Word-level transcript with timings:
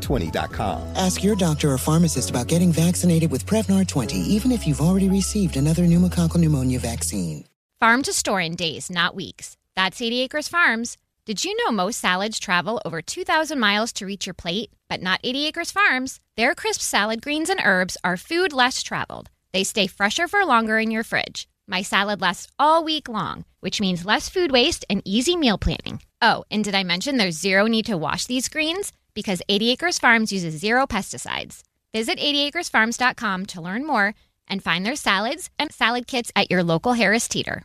Prevnar20.com. 0.00 0.96
Ask 0.96 1.22
your 1.22 1.36
doctor 1.36 1.72
or 1.72 1.78
pharmacist 1.78 2.30
about 2.30 2.48
getting 2.48 2.72
vaccinated 2.72 3.30
with 3.30 3.46
Prevnar 3.46 3.86
20, 3.86 4.16
even 4.18 4.52
if 4.52 4.66
you've 4.66 4.80
already 4.80 5.08
received 5.08 5.56
another 5.56 5.84
pneumococcal 5.84 6.38
pneumonia 6.38 6.78
vaccine. 6.78 7.44
Farm 7.78 8.02
to 8.02 8.12
store 8.12 8.40
in 8.40 8.56
days, 8.56 8.90
not 8.90 9.14
weeks. 9.14 9.56
That's 9.76 10.02
80 10.02 10.20
Acres 10.22 10.48
Farms. 10.48 10.98
Did 11.24 11.44
you 11.44 11.56
know 11.56 11.72
most 11.72 12.00
salads 12.00 12.38
travel 12.38 12.80
over 12.84 13.00
2,000 13.00 13.58
miles 13.58 13.92
to 13.94 14.06
reach 14.06 14.26
your 14.26 14.34
plate? 14.34 14.70
But 14.88 15.00
not 15.00 15.20
80 15.22 15.46
Acres 15.46 15.70
Farms. 15.70 16.20
Their 16.36 16.54
crisp 16.54 16.80
salad 16.80 17.22
greens 17.22 17.48
and 17.48 17.60
herbs 17.62 17.96
are 18.02 18.16
food 18.16 18.52
less 18.52 18.82
traveled. 18.82 19.30
They 19.52 19.64
stay 19.64 19.86
fresher 19.86 20.28
for 20.28 20.44
longer 20.44 20.78
in 20.78 20.90
your 20.90 21.04
fridge. 21.04 21.48
My 21.66 21.82
salad 21.82 22.20
lasts 22.20 22.48
all 22.58 22.82
week 22.82 23.08
long, 23.08 23.44
which 23.60 23.80
means 23.80 24.04
less 24.04 24.28
food 24.28 24.50
waste 24.50 24.84
and 24.90 25.02
easy 25.04 25.36
meal 25.36 25.56
planning. 25.56 26.02
Oh, 26.20 26.44
and 26.50 26.64
did 26.64 26.74
I 26.74 26.82
mention 26.82 27.16
there's 27.16 27.38
zero 27.38 27.66
need 27.66 27.86
to 27.86 27.96
wash 27.96 28.26
these 28.26 28.48
greens? 28.48 28.92
Because 29.14 29.42
80 29.48 29.70
Acres 29.70 29.98
Farms 29.98 30.32
uses 30.32 30.60
zero 30.60 30.86
pesticides. 30.86 31.62
Visit 31.92 32.18
80acresfarms.com 32.18 33.46
to 33.46 33.60
learn 33.60 33.86
more 33.86 34.14
and 34.48 34.62
find 34.62 34.84
their 34.84 34.96
salads 34.96 35.50
and 35.58 35.72
salad 35.72 36.06
kits 36.06 36.32
at 36.34 36.50
your 36.50 36.62
local 36.62 36.94
Harris 36.94 37.28
Teeter. 37.28 37.64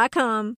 A. 0.01 0.60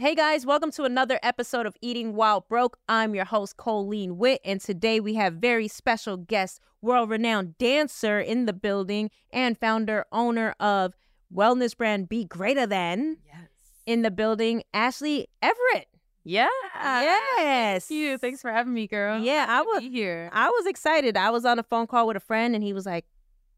Hey 0.00 0.14
guys, 0.14 0.46
welcome 0.46 0.70
to 0.70 0.84
another 0.84 1.20
episode 1.22 1.66
of 1.66 1.76
Eating 1.82 2.14
While 2.14 2.46
Broke. 2.48 2.78
I'm 2.88 3.14
your 3.14 3.26
host, 3.26 3.58
Coline 3.58 4.16
Witt, 4.16 4.40
and 4.46 4.58
today 4.58 4.98
we 4.98 5.12
have 5.16 5.34
very 5.34 5.68
special 5.68 6.16
guest, 6.16 6.58
world 6.80 7.10
renowned 7.10 7.58
dancer 7.58 8.18
in 8.18 8.46
the 8.46 8.54
building 8.54 9.10
and 9.30 9.58
founder, 9.58 10.06
owner 10.10 10.54
of 10.58 10.94
wellness 11.30 11.76
brand 11.76 12.08
Be 12.08 12.24
Greater 12.24 12.66
Than. 12.66 13.18
Yes. 13.26 13.48
In 13.84 14.00
the 14.00 14.10
building, 14.10 14.62
Ashley 14.72 15.28
Everett. 15.42 15.88
Yeah. 16.24 16.48
Yes. 16.74 17.86
Thank 17.86 18.00
you. 18.00 18.16
Thanks 18.16 18.40
for 18.40 18.50
having 18.50 18.72
me, 18.72 18.86
girl. 18.86 19.18
Yeah, 19.18 19.44
I 19.50 19.60
was 19.60 19.82
here. 19.82 20.30
I 20.32 20.48
was 20.48 20.64
excited. 20.64 21.18
I 21.18 21.28
was 21.28 21.44
on 21.44 21.58
a 21.58 21.62
phone 21.62 21.86
call 21.86 22.06
with 22.06 22.16
a 22.16 22.20
friend 22.20 22.54
and 22.54 22.64
he 22.64 22.72
was 22.72 22.86
like, 22.86 23.04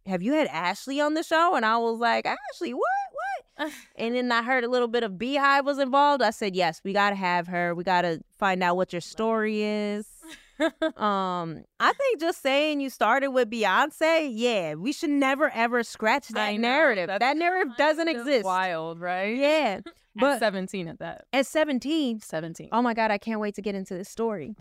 Have 0.06 0.24
you 0.24 0.32
had 0.32 0.48
Ashley 0.48 1.00
on 1.00 1.14
the 1.14 1.22
show? 1.22 1.54
And 1.54 1.64
I 1.64 1.76
was 1.76 2.00
like, 2.00 2.26
Ashley, 2.26 2.74
what? 2.74 2.88
And 3.96 4.14
then 4.14 4.32
I 4.32 4.42
heard 4.42 4.64
a 4.64 4.68
little 4.68 4.88
bit 4.88 5.02
of 5.02 5.12
Beyhive 5.12 5.64
was 5.64 5.78
involved. 5.78 6.22
I 6.22 6.30
said, 6.30 6.54
Yes, 6.54 6.80
we 6.84 6.92
gotta 6.92 7.16
have 7.16 7.46
her. 7.48 7.74
We 7.74 7.84
gotta 7.84 8.20
find 8.38 8.62
out 8.62 8.76
what 8.76 8.92
your 8.92 9.00
story 9.00 9.62
is. 9.62 10.06
um, 10.96 11.64
I 11.80 11.92
think 11.92 12.20
just 12.20 12.42
saying 12.42 12.80
you 12.80 12.90
started 12.90 13.30
with 13.30 13.50
Beyonce, 13.50 14.30
yeah, 14.32 14.74
we 14.74 14.92
should 14.92 15.10
never 15.10 15.50
ever 15.50 15.82
scratch 15.82 16.28
that 16.28 16.52
know, 16.54 16.60
narrative. 16.60 17.08
That 17.08 17.36
narrative 17.36 17.74
doesn't 17.76 18.08
exist. 18.08 18.44
Wild, 18.44 19.00
right? 19.00 19.36
Yeah. 19.36 19.80
But 20.14 20.20
But 20.20 20.38
17 20.40 20.88
at 20.88 20.98
that. 20.98 21.24
at 21.32 21.46
17, 21.46 22.20
17. 22.20 22.68
oh 22.70 22.82
my 22.82 22.92
God, 22.92 23.10
I 23.10 23.16
can't 23.16 23.40
wait 23.40 23.54
to 23.54 23.62
get 23.62 23.74
into 23.74 23.94
this 23.94 24.10
story. 24.10 24.54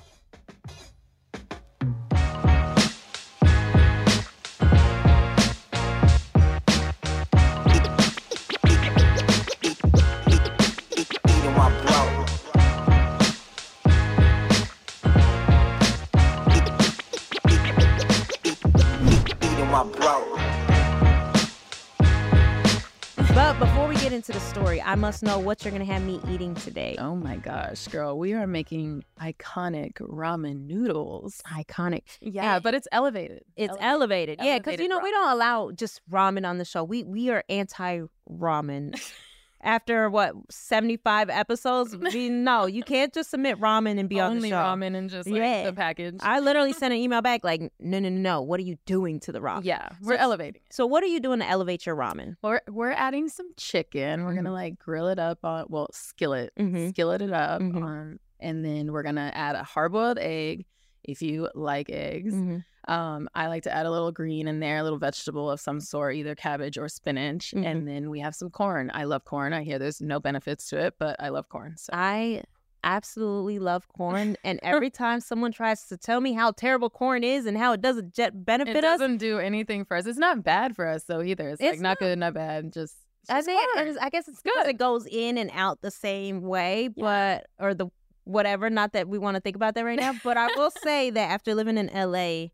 But 23.51 23.59
before 23.59 23.85
we 23.89 23.95
get 23.95 24.13
into 24.13 24.31
the 24.31 24.39
story, 24.39 24.81
I 24.81 24.95
must 24.95 25.23
know 25.23 25.37
what 25.37 25.65
you're 25.65 25.73
gonna 25.73 25.83
have 25.83 26.03
me 26.03 26.21
eating 26.29 26.55
today. 26.55 26.95
Oh 26.97 27.17
my 27.17 27.35
gosh, 27.35 27.85
girl. 27.89 28.17
We 28.17 28.31
are 28.31 28.47
making 28.47 29.03
iconic 29.19 29.95
ramen 29.95 30.67
noodles. 30.67 31.41
Iconic. 31.45 32.03
Yeah, 32.21 32.59
but 32.59 32.75
it's 32.75 32.87
elevated. 32.93 33.43
It's 33.57 33.75
elevated. 33.81 34.39
Yeah, 34.41 34.57
because 34.57 34.79
you 34.79 34.85
Elevated 34.85 34.89
know 34.89 34.99
we 34.99 35.11
don't 35.11 35.31
allow 35.31 35.71
just 35.71 35.99
ramen 36.09 36.47
on 36.47 36.59
the 36.59 36.65
show. 36.65 36.85
We 36.85 37.03
we 37.03 37.29
are 37.29 37.43
anti 37.49 38.03
ramen. 38.31 38.97
After 39.63 40.09
what 40.09 40.33
seventy 40.49 40.97
five 40.97 41.29
episodes, 41.29 41.95
we 42.13 42.29
no, 42.29 42.65
you 42.65 42.83
can't 42.83 43.13
just 43.13 43.29
submit 43.29 43.59
ramen 43.59 43.99
and 43.99 44.09
be 44.09 44.19
on 44.19 44.39
the 44.39 44.49
show. 44.49 44.55
Only 44.57 44.87
ramen 44.87 44.97
and 44.97 45.09
just 45.09 45.29
like 45.29 45.37
Yeah. 45.39 45.63
the 45.65 45.73
package. 45.73 46.15
I 46.21 46.39
literally 46.39 46.73
sent 46.81 46.93
an 46.93 46.99
email 46.99 47.21
back 47.21 47.43
like, 47.43 47.61
no, 47.79 47.99
no, 47.99 48.09
no, 48.09 48.09
no. 48.09 48.41
What 48.41 48.59
are 48.59 48.63
you 48.63 48.77
doing 48.85 49.19
to 49.21 49.31
the 49.31 49.39
ramen? 49.39 49.61
yeah, 49.63 49.89
we're 50.01 50.15
So- 50.17 50.21
elevating 50.23 50.55
it. 50.65 50.73
So 50.73 50.85
what 50.85 51.03
are 51.03 51.07
you 51.07 51.19
doing 51.19 51.39
to 51.39 51.47
elevate 51.47 51.85
your 51.85 51.95
ramen? 51.95 52.35
We're 52.41 52.61
we're 52.69 52.91
adding 52.91 53.29
some 53.29 53.51
chicken. 53.57 54.23
We're 54.25 54.33
gonna 54.35 54.51
like 54.53 54.79
grill 54.79 55.07
it 55.07 55.19
up 55.19 55.39
on 55.43 55.65
well 55.69 55.89
skillet, 55.93 56.51
Mhm. 56.59 56.89
skillet 56.89 57.21
it 57.21 57.31
up, 57.31 57.61
Mhm. 57.61 57.75
um, 57.83 58.19
and 58.39 58.65
then 58.65 58.91
we're 58.91 59.03
gonna 59.03 59.31
add 59.33 59.55
a 59.55 59.63
hard 59.63 59.91
boiled 59.91 60.17
egg 60.19 60.65
if 61.03 61.21
you 61.21 61.49
like 61.55 61.89
eggs. 61.89 62.33
Mhm. 62.33 62.63
Um, 62.87 63.29
I 63.35 63.47
like 63.47 63.63
to 63.63 63.71
add 63.73 63.85
a 63.85 63.91
little 63.91 64.11
green 64.11 64.47
in 64.47 64.59
there, 64.59 64.77
a 64.77 64.83
little 64.83 64.97
vegetable 64.97 65.51
of 65.51 65.59
some 65.59 65.79
sort, 65.79 66.15
either 66.15 66.33
cabbage 66.35 66.77
or 66.77 66.89
spinach. 66.89 67.51
Mhm. 67.55 67.65
And 67.65 67.87
then 67.87 68.09
we 68.09 68.19
have 68.21 68.33
some 68.33 68.49
corn. 68.49 68.89
I 68.93 69.03
love 69.03 69.23
corn. 69.23 69.53
I 69.53 69.63
hear 69.63 69.77
there's 69.77 70.01
no 70.01 70.19
benefits 70.19 70.67
to 70.69 70.77
it, 70.79 70.95
but 70.97 71.15
I 71.19 71.29
love 71.29 71.47
corn. 71.49 71.75
So 71.77 71.91
I 71.93 72.43
absolutely 72.83 73.59
love 73.59 73.87
corn, 73.89 74.35
and 74.43 74.59
every 74.63 74.89
time 74.89 75.19
someone 75.19 75.51
tries 75.51 75.85
to 75.87 75.95
tell 75.97 76.19
me 76.19 76.33
how 76.33 76.49
terrible 76.51 76.89
corn 76.89 77.23
is 77.23 77.45
and 77.45 77.55
how 77.55 77.73
it 77.73 77.81
doesn't 77.81 78.13
jet 78.15 78.43
benefit 78.45 78.75
us. 78.75 78.79
it 78.79 78.81
doesn't 78.81 79.17
do 79.17 79.37
anything 79.37 79.85
for 79.85 79.95
us. 79.95 80.07
It's 80.07 80.17
not 80.17 80.43
bad 80.43 80.75
for 80.75 80.87
us 80.87 81.03
though 81.03 81.21
either. 81.21 81.49
It's, 81.49 81.61
like 81.61 81.73
It's 81.73 81.81
not 81.81 81.99
good, 81.99 82.17
not 82.17 82.33
bad. 82.33 82.73
Just 82.73 82.95
it's 83.21 83.29
I 83.29 83.41
think. 83.43 83.61
I 84.01 84.09
guess 84.09 84.27
it's 84.27 84.41
good. 84.41 84.65
It 84.67 84.77
goes 84.79 85.05
in 85.05 85.37
and 85.37 85.51
out 85.53 85.81
the 85.83 85.91
same 85.91 86.41
way, 86.41 86.87
but 86.87 87.45
or 87.59 87.75
the 87.75 87.87
whatever. 88.23 88.69
Not 88.69 88.93
that 88.93 89.07
we 89.07 89.17
want 89.17 89.35
to 89.35 89.41
think 89.41 89.55
about 89.55 89.75
that 89.75 89.83
right 89.85 89.99
now, 89.99 90.13
but 90.23 90.37
I 90.37 90.47
will 90.55 90.71
say 90.83 91.09
that 91.09 91.29
after 91.31 91.53
living 91.55 91.77
in 91.77 91.87
LA, 91.93 92.47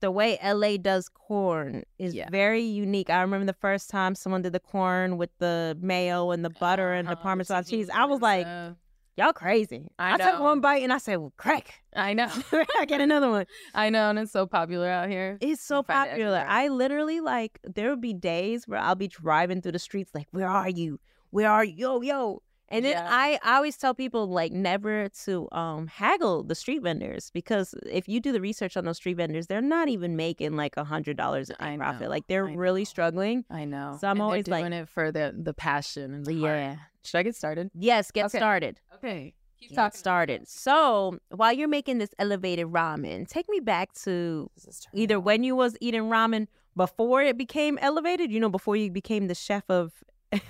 the 0.00 0.10
way 0.10 0.38
LA 0.44 0.76
does 0.76 1.08
corn 1.08 1.82
is 1.98 2.14
Yeah. 2.14 2.28
very 2.30 2.62
unique. 2.62 3.10
I 3.10 3.20
remember 3.20 3.46
the 3.46 3.52
first 3.58 3.90
time 3.90 4.14
someone 4.14 4.42
did 4.42 4.52
the 4.52 4.60
corn 4.60 5.16
with 5.16 5.30
the 5.38 5.76
mayo 5.80 6.30
and 6.30 6.44
the 6.44 6.50
butter 6.50 6.92
and 6.92 7.08
the 7.08 7.12
Uh-huh, 7.12 7.22
parmesan 7.22 7.64
cheese. 7.64 7.90
I 7.92 8.04
was 8.04 8.20
like, 8.20 8.46
uh, 8.46 8.74
y'all 9.16 9.32
crazy. 9.32 9.88
I 9.98 10.14
I, 10.14 10.16
took 10.18 10.38
one 10.40 10.60
bite 10.60 10.84
and 10.84 10.92
I 10.92 10.98
said, 10.98 11.16
well, 11.16 11.32
crack. 11.36 11.82
I 11.96 12.14
know. 12.14 12.28
I 12.78 12.84
get 12.84 13.00
another 13.00 13.28
one. 13.28 13.46
I 13.74 13.90
know, 13.90 14.10
and 14.10 14.20
it's 14.20 14.30
so 14.30 14.46
popular 14.46 14.88
out 14.88 15.08
here. 15.08 15.36
It's 15.40 15.60
so 15.62 15.82
find 15.82 16.06
it 16.08 16.12
popular. 16.12 16.44
I 16.46 16.68
literally 16.68 17.18
like 17.20 17.58
there 17.64 17.90
would 17.90 18.00
be 18.00 18.14
days 18.14 18.68
where 18.68 18.78
I'll 18.78 18.94
be 18.94 19.08
driving 19.08 19.60
through 19.62 19.72
the 19.72 19.80
streets 19.80 20.12
like, 20.14 20.28
where 20.30 20.48
are 20.48 20.68
you? 20.68 21.00
Where 21.30 21.50
are 21.50 21.64
you? 21.64 21.74
Yo, 21.76 22.00
yo. 22.02 22.42
And 22.70 22.84
then 22.84 22.92
Yeah. 22.92 23.08
I, 23.10 23.38
I 23.42 23.56
always 23.56 23.76
tell 23.76 23.94
people 23.94 24.28
like 24.28 24.52
never 24.52 25.08
to 25.24 25.48
um 25.52 25.86
haggle 25.86 26.42
the 26.42 26.54
street 26.54 26.82
vendors 26.82 27.30
because 27.32 27.74
if 27.90 28.08
you 28.08 28.20
do 28.20 28.30
the 28.32 28.40
research 28.40 28.76
on 28.76 28.84
those 28.84 28.96
street 28.98 29.16
vendors, 29.16 29.46
they're 29.46 29.62
not 29.62 29.88
even 29.88 30.16
making 30.16 30.56
like 30.56 30.76
a 30.76 30.84
hundred 30.84 31.16
dollars 31.16 31.50
a 31.50 31.62
I 31.62 31.70
day 31.70 31.76
know, 31.76 31.84
profit. 31.84 32.10
Like 32.10 32.26
they're 32.26 32.46
I 32.48 32.54
really 32.54 32.84
struggling. 32.84 33.44
I 33.50 33.64
know. 33.64 33.96
So 34.00 34.06
I'm 34.08 34.12
And 34.16 34.22
always 34.22 34.44
doing 34.44 34.64
like- 34.64 34.72
it 34.72 34.88
for 34.88 35.10
the 35.10 35.34
the 35.36 35.54
passion 35.54 36.12
and 36.14 36.26
the 36.26 36.40
heart. 36.40 36.56
Yeah. 36.58 36.76
Should 37.04 37.18
I 37.18 37.22
get 37.22 37.36
started? 37.36 37.70
Yes, 37.74 38.10
get 38.10 38.26
Okay. 38.26 38.38
started. 38.38 38.80
Okay. 38.96 39.34
Keep 39.60 39.70
Get 39.70 39.74
talking. 39.76 39.98
started. 39.98 40.48
So 40.48 41.18
while 41.30 41.52
you're 41.52 41.68
making 41.68 41.98
this 41.98 42.10
elevated 42.18 42.66
ramen, 42.66 43.26
take 43.26 43.48
me 43.48 43.60
back 43.60 43.92
to 44.04 44.50
either 44.92 45.18
when 45.18 45.42
you 45.42 45.56
was 45.56 45.76
eating 45.80 46.02
ramen 46.02 46.46
before 46.76 47.22
it 47.22 47.36
became 47.36 47.76
elevated, 47.80 48.30
you 48.30 48.38
know, 48.38 48.50
before 48.50 48.76
you 48.76 48.88
became 48.90 49.26
the 49.26 49.34
chef 49.34 49.64
of 49.70 49.92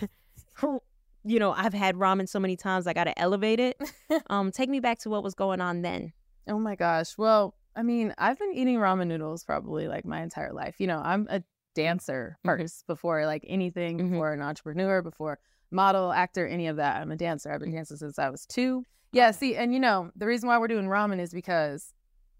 you 1.29 1.39
know, 1.39 1.53
I've 1.53 1.75
had 1.75 1.97
ramen 1.97 2.29
so 2.29 2.41
many 2.41 2.57
times 2.57 2.87
I 2.87 2.93
gotta 2.93 3.19
elevate 3.19 3.61
it. 3.61 3.81
um, 4.31 4.51
take 4.51 4.69
me 4.69 4.81
back 4.81 4.99
to 5.01 5.11
what 5.11 5.23
was 5.23 5.35
going 5.35 5.61
on 5.61 5.83
then. 5.83 6.13
Oh 6.49 6.59
my 6.59 6.75
gosh. 6.75 7.19
Well, 7.19 7.55
I 7.77 7.83
mean, 7.83 8.15
I've 8.19 8.39
been 8.39 8.53
eating 8.55 8.79
ramen 8.79 9.09
noodles 9.09 9.45
probably 9.45 9.89
like 9.89 10.05
my 10.05 10.23
entire 10.23 10.53
life. 10.53 10.77
You 10.79 10.87
know, 10.87 11.01
I'm 11.05 11.27
a 11.31 11.43
dancer 11.75 12.39
Mm-hmm. 12.45 12.63
first 12.63 12.87
before 12.87 13.27
like 13.27 13.45
anything, 13.47 14.11
before 14.11 14.33
an 14.33 14.43
entrepreneur, 14.43 15.03
before 15.03 15.39
model, 15.71 16.13
actor, 16.13 16.47
any 16.47 16.67
of 16.67 16.77
that. 16.77 17.01
I'm 17.01 17.13
a 17.13 17.17
dancer. 17.17 17.53
I've 17.53 17.61
been 17.61 17.73
dancing 17.73 17.99
since 17.99 18.19
I 18.19 18.31
was 18.31 18.47
two. 18.47 18.85
Yeah, 19.13 19.31
see, 19.31 19.57
and 19.57 19.73
you 19.73 19.81
know, 19.81 20.11
the 20.17 20.27
reason 20.27 20.49
why 20.49 20.59
we're 20.59 20.69
doing 20.69 20.87
ramen 20.87 21.21
is 21.21 21.33
because 21.33 21.93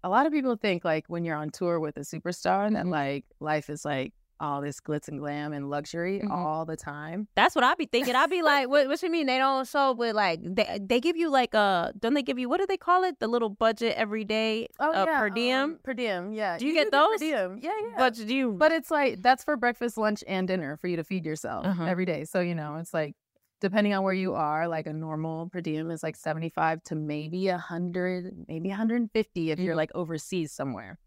a 0.03 0.09
lot 0.09 0.25
of 0.25 0.33
people 0.33 0.55
think 0.55 0.83
like 0.83 1.05
when 1.07 1.25
you're 1.25 1.35
on 1.35 1.49
tour 1.51 1.79
with 1.79 1.97
a 1.97 2.01
superstar 2.01 2.71
that 2.73 2.87
like 2.87 3.25
life 3.39 3.69
is 3.69 3.85
like 3.85 4.13
all 4.39 4.61
this 4.61 4.79
glitz 4.79 5.07
and 5.07 5.19
glam 5.19 5.51
and 5.53 5.69
luxury 5.69 6.19
Mhm. 6.23 6.31
all 6.31 6.65
the 6.65 6.77
time. 6.77 7.27
That's 7.35 7.55
what 7.55 7.63
I'd 7.63 7.77
be 7.77 7.85
thinking. 7.85 8.15
I'd 8.15 8.29
be 8.29 8.41
like, 8.41 8.69
what, 8.69 8.87
what 8.87 9.01
you 9.03 9.09
mean 9.11 9.25
they 9.27 9.37
don't 9.37 9.67
show 9.67 9.91
up 9.91 9.97
with 9.97 10.15
like 10.15 10.39
they 10.43 10.79
they 10.81 10.99
give 10.99 11.17
you 11.17 11.29
like 11.29 11.53
a 11.53 11.93
don't 11.99 12.13
they 12.13 12.23
give 12.23 12.39
you 12.39 12.47
what 12.49 12.59
do 12.59 12.65
they 12.65 12.77
call 12.77 13.03
it 13.03 13.19
the 13.19 13.27
little 13.27 13.49
budget 13.49 13.95
every 13.97 14.23
day 14.23 14.67
oh, 14.79 14.91
uh, 14.91 15.05
per 15.05 15.29
diem? 15.29 15.59
um, 15.71 15.79
per 15.83 15.93
diem, 15.93 16.31
yeah. 16.33 16.57
Do 16.57 16.65
you 16.65 16.73
get 16.73 16.91
those? 16.91 17.19
Per 17.19 17.25
diem. 17.25 17.59
Yeah, 17.61 17.71
yeah. 17.81 17.95
But 17.97 18.15
do 18.15 18.33
you 18.33 18.51
But 18.53 18.71
it's 18.71 18.89
like 18.91 19.21
that's 19.21 19.43
for 19.43 19.57
breakfast, 19.57 19.97
lunch, 19.97 20.23
and 20.27 20.47
dinner 20.47 20.77
for 20.77 20.87
you 20.87 20.95
to 20.97 21.03
feed 21.03 21.25
yourself 21.25 21.65
Uh-huh. 21.65 21.83
every 21.85 22.05
day. 22.05 22.25
So 22.25 22.39
you 22.39 22.55
know, 22.55 22.75
it's 22.75 22.93
like 22.93 23.15
depending 23.61 23.93
on 23.93 24.03
where 24.03 24.13
you 24.13 24.35
are, 24.35 24.69
like 24.69 24.87
a 24.87 24.93
normal 24.93 25.49
per 25.49 25.59
diem 25.59 25.91
is 25.91 26.01
like 26.01 26.15
seventy 26.15 26.47
five 26.49 26.81
to 26.85 26.95
maybe 26.95 27.49
a 27.49 27.57
hundred, 27.57 28.45
maybe 28.47 28.69
one 28.69 28.77
hundred 28.77 29.01
and 29.01 29.11
fifty 29.11 29.51
if 29.51 29.59
you're 29.59 29.73
Mhm. 29.73 29.77
like 29.83 29.91
overseas 29.95 30.53
somewhere 30.53 30.97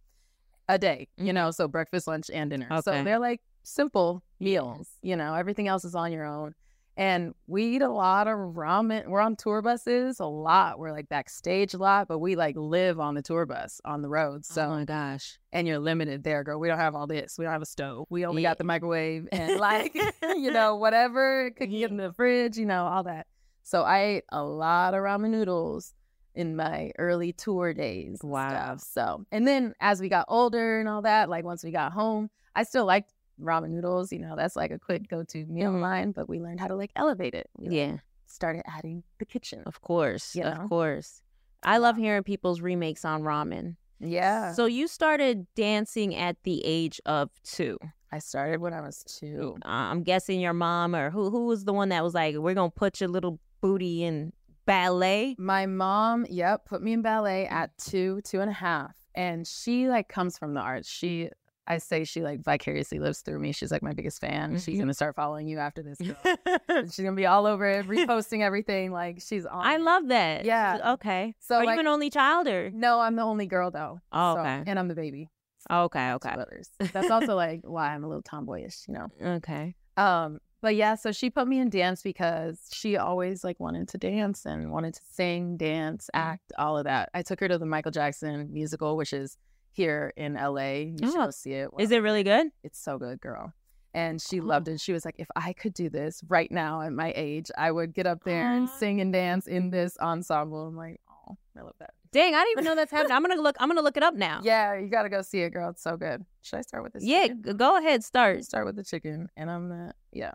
a 0.69 0.79
day. 0.79 1.09
You 1.17 1.27
mm-hmm. 1.27 1.35
know, 1.35 1.51
so 1.51 1.69
breakfast, 1.69 2.07
lunch, 2.07 2.31
and 2.33 2.51
dinner. 2.51 2.69
So 2.83 3.03
they're 3.03 3.19
like 3.19 3.41
simple 3.63 4.23
meals. 4.41 4.89
You 5.03 5.17
know, 5.17 5.35
everything 5.35 5.69
else 5.69 5.85
is 5.85 5.95
on 5.95 6.13
your 6.13 6.25
own. 6.25 6.55
And 6.95 7.35
we 7.47 7.65
eat 7.77 7.83
a 7.83 7.89
lot 7.89 8.29
of 8.29 8.37
ramen. 8.37 9.07
We're 9.07 9.23
on 9.23 9.35
tour 9.37 9.63
buses 9.63 10.21
a 10.21 10.27
lot. 10.27 10.79
We're 10.79 10.93
like 10.93 11.09
backstage 11.09 11.73
a 11.73 11.79
lot, 11.79 12.07
but 12.07 12.19
we 12.19 12.37
like 12.37 12.55
live 12.55 13.01
on 13.01 13.15
the 13.15 13.23
tour 13.23 13.47
bus 13.47 13.81
on 13.85 14.03
the 14.03 14.11
road. 14.11 14.43
Oh 14.51 14.55
so 14.55 14.63
oh 14.65 14.71
my 14.71 14.85
gosh. 14.85 15.39
and 15.53 15.67
you're 15.67 15.79
limited 15.79 16.23
there, 16.23 16.45
girl. 16.45 16.61
We 16.61 16.69
don't 16.69 16.79
have 16.79 16.95
all 16.95 17.07
this. 17.07 17.37
We 17.39 17.45
don't 17.45 17.53
have 17.53 17.63
a 17.63 17.67
stove. 17.67 18.07
We 18.11 18.27
only 18.27 18.43
Yeah. 18.43 18.51
got 18.51 18.59
the 18.59 18.65
microwave 18.65 19.27
and 19.33 19.59
like, 19.59 19.95
you 20.23 20.51
know, 20.51 20.77
whatever 20.77 21.51
could 21.53 21.71
get 21.71 21.91
in 21.91 21.97
the 21.97 22.13
fridge, 22.13 22.59
you 22.59 22.67
know, 22.67 22.85
all 22.85 23.05
that. 23.05 23.27
So 23.63 23.85
I 23.85 24.03
ate 24.03 24.25
a 24.31 24.43
lot 24.45 24.93
of 24.93 25.01
ramen 25.01 25.31
noodles 25.31 25.95
in 26.35 26.57
my 26.57 26.93
early 26.99 27.33
tour 27.33 27.73
days. 27.73 28.21
Wow. 28.23 28.49
stuff. 28.49 28.81
So, 28.81 29.25
and 29.33 29.47
then 29.47 29.75
as 29.81 30.01
we 30.01 30.09
got 30.09 30.27
older 30.29 30.81
and 30.81 30.89
all 30.89 31.03
that, 31.03 31.29
like 31.29 31.45
once 31.45 31.63
we 31.65 31.71
got 31.71 31.93
home, 31.93 32.31
I 32.55 32.63
still 32.65 32.85
liked 32.87 33.13
ramen 33.41 33.71
noodles. 33.71 34.13
You 34.13 34.21
know, 34.21 34.35
that's 34.37 34.57
like 34.57 34.71
a 34.71 34.79
quick 34.79 35.09
go 35.09 35.23
to 35.25 35.47
meal 35.47 35.75
of 35.75 35.81
mine, 35.81 36.13
but 36.13 36.29
we 36.29 36.41
learned 36.41 36.61
how 36.61 36.69
to 36.69 36.77
like 36.77 36.93
elevate 36.97 37.35
it. 37.35 37.49
Yeah. 37.59 37.97
started 38.27 38.63
adding 38.67 39.03
the 39.19 39.27
kitchen. 39.27 39.63
Of 39.67 39.81
course. 39.81 40.35
You 40.35 40.45
know? 40.45 40.53
Of 40.53 40.69
course. 40.69 41.23
I 41.63 41.79
love 41.79 41.97
hearing 41.97 42.23
people's 42.25 42.61
remakes 42.61 43.05
on 43.05 43.23
ramen. 43.23 43.77
Yeah. 44.01 44.53
So 44.53 44.67
you 44.67 44.89
started 44.89 45.47
dancing 45.55 46.15
at 46.15 46.37
the 46.43 46.65
age 46.65 47.01
of 47.07 47.31
two. 47.45 47.79
I 48.11 48.19
started 48.19 48.61
when 48.61 48.75
I 48.75 48.81
was 48.81 49.05
two. 49.05 49.57
Uh, 49.65 49.69
I'm 49.69 50.03
guessing 50.03 50.41
your 50.41 50.53
mom 50.53 50.95
or 50.95 51.11
who 51.11 51.31
who 51.31 51.47
was 51.47 51.65
the 51.65 51.73
one 51.73 51.89
that 51.91 52.05
was 52.05 52.13
like, 52.13 52.37
"We're 52.37 52.55
gonna 52.55 52.71
put 52.71 53.01
your 53.01 53.09
little 53.09 53.39
booty 53.63 54.05
in 54.05 54.33
ballet." 54.67 55.37
My 55.39 55.67
mom, 55.67 56.27
yep, 56.29 56.65
put 56.67 56.83
me 56.83 56.93
in 56.93 57.03
ballet 57.03 57.47
at 57.47 57.77
two, 57.79 58.21
two 58.23 58.41
and 58.41 58.51
a 58.51 58.55
half. 58.55 58.95
And 59.15 59.47
she 59.47 59.89
like 59.89 60.09
comes 60.09 60.39
from 60.39 60.55
the 60.55 60.61
arts. 60.61 60.89
She 60.89 61.31
I 61.67 61.79
say 61.79 62.03
she 62.05 62.23
like 62.23 62.43
vicariously 62.43 62.99
lives 62.99 63.21
through 63.21 63.39
me. 63.39 63.53
She's 63.53 63.71
like 63.71 63.83
my 63.83 63.93
biggest 63.93 64.21
fan. 64.21 64.59
She's 64.59 64.79
gonna 64.81 64.95
start 64.95 65.15
following 65.15 65.47
you 65.47 65.59
after 65.59 65.83
this. 65.83 65.99
Girl. 65.99 66.17
she's 66.87 66.99
gonna 66.99 67.13
be 67.13 67.27
all 67.27 67.47
over 67.47 67.67
it, 67.67 67.87
reposting 67.89 68.41
everything. 68.43 68.91
Like 68.91 69.21
she's 69.21 69.47
on. 69.47 69.65
I 69.65 69.77
love 69.77 70.09
that. 70.09 70.45
Yeah. 70.45 70.95
Okay. 70.95 71.35
So, 71.39 71.57
are 71.57 71.65
like- 71.65 71.75
you 71.77 71.81
an 71.81 71.87
only 71.87 72.11
child 72.11 72.49
or? 72.49 72.71
No, 72.73 73.01
I'm 73.01 73.15
the 73.17 73.23
only 73.23 73.47
girl 73.47 73.71
though. 73.71 74.01
Oh, 74.13 74.35
So- 74.35 74.41
okay. 74.41 74.65
and 74.67 74.79
I'm 74.79 74.89
the 74.89 74.95
baby. 74.97 75.29
Okay. 75.71 76.13
Okay. 76.15 76.35
That's 76.93 77.11
also 77.11 77.37
like 77.37 77.61
why 77.63 77.95
I'm 77.95 78.03
a 78.03 78.09
little 78.09 78.23
tomboyish, 78.23 78.85
you 78.89 78.95
know. 78.95 79.07
Okay. 79.37 79.77
Um, 79.97 80.39
but 80.63 80.75
yeah, 80.77 80.95
so 80.95 81.13
she 81.13 81.29
put 81.29 81.47
me 81.49 81.59
in 81.59 81.69
dance 81.69 82.03
because 82.03 82.69
she 82.73 82.97
always 82.97 83.45
like 83.45 83.61
wanted 83.61 83.89
to 83.89 83.99
dance 83.99 84.47
and 84.47 84.71
wanted 84.73 84.95
to 84.95 85.01
sing, 85.11 85.57
dance, 85.59 86.09
Mm-hmm. 86.15 86.29
act, 86.29 86.53
all 86.57 86.79
of 86.79 86.85
that. 86.85 87.11
I 87.13 87.23
took 87.23 87.41
her 87.41 87.49
to 87.49 87.59
the 87.59 87.67
Michael 87.67 87.91
Jackson 87.93 88.49
musical, 88.53 88.97
which 88.97 89.13
is 89.13 89.37
here 89.73 90.13
in 90.17 90.35
LA. 90.35 90.73
You 90.95 90.97
should 91.01 91.09
Oh. 91.17 91.25
go 91.27 91.31
see 91.31 91.53
it. 91.53 91.69
Is 91.79 91.91
it 91.91 92.03
really 92.03 92.23
good? 92.23 92.47
It's 92.63 92.79
so 92.79 92.97
good, 92.99 93.21
girl. 93.21 93.53
And 93.95 94.23
she 94.23 94.41
Oh. 94.41 94.45
loved 94.45 94.69
it. 94.69 94.81
She 94.81 94.93
was 94.95 95.05
like, 95.05 95.17
if 95.19 95.29
I 95.37 95.53
could 95.53 95.75
do 95.75 95.91
this 95.91 96.23
right 96.29 96.51
now 96.51 96.81
at 96.83 96.93
my 96.93 97.13
age, 97.17 97.51
I 97.59 97.71
would 97.71 97.93
get 97.93 98.07
up 98.07 98.25
there 98.25 98.51
and 98.53 98.69
sing 98.69 99.01
and 99.03 99.13
dance 99.13 99.47
in 99.47 99.69
this 99.71 99.99
ensemble. 99.99 100.67
I'm 100.67 100.77
like, 100.77 101.01
oh, 101.11 101.37
I 101.59 101.63
love 101.63 101.75
that. 101.81 101.93
Dang, 102.13 102.35
I 102.35 102.41
didn't 102.41 102.53
even 102.53 102.65
know 102.65 102.75
that's 102.75 102.91
happening. 102.91 103.13
I'm 103.17 103.23
gonna 103.23 103.41
look. 103.41 103.57
I'm 103.59 103.69
gonna 103.71 103.81
look 103.81 103.97
it 103.97 104.03
up 104.03 104.15
now. 104.15 104.41
Yeah, 104.45 104.75
you 104.79 104.89
gotta 104.89 105.09
go 105.09 105.23
see 105.23 105.41
it, 105.41 105.51
girl. 105.51 105.71
It's 105.71 105.83
so 105.83 105.97
good. 105.97 106.25
Should 106.43 106.59
I 106.59 106.61
start 106.63 106.83
with 106.83 106.93
this? 106.93 107.05
Yeah. 107.05 107.29
chicken? 107.29 107.57
Go 107.57 107.79
ahead. 107.79 108.05
Start. 108.05 108.45
Start 108.45 108.67
with 108.67 108.77
the 108.77 108.85
chicken, 108.85 109.29
and 109.35 109.51
I'm 109.51 109.71
the 109.71 109.95
yeah. 110.13 110.33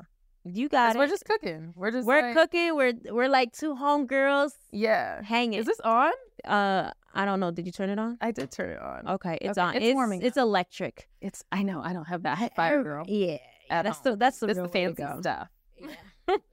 You 0.53 0.69
got 0.69 0.95
it. 0.95 0.99
We're 0.99 1.07
just 1.07 1.25
cooking. 1.25 1.73
We're 1.75 1.91
just 1.91 2.07
We're 2.07 2.21
like- 2.21 2.33
cooking. 2.35 2.75
We're 2.75 2.93
we're 3.11 3.29
like 3.29 3.51
two 3.53 3.75
homegirls 3.75 4.51
Yeah. 4.71 5.21
hanging. 5.23 5.59
Is 5.59 5.65
this 5.65 5.79
on? 5.81 6.11
Uh, 6.45 6.91
I 7.13 7.25
don't 7.25 7.39
know. 7.39 7.51
Did 7.51 7.65
you 7.65 7.71
turn 7.71 7.89
it 7.89 7.97
on? 7.99 8.17
I 8.21 8.31
did 8.31 8.51
turn 8.51 8.69
it 8.71 8.79
on. 8.81 9.07
Okay, 9.07 9.37
it's 9.41 9.57
Okay, 9.57 9.67
on. 9.67 9.75
it's 9.75 9.85
It's 9.85 9.93
warming 9.95 10.21
It's 10.21 10.37
electric. 10.37 11.07
It's 11.21 11.43
I 11.51 11.63
know 11.63 11.81
I 11.83 11.93
don't 11.93 12.05
have 12.07 12.23
that 12.23 12.55
fire 12.55 12.83
girl. 12.83 13.05
Yeah. 13.07 13.37
At 13.69 13.83
that's 13.83 13.97
home. 13.99 14.13
the 14.13 14.17
that's 14.17 14.39
the 14.39 14.47
the 14.47 14.67
fancy 14.69 15.03
stuff. 15.21 15.49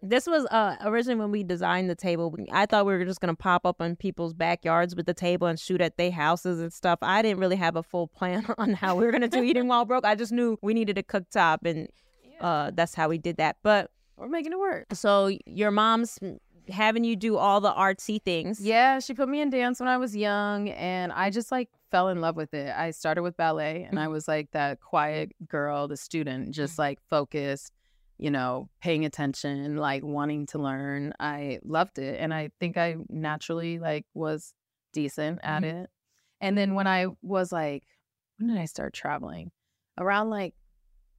This 0.02 0.28
was 0.28 0.46
uh 0.52 0.76
originally 0.82 1.18
when 1.18 1.32
we 1.32 1.42
designed 1.42 1.90
the 1.90 1.96
table. 1.96 2.32
I 2.52 2.64
thought 2.66 2.86
we 2.86 2.92
were 2.92 3.04
just 3.04 3.20
gonna 3.20 3.34
pop 3.34 3.66
up 3.66 3.80
on 3.80 3.96
people's 3.96 4.32
backyards 4.32 4.94
with 4.94 5.06
the 5.06 5.14
table 5.14 5.48
and 5.48 5.58
shoot 5.58 5.80
at 5.80 5.96
their 5.96 6.12
houses 6.12 6.60
and 6.60 6.72
stuff. 6.72 7.00
I 7.02 7.22
didn't 7.22 7.40
really 7.40 7.56
have 7.56 7.74
a 7.74 7.82
full 7.82 8.06
plan 8.06 8.46
on 8.58 8.74
how 8.74 8.94
we 8.94 9.04
were 9.04 9.10
gonna 9.10 9.26
do 9.26 9.42
eating 9.42 9.66
while 9.66 9.84
broke. 9.84 10.04
I 10.04 10.14
just 10.14 10.30
knew 10.30 10.56
we 10.62 10.74
needed 10.74 10.96
a 10.96 11.02
cooktop, 11.02 11.58
and 11.64 11.88
uh 12.41 12.71
that's 12.75 12.95
how 12.95 13.09
we 13.09 13.19
did 13.19 13.37
that. 13.38 13.57
But 13.62 13.91
We're 14.17 14.29
making 14.29 14.53
it 14.53 14.59
work. 14.59 14.87
so 14.93 15.31
your 15.47 15.71
mom's 15.71 16.19
having 16.69 17.05
you 17.05 17.14
do 17.17 17.37
all 17.37 17.61
the 17.61 17.73
artsy 17.73 18.23
things. 18.23 18.61
Yeah, 18.61 18.99
she 18.99 19.12
put 19.14 19.29
me 19.29 19.41
in 19.41 19.50
dance 19.50 19.81
when 19.81 19.88
I 19.88 19.99
was 19.99 20.17
young 20.17 20.71
and 20.71 21.12
I 21.12 21.29
just 21.31 21.53
like 21.53 21.69
fell 21.91 22.09
in 22.09 22.21
love 22.23 22.37
with 22.37 22.55
it. 22.55 22.75
I 22.75 22.91
started 22.93 23.23
with 23.23 23.37
ballet 23.37 23.83
and 23.88 23.99
I 24.00 24.09
was 24.09 24.26
like 24.26 24.50
that 24.53 24.81
quiet 24.81 25.33
girl, 25.47 25.88
the 25.88 25.97
student, 25.99 26.53
just 26.53 26.79
like 26.79 27.00
focused, 27.11 27.71
you 28.17 28.31
know, 28.31 28.71
paying 28.81 29.05
attention, 29.05 29.76
like 29.76 30.03
wanting 30.03 30.47
to 30.47 30.59
learn. 30.59 31.12
I 31.21 31.59
loved 31.64 31.99
it 31.99 32.19
and 32.19 32.33
I 32.33 32.50
think 32.61 32.79
I 32.79 32.97
naturally 33.11 33.79
like 33.79 34.07
was 34.14 34.55
decent 34.95 35.41
at 35.43 35.64
it. 35.64 35.91
And 36.41 36.57
then 36.57 36.75
when 36.75 36.87
I 36.87 37.09
was 37.21 37.53
like, 37.53 37.85
when 38.38 38.49
did 38.49 38.59
I 38.59 38.64
start 38.64 38.95
traveling? 38.95 39.50
Around 39.99 40.31
like 40.31 40.55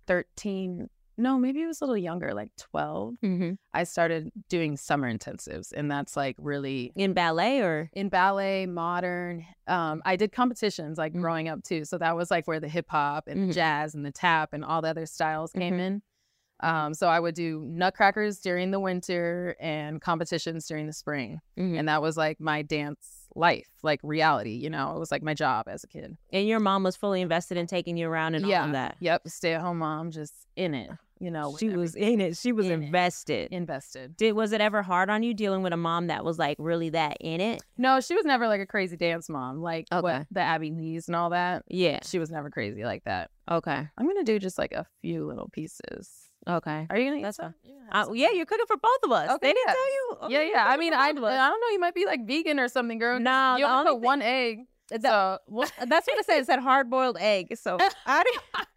13, 0.07 0.89
no, 1.17 1.37
maybe 1.37 1.61
it 1.61 1.67
was 1.67 1.81
a 1.81 1.85
little 1.85 1.97
younger, 1.97 2.33
like 2.33 2.49
12. 2.57 3.15
Mm-hmm. 3.23 3.51
I 3.73 3.83
started 3.83 4.31
doing 4.49 4.77
summer 4.77 5.11
intensives. 5.11 5.71
And 5.75 5.89
that's 5.89 6.17
like 6.17 6.35
really 6.39 6.91
in 6.95 7.13
ballet 7.13 7.61
or 7.61 7.89
in 7.93 8.09
ballet, 8.09 8.65
modern. 8.65 9.45
Um, 9.67 10.01
I 10.05 10.15
did 10.15 10.31
competitions 10.31 10.97
like 10.97 11.13
growing 11.13 11.47
up 11.47 11.63
too. 11.63 11.85
So 11.85 11.97
that 11.97 12.15
was 12.15 12.29
like 12.31 12.47
where 12.47 12.59
the 12.59 12.67
hip 12.69 12.87
hop 12.89 13.27
and 13.27 13.49
the 13.49 13.53
jazz 13.53 13.95
and 13.95 14.05
the 14.05 14.11
tap 14.11 14.49
and 14.53 14.65
all 14.65 14.81
the 14.81 14.89
other 14.89 15.05
styles 15.05 15.51
came 15.51 15.75
Mhm. 15.75 15.79
in. 15.79 16.01
Um, 16.61 16.93
so 16.93 17.07
I 17.09 17.19
would 17.19 17.35
do 17.35 17.65
nutcrackers 17.67 18.39
during 18.39 18.71
the 18.71 18.79
winter 18.79 19.57
and 19.59 19.99
competitions 20.01 20.65
during 20.67 20.87
the 20.87 20.93
spring. 20.93 21.41
Mm-hmm. 21.59 21.77
And 21.79 21.89
that 21.89 22.01
was 22.01 22.15
like 22.15 22.39
my 22.39 22.61
dance 22.61 23.27
life, 23.35 23.67
like 23.83 23.99
reality, 24.03 24.51
you 24.53 24.69
know, 24.69 24.95
it 24.95 24.99
was 24.99 25.11
like 25.11 25.21
my 25.21 25.33
job 25.33 25.67
as 25.67 25.83
a 25.83 25.87
kid. 25.87 26.15
And 26.31 26.47
your 26.47 26.61
mom 26.61 26.83
was 26.83 26.95
fully 26.95 27.19
invested 27.19 27.57
in 27.57 27.67
taking 27.67 27.97
you 27.97 28.07
around 28.07 28.35
and 28.35 28.47
yeah. 28.47 28.61
all 28.61 28.67
of 28.67 28.71
that. 28.71 28.95
Yep. 29.01 29.27
Stay 29.27 29.53
at 29.53 29.59
home 29.61 29.79
mom, 29.79 30.11
just 30.11 30.33
in 30.55 30.73
it, 30.73 30.89
you 31.19 31.31
know. 31.31 31.55
She 31.57 31.69
was 31.69 31.95
in 31.95 32.19
it. 32.21 32.37
She 32.37 32.51
was 32.51 32.65
In 32.67 32.71
it. 32.71 32.85
invested. 32.85 33.51
Invested. 33.51 34.17
Did 34.17 34.33
was 34.33 34.51
it 34.51 34.61
ever 34.61 34.81
hard 34.81 35.09
on 35.09 35.23
you 35.23 35.33
dealing 35.33 35.63
with 35.63 35.73
a 35.73 35.77
mom 35.77 36.07
that 36.07 36.23
was 36.25 36.37
like 36.39 36.57
really 36.59 36.89
that 36.89 37.17
in 37.21 37.41
it? 37.41 37.63
No, 37.77 37.99
she 38.01 38.15
was 38.15 38.25
never 38.25 38.47
like 38.47 38.61
a 38.61 38.65
crazy 38.65 38.97
dance 38.97 39.29
mom, 39.29 39.61
like 39.61 39.87
Okay. 39.91 40.01
what 40.01 40.27
the 40.31 40.41
Abby 40.41 40.71
Lees 40.71 41.07
and 41.07 41.15
all 41.15 41.29
that. 41.31 41.63
Yeah. 41.67 41.99
She 42.03 42.19
was 42.19 42.29
never 42.29 42.49
crazy 42.49 42.83
like 42.83 43.03
that. 43.05 43.29
Okay. 43.49 43.87
I'm 43.97 44.07
gonna 44.07 44.23
do 44.23 44.39
just 44.39 44.57
like 44.57 44.71
a 44.73 44.85
few 45.01 45.25
little 45.25 45.49
pieces. 45.49 46.09
Okay. 46.47 46.85
Are 46.89 46.97
you 46.97 47.05
gonna 47.05 47.19
eat 47.19 47.23
That's 47.23 47.37
some? 47.37 47.55
Uh, 47.91 48.07
yeah, 48.13 48.29
you're 48.31 48.45
cooking 48.45 48.65
for 48.67 48.77
both 48.77 48.99
of 49.03 49.11
us. 49.11 49.29
Okay, 49.31 49.47
they 49.47 49.53
didn't 49.53 49.67
yeah. 49.67 49.73
tell 49.73 49.87
you. 49.87 50.17
Yeah, 50.29 50.37
Okay, 50.39 50.49
yeah. 50.51 50.65
I 50.67 50.77
mean, 50.77 50.93
I. 50.93 51.07
I 51.07 51.11
don't 51.13 51.21
know. 51.21 51.69
You 51.71 51.79
might 51.79 51.93
be 51.95 52.05
like 52.05 52.25
vegan 52.27 52.59
or 52.59 52.67
something, 52.67 52.97
girl. 52.99 53.19
No, 53.19 53.55
you 53.57 53.65
only 53.65 53.91
put 53.91 54.01
one 54.01 54.21
egg. 54.21 54.59
So 55.01 55.39
Well, 55.47 55.67
that's 55.87 56.05
what 56.07 56.19
it 56.19 56.25
said. 56.25 56.39
It 56.39 56.45
said 56.45 56.59
hard 56.59 56.89
boiled 56.89 57.17
egg. 57.19 57.55
So 57.57 57.77
I 58.05 58.23
didn't. 58.23 58.67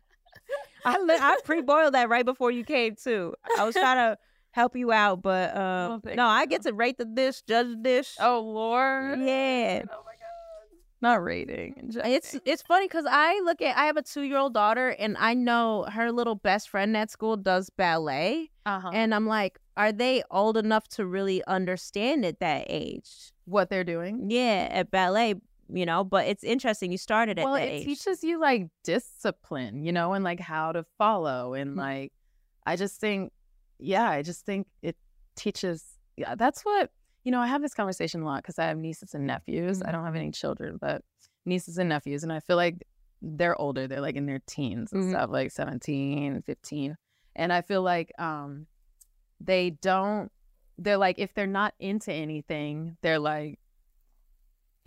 I 0.94 0.98
li- 0.98 1.18
I 1.20 1.38
pre 1.44 1.62
boiled 1.62 1.94
that 1.94 2.08
right 2.08 2.24
before 2.24 2.50
you 2.50 2.64
came 2.64 2.96
too. 2.96 3.34
I 3.58 3.64
was 3.64 3.74
trying 3.74 3.96
to 3.96 4.18
help 4.50 4.76
you 4.76 4.92
out, 4.92 5.22
but 5.22 5.56
um, 5.56 6.02
no, 6.14 6.26
I 6.26 6.46
get 6.46 6.62
to 6.62 6.72
rate 6.72 6.98
the 6.98 7.04
dish, 7.04 7.42
judge 7.42 7.68
the 7.68 7.76
dish. 7.76 8.16
oh 8.20 8.40
Lord, 8.40 9.20
yeah. 9.20 9.82
oh 9.90 10.02
my 10.04 10.12
God, 10.12 10.78
not 11.00 11.22
rating. 11.22 11.92
It's 12.04 12.36
it's 12.44 12.62
funny 12.62 12.86
because 12.86 13.06
I 13.08 13.40
look 13.44 13.60
at 13.62 13.76
I 13.76 13.86
have 13.86 13.96
a 13.96 14.02
two 14.02 14.22
year 14.22 14.38
old 14.38 14.54
daughter 14.54 14.88
and 14.98 15.16
I 15.18 15.34
know 15.34 15.86
her 15.92 16.10
little 16.12 16.34
best 16.34 16.68
friend 16.68 16.96
at 16.96 17.10
school 17.10 17.36
does 17.36 17.70
ballet 17.70 18.50
uh-huh. 18.66 18.90
and 18.92 19.14
I'm 19.14 19.26
like, 19.26 19.58
are 19.76 19.92
they 19.92 20.22
old 20.30 20.56
enough 20.56 20.88
to 20.88 21.06
really 21.06 21.44
understand 21.46 22.24
at 22.24 22.40
that 22.40 22.66
age? 22.68 23.32
what 23.48 23.70
they're 23.70 23.84
doing. 23.84 24.30
Yeah, 24.30 24.68
at 24.70 24.90
ballet, 24.90 25.34
you 25.72 25.86
know. 25.86 26.04
But 26.04 26.26
it's 26.26 26.44
interesting. 26.44 26.90
You 26.92 26.98
started 26.98 27.38
at 27.38 27.44
Well, 27.44 27.54
it 27.54 27.62
age. 27.62 27.84
teaches 27.84 28.22
you 28.24 28.40
like 28.40 28.68
discipline, 28.84 29.82
you 29.84 29.92
know, 29.92 30.12
and 30.12 30.24
like 30.24 30.40
how 30.40 30.72
to 30.72 30.84
follow, 30.96 31.54
and 31.54 31.70
Mm-hmm. 31.70 31.80
like 31.80 32.12
I 32.66 32.76
just 32.76 33.00
think, 33.00 33.32
yeah, 33.78 34.08
I 34.10 34.22
just 34.22 34.44
think 34.44 34.66
it 34.82 34.96
teaches. 35.36 35.84
Yeah, 36.16 36.34
that's 36.34 36.62
what 36.64 36.90
you 37.24 37.32
know. 37.32 37.40
I 37.40 37.46
have 37.46 37.62
this 37.62 37.74
conversation 37.74 38.22
a 38.22 38.24
lot 38.26 38.42
because 38.42 38.58
I 38.58 38.66
have 38.66 38.76
nieces 38.78 39.14
and 39.14 39.26
nephews. 39.26 39.78
Mm-hmm. 39.78 39.88
I 39.88 39.92
don't 39.92 40.04
have 40.04 40.16
any 40.16 40.30
children, 40.30 40.78
but 40.80 41.02
nieces 41.46 41.78
and 41.78 41.88
nephews, 41.88 42.22
and 42.24 42.32
I 42.32 42.40
feel 42.40 42.56
like 42.56 42.84
they're 43.22 43.60
older. 43.60 43.86
They're 43.88 44.00
like 44.00 44.16
in 44.16 44.26
their 44.26 44.40
teens 44.46 44.92
and 44.92 45.04
Mhm. 45.04 45.10
stuff, 45.10 45.30
like 45.30 45.50
17, 45.50 46.42
15. 46.42 46.96
And 47.36 47.52
I 47.52 47.62
feel 47.62 47.82
like 47.82 48.12
um 48.18 48.66
they 49.40 49.70
don't 49.70 50.30
they're 50.78 50.96
like 50.96 51.18
if 51.18 51.34
they're 51.34 51.46
not 51.46 51.74
into 51.80 52.12
anything, 52.12 52.96
they're 53.02 53.18
like 53.18 53.58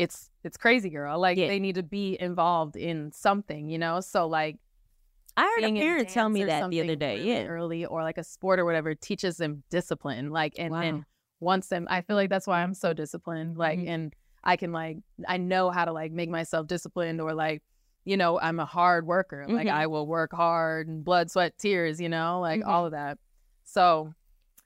it's 0.01 0.29
it's 0.43 0.57
crazy 0.57 0.89
girl. 0.89 1.19
Like 1.19 1.37
Yeah. 1.37 1.47
they 1.47 1.59
need 1.59 1.75
to 1.75 1.83
be 1.83 2.17
involved 2.19 2.75
in 2.75 3.11
something, 3.11 3.69
you 3.69 3.77
know? 3.77 3.99
So 4.01 4.27
like 4.27 4.57
I 5.37 5.43
heard 5.43 5.63
a 5.69 5.73
parent 5.73 6.09
tell 6.09 6.29
me 6.29 6.43
that 6.43 6.69
the 6.69 6.81
other 6.81 6.95
day. 6.95 7.15
really 7.17 7.29
Yeah. 7.29 7.45
early 7.45 7.85
or 7.85 8.03
like 8.03 8.17
a 8.17 8.23
sport 8.23 8.59
or 8.59 8.65
whatever 8.65 8.95
teaches 8.95 9.37
them 9.37 9.63
discipline. 9.69 10.29
Like 10.31 10.55
and 10.57 10.71
Wow. 10.71 10.81
and 10.81 11.05
once 11.39 11.67
them 11.67 11.87
I 11.89 12.01
feel 12.01 12.15
like 12.15 12.29
that's 12.29 12.47
why 12.47 12.61
I'm 12.61 12.73
so 12.73 12.93
disciplined. 12.93 13.57
Like 13.57 13.79
Mhm. 13.79 13.87
and 13.87 14.15
I 14.43 14.57
can 14.57 14.71
like 14.71 14.97
I 15.27 15.37
know 15.37 15.69
how 15.69 15.85
to 15.85 15.91
like 15.93 16.11
make 16.11 16.29
myself 16.29 16.67
disciplined 16.67 17.21
or 17.21 17.33
like 17.33 17.61
you 18.03 18.17
know, 18.17 18.39
I'm 18.39 18.59
a 18.59 18.65
hard 18.65 19.05
worker. 19.05 19.45
Like 19.47 19.67
Mhm. 19.67 19.73
I 19.73 19.85
will 19.85 20.07
work 20.07 20.33
hard 20.33 20.87
and 20.87 21.03
blood, 21.03 21.29
sweat, 21.29 21.59
tears, 21.59 22.01
you 22.01 22.09
know, 22.09 22.39
like 22.39 22.61
Mhm. 22.61 22.67
all 22.67 22.85
of 22.87 22.93
that. 22.93 23.19
So 23.63 24.15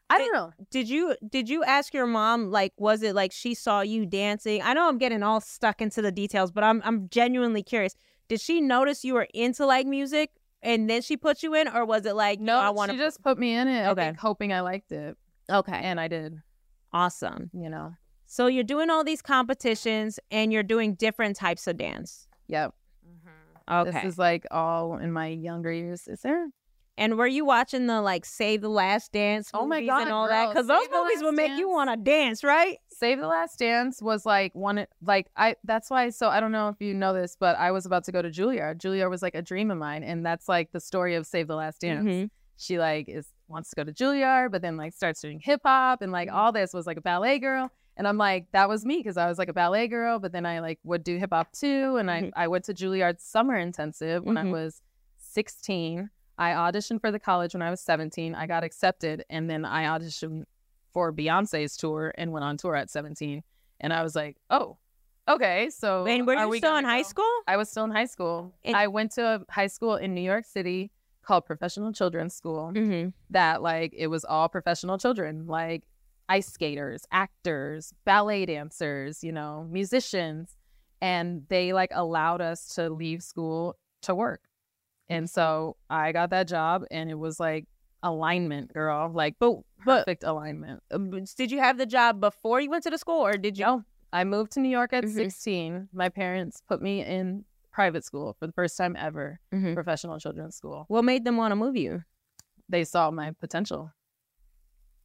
I 0.09 0.17
don't 0.19 0.33
know. 0.33 0.51
Did 0.69 0.87
you 0.87 1.15
did 1.27 1.49
you 1.49 1.63
ask 1.63 1.93
your 1.93 2.05
mom 2.05 2.51
like 2.51 2.73
was 2.77 3.01
it 3.01 3.15
like 3.15 3.31
she 3.31 3.53
saw 3.53 3.81
you 3.81 4.05
dancing? 4.05 4.61
I 4.61 4.73
know 4.73 4.87
I'm 4.87 4.97
getting 4.97 5.23
all 5.23 5.41
stuck 5.41 5.81
into 5.81 6.01
the 6.01 6.11
details, 6.11 6.51
but 6.51 6.63
I'm 6.63 6.81
I'm 6.85 7.09
genuinely 7.09 7.63
curious. 7.63 7.95
Did 8.27 8.39
she 8.41 8.61
notice 8.61 9.03
you 9.03 9.13
were 9.15 9.27
into 9.33 9.65
like 9.65 9.87
music 9.87 10.31
and 10.61 10.89
then 10.89 11.01
she 11.01 11.17
put 11.17 11.43
you 11.43 11.53
in 11.55 11.67
or 11.67 11.85
was 11.85 12.05
it 12.05 12.15
like 12.15 12.39
No, 12.39 12.57
I 12.57 12.69
want 12.69 12.91
to 12.91 12.97
she 12.97 13.03
just 13.03 13.21
put 13.23 13.37
me 13.37 13.55
in 13.55 13.67
it. 13.67 13.87
Okay. 13.87 14.01
I 14.01 14.05
think, 14.05 14.19
hoping 14.19 14.53
I 14.53 14.61
liked 14.61 14.91
it. 14.91 15.17
Okay. 15.49 15.79
And 15.79 15.99
I 15.99 16.07
did, 16.07 16.41
Awesome. 16.93 17.49
you 17.53 17.69
know. 17.69 17.93
So 18.27 18.47
you're 18.47 18.63
doing 18.63 18.89
all 18.89 19.03
these 19.03 19.21
competitions 19.21 20.19
and 20.31 20.51
you're 20.51 20.63
doing 20.63 20.95
different 20.95 21.35
types 21.35 21.67
of 21.67 21.77
dance. 21.77 22.27
Yep. 22.47 22.73
Mm-hmm. 23.07 23.87
Okay. 23.87 23.91
This 23.91 24.13
is 24.13 24.17
like 24.17 24.45
all 24.51 24.97
in 24.97 25.11
my 25.11 25.27
younger 25.27 25.71
years. 25.71 26.07
Is 26.07 26.21
there? 26.21 26.47
And 26.97 27.17
were 27.17 27.27
you 27.27 27.45
watching 27.45 27.87
the 27.87 28.01
like 28.01 28.25
Save 28.25 28.61
the 28.61 28.69
Last 28.69 29.11
Dance 29.11 29.51
Oh 29.53 29.65
my 29.65 29.77
movies 29.77 29.89
God, 29.89 30.01
and 30.03 30.11
all 30.11 30.27
that? 30.27 30.49
Because 30.49 30.67
those 30.67 30.87
movies 30.91 31.21
would 31.21 31.35
make 31.35 31.57
you 31.59 31.69
want 31.69 31.89
to 31.89 31.97
dance, 31.97 32.43
right? 32.43 32.77
Save 32.89 33.19
the 33.19 33.27
Last 33.27 33.59
Dance 33.59 34.01
was 34.01 34.25
like 34.25 34.55
one 34.55 34.85
like 35.01 35.27
I 35.35 35.55
that's 35.63 35.89
why 35.89 36.09
so 36.09 36.29
I 36.29 36.39
don't 36.39 36.51
know 36.51 36.69
if 36.69 36.79
you 36.79 36.93
know 36.93 37.13
this, 37.13 37.35
but 37.39 37.57
I 37.57 37.71
was 37.71 37.85
about 37.85 38.03
to 38.05 38.11
go 38.11 38.21
to 38.21 38.29
Juilliard. 38.29 38.77
Juilliard 38.79 39.09
was 39.09 39.21
like 39.21 39.35
a 39.35 39.41
dream 39.41 39.71
of 39.71 39.77
mine, 39.77 40.03
and 40.03 40.25
that's 40.25 40.47
like 40.47 40.71
the 40.71 40.79
story 40.79 41.15
of 41.15 41.25
Save 41.25 41.47
the 41.47 41.55
Last 41.55 41.81
Dance. 41.81 42.05
Mhm. 42.05 42.29
She 42.57 42.79
like 42.79 43.09
is 43.09 43.27
wants 43.47 43.69
to 43.71 43.75
go 43.75 43.83
to 43.83 43.91
Juilliard, 43.91 44.51
but 44.51 44.61
then 44.61 44.77
like 44.77 44.93
starts 44.93 45.21
doing 45.21 45.39
hip 45.39 45.61
hop 45.65 46.01
and 46.01 46.11
like 46.11 46.31
all 46.31 46.51
this 46.51 46.73
was 46.73 46.87
like 46.87 46.97
a 46.97 47.01
ballet 47.01 47.37
girl. 47.39 47.69
And 47.97 48.07
I'm 48.07 48.17
like, 48.17 48.47
that 48.51 48.67
was 48.67 48.85
me 48.85 48.97
because 48.97 49.15
I 49.17 49.27
was 49.27 49.37
like 49.37 49.47
a 49.49 49.53
ballet 49.53 49.87
girl, 49.87 50.19
but 50.19 50.31
then 50.33 50.45
I 50.45 50.59
like 50.59 50.79
would 50.83 51.03
do 51.03 51.17
hip 51.17 51.29
hop 51.31 51.51
too. 51.51 51.97
And. 51.97 52.09
I, 52.11 52.31
I 52.35 52.47
went 52.47 52.65
to 52.65 52.73
Juilliard 52.73 53.19
summer 53.21 53.55
intensive 53.55 54.23
when 54.23 54.35
I 54.37 54.43
Mhm. 54.43 54.51
was 54.51 54.81
16. 55.17 56.09
I 56.37 56.51
auditioned 56.51 57.01
for 57.01 57.11
the 57.11 57.19
college 57.19 57.53
when 57.53 57.61
I 57.61 57.69
was 57.69 57.81
17. 57.81 58.35
I 58.35 58.47
got 58.47 58.63
accepted, 58.63 59.23
and 59.29 59.49
then 59.49 59.65
I 59.65 59.85
auditioned 59.85 60.43
for 60.91 61.11
Beyonce's 61.13 61.77
tour 61.77 62.13
and 62.17 62.31
went 62.31 62.43
on 62.43 62.57
tour 62.57 62.75
at 62.75 62.89
17. 62.89 63.43
And 63.81 63.93
I 63.93 64.03
was 64.03 64.15
like, 64.15 64.37
oh, 64.49 64.77
okay. 65.27 65.69
So 65.69 66.05
And 66.05 66.25
were 66.25 66.35
you 66.35 66.47
we 66.47 66.57
still 66.57 66.77
in 66.77 66.85
high 66.85 67.01
go? 67.01 67.07
school? 67.07 67.31
I 67.47 67.57
was 67.57 67.69
still 67.69 67.83
in 67.83 67.91
high 67.91 68.05
school. 68.05 68.53
I 68.65 68.87
went 68.87 69.11
to 69.13 69.23
a 69.25 69.51
high 69.51 69.67
school 69.67 69.95
in 69.95 70.13
New 70.13 70.21
York 70.21 70.45
City 70.45 70.91
called 71.23 71.45
Professional 71.45 71.91
Children's 71.91 72.33
School. 72.33 72.71
Mm-hmm. 72.73 73.09
That 73.31 73.61
like 73.61 73.93
it 73.95 74.07
was 74.07 74.23
all 74.23 74.47
professional 74.47 74.97
children, 74.97 75.47
like 75.47 75.83
ice 76.29 76.47
skaters, 76.47 77.05
actors, 77.11 77.93
ballet 78.05 78.45
dancers, 78.45 79.23
you 79.23 79.31
know, 79.31 79.67
musicians, 79.69 80.55
and 81.01 81.43
they 81.49 81.73
like 81.73 81.91
allowed 81.93 82.41
us 82.41 82.73
to 82.75 82.89
leave 82.89 83.21
school 83.21 83.75
to 84.03 84.15
work. 84.15 84.41
And 85.09 85.29
so 85.29 85.77
I 85.89 86.11
got 86.11 86.31
that 86.31 86.47
job, 86.47 86.83
and 86.91 87.09
it 87.09 87.17
was 87.19 87.39
like 87.39 87.65
alignment, 88.03 88.73
girl, 88.73 89.11
like 89.13 89.35
But 89.39 89.57
but 89.85 89.99
perfect 90.05 90.23
alignment. 90.23 90.81
um, 90.91 91.11
did 91.37 91.51
you 91.51 91.59
have 91.59 91.77
the 91.77 91.85
job 91.85 92.19
before 92.19 92.59
you 92.59 92.69
went 92.69 92.83
to 92.83 92.89
the 92.89 92.97
school, 92.97 93.25
or 93.25 93.37
did 93.37 93.57
you? 93.57 93.65
No, 93.65 93.83
I 94.13 94.23
moved 94.23 94.51
to 94.53 94.59
New 94.59 94.69
York 94.69 94.93
at 94.93 95.03
Mhm. 95.03 95.13
16. 95.13 95.89
My 95.93 96.09
parents 96.09 96.61
put 96.67 96.81
me 96.81 97.03
in 97.03 97.45
private 97.71 98.03
school 98.05 98.33
for 98.39 98.47
the 98.47 98.53
first 98.53 98.77
time 98.77 98.95
ever, 98.97 99.39
Mhm. 99.53 99.73
professional 99.75 100.17
children's 100.19 100.55
school. 100.55 100.85
What 100.87 101.03
made 101.03 101.23
them 101.25 101.37
want 101.37 101.51
to 101.51 101.55
move 101.55 101.75
you? 101.75 102.03
They 102.69 102.83
saw 102.83 103.11
my 103.11 103.31
potential. 103.31 103.91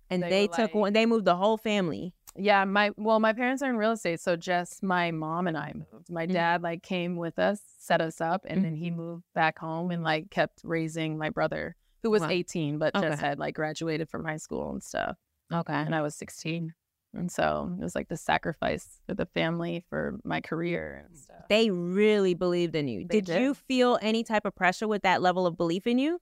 And 0.09 0.23
They 0.23 0.31
they, 0.31 0.47
took 0.49 0.59
like- 0.59 0.75
one. 0.75 0.93
They 0.93 1.07
moved 1.07 1.25
the 1.25 1.37
whole 1.37 1.57
family. 1.57 2.15
Yeah, 2.37 2.65
my 2.65 2.91
well, 2.97 3.19
my 3.21 3.33
parents 3.33 3.63
are 3.63 3.69
in 3.71 3.77
real 3.77 3.93
estate, 3.93 4.21
so 4.21 4.37
just 4.37 4.83
my 4.83 5.11
mom 5.11 5.47
and 5.47 5.57
I 5.57 5.73
moved. 5.75 6.11
My 6.11 6.27
Mhm. 6.27 6.33
dad 6.33 6.63
like 6.63 6.83
came 6.83 7.17
with 7.17 7.39
us, 7.39 7.61
set 7.79 8.01
us 8.01 8.21
up, 8.21 8.45
and 8.49 8.65
then 8.65 8.75
he 8.77 8.91
moved 8.91 9.25
back 9.35 9.59
home 9.59 9.91
and 9.91 10.03
like 10.03 10.31
kept 10.31 10.61
raising 10.63 11.19
my 11.19 11.31
brother, 11.31 11.75
who 12.03 12.11
was 12.11 12.23
Wow. 12.23 12.31
18 12.31 12.79
but 12.79 12.95
just 12.95 13.21
had 13.21 13.39
like 13.39 13.55
graduated 13.55 14.09
from 14.09 14.25
high 14.25 14.37
school 14.37 14.71
and 14.71 14.83
stuff. 14.83 15.17
Okay. 15.53 15.73
And 15.75 15.95
I 15.95 16.03
was 16.03 16.15
16. 16.15 16.75
And 17.13 17.33
so 17.33 17.75
it 17.81 17.83
was 17.83 17.97
like 17.97 18.07
the 18.09 18.17
sacrifice 18.17 19.01
for 19.05 19.15
the 19.15 19.27
family 19.27 19.85
for 19.91 20.21
my 20.23 20.41
career 20.41 21.05
and 21.09 21.19
stuff. 21.19 21.49
They 21.49 21.71
really 21.71 22.35
believed 22.35 22.77
in 22.77 22.87
you. 22.87 23.05
They 23.09 23.21
Did, 23.21 23.41
you 23.41 23.55
feel 23.55 23.99
any 24.01 24.23
type 24.23 24.45
of 24.45 24.55
pressure 24.55 24.87
with 24.87 25.03
that 25.03 25.21
level 25.21 25.45
of 25.45 25.57
belief 25.57 25.89
in 25.89 25.99
you? 25.99 26.21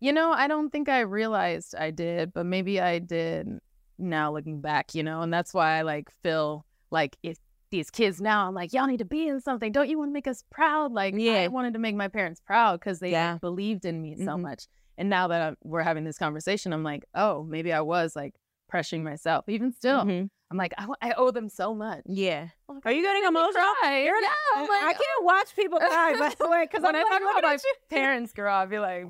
You 0.00 0.12
know, 0.12 0.32
I 0.32 0.48
don't 0.48 0.70
think 0.70 0.88
I 0.88 1.00
realized 1.00 1.76
I 1.76 1.92
did, 1.92 2.32
but 2.32 2.46
maybe 2.46 2.80
I 2.80 2.98
did 2.98 3.60
now 3.98 4.32
looking 4.32 4.60
back, 4.60 4.94
you 4.94 5.02
know, 5.02 5.22
and 5.22 5.32
that's 5.32 5.52
why 5.54 5.78
I 5.78 5.82
like 5.82 6.10
feel 6.22 6.64
like 6.90 7.16
if 7.22 7.36
these 7.70 7.90
kids 7.90 8.20
now, 8.20 8.46
I'm 8.48 8.54
like, 8.54 8.72
y'all 8.72 8.86
need 8.86 8.98
to 8.98 9.04
be 9.04 9.28
in 9.28 9.40
something. 9.40 9.72
Don't 9.72 9.88
you 9.88 9.98
want 9.98 10.08
to 10.10 10.12
make 10.14 10.26
us 10.26 10.42
proud? 10.50 10.92
Like, 10.92 11.14
Yeah. 11.16 11.34
I 11.34 11.48
wanted 11.48 11.74
to 11.74 11.78
make 11.78 11.94
my 11.94 12.08
parents 12.08 12.40
proud 12.40 12.80
because 12.80 12.98
they 13.00 13.10
Yeah. 13.10 13.36
believed 13.40 13.84
in 13.84 14.00
me 14.00 14.16
so 14.16 14.36
Mhm. 14.36 14.40
much. 14.40 14.66
And 14.96 15.10
now 15.10 15.28
that 15.28 15.42
I'm, 15.42 15.56
we're 15.62 15.82
having 15.82 16.04
this 16.04 16.16
conversation, 16.18 16.72
I'm 16.72 16.82
like, 16.82 17.04
oh, 17.14 17.42
maybe 17.44 17.72
I 17.72 17.82
was 17.82 18.16
like 18.16 18.34
pressuring 18.72 19.02
myself. 19.02 19.48
Even 19.48 19.72
still, 19.72 20.02
Mhm. 20.04 20.30
I'm 20.50 20.56
like, 20.56 20.72
I, 20.78 20.86
I 21.02 21.12
owe 21.12 21.30
them 21.30 21.50
so 21.50 21.74
much. 21.74 22.00
Yeah. 22.06 22.48
Like, 22.68 22.86
Are 22.86 22.92
you 22.92 23.02
getting 23.02 23.24
emotional? 23.24 23.62
cry. 23.80 24.02
You're 24.04 24.18
Yeah, 24.20 24.60
like, 24.62 24.70
I 24.70 24.92
can't 24.94 25.24
watch 25.24 25.54
people 25.54 25.78
cry, 25.78 26.14
by 26.18 26.34
the 26.38 26.48
way, 26.48 26.64
because 26.64 26.82
when 26.84 26.96
I'm 26.96 27.00
I 27.06 27.10
like, 27.10 27.20
talk 27.20 27.30
about 27.30 27.42
my 27.42 27.52
you. 27.52 27.74
parents 27.90 28.32
up, 28.32 28.38
I'd 28.46 28.70
be 28.70 28.78
like, 28.78 29.06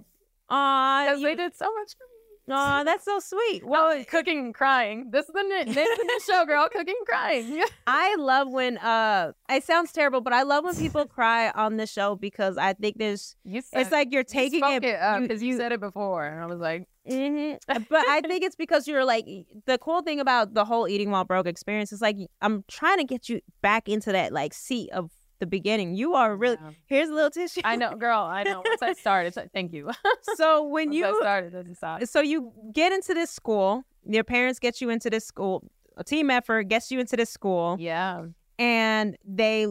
Aw, 0.50 1.04
because 1.06 1.22
they 1.22 1.34
did 1.36 1.54
so 1.54 1.72
much. 1.74 1.92
for 1.96 2.04
me. 2.04 2.17
Aw, 2.50 2.84
that's 2.84 3.04
so 3.04 3.18
sweet. 3.20 3.64
Well, 3.66 4.04
cooking 4.04 4.38
and 4.38 4.54
crying. 4.54 5.10
This 5.10 5.26
is 5.26 5.32
the 5.34 5.42
name 5.42 5.68
of 5.68 5.74
the 5.74 6.04
new 6.04 6.20
show, 6.28 6.44
girl. 6.44 6.68
Cooking 6.70 6.94
and 6.98 7.06
crying. 7.06 7.62
I 7.86 8.16
love 8.16 8.48
when 8.50 8.78
uh 8.78 9.32
it 9.50 9.64
sounds 9.64 9.92
terrible, 9.92 10.20
but 10.20 10.32
I 10.32 10.42
love 10.42 10.64
when 10.64 10.76
people 10.76 11.06
cry 11.06 11.50
on 11.50 11.76
the 11.76 11.86
show 11.86 12.16
because 12.16 12.58
I 12.58 12.72
think 12.74 12.98
there's 12.98 13.36
You 13.44 13.62
said, 13.62 13.80
it's 13.82 13.92
like 13.92 14.08
you're 14.12 14.20
you 14.20 14.24
taking 14.24 14.60
spoke 14.60 14.82
it, 14.84 14.98
up 14.98 15.20
you- 15.22 15.28
because 15.28 15.42
you, 15.42 15.56
said 15.56 15.72
it 15.72 15.80
before, 15.80 16.26
and 16.26 16.40
I 16.42 16.46
was 16.46 16.58
like, 16.60 16.86
hmm 17.06 17.54
But 17.68 18.06
I 18.08 18.20
think 18.26 18.44
it's 18.44 18.56
because 18.56 18.86
you're 18.86 19.04
like 19.04 19.26
the 19.66 19.78
cool 19.78 20.02
thing 20.02 20.20
about 20.20 20.54
the 20.54 20.64
whole 20.64 20.86
eating 20.88 21.10
while 21.10 21.24
broke 21.24 21.46
experience 21.46 21.92
is 21.92 22.00
like 22.02 22.16
I'm 22.42 22.64
trying 22.68 22.98
to 22.98 23.04
get 23.04 23.28
you 23.28 23.40
back 23.62 23.88
into 23.88 24.12
that 24.12 24.32
like 24.32 24.52
seat 24.54 24.90
of 24.90 25.10
the 25.40 25.46
beginning. 25.46 25.94
You 25.94 26.14
are 26.14 26.34
really 26.36 26.56
Yeah. 26.62 26.70
here's 26.86 27.08
a 27.08 27.12
little 27.14 27.30
tissue. 27.30 27.60
I 27.64 27.76
know, 27.76 27.94
girl. 27.94 28.20
I 28.20 28.42
know. 28.42 28.62
Once 28.64 28.82
I 28.82 28.92
started, 28.94 29.34
so- 29.34 29.48
thank 29.52 29.72
you. 29.72 29.90
So 30.36 30.64
when 30.64 30.88
Once 30.88 30.96
you 30.96 31.06
I 31.06 31.20
started, 31.20 31.46
it 31.48 31.56
doesn't 31.56 31.74
stop. 31.76 32.02
so 32.04 32.20
you 32.20 32.52
get 32.72 32.92
into 32.92 33.14
this 33.14 33.30
school, 33.30 33.84
your 34.04 34.24
parents 34.24 34.58
get 34.58 34.80
you 34.80 34.90
into 34.90 35.10
this 35.10 35.24
school, 35.24 35.62
a 35.96 36.04
team 36.04 36.30
effort 36.30 36.64
gets 36.64 36.90
you 36.90 37.00
into 37.00 37.16
this 37.16 37.30
school, 37.30 37.76
Yeah, 37.78 38.26
and 38.58 39.16
they 39.24 39.66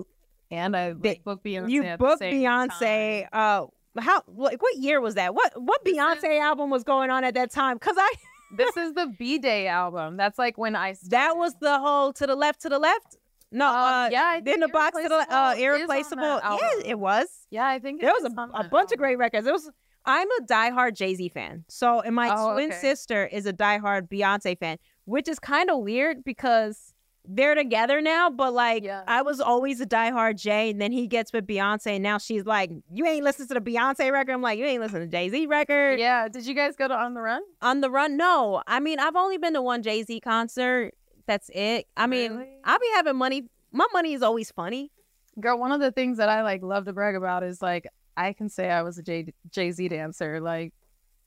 and 0.51 0.75
I 0.77 0.93
They- 0.93 1.09
like, 1.09 1.23
booked 1.23 1.43
Beyonce. 1.45 1.69
you 1.69 1.83
at 1.83 1.99
the 1.99 2.05
booked 2.05 2.19
same 2.19 2.33
Beyonce. 2.41 3.29
time. 3.29 3.29
Uh, 3.33 4.01
how 4.01 4.21
like 4.27 4.61
what 4.61 4.77
year 4.77 5.01
was 5.01 5.15
that? 5.15 5.33
What 5.35 5.61
what 5.61 5.83
This 5.83 5.93
is- 5.93 5.99
Beyonce 5.99 6.39
album 6.39 6.69
was 6.69 6.83
going 6.83 7.09
on 7.09 7.23
at 7.23 7.33
that 7.33 7.51
time? 7.51 7.79
Cause 7.79 7.95
I 7.97 8.13
This 8.55 8.77
is 8.77 8.93
the 8.93 9.13
B'Day 9.19 9.67
album. 9.67 10.15
That's 10.15 10.37
like 10.39 10.57
when 10.57 10.73
I. 10.75 10.93
Started. 10.93 11.11
that 11.11 11.35
was 11.37 11.53
the 11.59 11.79
whole 11.79 12.13
to 12.13 12.25
the 12.25 12.35
left 12.35 12.61
to 12.61 12.69
the 12.69 12.79
left. 12.79 13.17
No, 13.51 13.67
Um, 13.67 13.75
uh, 13.75 14.09
yeah, 14.11 14.23
I 14.23 14.41
in 14.45 14.59
the 14.59 14.67
box 14.67 15.01
to 15.01 15.07
the 15.07 15.15
uh, 15.33 15.55
Irreplaceable 15.57 16.23
is 16.23 16.41
on 16.41 16.41
that 16.41 16.43
irreplaceable. 16.51 16.81
Yeah, 16.83 16.89
it 16.91 16.99
was. 16.99 17.27
Yeah, 17.49 17.65
I 17.67 17.79
think 17.79 18.01
it 18.01 18.05
There 18.05 18.13
was 18.13 18.25
a, 18.25 18.57
a 18.57 18.67
bunch 18.69 18.91
of 18.91 18.97
great 18.97 19.17
records. 19.17 19.47
It 19.47 19.53
was. 19.53 19.69
I'm 20.05 20.27
a 20.39 20.43
diehard 20.43 20.95
Jay 20.95 21.15
Z 21.15 21.29
fan. 21.29 21.65
So, 21.67 21.99
and 22.01 22.15
my 22.15 22.29
Oh, 22.33 22.53
twin 22.53 22.69
okay. 22.69 22.77
sister 22.79 23.25
is 23.25 23.45
a 23.45 23.53
diehard 23.53 24.07
Beyonce 24.09 24.57
fan, 24.57 24.77
which 25.05 25.27
is 25.27 25.37
kind 25.39 25.69
of 25.69 25.79
weird 25.79 26.23
because 26.23 26.93
they're 27.29 27.55
together 27.55 27.99
now. 28.01 28.29
But 28.29 28.53
like, 28.53 28.83
Yeah. 28.85 29.03
I 29.05 29.21
was 29.21 29.41
always 29.41 29.81
a 29.81 29.85
diehard 29.85 30.39
Jay, 30.39 30.69
and 30.69 30.79
then 30.81 30.93
he 30.93 31.07
gets 31.07 31.33
with 31.33 31.45
Beyonce, 31.45 31.87
and 31.95 32.03
now 32.03 32.17
she's 32.19 32.45
like, 32.45 32.71
"You 32.93 33.05
ain't 33.05 33.23
listening 33.25 33.49
to 33.49 33.55
the 33.55 33.61
Beyonce 33.61 34.11
record." 34.11 34.31
I'm 34.31 34.41
like, 34.41 34.59
"You 34.59 34.65
ain't 34.65 34.81
listening 34.81 35.09
to 35.09 35.11
Jay 35.11 35.27
Z 35.29 35.45
record." 35.47 35.99
Yeah. 35.99 36.27
Did 36.29 36.45
you 36.45 36.53
guys 36.53 36.75
go 36.77 36.87
to 36.87 36.93
On 36.95 37.13
the 37.13 37.21
Run? 37.21 37.41
On 37.61 37.81
the 37.81 37.89
run, 37.89 38.15
no. 38.17 38.61
I 38.65 38.79
mean, 38.79 38.99
I've 38.99 39.15
only 39.17 39.37
been 39.37 39.53
to 39.55 39.61
one 39.61 39.83
Jay 39.83 40.03
Z 40.03 40.19
concert. 40.21 40.93
That's 41.27 41.49
it. 41.53 41.87
I 41.95 42.07
mean, 42.07 42.31
Really? 42.37 42.49
I'll 42.63 42.79
be 42.79 42.89
having 42.95 43.17
money. 43.17 43.43
My 43.71 43.85
money 43.93 44.13
is 44.13 44.23
always 44.23 44.49
funny. 44.51 44.91
Girl, 45.39 45.59
one 45.59 45.71
of 45.71 45.79
the 45.81 45.91
things 45.91 46.17
that 46.17 46.29
I 46.29 46.41
like 46.41 46.63
love 46.63 46.85
to 46.85 46.93
brag 46.93 47.15
about 47.15 47.43
is 47.43 47.61
like 47.61 47.85
I 48.15 48.33
can 48.33 48.49
say 48.49 48.71
I 48.71 48.81
was 48.81 48.97
a 48.97 49.03
Jay 49.03 49.33
Jay 49.51 49.71
Z 49.71 49.87
dancer. 49.89 50.39
Like 50.39 50.73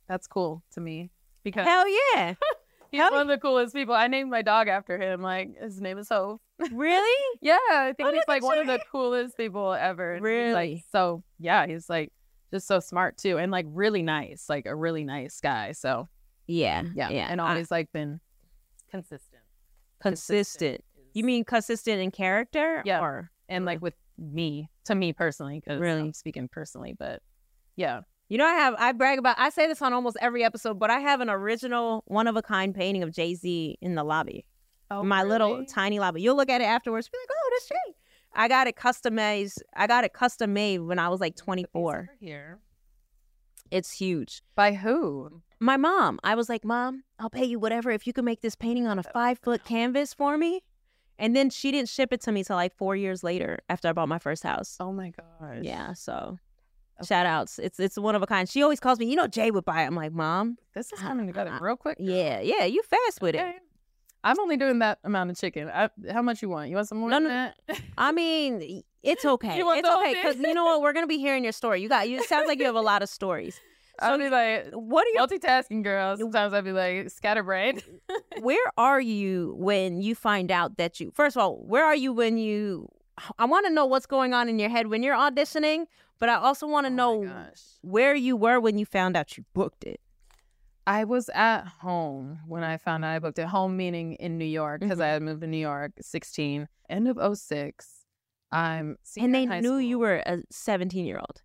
that's 0.08 0.26
cool 0.26 0.62
to 0.72 0.80
me 0.80 1.10
because 1.44 1.66
Hell 1.66 1.84
yeah! 1.88 2.34
he's 2.90 3.00
hell 3.00 3.12
one 3.12 3.20
of 3.22 3.28
the 3.28 3.38
coolest 3.38 3.74
people. 3.74 3.94
I 3.94 4.08
named 4.08 4.30
my 4.30 4.42
dog 4.42 4.66
after 4.68 4.98
him. 5.00 5.22
Like 5.22 5.56
his 5.60 5.80
name 5.80 5.98
is 5.98 6.08
Hove. 6.08 6.40
really? 6.72 7.38
Yeah, 7.40 7.58
I 7.70 7.92
think 7.96 8.08
Oh, 8.08 8.12
he's 8.12 8.24
like 8.26 8.42
one 8.42 8.58
of 8.58 8.66
the 8.66 8.80
coolest 8.90 9.36
people 9.36 9.72
ever. 9.74 10.18
Really? 10.20 10.52
like 10.52 10.84
so 10.90 11.22
yeah, 11.38 11.66
he's 11.66 11.88
like 11.88 12.10
just 12.52 12.66
so 12.66 12.80
smart 12.80 13.16
too, 13.16 13.38
and 13.38 13.52
like 13.52 13.66
really 13.68 14.02
nice, 14.02 14.46
like 14.48 14.66
a 14.66 14.74
really 14.74 15.04
nice 15.04 15.40
guy. 15.40 15.70
So 15.72 16.08
Yeah, 16.48 16.82
yeah, 16.96 17.10
yeah. 17.10 17.28
and 17.30 17.40
I- 17.40 17.50
always 17.50 17.70
like 17.70 17.92
been 17.92 18.18
consistent. 18.90 19.29
Consistent. 20.00 20.84
You 21.14 21.24
mean 21.24 21.44
consistent 21.44 22.00
in 22.00 22.10
character? 22.10 22.82
Yeah. 22.84 23.00
Or 23.00 23.30
and 23.48 23.64
like 23.64 23.80
with 23.82 23.94
me 24.18 24.68
to 24.84 24.94
me 24.94 25.12
personally 25.12 25.60
because 25.60 25.80
Really? 25.80 26.00
I'm 26.00 26.12
speaking 26.12 26.48
personally, 26.48 26.94
but 26.98 27.22
yeah. 27.76 28.02
you 28.28 28.38
know, 28.38 28.46
I 28.46 28.54
have 28.54 28.74
I 28.78 28.92
brag 28.92 29.18
about. 29.18 29.38
I 29.38 29.50
say 29.50 29.66
this 29.66 29.82
on 29.82 29.92
almost 29.92 30.16
every 30.20 30.44
episode, 30.44 30.78
but 30.78 30.90
I 30.90 31.00
have 31.00 31.20
an 31.20 31.30
original 31.30 32.04
one 32.06 32.26
of 32.26 32.36
a 32.36 32.42
kind 32.42 32.74
painting 32.74 33.02
of 33.02 33.12
Jay 33.12 33.34
Z 33.34 33.78
in 33.80 33.94
the 33.94 34.04
lobby. 34.04 34.44
Oh, 34.92 35.04
my 35.04 35.22
little 35.22 35.64
tiny 35.66 36.00
lobby. 36.00 36.20
You'll 36.20 36.36
look 36.36 36.50
at 36.50 36.60
it 36.60 36.64
afterwards. 36.64 37.08
Be 37.08 37.16
like, 37.16 37.28
oh, 37.30 37.50
that's 37.52 37.68
Jay. 37.68 37.94
I 38.34 38.48
got 38.48 38.66
it 38.66 38.76
customized. 38.76 39.58
I 39.74 39.86
got 39.86 40.04
it 40.04 40.12
custom 40.12 40.52
made 40.52 40.80
when 40.80 40.98
I 40.98 41.08
was 41.08 41.20
like 41.20 41.36
24. 41.36 42.10
here. 42.20 42.58
It's 43.70 43.92
huge. 43.92 44.42
By 44.54 44.72
who? 44.74 45.42
My 45.60 45.76
mom. 45.76 46.18
I 46.24 46.34
was 46.34 46.48
like, 46.48 46.64
Mom, 46.64 47.04
I'll 47.18 47.30
pay 47.30 47.44
you 47.44 47.58
whatever 47.58 47.90
if 47.90 48.06
you 48.06 48.12
can 48.12 48.24
make 48.24 48.40
this 48.40 48.54
painting 48.56 48.86
on 48.86 48.98
a 48.98 49.02
oh 49.06 49.10
five 49.12 49.38
foot 49.38 49.64
canvas 49.64 50.14
for 50.14 50.36
me. 50.38 50.62
And 51.18 51.36
then 51.36 51.50
she 51.50 51.70
didn't 51.70 51.88
ship 51.90 52.12
it 52.12 52.22
to 52.22 52.32
me 52.32 52.42
till 52.44 52.56
like 52.56 52.74
four 52.74 52.96
years 52.96 53.22
later 53.22 53.58
after 53.68 53.88
I 53.88 53.92
bought 53.92 54.08
my 54.08 54.18
first 54.18 54.42
house. 54.42 54.76
Oh 54.80 54.90
my 54.92 55.10
gosh. 55.10 55.58
Yeah, 55.62 55.92
so 55.92 56.38
shout 57.04 57.26
outs. 57.26 57.58
It's 57.58 57.78
it's 57.78 57.98
one 57.98 58.14
of 58.14 58.22
a 58.22 58.26
kind. 58.26 58.48
She 58.48 58.62
always 58.62 58.80
calls 58.80 58.98
me, 58.98 59.06
you 59.06 59.16
know, 59.16 59.26
Jay 59.26 59.50
would 59.50 59.64
buy 59.66 59.82
it. 59.82 59.86
I'm 59.86 59.94
like, 59.94 60.12
Mom, 60.12 60.56
This 60.74 60.92
is 60.92 60.98
coming 60.98 61.26
together 61.26 61.56
real 61.60 61.76
quick. 61.76 61.98
yeah, 62.00 62.40
yeah, 62.40 62.64
you 62.64 62.82
fast 62.82 63.20
with 63.20 63.34
it. 63.34 63.54
I'm 64.22 64.38
only 64.40 64.56
doing 64.56 64.80
that 64.80 64.98
amount 65.04 65.30
of 65.30 65.38
chicken. 65.38 65.68
I, 65.68 65.88
how 66.12 66.22
much 66.22 66.42
you 66.42 66.48
want? 66.48 66.68
You 66.68 66.76
want 66.76 66.88
some 66.88 66.98
more? 66.98 67.10
No, 67.10 67.16
than 67.16 67.24
no, 67.24 67.50
that? 67.68 67.80
I 67.96 68.12
mean, 68.12 68.82
it's 69.02 69.24
okay. 69.34 69.58
It's 69.58 69.88
okay 69.88 70.14
because 70.14 70.36
you 70.36 70.54
know 70.54 70.64
what? 70.64 70.82
We're 70.82 70.92
gonna 70.92 71.06
be 71.06 71.18
hearing 71.18 71.42
your 71.42 71.52
story. 71.52 71.82
You 71.82 71.88
got 71.88 72.08
you. 72.08 72.18
It 72.18 72.28
sounds 72.28 72.46
like 72.46 72.58
you 72.58 72.66
have 72.66 72.74
a 72.74 72.80
lot 72.80 73.02
of 73.02 73.08
stories. 73.08 73.58
I'll 74.02 74.16
be 74.18 74.30
like 74.30 74.70
What 74.72 75.06
are 75.06 75.10
you? 75.10 75.20
multitasking, 75.20 75.82
girl. 75.84 76.16
Sometimes 76.16 76.54
I'll 76.54 76.62
be 76.62 76.72
like 76.72 77.10
scatterbrained. 77.10 77.82
Where 78.40 78.72
are 78.78 79.00
you 79.00 79.54
when 79.58 80.00
you 80.00 80.14
find 80.14 80.50
out 80.50 80.78
that 80.78 81.00
you? 81.00 81.10
First 81.14 81.36
of 81.36 81.42
all, 81.42 81.56
where 81.56 81.84
are 81.84 81.96
you 81.96 82.12
when 82.12 82.38
you? 82.38 82.88
I 83.38 83.44
want 83.44 83.66
to 83.66 83.72
know 83.72 83.84
what's 83.84 84.06
going 84.06 84.32
on 84.32 84.48
in 84.48 84.58
your 84.58 84.70
head 84.70 84.86
when 84.86 85.02
you're 85.02 85.16
auditioning, 85.16 85.84
but 86.18 86.30
I 86.30 86.36
also 86.36 86.66
want 86.66 86.86
to 86.86 86.92
Oh 86.92 87.22
know 87.22 87.46
where 87.82 88.14
you 88.14 88.36
were 88.36 88.58
when 88.58 88.78
you 88.78 88.86
found 88.86 89.16
out 89.16 89.36
you 89.36 89.44
booked 89.52 89.84
it. 89.84 90.00
I 90.90 91.04
was 91.04 91.30
at 91.32 91.68
home 91.68 92.40
when 92.48 92.64
I 92.64 92.76
found 92.76 93.04
out 93.04 93.14
I 93.14 93.20
booked 93.20 93.38
it. 93.38 93.46
Home 93.46 93.76
meaning 93.76 94.14
in 94.14 94.38
New 94.38 94.44
York 94.44 94.80
because 94.80 94.98
I 94.98 95.04
Mm-hmm. 95.04 95.12
had 95.12 95.22
moved 95.22 95.40
to 95.42 95.46
New 95.46 95.56
York 95.56 95.92
16. 96.00 96.66
End 96.88 97.06
of 97.06 97.38
06. 97.38 98.06
I'm 98.50 98.96
and 99.16 99.32
they 99.32 99.42
senior 99.42 99.42
in 99.42 99.48
high 99.48 99.60
knew 99.60 99.76
you 99.76 100.00
were 100.00 100.16
a 100.26 100.38
17 100.50 101.06
year 101.06 101.18
old. 101.18 101.42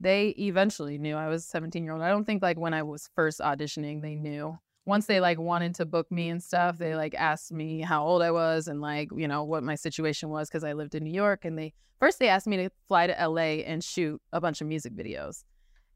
They 0.00 0.30
eventually 0.30 0.98
knew 0.98 1.14
I 1.14 1.28
was 1.28 1.46
17 1.46 1.84
year 1.84 1.92
old. 1.92 2.02
I 2.02 2.08
don't 2.08 2.24
think 2.24 2.42
like 2.42 2.58
when 2.58 2.74
I 2.74 2.82
was 2.82 3.08
first 3.14 3.38
auditioning, 3.38 4.02
they 4.02 4.16
knew. 4.16 4.58
Once 4.84 5.06
they 5.06 5.20
like 5.20 5.38
wanted 5.38 5.76
to 5.76 5.86
book 5.86 6.10
me 6.10 6.28
and 6.28 6.42
stuff, 6.42 6.78
they 6.78 6.96
like 6.96 7.14
asked 7.14 7.52
me 7.52 7.82
how 7.82 8.04
old 8.04 8.20
I 8.20 8.32
was 8.32 8.66
and 8.66 8.80
like, 8.80 9.10
you 9.16 9.28
know, 9.28 9.44
what 9.44 9.62
my 9.62 9.76
situation 9.76 10.28
was 10.28 10.48
because 10.48 10.64
I 10.64 10.72
lived 10.72 10.96
in 10.96 11.04
New 11.04 11.12
York. 11.14 11.44
And 11.44 11.56
they 11.56 11.72
first 12.00 12.18
they 12.18 12.28
asked 12.28 12.48
me 12.48 12.56
to 12.56 12.70
fly 12.88 13.06
to 13.06 13.28
LA 13.28 13.62
and 13.62 13.84
shoot 13.84 14.20
a 14.32 14.40
bunch 14.40 14.60
of 14.60 14.66
music 14.66 14.92
videos. 14.96 15.44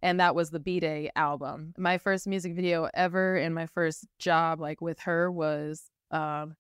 And 0.02 0.18
that 0.20 0.34
was 0.34 0.50
the 0.50 0.58
B'Day 0.58 1.10
album. 1.14 1.74
My 1.78 1.98
first 1.98 2.26
music 2.26 2.54
video 2.54 2.88
ever 2.92 3.36
and 3.36 3.54
my 3.54 3.66
first 3.66 4.06
job 4.18 4.60
like 4.60 4.80
with 4.80 4.98
her 5.00 5.30
was 5.30 5.82
um 6.10 6.56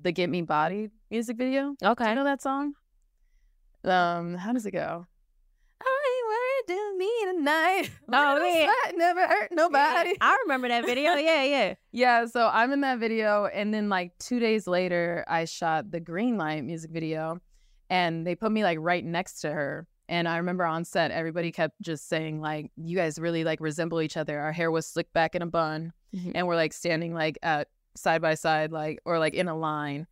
the 0.00 0.12
Get 0.12 0.28
Me 0.30 0.42
Bodied 0.42 0.90
music 1.10 1.36
video. 1.36 1.74
Do 1.80 1.88
Okay. 1.88 2.08
you 2.10 2.14
know 2.14 2.24
that 2.24 2.42
song? 2.42 2.74
Um, 3.84 4.34
how 4.34 4.52
does 4.52 4.66
it 4.66 4.72
go? 4.72 5.06
I 5.80 5.98
ain't 6.08 6.28
worried 6.28 6.78
to 6.78 6.98
me 6.98 7.10
tonight. 7.32 7.90
Oh, 8.12 8.44
yeah. 8.44 8.92
never 8.96 9.26
hurt 9.26 9.48
nobody. 9.52 10.14
I 10.20 10.38
remember 10.44 10.68
that 10.68 10.84
video. 10.84 11.14
Yeah, 11.14 11.42
yeah. 11.44 11.74
Yeah, 11.92 12.26
so 12.26 12.48
I'm 12.52 12.72
in 12.72 12.80
that 12.82 12.98
video, 12.98 13.46
and 13.46 13.72
then 13.72 13.88
like 13.88 14.12
two 14.18 14.38
days 14.38 14.66
later, 14.66 15.24
I 15.28 15.44
shot 15.46 15.90
the 15.90 16.00
Green 16.00 16.36
Light 16.36 16.64
music 16.64 16.90
video, 16.90 17.40
and 17.90 18.26
they 18.26 18.34
put 18.34 18.52
me 18.52 18.62
like 18.64 18.78
right 18.80 19.04
next 19.04 19.40
to 19.40 19.50
her. 19.52 19.86
And 20.12 20.28
I 20.28 20.36
remember 20.36 20.64
on 20.66 20.84
set, 20.84 21.10
everybody 21.10 21.50
kept 21.52 21.80
just 21.80 22.06
saying 22.06 22.38
like, 22.42 22.70
"You 22.76 22.94
guys 22.94 23.18
really 23.18 23.44
like 23.44 23.60
resemble 23.60 24.02
each 24.02 24.18
other." 24.18 24.38
Our 24.38 24.52
hair 24.52 24.70
was 24.70 24.86
slicked 24.86 25.14
back 25.14 25.34
in 25.34 25.40
a 25.40 25.46
bun, 25.46 25.94
Mhm. 26.14 26.32
and 26.34 26.46
we're 26.46 26.54
like 26.54 26.74
standing 26.74 27.14
like 27.14 27.38
at 27.42 27.68
side 27.94 28.20
by 28.20 28.34
side, 28.34 28.72
like 28.72 29.00
or 29.06 29.18
like 29.18 29.32
in 29.32 29.48
a 29.48 29.56
line 29.56 30.06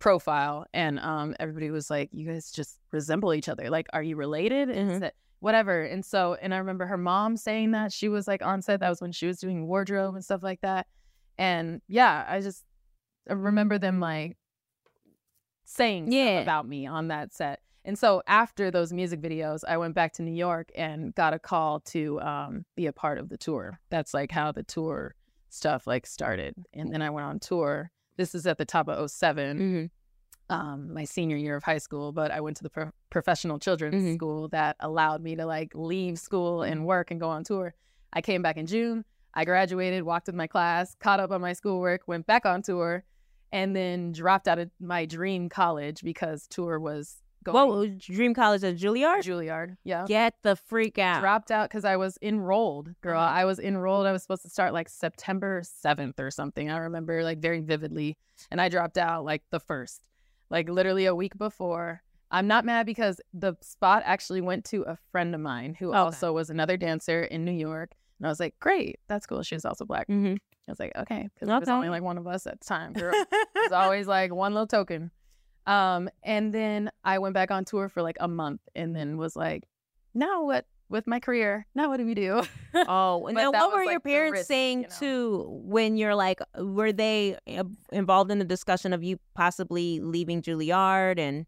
profile, 0.00 0.66
and 0.74 1.00
um, 1.00 1.34
everybody 1.40 1.70
was 1.70 1.88
like, 1.88 2.10
"You 2.12 2.26
guys 2.30 2.50
just 2.52 2.78
resemble 2.92 3.32
each 3.32 3.48
other. 3.48 3.70
Like, 3.70 3.86
are 3.94 4.02
you 4.02 4.16
related?" 4.16 4.68
And 4.68 4.90
Mhm. 4.90 4.98
said- 5.00 5.12
whatever. 5.40 5.82
And 5.82 6.04
so, 6.04 6.34
and 6.34 6.52
I 6.52 6.58
remember 6.58 6.84
her 6.84 6.98
mom 6.98 7.36
saying 7.38 7.70
that 7.70 7.90
she 7.90 8.10
was 8.10 8.28
like 8.28 8.42
on 8.42 8.60
set. 8.60 8.80
That 8.80 8.90
was 8.90 9.00
when 9.00 9.12
she 9.12 9.26
was 9.26 9.38
doing 9.40 9.66
wardrobe 9.66 10.14
and 10.14 10.22
stuff 10.24 10.42
like 10.42 10.60
that. 10.60 10.88
And 11.38 11.80
yeah, 11.88 12.26
I 12.28 12.40
just 12.42 12.64
I 13.30 13.32
remember 13.32 13.78
them 13.78 13.98
like 13.98 14.36
saying 15.64 16.06
stuff 16.06 16.14
Yeah. 16.14 16.40
about 16.40 16.68
me 16.68 16.86
on 16.86 17.08
that 17.08 17.32
set. 17.32 17.60
And 17.84 17.98
so 17.98 18.22
after 18.26 18.70
those 18.70 18.92
music 18.92 19.20
videos, 19.20 19.60
I 19.66 19.76
went 19.78 19.94
back 19.94 20.12
to 20.14 20.22
New 20.22 20.34
York 20.34 20.70
and 20.74 21.14
got 21.14 21.32
a 21.32 21.38
call 21.38 21.80
to 21.80 22.20
um, 22.20 22.64
be 22.76 22.86
a 22.86 22.92
part 22.92 23.18
of 23.18 23.28
the 23.28 23.38
tour. 23.38 23.80
That's 23.90 24.12
like 24.12 24.30
how 24.32 24.52
the 24.52 24.62
tour 24.62 25.14
stuff 25.48 25.86
like 25.86 26.06
started. 26.06 26.54
And 26.74 26.92
then 26.92 27.00
I 27.00 27.10
went 27.10 27.26
on 27.26 27.38
tour. 27.38 27.90
This 28.16 28.34
is 28.34 28.46
at 28.46 28.58
the 28.58 28.64
top 28.66 28.88
of 28.88 29.10
7 29.10 29.58
Mm-hmm. 29.58 30.54
um, 30.54 30.92
my 30.92 31.04
senior 31.04 31.36
year 31.36 31.56
of 31.56 31.62
high 31.62 31.78
school, 31.78 32.12
but 32.12 32.30
I 32.30 32.40
went 32.40 32.56
to 32.58 32.62
the 32.62 32.70
pro- 32.70 32.90
professional 33.10 33.58
children's 33.58 34.02
Mhm. 34.02 34.14
school 34.16 34.48
that 34.48 34.76
allowed 34.80 35.22
me 35.22 35.36
to 35.36 35.46
like 35.46 35.72
leave 35.74 36.18
school 36.18 36.62
and 36.62 36.84
work 36.84 37.10
and 37.10 37.20
go 37.20 37.28
on 37.28 37.44
tour. 37.44 37.74
I 38.12 38.20
came 38.20 38.42
back 38.42 38.56
in 38.56 38.66
June. 38.66 39.04
I 39.34 39.44
graduated, 39.44 40.02
walked 40.02 40.26
with 40.26 40.34
my 40.34 40.46
class, 40.46 40.94
caught 41.00 41.20
up 41.20 41.30
on 41.30 41.40
my 41.40 41.52
schoolwork, 41.52 42.02
went 42.08 42.26
back 42.26 42.44
on 42.44 42.60
tour, 42.62 43.04
and 43.52 43.74
then 43.76 44.12
dropped 44.12 44.48
out 44.48 44.58
of 44.58 44.70
my 44.80 45.06
dream 45.06 45.48
college 45.48 46.02
because 46.02 46.46
tour 46.48 46.78
was 46.80 47.22
Whoa, 47.52 47.86
Dream 47.86 48.34
College 48.34 48.64
at 48.64 48.76
Juilliard? 48.76 49.22
Juilliard, 49.22 49.76
yeah. 49.84 50.04
Get 50.06 50.34
the 50.42 50.56
freak 50.56 50.98
out. 50.98 51.20
Dropped 51.20 51.50
out 51.50 51.68
because 51.68 51.84
I 51.84 51.96
was 51.96 52.18
enrolled, 52.22 52.94
girl. 53.00 53.20
Uh-huh. 53.20 53.32
I 53.34 53.44
was 53.44 53.58
enrolled. 53.58 54.06
I 54.06 54.12
was 54.12 54.22
supposed 54.22 54.42
to 54.42 54.50
start 54.50 54.72
like 54.72 54.88
September 54.88 55.62
7th 55.62 56.18
or 56.18 56.30
something. 56.30 56.70
I 56.70 56.78
remember 56.78 57.22
like 57.24 57.38
very 57.38 57.60
vividly. 57.60 58.16
And 58.50 58.60
I 58.60 58.68
dropped 58.68 58.98
out 58.98 59.24
like 59.24 59.42
the 59.50 59.60
first, 59.60 60.02
like 60.50 60.68
literally 60.68 61.06
a 61.06 61.14
week 61.14 61.36
before. 61.38 62.02
I'm 62.30 62.46
not 62.46 62.64
mad 62.66 62.84
because 62.84 63.20
the 63.32 63.54
spot 63.62 64.02
actually 64.04 64.42
went 64.42 64.64
to 64.66 64.82
a 64.82 64.98
friend 65.10 65.34
of 65.34 65.40
mine 65.40 65.74
who 65.78 65.88
Okay. 65.90 65.98
also 65.98 66.32
was 66.32 66.50
another 66.50 66.76
dancer 66.76 67.22
in 67.22 67.44
New 67.44 67.52
York. 67.52 67.92
And 68.18 68.26
I 68.26 68.30
was 68.30 68.38
like, 68.40 68.54
great, 68.60 68.98
that's 69.08 69.26
cool. 69.26 69.42
She 69.42 69.54
was 69.54 69.64
also 69.64 69.84
black. 69.84 70.08
Mm-hmm. 70.08 70.34
I 70.34 70.70
was 70.70 70.78
like, 70.78 70.92
okay, 70.96 71.28
because 71.32 71.48
it 71.48 71.60
was 71.60 71.68
only 71.70 71.88
like 71.88 72.02
one 72.02 72.18
of 72.18 72.26
us 72.26 72.46
at 72.46 72.60
the 72.60 72.66
time. 72.66 72.92
Girl. 72.92 73.12
it 73.32 73.48
was 73.54 73.72
always 73.72 74.06
like 74.06 74.34
one 74.34 74.52
little 74.52 74.66
token. 74.66 75.10
Um, 75.68 76.08
and 76.22 76.52
then 76.52 76.90
I 77.04 77.18
went 77.18 77.34
back 77.34 77.50
on 77.50 77.64
tour 77.64 77.88
for 77.88 78.02
like 78.02 78.16
a 78.20 78.26
month, 78.28 78.62
and 78.74 78.96
then 78.96 79.18
was 79.18 79.36
like, 79.36 79.64
now 80.14 80.44
what 80.44 80.64
with 80.88 81.06
my 81.06 81.20
career? 81.20 81.66
Now 81.74 81.90
what 81.90 81.98
do 81.98 82.06
we 82.06 82.14
do? 82.14 82.42
Oh, 82.74 83.26
and 83.26 83.34
But 83.34 83.42
then 83.42 83.52
that 83.52 83.60
what 83.60 83.72
were 83.72 83.82
your 83.82 83.94
like, 83.94 84.02
the 84.02 84.10
parents 84.10 84.38
risk, 84.38 84.48
saying 84.48 84.82
you 84.82 84.88
know? 84.88 84.94
too 84.98 85.46
when 85.64 85.96
you're 85.96 86.14
like, 86.14 86.40
were 86.58 86.92
they 86.92 87.36
uh, 87.56 87.64
involved 87.92 88.30
in 88.30 88.38
the 88.38 88.44
discussion 88.44 88.92
of 88.92 89.02
you 89.02 89.18
possibly 89.34 90.00
leaving 90.00 90.42
Juilliard 90.42 91.18
and? 91.18 91.46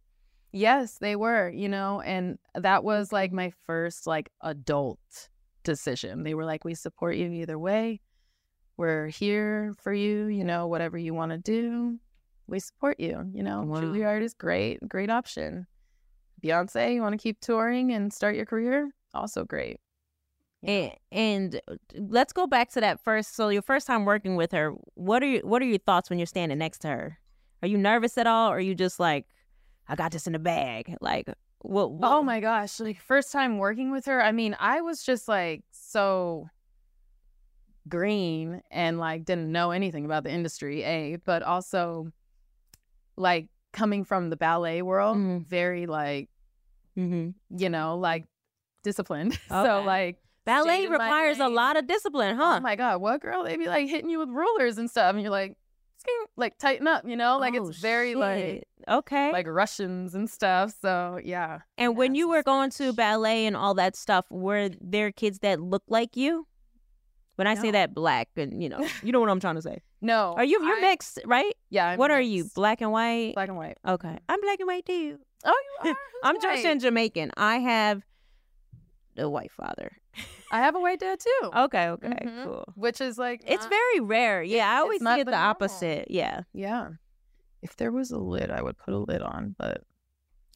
Yes, 0.53 0.99
they 0.99 1.17
were, 1.17 1.49
you 1.51 1.69
know, 1.69 2.01
and 2.01 2.39
that 2.55 2.85
was 2.85 3.13
like 3.13 3.33
my 3.33 3.53
first 3.67 4.07
like 4.07 4.31
adult 4.43 5.29
decision. 5.63 6.25
They 6.25 6.35
were 6.35 6.45
like, 6.45 6.65
we 6.65 6.75
support 6.75 7.17
you 7.17 7.31
either 7.31 7.59
way. 7.59 8.01
We're 8.77 9.09
here 9.09 9.75
for 9.79 9.93
you, 9.93 10.27
you 10.27 10.45
know, 10.45 10.67
whatever 10.67 10.99
you 10.99 11.15
want 11.15 11.33
to 11.33 11.39
do. 11.39 11.99
We 12.51 12.59
support 12.59 12.99
you, 12.99 13.31
you 13.33 13.45
know. 13.45 13.63
Wow. 13.63 13.81
Juilliard 13.81 14.23
is 14.23 14.35
great, 14.35 14.87
great 14.89 15.09
option. 15.09 15.67
Beyonce, 16.43 16.95
you 16.95 17.01
want 17.01 17.13
to 17.13 17.19
keep 17.19 17.41
touring 17.41 17.93
and 17.93 18.13
start 18.13 18.35
your 18.35 18.45
career? 18.45 18.91
Also 19.15 19.45
great. 19.45 19.79
And, 20.63 20.93
and 21.13 21.61
uh, 21.69 21.77
let's 21.95 22.33
go 22.33 22.49
back 22.49 22.71
to 22.73 22.81
that 22.81 22.99
first. 23.05 23.37
So 23.37 23.51
your 23.51 23.63
first 23.63 23.87
time 23.87 24.05
working 24.05 24.35
with 24.35 24.51
her, 24.51 24.75
what 24.95 25.23
are 25.23 25.27
your, 25.27 25.47
what 25.47 25.63
are 25.63 25.67
your 25.67 25.79
thoughts 25.79 26.11
when 26.11 26.19
you're 26.19 26.27
standing 26.27 26.59
next 26.59 26.81
to 26.81 26.89
her? 26.89 27.19
Are 27.63 27.69
you 27.69 27.79
nervous 27.79 28.19
at 28.19 28.27
all, 28.27 28.51
or 28.51 28.57
are 28.57 28.61
you 28.61 28.75
just 28.75 28.99
like, 28.99 29.27
I 29.87 29.95
got 29.95 30.11
this 30.13 30.27
in 30.27 30.33
the 30.33 30.39
bag? 30.39 30.97
Like, 31.01 31.29
what? 31.61 31.93
what 31.93 32.11
Oh 32.11 32.23
my 32.23 32.41
gosh, 32.41 32.81
like 32.81 33.01
first 33.01 33.31
time 33.31 33.59
working 33.59 33.93
with 33.93 34.07
her, 34.07 34.21
I 34.23 34.33
mean, 34.33 34.57
I 34.59 34.81
was 34.81 35.03
just 35.03 35.29
like 35.29 35.63
so 35.71 36.49
green 37.89 38.63
and 38.71 38.99
like 38.99 39.25
didn't 39.25 39.53
know 39.53 39.71
anything 39.71 40.05
about 40.05 40.25
the 40.25 40.31
industry, 40.31 40.83
A, 40.83 41.17
but 41.25 41.43
also 41.43 42.11
like 43.21 43.49
coming 43.73 44.05
from 44.05 44.31
the 44.31 44.37
ballet 44.37 44.83
world, 44.83 45.17
Mhm. 45.17 45.47
very 45.47 45.87
like, 45.87 46.29
Mm-hmm. 46.99 47.31
you 47.59 47.69
know, 47.69 47.97
like 47.97 48.25
disciplined. 48.83 49.39
so 49.49 49.83
like 49.87 50.17
Ballet 50.45 50.79
stayed 50.79 50.85
in 50.87 50.93
my 50.93 51.05
requires 51.05 51.39
a 51.39 51.49
lot 51.49 51.77
of 51.77 51.87
discipline, 51.87 52.37
huh? 52.37 52.57
Oh 52.57 52.61
my 52.61 52.75
god, 52.77 53.01
what 53.01 53.21
girl? 53.21 53.45
They 53.45 53.57
be 53.57 53.67
like 53.69 53.89
hitting 53.89 54.11
you 54.11 54.19
with 54.19 54.31
rulers 54.31 54.79
and 54.79 54.91
stuff, 54.91 55.13
and 55.15 55.21
you're 55.23 55.31
like, 55.31 55.57
like 56.37 56.57
tighten 56.59 56.89
up, 56.89 57.07
you 57.07 57.15
know? 57.15 57.39
Like 57.39 57.55
Oh, 57.55 57.69
it's 57.69 57.79
very 57.79 58.15
like 58.15 58.65
okay. 58.89 59.31
like 59.33 59.47
Russians 59.47 60.15
and 60.15 60.29
stuff. 60.29 60.75
So 60.81 61.21
yeah. 61.23 61.61
and 61.79 61.97
when 61.97 62.15
you 62.15 62.29
were 62.29 62.43
going 62.43 62.71
to 62.73 62.93
ballet 62.95 63.47
and 63.47 63.55
all 63.57 63.75
that 63.75 63.95
stuff, 63.97 64.27
were 64.31 64.71
there 64.81 65.13
kids 65.13 65.41
that 65.41 65.61
looked 65.61 65.91
like 65.91 66.17
you? 66.17 66.47
When 67.41 67.47
I 67.47 67.55
say 67.55 67.71
that 67.71 67.95
black, 67.95 68.29
and 68.37 68.63
you 68.63 68.69
know, 68.69 68.87
you 69.03 69.13
know 69.13 69.21
what 69.21 69.31
I'm 69.31 69.41
trying 69.41 69.55
to 69.57 69.63
say. 69.63 69.81
No. 70.03 70.35
Are 70.37 70.45
you? 70.45 70.63
You're 70.63 70.77
I- 70.77 70.81
mixed, 70.83 71.19
right? 71.25 71.55
Yeah. 71.71 71.87
I'm 71.89 71.99
what 71.99 72.11
are 72.11 72.21
you? 72.21 72.51
Black 72.55 72.83
and 72.83 72.93
white. 72.93 73.33
Black 73.35 73.49
and 73.49 73.57
white. 73.57 73.79
Okay, 73.87 74.19
I'm 74.29 74.41
black 74.43 74.61
and 74.61 74.67
white 74.67 74.85
too. 74.85 75.19
Oh, 75.45 75.63
you 75.85 75.91
are. 75.91 75.97
I'm 76.23 76.41
Jewish 76.41 76.57
white? 76.65 76.67
and 76.67 76.81
Jamaican. 76.83 77.31
I 77.39 77.57
have 77.61 78.03
a 79.17 79.29
white 79.29 79.53
father. 79.53 79.91
I 80.53 80.59
have 80.61 80.75
a 80.75 80.81
white 80.81 81.01
dad 81.01 81.19
too. 81.21 81.51
Okay, 81.57 81.89
okay, 81.89 82.09
Mhm. 82.27 82.45
cool. 82.45 82.65
Which 82.75 83.01
is 83.01 83.17
like 83.17 83.43
It's 83.47 83.63
not- 83.63 83.71
very 83.71 84.01
rare. 84.01 84.43
Yeah, 84.43 84.71
I 84.71 84.81
always 84.81 85.01
it 85.01 85.05
the 85.05 85.17
normal. 85.25 85.35
opposite. 85.35 86.11
Yeah. 86.11 86.43
yeah. 86.53 86.89
If 87.63 87.77
there 87.77 87.91
was 87.93 88.11
a 88.11 88.19
lid, 88.19 88.51
I 88.51 88.61
would 88.63 88.77
put 88.77 88.93
a 88.93 88.99
lid 88.99 89.23
on, 89.23 89.55
but 89.59 89.83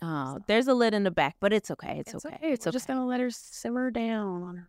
Oh, 0.02 0.38
there's 0.48 0.66
a 0.66 0.74
lid 0.74 0.92
in 0.92 1.04
the 1.04 1.10
back, 1.10 1.36
but 1.40 1.52
it's 1.52 1.70
okay. 1.70 1.98
It's, 2.00 2.14
okay. 2.14 2.36
It's 2.42 2.66
We're 2.66 2.70
okay. 2.70 2.74
just 2.74 2.86
gonna 2.88 3.06
let 3.06 3.20
her 3.20 3.30
simmer 3.30 3.90
down 3.90 4.42
on 4.42 4.56
her. 4.56 4.68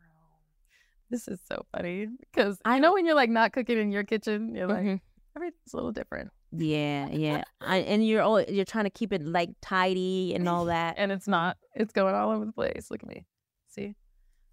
This 1.10 1.28
is 1.28 1.40
so 1.48 1.66
funny 1.76 2.08
because 2.20 2.60
I 2.66 2.80
know 2.80 2.94
when 2.94 3.06
you're 3.06 3.16
like 3.16 3.30
not 3.30 3.54
cooking 3.54 3.78
in 3.78 3.92
your 3.92 4.04
kitchen, 4.04 4.56
you're 4.56 4.68
like 4.68 4.84
Mhm. 4.84 5.02
everything's 5.36 5.74
a 5.74 5.76
little 5.78 5.92
different, 5.92 6.32
Yeah, 6.52 7.08
yeah. 7.12 7.44
I, 7.62 7.78
and 7.78 8.06
you're 8.06 8.22
all 8.22 8.42
you're 8.42 8.66
trying 8.66 8.86
to 8.86 8.90
keep 8.90 9.14
it 9.14 9.24
like 9.26 9.50
tidy 9.62 10.34
and 10.36 10.48
all 10.50 10.66
that. 10.76 10.96
and 10.98 11.12
it's 11.12 11.28
not. 11.28 11.58
It's 11.76 11.94
going 11.94 12.16
all 12.16 12.32
over 12.32 12.46
the 12.46 12.52
place. 12.54 12.90
Look 12.90 13.04
at 13.04 13.10
me. 13.10 13.26
See? 13.68 13.82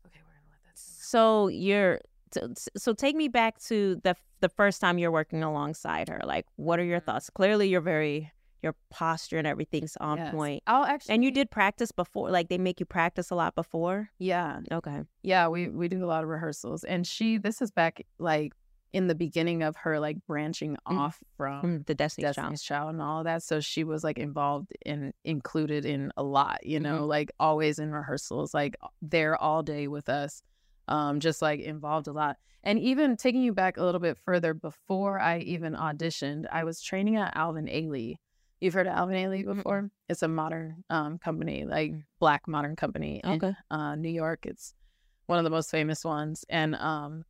Okay, 0.07 0.21
we're 0.21 0.35
gonna 0.35 0.51
let 0.51 0.63
that. 0.65 0.77
So 0.79 1.49
you're 1.49 2.01
so, 2.33 2.53
so 2.77 2.93
take 2.95 3.17
me 3.17 3.29
back 3.29 3.59
to 3.65 4.01
the 4.05 4.15
the 4.41 4.49
first 4.51 4.81
time 4.81 4.99
you're 4.99 5.11
working 5.13 5.43
alongside 5.43 6.09
her. 6.09 6.21
Like, 6.25 6.47
what 6.57 6.79
are 6.81 6.85
your 6.85 7.01
Mm. 7.01 7.05
thoughts? 7.07 7.31
Clearly, 7.31 7.69
you're 7.69 7.81
very 7.81 8.31
your 8.63 8.75
posture 8.91 9.39
and 9.39 9.47
everything's 9.47 9.97
on 9.99 10.19
Yes. 10.19 10.33
point. 10.35 10.63
I'll 10.67 10.85
actually. 10.85 11.15
And 11.15 11.25
you 11.25 11.31
did 11.31 11.51
practice 11.51 11.93
before, 11.93 12.31
like 12.31 12.49
they 12.49 12.59
make 12.59 12.81
you 12.81 12.87
practice 12.87 13.31
a 13.31 13.35
lot 13.35 13.55
before. 13.55 14.11
Yeah. 14.19 14.61
Okay. 14.71 15.03
Yeah, 15.23 15.49
we 15.49 15.69
we 15.69 15.89
do 15.89 16.05
a 16.05 16.07
lot 16.07 16.23
of 16.23 16.29
rehearsals, 16.31 16.85
and 16.85 17.07
she. 17.07 17.39
This 17.39 17.61
is 17.61 17.71
back 17.71 18.03
like 18.19 18.53
in 18.93 19.07
the 19.07 19.15
beginning 19.15 19.63
of 19.63 19.75
her 19.75 19.99
like 19.99 20.19
branching 20.27 20.77
off 20.85 21.23
from 21.37 21.63
Mm, 21.81 21.87
the 21.87 21.95
Destiny's, 21.95 22.35
Child. 22.37 22.53
Destiny's 22.53 22.63
Child 22.63 22.91
and 22.91 23.01
all 23.03 23.19
of 23.21 23.25
that. 23.25 23.43
So 23.43 23.59
she 23.59 23.85
was 23.85 24.05
like 24.05 24.19
involved 24.19 24.71
in 24.85 25.15
included 25.25 25.85
in 25.87 26.13
a 26.17 26.23
lot, 26.23 26.65
you 26.67 26.79
know, 26.79 27.03
Mhm. 27.03 27.09
like 27.09 27.31
always 27.41 27.79
in 27.79 27.91
rehearsals, 27.91 28.53
like 28.53 28.77
there 29.01 29.35
all 29.41 29.63
day 29.63 29.89
with 29.89 30.09
us. 30.11 30.43
Um, 30.89 31.21
just 31.21 31.41
like 31.41 31.61
involved 31.61 32.07
a 32.09 32.13
lot. 32.13 32.37
And 32.65 32.79
even 32.79 33.17
taking 33.17 33.41
you 33.43 33.53
back 33.55 33.77
a 33.77 33.85
little 33.85 34.01
bit 34.01 34.19
further 34.19 34.53
before 34.53 35.19
I 35.19 35.39
even 35.39 35.73
auditioned, 35.75 36.45
I 36.53 36.65
was 36.65 36.81
training 36.83 37.17
at 37.17 37.35
Alvin 37.37 37.67
Ailey. 37.67 38.17
You've 38.63 38.75
heard 38.75 38.87
of 38.87 38.95
Alvin 38.95 39.17
Ailey 39.17 39.45
before? 39.45 39.91
It's 40.09 40.23
a 40.23 40.29
modern 40.29 40.85
um 40.89 41.19
company, 41.19 41.65
like 41.65 41.95
black 42.21 42.47
modern 42.47 42.77
company 42.77 43.21
in 43.25 43.31
Okay. 43.33 43.55
uh 43.73 43.97
New 43.97 44.09
York. 44.09 44.47
It's 44.47 44.73
one 45.27 45.39
of 45.39 45.45
the 45.45 45.51
most 45.51 45.69
famous 45.69 46.05
ones. 46.05 46.45
And 46.49 46.77
um 46.77 47.25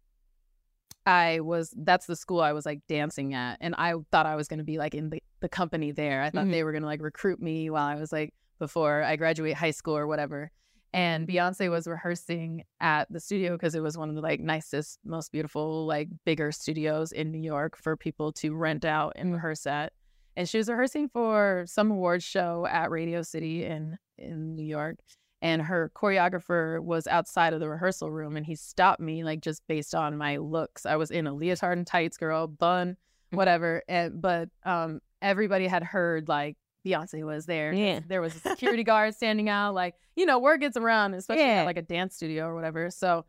I 1.07 1.41
was 1.41 1.73
that's 1.75 2.05
the 2.05 2.17
school 2.17 2.43
I 2.43 2.53
was 2.53 2.67
like 2.67 2.81
dancing 2.87 3.33
at 3.33 3.57
and 3.63 3.75
I 3.77 3.95
thought 4.11 4.27
I 4.27 4.37
was 4.37 4.47
going 4.47 4.59
to 4.59 4.65
be 4.65 4.77
like 4.77 4.95
in 4.95 5.09
the, 5.09 5.23
the 5.41 5.49
company 5.49 5.91
there. 5.91 6.21
I 6.23 6.29
thought 6.29 6.45
Mhm. 6.45 6.51
they 6.53 6.65
were 6.65 6.73
going 6.73 6.83
to 6.83 6.87
like 6.87 7.01
recruit 7.01 7.41
me 7.41 7.71
while 7.71 7.87
I 7.87 7.95
was 7.95 8.13
like 8.13 8.35
before 8.59 9.03
I 9.03 9.17
graduate 9.17 9.55
high 9.55 9.71
school 9.71 9.97
or 9.97 10.07
whatever. 10.07 10.51
And 10.93 11.27
Beyonce 11.27 11.71
was 11.71 11.87
rehearsing 11.87 12.65
at 12.79 13.11
the 13.11 13.21
studio 13.21 13.53
because 13.57 13.75
it 13.75 13.81
was 13.83 13.97
one 13.97 14.11
of 14.11 14.15
the 14.17 14.21
like 14.21 14.41
nicest, 14.41 14.99
most 15.03 15.33
beautiful, 15.33 15.87
like 15.87 16.11
bigger 16.27 16.53
studios 16.53 17.11
in 17.11 17.31
New 17.33 17.41
York 17.41 17.79
for 17.79 17.97
people 17.97 18.31
to 18.35 18.55
rent 18.55 18.85
out 18.85 19.15
and 19.17 19.33
rehearse 19.33 19.67
at. 19.67 19.95
And 20.37 20.49
she 20.49 20.59
was 20.59 20.69
rehearsing 20.69 21.09
for 21.09 21.65
some 21.67 21.91
awards 21.91 22.25
show 22.25 22.67
at 22.71 22.91
Radio 22.91 23.23
City 23.23 23.65
in 23.65 23.99
in 24.19 24.55
New 24.55 24.65
York 24.65 24.97
and 25.41 25.61
her 25.63 25.91
choreographer 25.97 26.81
was 26.81 27.07
outside 27.09 27.53
of 27.53 27.59
the 27.61 27.69
rehearsal 27.69 28.11
room 28.11 28.37
and 28.37 28.47
he 28.47 28.55
stopped 28.55 29.01
me 29.01 29.25
like 29.25 29.41
just 29.41 29.61
based 29.67 29.93
on 29.95 30.17
my 30.17 30.37
looks 30.37 30.87
i 30.87 30.95
was 30.95 31.11
in 31.11 31.27
a 31.27 31.33
leotard 31.35 31.77
and 31.77 31.87
tights 31.87 32.17
girl 32.17 32.47
bun 32.47 32.97
whatever 33.31 33.83
and 33.89 34.23
but 34.23 34.49
um 34.65 35.01
everybody 35.21 35.67
had 35.67 35.83
heard 35.83 36.29
like 36.29 36.57
beyonce 36.87 37.25
was 37.25 37.47
there. 37.47 37.73
Yeah. 37.73 38.01
there 38.09 38.21
was 38.21 38.35
a 38.37 38.39
security 38.51 38.85
guard 38.85 39.15
standing 39.15 39.49
out 39.49 39.75
like 39.75 39.95
you 40.15 40.27
know 40.27 40.39
word 40.39 40.61
gets 40.61 40.77
around 40.77 41.15
especially 41.15 41.43
Yeah. 41.45 41.61
at 41.63 41.67
like 41.67 41.77
a 41.79 41.83
dance 41.83 42.15
studio 42.15 42.47
or 42.47 42.55
whatever 42.55 42.91
so 42.91 43.25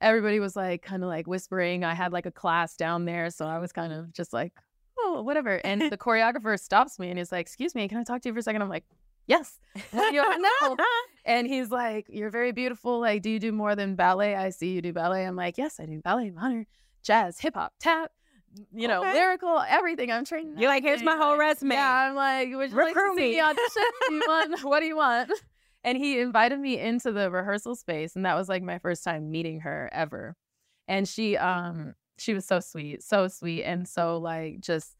everybody 0.00 0.40
was 0.40 0.56
like 0.56 0.80
kind 0.82 1.02
of 1.02 1.08
like 1.10 1.26
whispering 1.26 1.84
i 1.84 1.92
had 1.94 2.12
like 2.12 2.24
a 2.26 2.30
class 2.30 2.76
down 2.76 3.04
there 3.04 3.28
so 3.30 3.46
i 3.46 3.58
was 3.58 3.72
kind 3.72 3.92
of 3.92 4.12
just 4.12 4.32
like 4.32 4.52
oh 5.16 5.22
whatever 5.22 5.60
and 5.64 5.82
the 5.90 5.98
choreographer 6.06 6.58
stops 6.58 6.98
me 6.98 7.08
and 7.10 7.18
he's 7.18 7.32
like 7.32 7.42
excuse 7.42 7.74
me 7.74 7.88
can 7.88 7.98
i 7.98 8.04
talk 8.04 8.20
to 8.22 8.28
you 8.28 8.32
for 8.32 8.38
a 8.40 8.42
second 8.42 8.62
i'm 8.62 8.68
like 8.68 8.84
yes 9.26 9.58
what 9.90 10.08
do 10.10 10.14
you 10.14 10.22
want 10.22 10.44
to 10.78 10.84
and 11.24 11.46
he's 11.46 11.70
like, 11.70 12.06
You're 12.08 12.30
very 12.30 12.52
beautiful. 12.52 13.00
Like, 13.00 13.20
do 13.20 13.28
you 13.28 13.38
do 13.38 13.52
more 13.52 13.76
than 13.76 13.96
ballet? 13.96 14.34
I 14.34 14.48
see 14.48 14.68
you 14.70 14.80
do 14.80 14.94
ballet. 14.94 15.24
I'm 15.26 15.36
like, 15.36 15.58
Yes, 15.58 15.78
I 15.78 15.84
do 15.84 16.00
ballet, 16.00 16.30
modern, 16.30 16.64
jazz, 17.02 17.38
hip 17.38 17.54
hop, 17.54 17.74
tap, 17.78 18.10
you 18.74 18.88
know, 18.88 19.00
Okay. 19.02 19.12
lyrical, 19.12 19.62
everything. 19.68 20.10
I'm 20.10 20.24
trained. 20.24 20.54
in 20.54 20.58
You're 20.58 20.70
like, 20.70 20.82
here's 20.82 21.02
my 21.02 21.16
whole 21.16 21.36
resume. 21.36 21.74
Yeah, 21.74 22.08
I'm 22.08 22.14
like, 22.14 22.48
Would 22.54 22.70
you 22.70 22.76
like 22.78 22.94
to 22.94 23.00
Recruit 23.00 23.16
see 23.18 23.22
me. 23.24 23.30
me 23.32 23.40
audition? 23.42 23.82
Do 24.08 24.14
you 24.14 24.22
want, 24.26 24.62
what 24.62 24.80
do 24.80 24.86
you 24.86 24.96
want? 24.96 25.30
And 25.84 25.98
he 25.98 26.18
invited 26.18 26.58
me 26.58 26.78
into 26.80 27.12
the 27.12 27.30
rehearsal 27.30 27.76
space. 27.76 28.16
And 28.16 28.24
that 28.24 28.34
was 28.34 28.48
like 28.48 28.62
my 28.62 28.78
first 28.78 29.04
time 29.04 29.30
meeting 29.30 29.60
her 29.60 29.90
ever. 29.92 30.34
And 30.86 31.06
she, 31.06 31.36
um, 31.36 31.94
she 32.16 32.32
was 32.32 32.46
so 32.46 32.60
sweet, 32.60 33.02
so 33.02 33.28
sweet, 33.28 33.64
and 33.64 33.86
so 33.86 34.16
like 34.16 34.60
just 34.60 34.94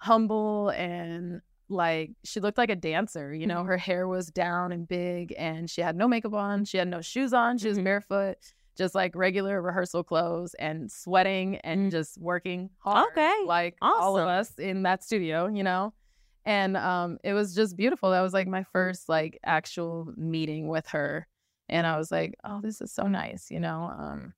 humble 0.00 0.70
and 0.70 1.40
like 1.68 2.10
she 2.24 2.40
looked 2.40 2.58
like 2.58 2.70
a 2.70 2.76
dancer 2.76 3.32
you 3.32 3.46
know 3.46 3.62
her 3.62 3.76
hair 3.76 4.08
was 4.08 4.26
down 4.28 4.72
and 4.72 4.88
big 4.88 5.32
and 5.38 5.70
she 5.70 5.80
had 5.80 5.94
no 5.94 6.08
makeup 6.08 6.34
on 6.34 6.64
she 6.64 6.78
had 6.78 6.88
no 6.88 7.00
shoes 7.00 7.32
on 7.32 7.56
she 7.58 7.68
was 7.68 7.78
barefoot 7.78 8.36
just 8.80 8.94
like 8.94 9.14
regular 9.14 9.60
rehearsal 9.60 10.02
clothes 10.02 10.54
and 10.54 10.90
sweating 10.90 11.56
and 11.56 11.90
just 11.90 12.18
working 12.18 12.70
hard. 12.78 13.08
Okay, 13.12 13.34
Like 13.44 13.76
all 13.82 14.16
of 14.16 14.26
us 14.26 14.58
in 14.58 14.84
that 14.84 15.04
studio, 15.04 15.48
you 15.48 15.62
know? 15.62 15.92
And 16.46 16.78
um, 16.78 17.18
it 17.22 17.34
was 17.34 17.54
just 17.54 17.76
beautiful. 17.76 18.10
That 18.10 18.22
was 18.22 18.32
like 18.32 18.48
my 18.48 18.64
first 18.72 19.06
like 19.06 19.38
actual 19.44 20.10
meeting 20.16 20.68
with 20.68 20.88
her. 20.88 21.26
And 21.68 21.86
I 21.86 21.98
was 21.98 22.10
like, 22.10 22.36
oh, 22.42 22.62
this 22.62 22.80
is 22.80 22.90
so 22.90 23.06
nice, 23.06 23.50
you 23.50 23.60
know? 23.60 23.92
Um, 23.96 24.32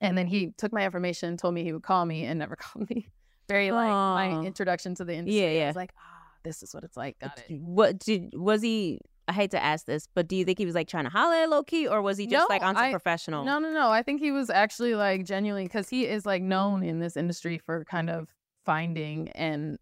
and 0.00 0.16
then 0.16 0.28
he 0.28 0.52
took 0.56 0.72
my 0.72 0.84
information, 0.84 1.36
told 1.36 1.54
me 1.54 1.64
he 1.64 1.72
would 1.72 1.82
call 1.82 2.06
me 2.06 2.24
and 2.24 2.38
never 2.38 2.54
called 2.60 2.88
me. 2.88 3.08
Very 3.48 3.70
like 3.70 3.90
Aw. 3.90 4.14
my 4.14 4.44
introduction 4.46 4.94
to 4.96 5.04
the 5.04 5.14
industry. 5.14 5.40
Yeah, 5.40 5.48
I 5.48 5.52
yeah. 5.52 5.66
was 5.68 5.76
like, 5.76 5.92
ah, 5.98 6.24
this 6.42 6.62
is 6.62 6.74
what 6.74 6.84
it's 6.84 6.96
like. 6.96 7.18
Got 7.18 7.42
it. 7.48 7.60
What 7.60 7.98
did 7.98 8.34
was 8.34 8.62
he? 8.62 9.00
I 9.28 9.32
hate 9.32 9.50
to 9.52 9.62
ask 9.62 9.86
this, 9.86 10.06
but 10.14 10.28
do 10.28 10.36
you 10.36 10.44
think 10.44 10.58
he 10.58 10.66
was 10.66 10.76
like 10.76 10.86
trying 10.86 11.02
to 11.04 11.10
holler 11.10 11.46
low 11.48 11.64
key, 11.64 11.88
or 11.88 12.00
was 12.00 12.16
he 12.16 12.26
just 12.26 12.48
No, 12.48 12.54
like 12.54 12.62
onto 12.62 12.80
I- 12.80 12.90
professional? 12.90 13.44
No, 13.44 13.58
no, 13.58 13.72
no. 13.72 13.90
I 13.90 14.02
think 14.02 14.20
he 14.20 14.30
was 14.30 14.50
actually 14.50 14.94
like 14.94 15.24
genuinely 15.24 15.64
because 15.64 15.88
he 15.88 16.06
is 16.06 16.24
like 16.24 16.42
known 16.42 16.82
in 16.84 17.00
this 17.00 17.16
industry 17.16 17.58
for 17.58 17.84
kind 17.84 18.08
of 18.08 18.28
finding 18.64 19.28
and 19.30 19.78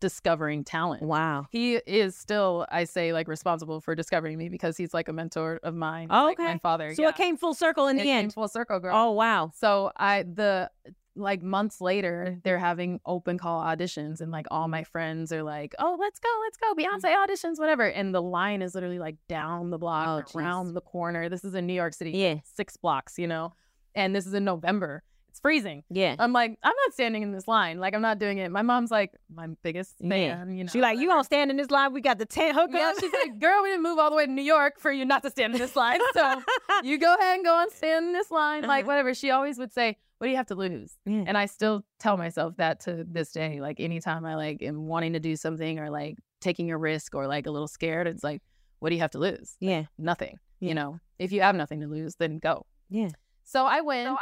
discovering 0.00 0.64
talent. 0.64 1.02
Wow. 1.02 1.46
He 1.50 1.74
is 1.74 2.16
still, 2.16 2.66
I 2.70 2.84
say, 2.84 3.12
like 3.12 3.28
responsible 3.28 3.80
for 3.82 3.94
discovering 3.94 4.38
me 4.38 4.48
because 4.48 4.76
he's 4.78 4.94
like 4.94 5.08
a 5.08 5.12
mentor 5.12 5.60
of 5.62 5.74
mine. 5.74 6.08
Oh, 6.10 6.24
like, 6.24 6.40
okay. 6.40 6.52
my 6.52 6.58
father. 6.58 6.94
So 6.94 7.02
yeah. 7.02 7.10
it 7.10 7.16
came 7.16 7.36
full 7.36 7.54
circle 7.54 7.86
in 7.86 7.96
It 7.96 8.00
the 8.00 8.04
came 8.06 8.16
end. 8.24 8.32
full 8.34 8.48
circle, 8.48 8.80
girl. 8.80 8.96
Oh 8.96 9.10
wow. 9.12 9.52
So 9.54 9.92
I 9.96 10.22
the 10.22 10.70
like 11.16 11.42
months 11.42 11.80
later, 11.80 12.38
they're 12.44 12.58
having 12.58 13.00
open 13.04 13.36
call 13.38 13.62
auditions, 13.62 14.20
and 14.20 14.30
like 14.30 14.46
all 14.50 14.68
my 14.68 14.84
friends 14.84 15.32
are 15.32 15.42
like, 15.42 15.74
"Oh, 15.78 15.96
let's 15.98 16.18
go, 16.18 16.28
let's 16.42 16.56
go, 16.56 16.74
mm. 16.74 16.84
Beyonce 16.84 17.14
auditions, 17.16 17.58
whatever." 17.58 17.84
And 17.90 18.14
the 18.14 18.22
line 18.22 18.62
is 18.62 18.74
literally 18.74 18.98
like 18.98 19.16
down 19.28 19.70
the 19.70 19.78
block, 19.78 20.30
Oh, 20.34 20.38
around 20.38 20.74
the 20.74 20.80
corner. 20.80 21.28
This 21.28 21.44
is 21.44 21.54
in 21.54 21.66
New 21.66 21.74
York 21.74 21.94
City, 21.94 22.12
Yeah. 22.12 22.36
six 22.44 22.76
blocks, 22.76 23.18
you 23.18 23.26
know, 23.26 23.52
and 23.94 24.14
this 24.14 24.26
is 24.26 24.34
in 24.34 24.44
November. 24.44 25.02
It's 25.30 25.40
freezing. 25.40 25.84
Yeah. 25.90 26.16
I'm 26.18 26.32
like, 26.32 26.58
I'm 26.62 26.74
not 26.86 26.92
standing 26.92 27.22
in 27.22 27.30
this 27.30 27.46
line. 27.46 27.78
Like, 27.78 27.94
I'm 27.94 28.02
not 28.02 28.18
doing 28.18 28.38
it. 28.38 28.50
My 28.50 28.62
mom's 28.62 28.90
like, 28.90 29.12
my 29.32 29.46
biggest 29.62 29.96
fan. 29.98 30.10
Yeah. 30.10 30.44
You 30.44 30.64
know, 30.64 30.70
she 30.70 30.80
like, 30.80 30.98
you 30.98 31.08
gonna 31.08 31.22
stand 31.22 31.50
in 31.50 31.56
this 31.56 31.70
line? 31.70 31.92
We 31.92 32.00
got 32.00 32.18
the 32.18 32.26
tent 32.26 32.56
hook 32.56 32.70
yeah, 32.72 32.92
she's 32.98 33.12
like, 33.12 33.38
girl, 33.38 33.62
we 33.62 33.70
didn't 33.70 33.84
move 33.84 33.98
all 33.98 34.10
the 34.10 34.16
way 34.16 34.26
to 34.26 34.32
New 34.32 34.42
York 34.42 34.80
for 34.80 34.90
you 34.90 35.04
not 35.04 35.22
to 35.22 35.30
stand 35.30 35.54
in 35.54 35.60
this 35.60 35.76
line. 35.76 36.00
So 36.14 36.42
you 36.82 36.98
go 36.98 37.14
ahead 37.14 37.36
and 37.36 37.44
go 37.44 37.62
and 37.62 37.70
stand 37.70 38.06
in 38.06 38.12
this 38.12 38.30
line. 38.30 38.62
Like, 38.62 38.82
uh-huh. 38.82 38.88
whatever. 38.88 39.14
She 39.14 39.30
always 39.30 39.56
would 39.58 39.72
say, 39.72 39.96
what 40.18 40.26
do 40.26 40.30
you 40.32 40.36
have 40.36 40.46
to 40.46 40.56
lose? 40.56 40.96
Yeah. 41.06 41.24
And 41.26 41.38
I 41.38 41.46
still 41.46 41.84
tell 42.00 42.16
myself 42.16 42.56
that 42.56 42.80
to 42.80 43.04
this 43.08 43.30
day. 43.30 43.60
Like, 43.60 43.78
anytime 43.78 44.24
I 44.24 44.34
like 44.34 44.62
am 44.62 44.86
wanting 44.86 45.12
to 45.12 45.20
do 45.20 45.36
something 45.36 45.78
or 45.78 45.90
like 45.90 46.16
taking 46.40 46.72
a 46.72 46.76
risk 46.76 47.14
or 47.14 47.28
like 47.28 47.46
a 47.46 47.50
little 47.50 47.68
scared, 47.68 48.06
it's 48.08 48.24
like, 48.24 48.42
what 48.80 48.88
do 48.88 48.96
you 48.96 49.00
have 49.00 49.12
to 49.12 49.18
lose? 49.18 49.56
Yeah. 49.60 49.84
Nothing. 49.96 50.38
You 50.58 50.74
know, 50.74 51.00
if 51.18 51.32
you 51.32 51.40
have 51.40 51.54
nothing 51.54 51.80
to 51.80 51.86
lose, 51.86 52.16
then 52.16 52.38
go. 52.38 52.66
Yeah. 52.90 53.08
So 53.44 53.66
I 53.66 53.80
went. 53.80 54.16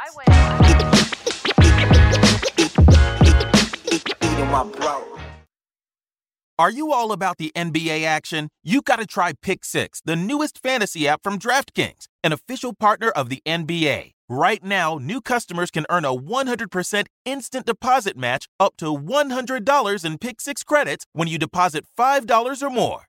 Eating 4.21 4.51
my 4.51 4.63
bro. 4.63 5.19
Are 6.59 6.69
you 6.69 6.91
all 6.91 7.13
about 7.13 7.37
the 7.37 7.53
NBA 7.55 8.03
action? 8.03 8.49
You 8.63 8.81
got 8.81 8.97
to 8.97 9.05
try 9.05 9.31
Pick 9.41 9.63
Six, 9.63 10.01
the 10.03 10.17
newest 10.17 10.61
fantasy 10.61 11.07
app 11.07 11.23
from 11.23 11.39
DraftKings, 11.39 12.07
an 12.21 12.33
official 12.33 12.73
partner 12.73 13.09
of 13.11 13.29
the 13.29 13.41
NBA. 13.45 14.11
Right 14.27 14.61
now, 14.63 14.97
new 14.97 15.21
customers 15.21 15.71
can 15.71 15.85
earn 15.89 16.03
a 16.03 16.13
100% 16.13 17.05
instant 17.23 17.65
deposit 17.65 18.17
match 18.17 18.47
up 18.59 18.75
to 18.77 18.87
$100 18.87 20.05
in 20.05 20.17
Pick 20.17 20.41
Six 20.41 20.63
credits 20.63 21.05
when 21.13 21.29
you 21.29 21.37
deposit 21.37 21.85
$5 21.97 22.61
or 22.61 22.69
more. 22.69 23.08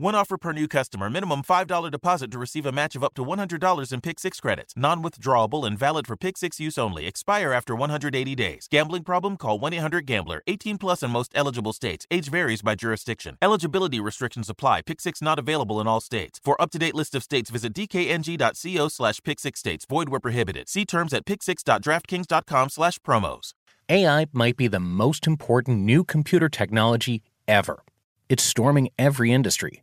One 0.00 0.14
offer 0.14 0.38
per 0.38 0.52
new 0.52 0.66
customer. 0.66 1.10
Minimum 1.10 1.42
$5 1.42 1.90
deposit 1.90 2.30
to 2.30 2.38
receive 2.38 2.64
a 2.64 2.72
match 2.72 2.96
of 2.96 3.04
up 3.04 3.12
to 3.16 3.22
$100 3.22 3.92
in 3.92 4.00
Pick 4.00 4.18
6 4.18 4.40
credits. 4.40 4.72
Non 4.74 5.02
withdrawable 5.02 5.66
and 5.66 5.78
valid 5.78 6.06
for 6.06 6.16
Pick 6.16 6.38
6 6.38 6.58
use 6.58 6.78
only. 6.78 7.06
Expire 7.06 7.52
after 7.52 7.74
180 7.76 8.34
days. 8.34 8.66
Gambling 8.70 9.02
problem? 9.02 9.36
Call 9.36 9.58
1 9.58 9.74
800 9.74 10.06
Gambler. 10.06 10.42
18 10.46 10.78
plus 10.78 11.02
in 11.02 11.10
most 11.10 11.32
eligible 11.34 11.74
states. 11.74 12.06
Age 12.10 12.30
varies 12.30 12.62
by 12.62 12.74
jurisdiction. 12.76 13.36
Eligibility 13.42 14.00
restrictions 14.00 14.48
apply. 14.48 14.80
Pick 14.80 15.02
6 15.02 15.20
not 15.20 15.38
available 15.38 15.82
in 15.82 15.86
all 15.86 16.00
states. 16.00 16.40
For 16.42 16.58
up 16.62 16.70
to 16.70 16.78
date 16.78 16.94
list 16.94 17.14
of 17.14 17.22
states, 17.22 17.50
visit 17.50 17.74
dkng.co 17.74 18.88
slash 18.88 19.20
pick 19.22 19.38
6 19.38 19.60
states. 19.60 19.84
Void 19.84 20.08
where 20.08 20.18
prohibited. 20.18 20.70
See 20.70 20.86
terms 20.86 21.12
at 21.12 21.26
pick6.draftkings.com 21.26 22.70
slash 22.70 22.98
promos. 23.00 23.52
AI 23.90 24.28
might 24.32 24.56
be 24.56 24.66
the 24.66 24.80
most 24.80 25.26
important 25.26 25.80
new 25.80 26.04
computer 26.04 26.48
technology 26.48 27.22
ever. 27.46 27.84
It's 28.30 28.44
storming 28.44 28.90
every 28.96 29.32
industry, 29.32 29.82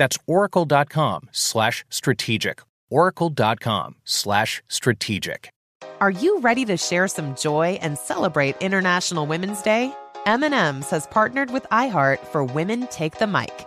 That's 0.00 0.18
oracle.com 0.26 1.28
slash 1.30 1.84
strategic. 1.90 2.62
Oracle.com 2.88 3.96
slash 4.04 4.62
strategic. 4.66 5.50
Are 6.00 6.10
you 6.10 6.40
ready 6.40 6.64
to 6.64 6.78
share 6.78 7.06
some 7.06 7.36
joy 7.36 7.78
and 7.82 7.98
celebrate 7.98 8.56
International 8.62 9.26
Women's 9.26 9.60
Day? 9.60 9.94
M&M's 10.24 10.88
has 10.88 11.06
partnered 11.06 11.50
with 11.50 11.64
iHeart 11.64 12.18
for 12.26 12.42
Women 12.42 12.86
Take 12.86 13.18
the 13.18 13.26
Mic, 13.26 13.66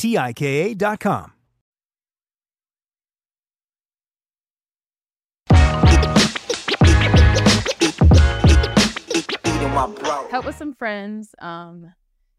T 0.00 0.16
I 0.16 0.32
K 0.32 0.70
A.com. 0.70 1.32
Eating 9.44 9.70
my. 9.74 10.26
Help 10.30 10.46
with 10.46 10.56
some 10.56 10.72
friends. 10.72 11.34
Um, 11.38 11.92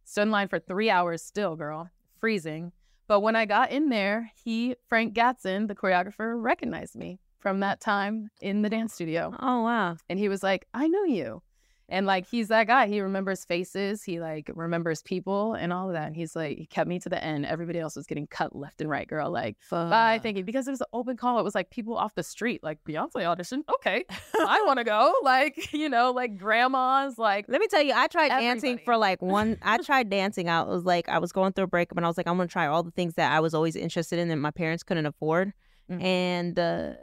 stood 0.06 0.24
in 0.24 0.32
line 0.32 0.47
for 0.47 0.58
three 0.58 0.89
hours 0.89 1.21
still, 1.21 1.56
girl, 1.56 1.91
freezing. 2.19 2.71
But 3.08 3.19
when 3.19 3.36
I 3.36 3.45
got 3.45 3.69
in 3.69 3.89
there, 3.89 4.32
he, 4.43 4.76
Frank 4.89 5.13
Gatson, 5.13 5.67
the 5.67 5.76
choreographer, 5.76 6.41
recognized 6.41 6.95
me 6.95 7.19
from 7.41 7.60
that 7.60 7.80
time 7.80 8.30
in 8.41 8.63
the 8.63 8.69
dance 8.69 8.95
studio. 8.95 9.36
Oh 9.39 9.62
wow. 9.62 9.97
And 10.10 10.17
he 10.17 10.30
was 10.30 10.41
like, 10.41 10.65
I 10.74 10.88
know 10.88 11.04
you. 11.04 11.43
And 11.92 12.06
like 12.06 12.26
he's 12.26 12.48
that 12.48 12.68
guy. 12.68 12.88
He 12.88 13.02
remembers 13.02 13.44
faces. 13.44 14.02
He 14.02 14.22
like 14.22 14.50
remembers 14.56 15.02
people 15.04 15.56
and 15.56 15.74
all 15.74 15.88
of 15.88 15.94
that. 15.94 16.08
And 16.08 16.16
he's 16.16 16.38
like, 16.38 16.58
he 16.58 16.66
kept 16.66 16.88
me 16.88 17.00
to 17.00 17.10
the 17.10 17.22
end. 17.22 17.46
Everybody 17.46 17.80
else 17.80 17.98
was 17.98 18.08
getting 18.08 18.28
cut 18.28 18.56
left 18.56 18.80
and 18.80 18.90
right, 18.90 19.06
girl. 19.06 19.30
Like, 19.30 19.58
bye, 19.70 20.20
thank 20.24 20.38
you. 20.38 20.44
Because 20.46 20.70
it 20.70 20.72
was 20.72 20.80
an 20.80 20.88
open 20.94 21.18
call. 21.18 21.38
It 21.38 21.44
was 21.44 21.54
like 21.54 21.70
people 21.70 21.98
off 21.98 22.16
the 22.16 22.24
street, 22.24 22.64
like 22.64 22.80
Beyonce 22.88 23.26
audition. 23.26 23.66
Okay, 23.76 24.06
I 24.40 24.64
want 24.66 24.78
to 24.80 24.86
go. 24.86 25.14
Like, 25.22 25.74
you 25.74 25.90
know, 25.90 26.12
like 26.12 26.38
grandmas. 26.38 27.18
Like, 27.18 27.46
Let 27.50 27.60
me 27.60 27.68
tell 27.68 27.82
you, 27.82 27.94
I 27.94 28.08
tried 28.08 28.30
dancing 28.30 28.78
for 28.78 28.96
like 28.96 29.22
one. 29.22 29.58
I 29.62 29.78
tried 29.84 30.10
dancing 30.10 30.48
out. 30.48 30.68
It 30.68 30.72
was 30.72 30.86
like 30.86 31.10
I 31.10 31.20
was 31.20 31.34
going 31.34 31.52
through 31.52 31.66
a 31.66 31.68
breakup, 31.68 31.98
and 31.98 32.06
I 32.06 32.10
was 32.10 32.16
like, 32.16 32.28
I'm 32.28 32.38
gonna 32.38 32.48
try 32.48 32.68
all 32.68 32.84
the 32.84 32.92
things 32.92 33.16
that 33.16 33.34
I 33.34 33.42
was 33.42 33.54
always 33.54 33.76
interested 33.76 34.18
in 34.18 34.30
that 34.30 34.38
my 34.38 34.52
parents 34.52 34.84
couldn't 34.84 35.06
afford. 35.06 35.52
Mhm. 35.92 36.02
And 36.02 36.58
uh, 36.58 36.94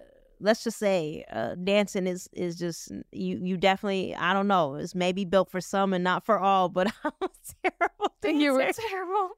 let's 0.40 0.64
just 0.64 0.79
say, 0.79 1.24
uh, 1.31 1.55
dancing 1.57 2.07
is 2.07 2.29
is 2.33 2.57
just 2.59 2.90
you. 3.12 3.38
You 3.42 3.57
definitely, 3.57 4.14
I 4.14 4.33
don't 4.33 4.48
know, 4.48 4.74
it's 4.74 4.94
maybe 4.94 5.24
built 5.24 5.51
for 5.51 5.61
some 5.61 5.92
and 5.92 6.05
not 6.05 6.24
for 6.24 6.38
all. 6.38 6.68
But 6.68 6.88
I 7.05 7.11
was 7.20 7.55
terrible. 7.62 8.14
you 8.40 8.53
were 8.53 8.70
terrible. 8.72 9.31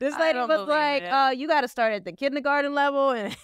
This 0.00 0.18
lady 0.18 0.38
was 0.38 0.68
like, 0.68 1.04
uh, 1.04 1.32
you 1.34 1.46
got 1.48 1.62
to 1.62 1.68
start 1.68 1.92
at 1.92 2.04
the 2.04 2.12
kindergarten 2.12 2.74
level 2.74 3.10
and 3.10 3.34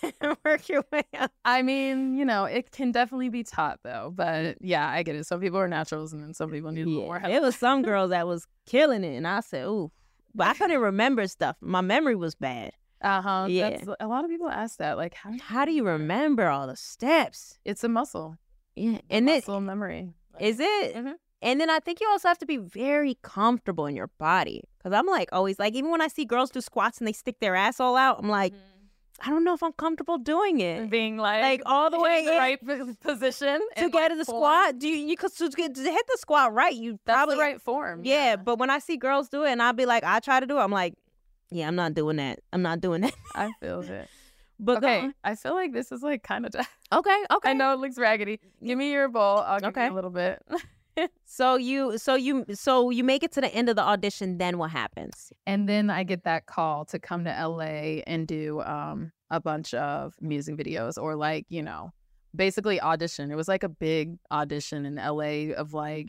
work 0.44 0.68
your 0.68 0.84
way 0.92 1.04
up. 1.18 1.32
I 1.44 1.62
mean, 1.62 2.16
you 2.16 2.24
know, 2.24 2.44
it 2.44 2.72
can 2.72 2.92
definitely 2.92 3.28
be 3.28 3.44
taught 3.44 3.80
though. 3.82 4.12
But 4.14 4.58
yeah, 4.60 4.88
I 4.88 5.02
get 5.02 5.16
it. 5.16 5.26
Some 5.26 5.40
people 5.40 5.58
are 5.58 5.68
naturals, 5.68 6.12
and 6.12 6.22
then 6.22 6.34
some 6.34 6.50
people 6.50 6.72
need 6.72 6.86
a 6.86 6.90
little 6.90 7.04
more 7.04 7.18
help. 7.18 7.32
It 7.32 7.40
was 7.40 7.56
some 7.56 7.82
girls 7.82 8.10
that 8.10 8.26
was 8.26 8.46
killing 8.66 9.04
it, 9.04 9.16
and 9.16 9.26
I 9.26 9.40
said, 9.40 9.66
"Ooh," 9.66 9.90
but 10.34 10.48
I 10.48 10.54
couldn't 10.54 10.80
remember 10.80 11.26
stuff. 11.26 11.56
My 11.60 11.80
memory 11.80 12.16
was 12.16 12.34
bad. 12.34 12.72
Uh 13.02 13.22
huh. 13.22 13.46
Yeah. 13.48 13.70
That's, 13.70 13.88
a 14.00 14.06
lot 14.06 14.24
of 14.24 14.30
people 14.30 14.48
ask 14.48 14.78
that. 14.78 14.96
Like, 14.96 15.14
how? 15.14 15.32
How 15.40 15.64
do 15.64 15.72
you 15.72 15.84
remember 15.84 16.48
all 16.48 16.66
the 16.66 16.76
steps? 16.76 17.58
It's 17.64 17.82
a 17.84 17.88
muscle. 17.88 18.36
Yeah, 18.76 18.98
and 19.08 19.28
it 19.28 19.46
muscle 19.46 19.60
memory. 19.60 20.12
is 20.38 20.58
it. 20.60 20.94
Mhm. 20.94 21.14
And 21.42 21.58
then 21.60 21.70
I 21.70 21.78
think 21.80 22.00
you 22.00 22.08
also 22.10 22.28
have 22.28 22.38
to 22.38 22.46
be 22.46 22.58
very 22.58 23.16
comfortable 23.22 23.86
in 23.86 23.96
your 23.96 24.08
body. 24.18 24.62
Cause 24.82 24.92
I'm 24.92 25.06
like 25.06 25.28
always 25.32 25.58
like 25.58 25.74
even 25.74 25.90
when 25.90 26.00
I 26.02 26.08
see 26.08 26.24
girls 26.26 26.50
do 26.50 26.60
squats 26.60 26.98
and 26.98 27.08
they 27.08 27.12
stick 27.12 27.40
their 27.40 27.54
ass 27.54 27.80
all 27.80 27.96
out, 27.96 28.18
I'm 28.18 28.28
like, 28.28 28.52
I 29.22 29.28
don't 29.30 29.44
know 29.44 29.54
if 29.54 29.62
I'm 29.62 29.72
comfortable 29.72 30.18
doing 30.18 30.60
it. 30.60 30.88
Being 30.90 31.16
like, 31.16 31.42
Like 31.42 31.62
all 31.66 31.88
the 31.90 31.98
way 32.06 32.20
in 32.20 32.24
the 32.26 32.32
right 32.32 32.60
p- 32.66 32.94
position 33.00 33.60
to 33.76 33.88
get 33.90 33.94
like, 33.94 34.10
to 34.10 34.16
the 34.16 34.24
form. 34.26 34.36
squat. 34.38 34.78
Do 34.78 34.88
you 34.88 34.96
you 34.96 35.16
could 35.16 35.34
to 35.36 35.48
get 35.48 35.74
to 35.74 35.82
hit 35.82 36.06
the 36.06 36.18
squat 36.18 36.52
right? 36.52 36.74
You 36.74 36.98
That's 37.06 37.16
probably 37.16 37.36
the 37.36 37.40
right 37.40 37.60
form. 37.60 38.02
Yeah, 38.04 38.36
but 38.36 38.58
when 38.58 38.68
I 38.70 38.78
see 38.78 38.96
girls 38.98 39.28
do 39.30 39.44
it 39.44 39.50
and 39.50 39.62
I'll 39.62 39.72
be 39.72 39.86
like, 39.86 40.04
I 40.04 40.20
try 40.20 40.40
to 40.40 40.46
do 40.46 40.58
it, 40.58 40.62
I'm 40.62 40.70
like, 40.70 40.94
yeah, 41.50 41.66
I'm 41.68 41.76
not 41.76 41.94
doing 41.94 42.16
that. 42.16 42.40
I'm 42.52 42.62
not 42.62 42.80
doing 42.80 43.02
that. 43.02 43.14
I 43.34 43.52
feel 43.60 43.80
it. 43.80 44.08
But 44.62 44.84
okay. 44.84 45.08
I 45.24 45.36
feel 45.36 45.54
like 45.54 45.72
this 45.72 45.90
is 45.90 46.02
like 46.02 46.22
kind 46.22 46.44
of. 46.44 46.54
okay, 46.54 46.66
okay. 47.32 47.48
I 47.48 47.52
know 47.54 47.72
it 47.72 47.78
looks 47.78 47.96
raggedy. 47.96 48.40
Give 48.62 48.76
me 48.76 48.92
your 48.92 49.08
bowl. 49.08 49.38
I'll 49.38 49.58
give 49.58 49.70
Okay. 49.70 49.86
you 49.86 49.92
a 49.92 49.94
little 49.94 50.10
bit. 50.10 50.42
So 51.24 51.56
you, 51.56 51.96
so 51.96 52.14
you, 52.14 52.44
so 52.52 52.90
you 52.90 53.02
make 53.04 53.22
it 53.22 53.32
to 53.32 53.40
the 53.40 53.48
end 53.54 53.70
of 53.70 53.76
the 53.76 53.82
audition. 53.82 54.36
Then 54.36 54.58
what 54.58 54.70
happens? 54.70 55.32
And 55.46 55.66
then 55.66 55.88
I 55.88 56.02
get 56.02 56.24
that 56.24 56.44
call 56.44 56.84
to 56.86 56.98
come 56.98 57.24
to 57.24 57.30
LA 57.30 58.02
and 58.06 58.26
do 58.28 58.60
um, 58.62 59.10
a 59.30 59.40
bunch 59.40 59.72
of 59.72 60.12
music 60.20 60.56
videos 60.56 61.00
or 61.00 61.16
like, 61.16 61.46
you 61.48 61.62
know, 61.62 61.90
basically 62.36 62.82
audition. 62.82 63.30
It 63.30 63.36
was 63.36 63.48
like 63.48 63.62
a 63.62 63.68
big 63.70 64.18
audition 64.30 64.84
in 64.84 64.96
LA 64.96 65.54
of 65.54 65.72
like 65.72 66.08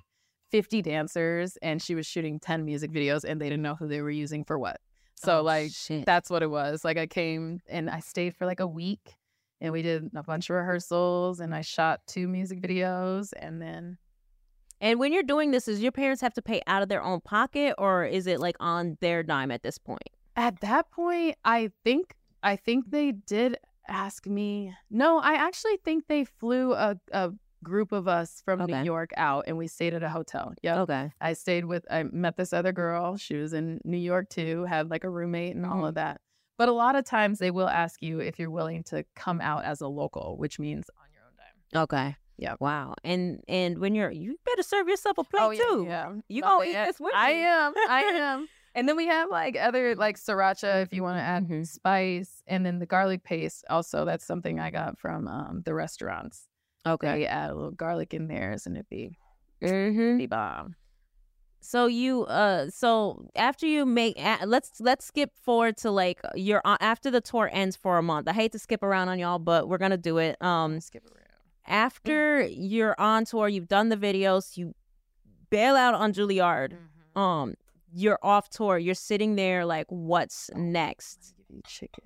50 0.50 0.82
dancers 0.82 1.58
and 1.62 1.82
she 1.82 1.96
was 1.96 2.06
shooting 2.06 2.38
10 2.38 2.66
music 2.66 2.92
videos 2.92 3.24
and 3.24 3.40
they 3.40 3.48
didn't 3.48 3.64
know 3.64 3.76
who 3.76 3.88
they 3.88 4.02
were 4.02 4.12
using 4.12 4.44
for 4.44 4.60
what. 4.60 4.82
So 5.24 5.40
Oh, 5.40 5.44
like 5.44 5.72
shit. 5.72 6.06
that's 6.06 6.30
what 6.30 6.44
it 6.44 6.50
was. 6.50 6.84
Like 6.84 6.98
I 6.98 7.08
came 7.08 7.60
and 7.70 7.90
I 7.90 8.00
stayed 8.00 8.36
for 8.36 8.46
like 8.46 8.60
a 8.60 8.68
week 8.68 9.16
and 9.60 9.72
we 9.72 9.82
did 9.82 10.10
a 10.16 10.24
bunch 10.24 10.50
of 10.50 10.56
rehearsals 10.56 11.40
and 11.40 11.54
I 11.54 11.62
shot 11.62 12.02
two 12.08 12.28
music 12.28 12.62
videos 12.62 13.32
and 13.38 13.62
then 13.62 13.98
And 14.80 15.00
when 15.00 15.14
you're 15.14 15.22
doing 15.24 15.52
this, 15.52 15.66
does 15.66 15.82
your 15.82 15.92
parents 15.92 16.22
have 16.22 16.34
to 16.34 16.42
pay 16.42 16.62
out 16.66 16.82
of 16.82 16.90
their 16.90 17.04
own 17.04 17.22
pocket, 17.22 17.76
or 17.78 18.04
is 18.04 18.26
it 18.26 18.40
like 18.40 18.56
on 18.60 18.98
their 19.00 19.22
dime 19.22 19.52
at 19.52 19.62
this 19.62 19.78
point? 19.78 20.10
At 20.36 20.60
that 20.62 20.90
point, 20.90 21.36
I 21.46 21.70
think 21.84 22.16
I 22.42 22.56
think 22.56 22.90
they 22.90 23.12
did 23.12 23.58
ask 23.88 24.26
me. 24.26 24.74
No, 24.90 25.20
I 25.20 25.34
actually 25.34 25.78
think 25.86 26.08
they 26.08 26.24
flew 26.26 26.74
a, 26.74 26.98
a 27.12 27.32
group 27.64 27.92
of 27.92 28.08
us 28.08 28.42
from 28.44 28.62
Okay. 28.62 28.80
New 28.80 28.86
York 28.86 29.12
out 29.18 29.46
and 29.48 29.58
we 29.58 29.68
stayed 29.68 29.94
at 29.94 30.04
a 30.04 30.10
hotel. 30.10 30.54
Yeah. 30.64 30.82
Okay. 30.82 31.12
I 31.22 31.34
stayed 31.34 31.66
with 31.66 31.86
I 31.92 32.04
met 32.04 32.38
this 32.38 32.54
other 32.54 32.72
girl. 32.72 33.18
She 33.18 33.36
was 33.36 33.54
in 33.54 33.80
New 33.84 33.98
York 33.98 34.30
too, 34.30 34.66
had 34.66 34.90
like 34.90 35.04
a 35.04 35.10
roommate 35.10 35.56
and 35.56 35.66
Mm-hmm. 35.66 35.74
all 35.74 35.86
of 35.86 35.96
that. 35.96 36.22
But 36.58 36.70
a 36.70 36.74
lot 36.74 36.96
of 36.96 37.06
times 37.06 37.40
they 37.40 37.52
will 37.52 37.70
ask 37.70 38.02
you 38.02 38.20
if 38.20 38.38
you're 38.38 38.52
willing 38.52 38.84
to 38.86 39.04
come 39.16 39.42
out 39.42 39.64
as 39.66 39.82
a 39.82 39.88
local, 39.88 40.38
which 40.38 40.60
means 40.60 40.90
on 41.00 41.08
your 41.14 41.24
own 41.24 41.34
dime. 41.38 41.84
Okay. 41.84 42.16
Yeah. 42.38 42.56
Wow. 42.60 42.96
And 43.04 43.44
and 43.48 43.78
when 43.80 43.94
you're, 43.96 44.12
you 44.12 44.38
better 44.46 44.64
serve 44.64 44.88
yourself 44.88 45.18
a 45.18 45.24
plate 45.24 45.42
Oh, 45.42 45.50
yeah, 45.52 45.60
too. 45.64 45.86
yeah. 45.88 46.14
You 46.28 46.42
gonna 46.42 46.66
eat 46.66 46.74
this 46.74 47.00
with 47.00 47.14
I 47.16 47.32
am. 47.32 47.74
I 47.90 48.02
am. 48.02 48.48
And 48.74 48.88
then 48.88 48.96
we 48.96 49.08
have 49.08 49.30
like 49.30 49.58
other 49.60 49.96
like 49.96 50.18
sriracha 50.18 50.82
if 50.84 50.94
you 50.94 51.04
want 51.04 51.18
to 51.18 51.22
add 51.22 51.44
Mm-hmm. 51.44 51.64
spice, 51.64 52.42
and 52.48 52.66
then 52.66 52.80
the 52.80 52.86
garlic 52.86 53.22
paste. 53.22 53.66
Also, 53.70 54.06
that's 54.06 54.26
something 54.26 54.62
I 54.62 54.72
got 54.72 54.98
from 54.98 55.28
um, 55.28 55.62
the 55.66 55.74
restaurants. 55.74 56.48
Okay. 56.86 57.22
you 57.22 57.26
add 57.26 57.52
a 57.52 57.56
little 57.56 57.72
garlic 57.72 58.14
in 58.14 58.28
theirs, 58.28 58.66
and 58.66 58.76
it'd 58.76 58.90
be 58.90 59.18
Mm-hmm. 59.62 60.18
be 60.18 60.26
bomb. 60.26 60.76
So 61.60 61.86
you 61.86 62.26
uh 62.26 62.72
so 62.72 63.28
after 63.36 63.68
you 63.68 63.86
make 63.86 64.20
let's 64.44 64.82
let's 64.82 65.06
skip 65.06 65.30
forward 65.38 65.78
to 65.78 65.92
like 65.92 66.20
your 66.34 66.62
uh, 66.66 66.78
after 66.82 67.12
the 67.12 67.22
tour 67.22 67.48
ends 67.54 67.76
for 67.76 68.00
a 68.00 68.02
month. 68.02 68.28
I 68.28 68.34
hate 68.34 68.52
to 68.54 68.60
skip 68.60 68.82
around 68.82 69.10
on 69.10 69.20
y'all, 69.20 69.38
but 69.38 69.70
we're 69.70 69.78
gonna 69.78 69.98
do 69.98 70.18
it. 70.18 70.42
Um, 70.42 70.82
skip 70.82 71.06
around. 71.06 71.28
After 71.68 72.42
you're 72.42 72.96
on 73.00 73.26
tour, 73.26 73.48
you've 73.48 73.68
done 73.68 73.90
the 73.90 73.98
videos, 73.98 74.58
you 74.58 74.74
bail 75.52 75.76
out 75.76 75.94
on 75.94 76.12
Juilliard. 76.14 76.74
Mm-hmm. 76.74 77.22
Um, 77.22 77.54
you're 77.94 78.18
off 78.24 78.50
tour. 78.50 78.80
You're 78.80 78.96
sitting 78.96 79.36
there 79.36 79.64
like, 79.64 79.86
what's 79.90 80.50
next? 80.56 81.36
Chicken. 81.68 82.06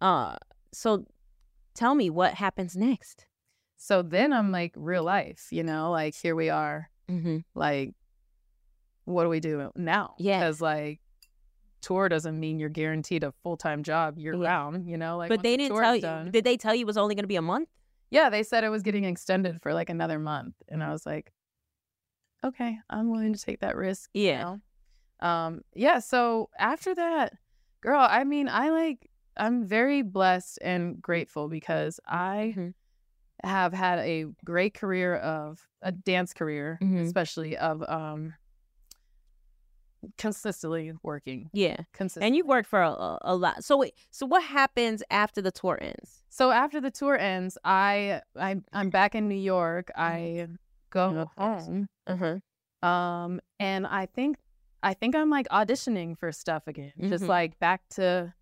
Uh, 0.00 0.34
so 0.72 1.04
tell 1.74 1.94
me 1.94 2.10
what 2.10 2.34
happens 2.34 2.74
next. 2.76 3.26
So 3.84 4.00
then 4.00 4.32
I'm 4.32 4.50
like, 4.50 4.72
real 4.76 5.02
life, 5.04 5.48
you 5.50 5.62
know, 5.62 5.90
like 5.90 6.14
here 6.14 6.34
we 6.34 6.48
are. 6.48 6.88
Mm-hmm. 7.10 7.40
Like, 7.54 7.92
what 9.04 9.24
do 9.24 9.28
we 9.28 9.40
do 9.40 9.70
now? 9.76 10.14
Yeah. 10.18 10.38
Because 10.40 10.62
like, 10.62 11.00
tour 11.82 12.08
doesn't 12.08 12.40
mean 12.40 12.58
you're 12.58 12.70
guaranteed 12.70 13.24
a 13.24 13.32
full 13.42 13.58
time 13.58 13.82
job 13.82 14.16
year 14.18 14.32
Yeah. 14.32 14.48
round, 14.48 14.88
you 14.88 14.96
know? 14.96 15.18
Like, 15.18 15.28
but 15.28 15.42
they 15.42 15.50
the 15.58 15.64
didn't 15.68 15.76
tell 15.82 15.94
you. 15.94 16.00
done- 16.00 16.30
Did 16.30 16.44
they 16.44 16.56
tell 16.56 16.74
you 16.74 16.80
it 16.80 16.86
was 16.86 16.96
only 16.96 17.14
going 17.14 17.24
to 17.24 17.28
be 17.28 17.36
a 17.36 17.42
month? 17.42 17.68
Yeah, 18.10 18.30
they 18.30 18.42
said 18.42 18.64
it 18.64 18.70
was 18.70 18.82
getting 18.82 19.04
extended 19.04 19.60
for 19.60 19.74
like 19.74 19.90
another 19.90 20.18
month. 20.18 20.54
And 20.68 20.82
I 20.82 20.90
was 20.90 21.04
like, 21.04 21.30
okay, 22.42 22.78
I'm 22.88 23.10
willing 23.10 23.34
to 23.34 23.38
take 23.38 23.60
that 23.60 23.76
risk. 23.76 24.08
you 24.14 24.28
Yeah. 24.28 24.42
know? 25.20 25.28
Um, 25.28 25.60
yeah. 25.74 25.98
So 25.98 26.48
after 26.58 26.94
that, 26.94 27.34
girl, 27.82 28.00
I 28.08 28.24
mean, 28.24 28.48
I 28.48 28.70
like, 28.70 29.10
I'm 29.36 29.66
very 29.66 30.00
blessed 30.00 30.58
and 30.62 31.02
grateful 31.02 31.48
because 31.48 32.00
I 32.06 32.54
Mhm. 32.56 32.72
Have 33.44 33.72
had 33.72 33.98
a 34.00 34.26
great 34.44 34.74
career 34.74 35.16
of 35.16 35.66
a 35.82 35.92
dance 35.92 36.32
career, 36.32 36.78
Mhm. 36.82 37.02
especially 37.06 37.56
of 37.56 37.82
um 37.88 38.34
consistently 40.18 40.92
working. 41.02 41.50
Yeah. 41.52 41.76
Consistently. 41.92 42.26
And 42.26 42.36
you 42.36 42.44
worked 42.44 42.68
for 42.68 42.82
a, 42.82 43.18
a, 43.22 43.34
lot. 43.34 43.64
So 43.64 43.76
wait, 43.78 43.94
so 44.10 44.26
what 44.26 44.42
happens 44.42 45.02
after 45.10 45.40
the 45.40 45.50
tour 45.50 45.78
ends? 45.80 46.22
So 46.28 46.50
after 46.50 46.80
the 46.80 46.90
tour 46.90 47.16
ends, 47.16 47.56
I 47.64 48.20
I 48.36 48.56
I'm 48.72 48.90
back 48.90 49.14
in 49.14 49.28
New 49.28 49.34
York. 49.34 49.90
I 49.96 50.48
go 50.90 51.30
home. 51.38 51.88
Uh-huh. 52.06 52.86
Um 52.86 53.40
and 53.58 53.86
I 53.86 54.06
think 54.06 54.36
I 54.82 54.92
think 54.94 55.14
I'm 55.14 55.30
like 55.30 55.48
auditioning 55.48 56.18
for 56.18 56.30
stuff 56.32 56.64
again. 56.66 56.92
Just 57.00 57.24
Mhm. 57.24 57.28
like 57.28 57.58
back 57.58 57.80
to 57.90 58.34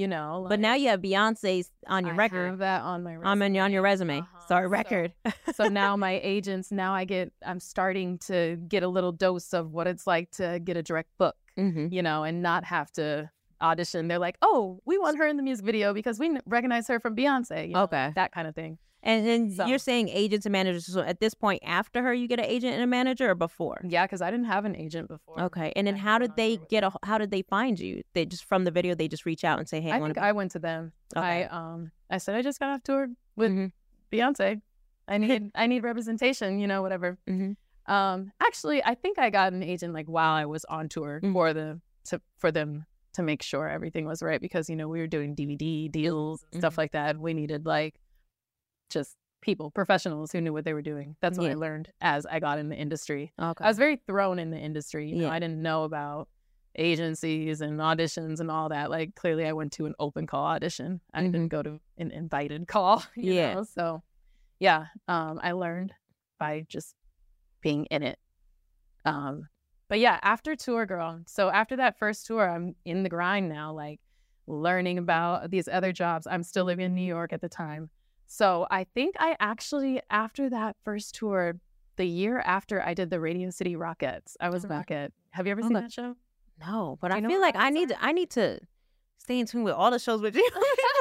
you 0.00 0.08
know, 0.08 0.46
But 0.48 0.60
now 0.60 0.74
you 0.74 0.88
have 0.88 1.02
Beyonce's 1.02 1.70
on 1.86 2.06
your 2.06 2.14
I 2.14 2.16
record. 2.16 2.46
have 2.48 2.58
that 2.58 2.80
on 2.82 3.02
my 3.02 3.16
I'm 3.22 3.42
on, 3.42 3.56
on 3.58 3.70
your 3.70 3.82
resume. 3.82 4.22
Sorry, 4.48 4.66
record. 4.66 5.12
so 5.54 5.68
now 5.68 5.94
my 5.94 6.18
agents 6.22 6.72
now 6.72 6.94
I 6.94 7.04
get 7.04 7.32
I'm 7.44 7.60
starting 7.60 8.16
to 8.20 8.56
get 8.66 8.82
a 8.82 8.88
little 8.88 9.12
dose 9.12 9.52
of 9.52 9.72
what 9.72 9.86
it's 9.86 10.06
like 10.06 10.30
to 10.32 10.58
get 10.64 10.78
a 10.78 10.82
direct 10.82 11.10
book, 11.18 11.36
mm-hmm. 11.58 11.88
you 11.92 12.02
know, 12.02 12.24
and 12.24 12.42
not 12.42 12.64
have 12.64 12.90
to 12.92 13.30
audition. 13.60 14.08
They're 14.08 14.18
like, 14.18 14.38
"Oh, 14.40 14.80
we 14.86 14.96
want 14.96 15.18
her 15.18 15.26
in 15.26 15.36
the 15.36 15.42
music 15.42 15.66
video 15.66 15.92
because 15.92 16.18
we 16.18 16.34
recognize 16.46 16.88
her 16.88 16.98
from 16.98 17.14
Beyonce." 17.14 17.68
you 17.68 17.74
know, 17.74 17.82
Okay. 17.82 18.12
that 18.16 18.32
kind 18.32 18.48
of 18.48 18.54
thing. 18.54 18.78
And 19.02 19.26
then 19.26 19.50
So- 19.50 19.64
you're 19.66 19.78
saying 19.78 20.08
agents 20.10 20.44
and 20.46 20.52
managers. 20.52 20.86
So 20.86 21.00
at 21.00 21.20
this 21.20 21.32
point, 21.32 21.62
after 21.64 22.02
her, 22.02 22.12
you 22.12 22.28
get 22.28 22.38
an 22.38 22.44
agent 22.44 22.74
and 22.74 22.82
a 22.82 22.86
manager, 22.86 23.30
or 23.30 23.34
before? 23.34 23.80
Yeah, 23.82 24.04
because 24.04 24.20
I 24.20 24.30
didn't 24.30 24.46
have 24.46 24.64
an 24.66 24.76
agent 24.76 25.08
before. 25.08 25.40
Okay. 25.40 25.72
And 25.74 25.86
then 25.86 25.96
how 25.96 26.18
did 26.18 26.36
they 26.36 26.58
get 26.68 26.84
a? 26.84 26.92
How 27.02 27.16
did 27.18 27.30
they 27.30 27.42
find 27.42 27.78
you? 27.80 28.02
They 28.12 28.26
just 28.26 28.44
from 28.44 28.64
the 28.64 28.70
video. 28.70 28.94
They 28.94 29.08
just 29.08 29.24
reach 29.24 29.42
out 29.44 29.58
and 29.58 29.68
say, 29.68 29.80
"Hey, 29.80 29.90
I, 29.92 29.96
I 29.96 30.00
think 30.00 30.14
to." 30.14 30.22
I 30.22 30.32
went 30.32 30.50
to 30.52 30.58
them. 30.58 30.92
I 31.16 31.44
um 31.44 31.92
I 32.10 32.18
said 32.18 32.34
I 32.36 32.42
just 32.42 32.58
got 32.60 32.70
off 32.70 32.82
tour 32.82 33.08
with 33.36 33.50
Mhm. 33.52 33.72
Beyonce. 34.12 34.60
I 35.08 35.18
need 35.18 35.50
I 35.54 35.66
need 35.66 35.82
representation, 35.82 36.58
you 36.60 36.66
know, 36.66 36.82
whatever. 36.82 37.16
Mhm. 37.28 37.56
Um 37.86 38.32
actually 38.40 38.84
I 38.84 38.94
think 38.94 39.18
I 39.18 39.30
got 39.30 39.52
an 39.52 39.62
agent 39.62 39.94
like 39.94 40.06
while 40.08 40.32
I 40.34 40.44
was 40.44 40.64
on 40.66 40.88
tour 40.88 41.20
Mm. 41.22 41.32
for 41.32 41.54
the 41.54 41.80
to 42.04 42.20
for 42.36 42.52
them 42.52 42.84
to 43.14 43.22
make 43.22 43.42
sure 43.42 43.66
everything 43.68 44.04
was 44.06 44.22
right 44.22 44.40
because 44.40 44.68
you 44.70 44.76
know 44.76 44.86
we 44.88 45.00
were 45.00 45.06
doing 45.08 45.34
DVD 45.34 45.88
deals 45.90 46.42
and 46.42 46.50
Mm-hmm. 46.52 46.58
stuff 46.60 46.78
like 46.78 46.92
that. 46.92 47.18
We 47.18 47.34
needed 47.34 47.66
like 47.66 47.94
just 48.90 49.16
people, 49.40 49.70
professionals 49.70 50.32
who 50.32 50.40
knew 50.40 50.52
what 50.52 50.64
they 50.64 50.74
were 50.74 50.82
doing. 50.82 51.16
That's 51.22 51.38
what 51.38 51.46
Yeah. 51.46 51.52
I 51.52 51.54
learned 51.54 51.90
as 52.00 52.26
I 52.26 52.40
got 52.40 52.58
in 52.58 52.68
the 52.68 52.76
industry. 52.76 53.32
Okay. 53.40 53.64
I 53.64 53.68
was 53.68 53.78
very 53.78 53.96
thrown 54.06 54.38
in 54.38 54.50
the 54.50 54.58
industry. 54.58 55.08
You 55.08 55.16
know, 55.16 55.24
Yeah. 55.28 55.32
I 55.32 55.38
didn't 55.38 55.62
know 55.62 55.84
about 55.84 56.28
agencies 56.76 57.60
and 57.60 57.80
auditions 57.80 58.40
and 58.40 58.50
all 58.50 58.68
that. 58.68 58.90
Like 58.90 59.14
clearly 59.14 59.46
I 59.46 59.52
went 59.52 59.72
to 59.72 59.86
an 59.86 59.94
open 59.98 60.26
call 60.26 60.44
audition. 60.46 61.00
I 61.12 61.22
didn't 61.22 61.48
go 61.48 61.62
to 61.62 61.80
an 61.98 62.10
invited 62.10 62.66
call. 62.68 63.02
you 63.16 63.22
Mm-hmm. 63.22 63.32
Yeah. 63.32 63.54
know? 63.54 63.62
So 63.64 64.02
yeah. 64.58 64.86
Um 65.08 65.40
I 65.42 65.52
learned 65.52 65.92
by 66.38 66.64
just 66.68 66.94
being 67.60 67.86
in 67.86 68.02
it. 68.02 68.18
Um 69.04 69.48
but 69.88 69.98
yeah, 69.98 70.20
after 70.22 70.54
tour 70.54 70.86
girl. 70.86 71.22
So 71.26 71.48
after 71.50 71.76
that 71.76 71.98
first 71.98 72.26
tour, 72.26 72.48
I'm 72.48 72.76
in 72.84 73.02
the 73.02 73.08
grind 73.08 73.48
now, 73.48 73.72
like 73.72 74.00
learning 74.46 74.98
about 74.98 75.50
these 75.50 75.66
other 75.66 75.92
jobs. 75.92 76.26
I'm 76.30 76.44
still 76.44 76.64
living 76.64 76.86
in 76.86 76.94
New 76.94 77.02
York 77.06 77.32
at 77.32 77.40
the 77.40 77.48
time. 77.48 77.90
So 78.32 78.64
I 78.70 78.84
think 78.84 79.16
I 79.18 79.34
actually 79.40 80.00
after 80.08 80.48
that 80.50 80.76
first 80.84 81.16
tour, 81.16 81.58
the 81.96 82.04
year 82.04 82.38
after 82.38 82.80
I 82.80 82.94
did 82.94 83.10
the 83.10 83.18
Radio 83.18 83.50
City 83.50 83.74
Rockettes, 83.74 84.36
I 84.40 84.50
was 84.50 84.64
back 84.64 84.92
at. 84.92 85.10
Have 85.32 85.46
you 85.46 85.50
ever 85.50 85.62
seen 85.62 85.72
that 85.72 85.90
show? 85.92 86.14
No, 86.64 86.96
but 87.00 87.10
Do 87.10 87.16
I 87.16 87.22
feel 87.22 87.40
like 87.40 87.56
I 87.56 87.70
need 87.70 87.88
to. 87.88 87.96
I 88.00 88.12
need 88.12 88.30
to 88.30 88.60
stay 89.18 89.40
in 89.40 89.46
tune 89.46 89.64
with 89.64 89.74
all 89.74 89.90
the 89.90 89.98
shows 89.98 90.22
with 90.22 90.36
you. 90.36 90.48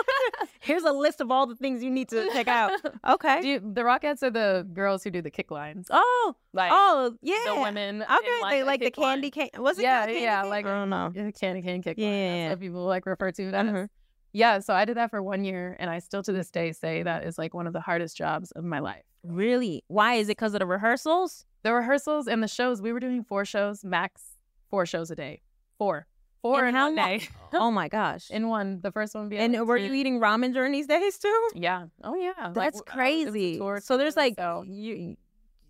Here's 0.60 0.84
a 0.84 0.92
list 0.92 1.22
of 1.22 1.30
all 1.30 1.46
the 1.46 1.56
things 1.56 1.84
you 1.84 1.92
need 1.92 2.10
to 2.10 2.30
check 2.34 2.48
out. 2.48 2.72
Okay. 3.08 3.42
Do 3.42 3.48
you, 3.48 3.60
the 3.60 3.82
Rockettes 3.82 4.24
are 4.24 4.32
the 4.32 4.68
girls 4.74 5.04
who 5.04 5.12
do 5.12 5.22
the 5.22 5.32
kick 5.32 5.52
lines. 5.52 5.88
oh, 5.92 6.36
Like 6.52 6.72
oh, 6.74 7.16
yeah. 7.22 7.36
the 7.46 7.62
women. 7.62 8.02
Okay, 8.02 8.40
in, 8.42 8.50
they 8.50 8.64
like 8.64 8.80
the 8.80 8.92
line. 8.98 9.18
candy 9.18 9.32
cane. 9.32 9.50
Was 9.58 9.78
it? 9.78 9.84
Yeah, 9.84 10.06
candy 10.06 10.22
yeah, 10.22 10.42
cane? 10.42 10.50
like 10.50 10.66
I 10.66 10.70
don't 10.80 10.90
know. 10.90 11.12
Yeah, 11.14 11.30
candy 11.32 11.62
cane 11.62 11.84
kick 11.84 11.98
line. 12.00 12.08
Yeah. 12.08 12.50
That's 12.50 12.52
what 12.54 12.60
people 12.60 12.86
like 12.86 13.06
refer 13.06 13.32
to 13.32 13.44
it 13.44 13.54
as. 13.54 13.68
Mhm. 13.68 13.90
Yeah, 14.32 14.60
so 14.60 14.74
I 14.74 14.86
did 14.86 14.98
that 14.98 15.10
for 15.10 15.22
one 15.24 15.44
year, 15.44 15.76
and 15.80 15.90
I 15.90 16.00
still 16.00 16.22
to 16.24 16.32
this 16.32 16.52
day 16.52 16.72
say 16.72 17.04
that 17.04 17.24
is 17.26 17.38
like 17.38 17.54
one 17.54 17.66
of 17.68 17.74
the 17.74 17.82
hardest 17.82 18.16
jobs 18.16 18.52
of 18.52 18.64
my 18.64 18.80
life. 18.80 19.04
Really? 19.24 19.84
Why 19.88 20.16
is 20.16 20.28
it? 20.28 20.38
Because 20.38 20.54
of 20.54 20.60
the 20.60 20.66
rehearsals? 20.68 21.46
The 21.64 21.74
rehearsals 21.74 22.28
and 22.28 22.42
the 22.44 22.48
shows. 22.48 22.82
We 22.82 22.94
were 22.94 23.00
doing 23.00 23.24
four 23.24 23.44
shows, 23.46 23.84
max 23.84 24.22
four 24.70 24.86
shows 24.86 25.10
a 25.12 25.16
day. 25.16 25.42
Four, 25.78 26.06
four 26.42 26.60
And 26.60 26.70
in 26.70 26.76
how 26.76 26.86
one 26.88 26.96
day. 26.96 27.28
oh 27.54 27.72
my 27.72 27.88
gosh. 27.88 28.30
in 28.30 28.48
one. 28.50 28.82
The 28.82 28.92
first 28.92 29.16
one 29.16 29.30
being. 29.30 29.42
And 29.56 29.68
were 29.68 29.78
you 29.78 29.94
eating 29.94 30.20
ramen 30.20 30.54
during 30.54 30.72
these 30.72 30.88
days 30.88 31.18
too? 31.18 31.50
Yeah. 31.56 31.88
Oh 32.04 32.16
yeah. 32.16 32.52
That's 32.54 32.54
w- 32.54 32.58
I 32.64 32.66
was- 32.66 32.74
it 32.74 32.74
was 32.76 32.82
a 32.82 32.84
crazy. 32.84 33.82
So 33.82 33.98
there's 33.98 34.16
like 34.16 34.36
so- 34.38 34.64
you. 34.68 35.18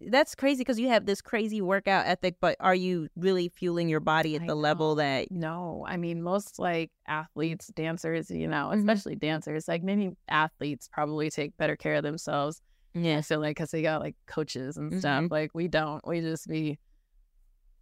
That's 0.01 0.33
crazy 0.35 0.59
because 0.59 0.79
you 0.79 0.87
have 0.89 1.05
this 1.05 1.21
crazy 1.21 1.61
workout 1.61 2.05
ethic, 2.07 2.35
but 2.39 2.55
are 2.59 2.75
you 2.75 3.09
really 3.15 3.49
fueling 3.49 3.89
your 3.89 3.99
body 3.99 4.35
at 4.35 4.43
I 4.43 4.47
the 4.47 4.55
level 4.55 4.95
that? 4.95 5.31
No, 5.31 5.85
I 5.87 5.97
mean 5.97 6.21
most 6.23 6.57
like 6.59 6.91
athletes, 7.07 7.67
dancers, 7.67 8.31
you 8.31 8.47
know, 8.47 8.69
Mhm. 8.73 8.79
especially 8.79 9.15
dancers. 9.15 9.67
Like 9.67 9.83
many 9.83 10.11
athletes 10.27 10.87
probably 10.91 11.29
take 11.29 11.57
better 11.57 11.75
care 11.75 11.95
of 11.95 12.03
themselves. 12.03 12.61
Yeah. 12.93 13.21
so 13.21 13.37
like 13.39 13.55
because 13.57 13.71
they 13.71 13.81
got 13.81 14.01
like 14.01 14.15
coaches 14.25 14.77
and 14.77 14.91
Mhm. 14.93 14.99
stuff. 14.99 15.25
Like 15.31 15.51
we 15.53 15.67
don't. 15.67 16.05
We 16.07 16.21
just 16.21 16.47
be 16.47 16.79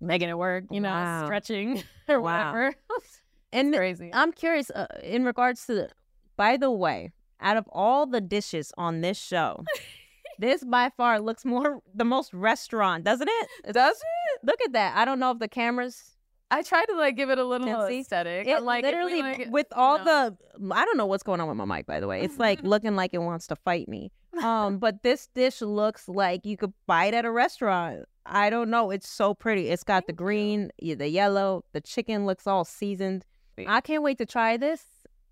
making 0.02 0.30
it 0.30 0.38
work, 0.38 0.66
you 0.72 0.82
know, 0.82 0.94
Wow. 0.94 1.26
stretching 1.26 1.84
or 2.10 2.20
Wow. 2.22 2.52
whatever. 2.52 2.76
And 3.54 3.74
crazy. 3.74 4.12
I'm 4.14 4.34
curious 4.34 4.70
uh, 4.72 4.88
in 5.02 5.24
regards 5.24 5.66
to. 5.68 5.74
The, 5.74 5.90
by 6.36 6.58
the 6.58 6.70
way, 6.70 7.14
out 7.40 7.56
of 7.56 7.66
all 7.72 8.06
the 8.06 8.20
dishes 8.20 8.74
on 8.78 9.00
this 9.00 9.18
show, 9.18 9.64
this 10.40 10.64
by 10.64 10.90
far 10.96 11.20
looks 11.20 11.46
more 11.46 11.80
the 11.94 12.06
most 12.06 12.34
restaurant, 12.34 13.04
doesn't 13.04 13.30
it? 13.30 13.74
Does 13.74 13.98
it? 13.98 14.46
Look 14.46 14.62
at 14.62 14.74
that. 14.74 14.96
I 14.96 15.06
don't 15.06 15.20
know 15.20 15.32
if 15.32 15.40
the 15.40 15.48
cameras 15.48 16.18
I 16.50 16.62
try 16.62 16.86
to 16.86 16.96
like 16.96 17.16
give 17.16 17.30
it 17.30 17.38
a 17.38 17.44
little 17.44 17.88
see? 17.88 18.00
aesthetic. 18.00 18.48
It 18.48 18.58
I'm 18.58 18.66
like 18.66 18.84
literally 18.84 19.22
like, 19.22 19.48
with 19.50 19.68
all 19.74 19.98
know. 20.00 20.38
the 20.60 20.74
I 20.74 20.86
don't 20.86 20.98
know 20.98 21.06
what's 21.06 21.24
going 21.24 21.42
on 21.42 21.48
with 21.48 21.58
my 21.58 21.66
mic 21.66 21.86
by 21.86 22.00
the 22.00 22.08
way. 22.08 22.22
It's 22.22 22.40
like 22.40 22.60
looking 22.64 22.96
like 22.96 23.14
it 23.14 23.20
wants 23.20 23.48
to 23.48 23.56
fight 23.56 23.88
me. 23.88 24.12
Um 24.38 24.78
but 24.78 25.02
this 25.02 25.30
dish 25.34 25.62
looks 25.62 26.08
like 26.08 26.46
you 26.46 26.58
could 26.58 26.74
buy 26.86 27.06
it 27.06 27.16
at 27.16 27.26
a 27.26 27.32
restaurant. 27.32 28.06
I 28.24 28.52
don't 28.52 28.70
know. 28.70 28.92
It's 28.92 29.10
so 29.10 29.34
pretty. 29.34 29.70
It's 29.70 29.84
got 29.84 30.06
the 30.06 30.14
green, 30.14 30.70
yeah, 30.78 30.94
the 30.94 31.10
yellow, 31.10 31.64
the 31.74 31.82
chicken 31.82 32.28
looks 32.28 32.46
all 32.46 32.64
seasoned. 32.64 33.26
I 33.66 33.82
can't 33.82 34.04
wait 34.04 34.20
to 34.20 34.28
try 34.28 34.58
this. 34.58 34.84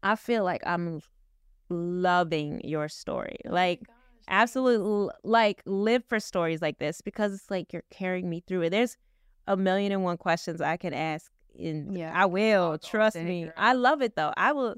I 0.01 0.15
feel 0.15 0.43
like 0.43 0.61
I'm 0.65 1.01
loving 1.69 2.61
your 2.63 2.87
story. 2.87 3.37
Like 3.45 3.81
absolutely 4.27 5.09
like 5.23 5.61
live 5.65 6.03
for 6.05 6.19
stories 6.19 6.61
like 6.61 6.77
this 6.79 7.01
because 7.01 7.33
it's 7.33 7.49
like 7.51 7.71
you're 7.73 7.83
carrying 7.91 8.29
me 8.29 8.43
through 8.47 8.63
it. 8.63 8.69
There's 8.71 8.97
a 9.47 9.55
million 9.57 9.91
and 9.91 10.03
one 10.03 10.17
questions 10.17 10.61
I 10.61 10.77
could 10.77 10.93
ask 10.93 11.31
and 11.59 11.97
Yeah, 11.97 12.11
I 12.13 12.25
will. 12.25 12.77
Trust 12.77 13.15
me. 13.17 13.43
girl. 13.45 13.53
I 13.57 13.73
love 13.73 14.01
it 14.01 14.15
though. 14.15 14.33
I 14.35 14.51
will 14.53 14.75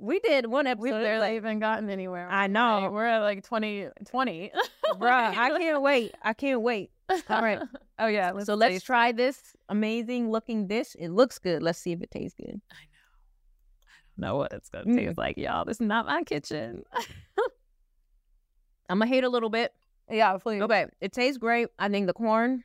we 0.00 0.20
did 0.20 0.46
one 0.46 0.66
episode 0.68 0.82
We've 0.84 0.92
barely 0.92 1.18
like, 1.20 1.34
even 1.34 1.58
gotten 1.58 1.90
anywhere. 1.90 2.28
I 2.30 2.46
know. 2.46 2.80
Like, 2.82 2.90
we're 2.92 3.04
at 3.04 3.18
like 3.18 3.42
20, 3.44 3.88
20. 4.08 4.52
bruh, 4.94 5.10
I 5.10 5.48
can't 5.58 5.82
wait. 5.82 6.14
I 6.22 6.32
can't 6.34 6.62
wait. 6.62 6.90
All 7.28 7.42
right. 7.42 7.60
Oh 8.00 8.06
yeah. 8.06 8.30
Let's 8.30 8.46
so 8.46 8.54
let's 8.54 8.74
taste 8.74 8.86
try 8.86 9.10
this 9.10 9.56
amazing 9.68 10.30
looking 10.30 10.68
dish. 10.68 10.94
It 10.96 11.08
looks 11.10 11.40
good. 11.40 11.64
Let's 11.64 11.80
see 11.80 11.90
if 11.90 12.00
it 12.00 12.12
tastes 12.12 12.36
good. 12.40 12.60
I 12.70 12.76
know 14.16 14.28
Know 14.28 14.36
what 14.36 14.52
it's 14.52 14.68
gonna 14.68 14.84
Mm. 14.84 14.96
taste 14.96 15.18
like, 15.18 15.36
y'all. 15.36 15.64
This 15.64 15.78
is 15.80 15.86
not 15.88 16.06
my 16.06 16.22
kitchen. 16.22 16.84
I'm 18.88 18.98
gonna 18.98 19.08
hate 19.08 19.24
a 19.24 19.28
little 19.28 19.50
bit. 19.50 19.72
yeah, 20.10 20.36
please. 20.38 20.62
Okay, 20.62 20.86
it 21.00 21.12
tastes 21.12 21.38
great. 21.38 21.68
I 21.78 21.88
think 21.88 22.06
the 22.06 22.12
corn, 22.12 22.64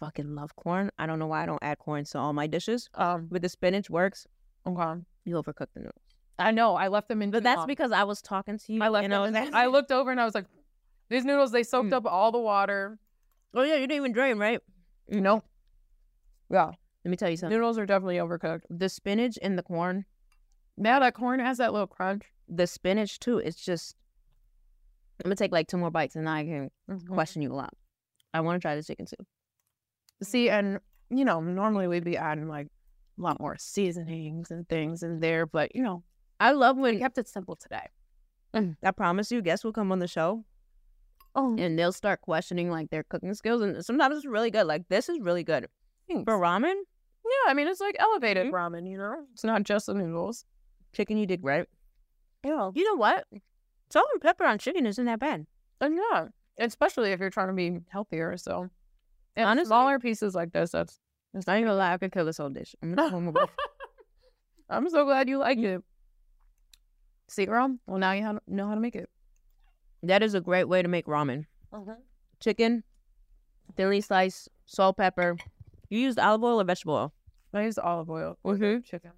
I 0.00 0.04
fucking 0.06 0.34
love 0.34 0.54
corn. 0.56 0.90
I 0.98 1.06
don't 1.06 1.18
know 1.18 1.26
why 1.26 1.42
I 1.42 1.46
don't 1.46 1.62
add 1.62 1.78
corn 1.78 2.04
to 2.04 2.18
all 2.18 2.32
my 2.32 2.46
dishes. 2.46 2.88
Um, 2.94 3.28
With 3.30 3.42
the 3.42 3.48
spinach 3.48 3.90
works. 3.90 4.26
okay. 4.66 5.00
You 5.24 5.36
overcook 5.36 5.66
the 5.74 5.80
noodles. 5.80 6.02
I 6.38 6.50
know. 6.50 6.74
I 6.74 6.88
left 6.88 7.08
them 7.08 7.22
in. 7.22 7.30
But 7.30 7.42
that's 7.44 7.58
long. 7.58 7.66
because 7.68 7.92
I 7.92 8.02
was 8.04 8.20
talking 8.20 8.58
to 8.58 8.72
you. 8.72 8.82
I 8.82 8.88
left 8.88 9.08
them. 9.08 9.12
I 9.22 9.30
was 9.42 9.50
I 9.54 9.66
looked 9.66 9.92
over 9.92 10.10
and 10.10 10.20
I 10.20 10.24
was 10.24 10.34
like, 10.34 10.46
these 11.08 11.24
noodles 11.24 11.52
they 11.52 11.62
soaked 11.62 11.90
Mm. 11.90 11.94
up 11.94 12.06
all 12.06 12.32
the 12.32 12.38
water. 12.40 12.98
Oh 13.54 13.62
yeah, 13.62 13.74
you 13.74 13.82
didn't 13.82 13.96
even 13.96 14.12
drain, 14.12 14.38
right? 14.38 14.60
Nope. 15.08 15.44
Yeah. 16.50 16.72
Let 17.04 17.10
me 17.10 17.16
tell 17.16 17.28
you 17.30 17.36
something. 17.36 17.56
Noodles 17.56 17.78
are 17.78 17.86
definitely 17.86 18.16
overcooked. 18.16 18.62
The 18.70 18.88
spinach 18.88 19.38
and 19.42 19.58
the 19.58 19.62
corn. 19.62 20.04
Yeah, 20.76 20.98
that 21.00 21.14
corn 21.14 21.38
has 21.40 21.58
that 21.58 21.72
little 21.72 21.86
crunch. 21.86 22.24
The 22.48 22.66
spinach 22.66 23.18
too. 23.20 23.38
It's 23.38 23.62
just. 23.62 23.94
I'm 25.24 25.28
gonna 25.28 25.36
take 25.36 25.52
like 25.52 25.68
two 25.68 25.76
more 25.76 25.90
bites 25.90 26.16
and 26.16 26.26
then 26.26 26.34
I 26.34 26.44
can 26.44 26.70
Mm-hmm. 26.90 27.14
question 27.14 27.42
you 27.42 27.52
a 27.52 27.54
lot. 27.54 27.74
I 28.34 28.40
want 28.40 28.60
to 28.60 28.64
try 28.64 28.74
the 28.76 28.82
chicken 28.82 29.06
soup. 29.06 29.26
See, 30.22 30.48
and 30.50 30.80
you 31.10 31.24
know, 31.24 31.40
normally 31.40 31.86
we'd 31.88 32.04
be 32.04 32.16
adding 32.16 32.48
like 32.48 32.66
a 33.18 33.22
lot 33.22 33.40
more 33.40 33.56
seasonings 33.58 34.50
and 34.50 34.68
things 34.68 35.02
in 35.02 35.20
there, 35.20 35.46
but 35.46 35.74
you 35.76 35.82
know, 35.82 36.02
I 36.40 36.52
love 36.52 36.76
when 36.76 36.94
we 36.94 37.00
kept 37.00 37.18
it 37.18 37.28
simple 37.28 37.56
today. 37.56 37.86
I 38.54 38.90
promise 38.90 39.30
you, 39.30 39.40
guests 39.42 39.64
will 39.64 39.72
come 39.72 39.92
on 39.92 39.98
the 39.98 40.08
show. 40.08 40.44
Oh, 41.34 41.56
and 41.58 41.78
they'll 41.78 41.92
start 41.92 42.20
questioning 42.20 42.70
like 42.70 42.90
their 42.90 43.04
cooking 43.04 43.32
skills, 43.34 43.62
and 43.62 43.82
sometimes 43.84 44.16
it's 44.16 44.26
really 44.26 44.50
good. 44.50 44.66
Like 44.66 44.88
this 44.88 45.08
is 45.08 45.18
really 45.20 45.44
good 45.44 45.66
Thanks. 46.08 46.24
for 46.24 46.38
ramen. 46.38 46.74
Yeah, 47.24 47.50
I 47.50 47.54
mean, 47.54 47.68
it's 47.68 47.80
like 47.80 47.96
elevated 47.98 48.52
ramen, 48.52 48.90
you 48.90 48.98
know? 48.98 49.24
It's 49.32 49.44
not 49.44 49.62
just 49.62 49.86
the 49.86 49.94
noodles. 49.94 50.44
Chicken, 50.92 51.16
you 51.16 51.24
did 51.26 51.40
great. 51.40 51.66
Yeah. 52.44 52.70
You 52.74 52.84
know 52.84 52.96
what? 52.96 53.24
Salt 53.92 54.06
and 54.14 54.22
pepper 54.22 54.44
on 54.44 54.56
chicken 54.58 54.86
isn't 54.86 55.04
that 55.04 55.20
bad. 55.20 55.46
And 55.82 55.96
yeah, 55.96 56.28
especially 56.58 57.12
if 57.12 57.20
you're 57.20 57.28
trying 57.28 57.48
to 57.48 57.52
be 57.52 57.80
healthier. 57.90 58.38
So, 58.38 58.70
and 59.36 59.46
Honestly- 59.46 59.66
smaller 59.68 59.98
pieces 59.98 60.34
like 60.34 60.52
this, 60.52 60.70
that's, 60.70 60.98
that's 61.34 61.46
I 61.46 61.56
ain't 61.56 61.66
gonna 61.66 61.76
lie, 61.76 61.92
I 61.92 61.98
could 61.98 62.10
kill 62.10 62.24
this 62.24 62.38
whole 62.38 62.48
dish. 62.48 62.74
I'm 62.82 62.98
I'm 64.70 64.88
so 64.88 65.04
glad 65.04 65.28
you 65.28 65.36
like 65.38 65.58
it. 65.58 65.82
See, 67.28 67.44
girl? 67.44 67.76
Well, 67.86 67.98
now 67.98 68.12
you 68.12 68.38
know 68.46 68.66
how 68.66 68.74
to 68.74 68.80
make 68.80 68.96
it. 68.96 69.10
that 70.02 70.22
is 70.22 70.32
a 70.34 70.40
great 70.40 70.64
way 70.64 70.80
to 70.80 70.88
make 70.88 71.04
ramen. 71.06 71.44
Chicken, 72.40 72.82
thinly 73.76 74.00
sliced, 74.00 74.48
salt, 74.64 74.96
pepper. 74.96 75.36
You 75.90 75.98
used 75.98 76.18
olive 76.18 76.42
oil 76.42 76.60
or 76.60 76.64
vegetable 76.64 76.94
oil? 76.94 77.12
I 77.52 77.64
used 77.64 77.78
olive 77.78 78.08
oil. 78.08 78.38
Mm-hmm. 78.44 78.80
Chicken. 78.84 79.10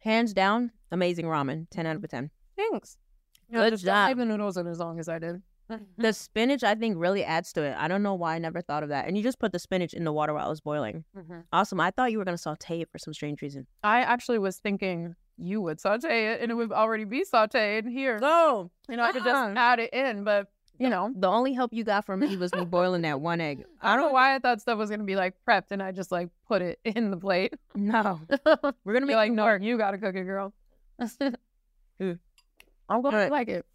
Hands 0.00 0.32
down, 0.34 0.70
amazing 0.92 1.24
ramen. 1.24 1.66
Ten 1.70 1.86
out 1.86 1.96
of 1.96 2.08
ten. 2.10 2.30
Thanks. 2.56 2.98
Good 3.52 3.70
just 3.72 3.84
don't 3.84 3.94
job. 3.94 4.08
leave 4.08 4.16
the 4.18 4.24
noodles 4.24 4.56
in 4.56 4.66
as 4.66 4.78
long 4.78 4.98
as 5.00 5.08
I 5.08 5.18
did. 5.18 5.42
The 5.98 6.14
spinach, 6.14 6.64
I 6.64 6.74
think, 6.74 6.96
really 6.98 7.22
adds 7.24 7.52
to 7.52 7.62
it. 7.62 7.76
I 7.78 7.88
don't 7.88 8.02
know 8.02 8.14
why 8.14 8.34
I 8.36 8.38
never 8.38 8.62
thought 8.62 8.82
of 8.82 8.88
that. 8.88 9.06
And 9.06 9.18
you 9.18 9.22
just 9.22 9.38
put 9.38 9.52
the 9.52 9.58
spinach 9.58 9.92
in 9.92 10.04
the 10.04 10.12
water 10.12 10.32
while 10.32 10.46
it 10.46 10.50
was 10.50 10.62
boiling. 10.62 11.04
Mhm. 11.14 11.44
Awesome. 11.52 11.78
I 11.78 11.90
thought 11.90 12.10
you 12.10 12.16
were 12.18 12.24
gonna 12.24 12.38
saute 12.38 12.80
it 12.80 12.88
for 12.90 12.96
some 12.98 13.12
strange 13.12 13.42
reason. 13.42 13.66
I 13.84 14.00
actually 14.00 14.38
was 14.38 14.56
thinking 14.58 15.14
you 15.36 15.60
would 15.60 15.78
saute 15.78 16.32
it 16.32 16.40
and 16.40 16.50
it 16.50 16.54
would 16.54 16.72
already 16.72 17.04
be 17.04 17.22
sauteed 17.22 17.86
here. 17.86 18.18
No, 18.18 18.70
You 18.88 18.96
know, 18.96 19.02
I 19.04 19.12
could 19.12 19.24
just 19.24 19.56
add 19.58 19.78
it 19.78 19.92
in, 19.92 20.24
but 20.24 20.48
you 20.78 20.88
know, 20.88 21.12
The 21.14 21.28
only 21.28 21.52
help 21.52 21.72
you 21.74 21.84
got 21.84 22.06
from 22.06 22.20
me 22.20 22.36
was 22.38 22.54
me 22.54 22.64
boiling 22.64 23.02
that 23.02 23.20
one 23.20 23.40
egg. 23.40 23.64
I 23.82 23.94
don't 23.94 24.06
know 24.06 24.12
why 24.12 24.36
I 24.36 24.38
thought 24.38 24.60
stuff 24.62 24.78
was 24.78 24.88
gonna 24.88 25.04
be 25.04 25.16
like 25.16 25.34
prepped 25.46 25.70
and 25.70 25.82
I 25.82 25.92
just 25.92 26.10
like 26.10 26.30
put 26.46 26.62
it 26.62 26.78
in 26.84 27.10
the 27.10 27.16
plate. 27.18 27.52
No, 27.74 28.20
we're 28.84 28.94
gonna 28.94 29.06
Be 29.06 29.14
like, 29.16 29.32
no, 29.32 29.44
work. 29.44 29.62
you 29.62 29.76
gotta 29.76 29.98
cook 29.98 30.14
it, 30.14 30.24
girl. 30.24 30.54
I'm 32.88 33.02
gonna 33.02 33.24
you 33.24 33.30
like 33.30 33.48
it. 33.48 33.66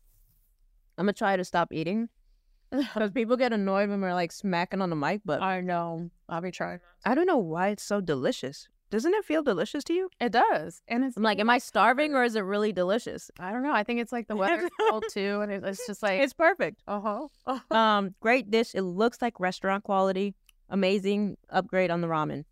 I'm 0.97 1.05
gonna 1.05 1.14
try 1.14 1.36
to 1.38 1.43
stop 1.43 1.72
eating 1.72 2.09
because 2.72 3.11
people 3.11 3.38
get 3.38 3.53
annoyed 3.53 3.89
when 3.89 4.01
we're 4.01 4.14
like 4.14 4.32
smacking 4.32 4.82
on 4.82 4.89
the 4.89 4.95
mic. 4.95 5.22
But 5.26 5.41
I 5.41 5.61
know. 5.61 6.09
I'll 6.30 6.41
be 6.41 6.51
trying. 6.51 6.80
I 7.05 7.16
don't 7.16 7.28
know 7.28 7.38
why 7.38 7.70
it's 7.70 7.84
so 7.84 8.01
delicious. 8.01 8.68
Doesn't 8.89 9.14
it 9.16 9.26
feel 9.26 9.41
delicious 9.41 9.84
to 9.86 9.93
you? 9.93 10.09
It 10.20 10.32
does, 10.32 10.84
and 10.88 11.03
it's 11.03 11.18
I'm 11.18 11.24
like, 11.24 11.39
am 11.39 11.49
I 11.49 11.57
starving 11.57 12.14
or 12.14 12.24
is 12.24 12.36
it 12.36 12.41
really 12.41 12.72
delicious? 12.72 13.32
I 13.39 13.51
don't 13.51 13.64
know. 13.64 13.74
I 13.74 13.84
think 13.84 13.99
it's 13.99 14.11
like 14.11 14.28
the 14.28 14.36
weather's 14.41 14.70
cold 14.88 15.03
too, 15.11 15.41
and 15.41 15.51
it's 15.51 15.88
just 15.88 16.03
like 16.03 16.20
It's 16.22 16.34
perfect. 16.34 16.84
uh 16.88 16.99
huh. 17.47 17.59
Um, 17.76 18.14
great 18.20 18.51
dish. 18.51 18.76
It 18.76 18.84
looks 18.84 19.20
like 19.20 19.39
restaurant 19.39 19.84
quality. 19.84 20.36
Amazing 20.70 21.38
upgrade 21.49 21.89
on 21.89 22.01
the 22.01 22.07
ramen. 22.07 22.45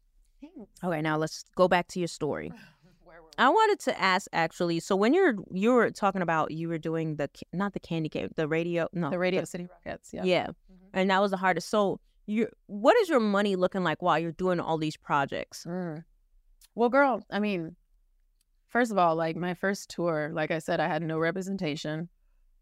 Okay, 0.83 1.01
now 1.01 1.17
let's 1.17 1.45
go 1.55 1.67
back 1.67 1.87
to 1.89 1.99
your 1.99 2.07
story. 2.07 2.51
I 3.41 3.49
wanted 3.49 3.79
to 3.79 3.99
ask 3.99 4.27
actually. 4.33 4.79
So 4.81 4.95
when 4.95 5.15
you're 5.15 5.33
you 5.51 5.73
were 5.73 5.89
talking 5.89 6.21
about 6.21 6.51
you 6.51 6.69
were 6.69 6.77
doing 6.77 7.15
the 7.15 7.27
not 7.51 7.73
the 7.73 7.79
candy 7.79 8.07
cane 8.07 8.29
the 8.35 8.47
radio 8.47 8.87
no 8.93 9.09
the 9.09 9.17
Radio 9.17 9.45
City 9.45 9.67
Rockettes. 9.67 10.13
Yeah. 10.13 10.23
yeah, 10.23 10.47
and 10.93 11.09
that 11.09 11.19
was 11.21 11.31
the 11.31 11.37
hardest. 11.37 11.67
So 11.67 11.99
you 12.27 12.49
what 12.67 12.95
is 12.97 13.09
your 13.09 13.19
money 13.19 13.55
looking 13.55 13.83
like 13.83 14.03
while 14.03 14.19
you're 14.19 14.31
doing 14.31 14.59
all 14.59 14.77
these 14.77 14.95
projects? 14.95 15.65
Mm. 15.67 16.03
Well, 16.75 16.89
girl, 16.89 17.25
I 17.31 17.39
mean, 17.39 17.75
first 18.67 18.91
of 18.91 18.99
all, 18.99 19.15
like 19.15 19.35
my 19.35 19.55
first 19.55 19.89
tour, 19.89 20.29
like 20.31 20.51
I 20.51 20.59
said, 20.59 20.79
I 20.79 20.87
had 20.87 21.01
no 21.01 21.17
representation. 21.17 22.09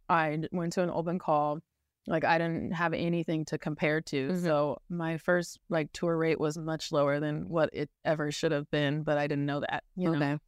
I 0.07 0.39
went 0.53 0.71
to 0.73 0.83
an 0.83 0.89
open 0.89 1.19
call. 1.19 1.59
Like 2.07 2.23
I 2.23 2.37
didn't 2.37 2.71
have 2.71 2.93
anything 2.93 3.43
to 3.45 3.57
compare 3.57 3.99
to. 3.99 4.29
Mhm. 4.29 4.43
So 4.43 4.77
my 4.87 5.17
first 5.17 5.59
like 5.67 5.91
tour 5.91 6.15
rate 6.15 6.39
was 6.39 6.57
much 6.57 6.93
lower 6.93 7.19
than 7.19 7.49
what 7.49 7.69
it 7.73 7.89
ever 8.05 8.31
should 8.31 8.53
have 8.53 8.71
been, 8.71 9.03
but 9.03 9.17
I 9.17 9.27
didn't 9.27 9.45
know 9.45 9.59
that. 9.59 9.83
You 9.97 10.11
know? 10.11 10.39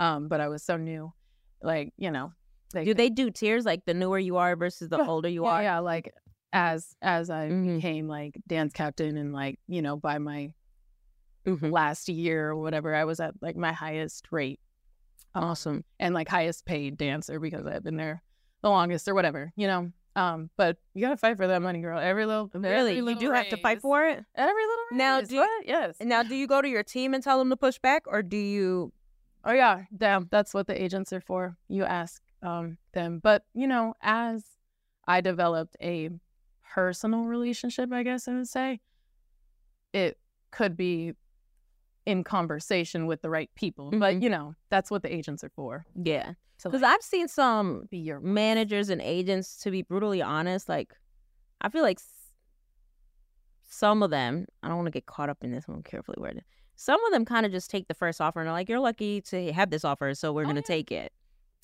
Um, 0.00 0.26
but 0.28 0.40
I 0.40 0.48
was 0.48 0.62
so 0.64 0.76
new. 0.76 1.12
Like, 1.62 1.92
you 1.98 2.10
know, 2.10 2.32
they 2.72 2.84
Do 2.84 2.94
they 2.94 3.10
do 3.10 3.30
tiers 3.30 3.64
like 3.64 3.84
the 3.84 3.94
newer 3.94 4.18
you 4.18 4.36
are 4.38 4.56
versus 4.56 4.88
the 4.88 4.96
Yeah, 4.98 5.06
older 5.06 5.28
you 5.28 5.44
yeah, 5.44 5.50
are? 5.50 5.62
Yeah, 5.62 5.78
like 5.80 6.12
as 6.52 6.96
as 7.02 7.30
I 7.30 7.48
Mhm. 7.50 7.76
became 7.76 8.08
like 8.08 8.34
dance 8.48 8.72
captain 8.72 9.16
and 9.16 9.32
like, 9.32 9.58
you 9.68 9.82
know, 9.82 9.96
by 9.96 10.18
my 10.18 10.52
Mhm. 11.46 11.70
last 11.70 12.08
year 12.08 12.50
or 12.50 12.56
whatever, 12.56 12.94
I 12.94 13.04
was 13.04 13.20
at 13.20 13.34
like 13.40 13.56
my 13.56 13.72
highest 13.72 14.26
rate. 14.32 14.58
Um, 15.34 15.44
Awesome. 15.44 15.84
and 16.00 16.12
like 16.14 16.28
highest 16.28 16.64
paid 16.64 16.96
dancer 16.96 17.38
because 17.38 17.66
I've 17.66 17.84
been 17.84 17.96
there 17.96 18.22
the 18.62 18.68
longest 18.70 19.06
or 19.08 19.14
whatever, 19.14 19.52
you 19.56 19.66
know. 19.66 19.92
Um, 20.16 20.50
but 20.56 20.76
you 20.92 21.02
gotta 21.02 21.16
fight 21.16 21.36
for 21.36 21.46
that 21.46 21.62
money, 21.62 21.80
girl. 21.80 21.98
Every 22.00 22.26
little 22.26 22.50
Really, 22.54 22.96
you 22.96 23.14
do 23.16 23.30
have 23.30 23.48
to 23.50 23.56
fight 23.58 23.80
for 23.80 24.04
it. 24.06 24.24
every 24.34 24.62
little 24.66 24.84
Now, 24.92 25.20
do 25.20 25.36
you- 25.36 25.62
yes. 25.64 25.96
Now, 26.00 26.22
do 26.24 26.34
you 26.34 26.46
go 26.48 26.60
to 26.60 26.68
your 26.68 26.82
team 26.82 27.14
and 27.14 27.22
tell 27.22 27.38
them 27.38 27.48
to 27.50 27.56
push 27.56 27.78
back, 27.78 28.02
or 28.06 28.22
do 28.22 28.36
you? 28.36 28.92
Oh 29.44 29.52
yeah, 29.52 29.84
damn. 29.96 30.28
That's 30.30 30.52
what 30.52 30.66
the 30.66 30.80
agents 30.80 31.12
are 31.12 31.20
for. 31.20 31.56
You 31.68 31.84
ask 31.84 32.22
um 32.42 32.78
them. 32.92 33.20
But 33.22 33.44
you 33.54 33.66
know, 33.66 33.94
as 34.02 34.44
I 35.06 35.20
developed 35.20 35.76
a 35.82 36.10
personal 36.74 37.24
relationship, 37.24 37.92
I 37.92 38.02
guess 38.02 38.28
I 38.28 38.34
would 38.34 38.48
say, 38.48 38.80
it 39.92 40.18
could 40.52 40.76
be 40.76 41.14
in 42.06 42.24
conversation 42.24 43.06
with 43.06 43.22
the 43.22 43.30
right 43.30 43.50
people. 43.54 43.90
But 43.90 44.16
Mhm. 44.16 44.22
you 44.22 44.30
know, 44.30 44.54
that's 44.68 44.90
what 44.90 45.02
the 45.02 45.14
agents 45.14 45.42
are 45.44 45.50
for. 45.50 45.84
Yeah, 45.94 46.34
because 46.62 46.82
like, 46.82 46.94
I've 46.94 47.02
seen 47.02 47.28
some 47.28 47.86
be 47.90 47.98
your 47.98 48.20
managers 48.20 48.88
and 48.90 49.00
agents. 49.00 49.58
To 49.62 49.70
be 49.70 49.82
brutally 49.82 50.22
honest, 50.22 50.68
like 50.68 50.94
I 51.60 51.68
feel 51.68 51.82
like 51.82 51.98
s- 51.98 52.34
some 53.68 54.02
of 54.02 54.10
them. 54.10 54.46
I 54.62 54.68
don't 54.68 54.76
want 54.76 54.86
to 54.86 54.90
get 54.92 55.06
caught 55.06 55.28
up 55.30 55.42
in 55.44 55.50
this 55.52 55.68
one. 55.68 55.82
Carefully 55.82 56.16
worded. 56.20 56.44
Some 56.82 57.04
of 57.04 57.12
them 57.12 57.26
kind 57.26 57.44
of 57.44 57.52
just 57.52 57.70
take 57.70 57.88
the 57.88 57.94
first 57.94 58.22
offer 58.22 58.40
and 58.40 58.48
are 58.48 58.52
like, 58.52 58.70
"You're 58.70 58.80
lucky 58.80 59.20
to 59.22 59.52
have 59.52 59.68
this 59.68 59.84
offer, 59.84 60.14
so 60.14 60.32
we're 60.32 60.44
Oh, 60.44 60.46
gonna 60.46 60.60
yeah. 60.60 60.76
take 60.76 60.90
it." 60.90 61.12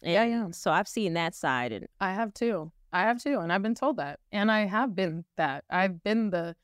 Yeah, 0.03 0.23
And 0.25 0.31
yeah. 0.31 0.51
So 0.51 0.71
I've 0.71 0.87
seen 0.87 1.15
that 1.15 1.35
side, 1.35 1.73
and 1.73 1.87
I 2.03 2.13
have 2.13 2.35
too. 2.35 2.71
I 2.93 3.01
have 3.05 3.23
too, 3.23 3.39
and 3.41 3.51
I've 3.51 3.63
been 3.63 3.75
told 3.75 3.97
that, 3.97 4.21
and 4.31 4.51
I 4.53 4.67
have 4.67 4.95
been 4.95 5.25
that. 5.37 5.65
I've 5.71 6.03
been 6.03 6.29
the 6.29 6.55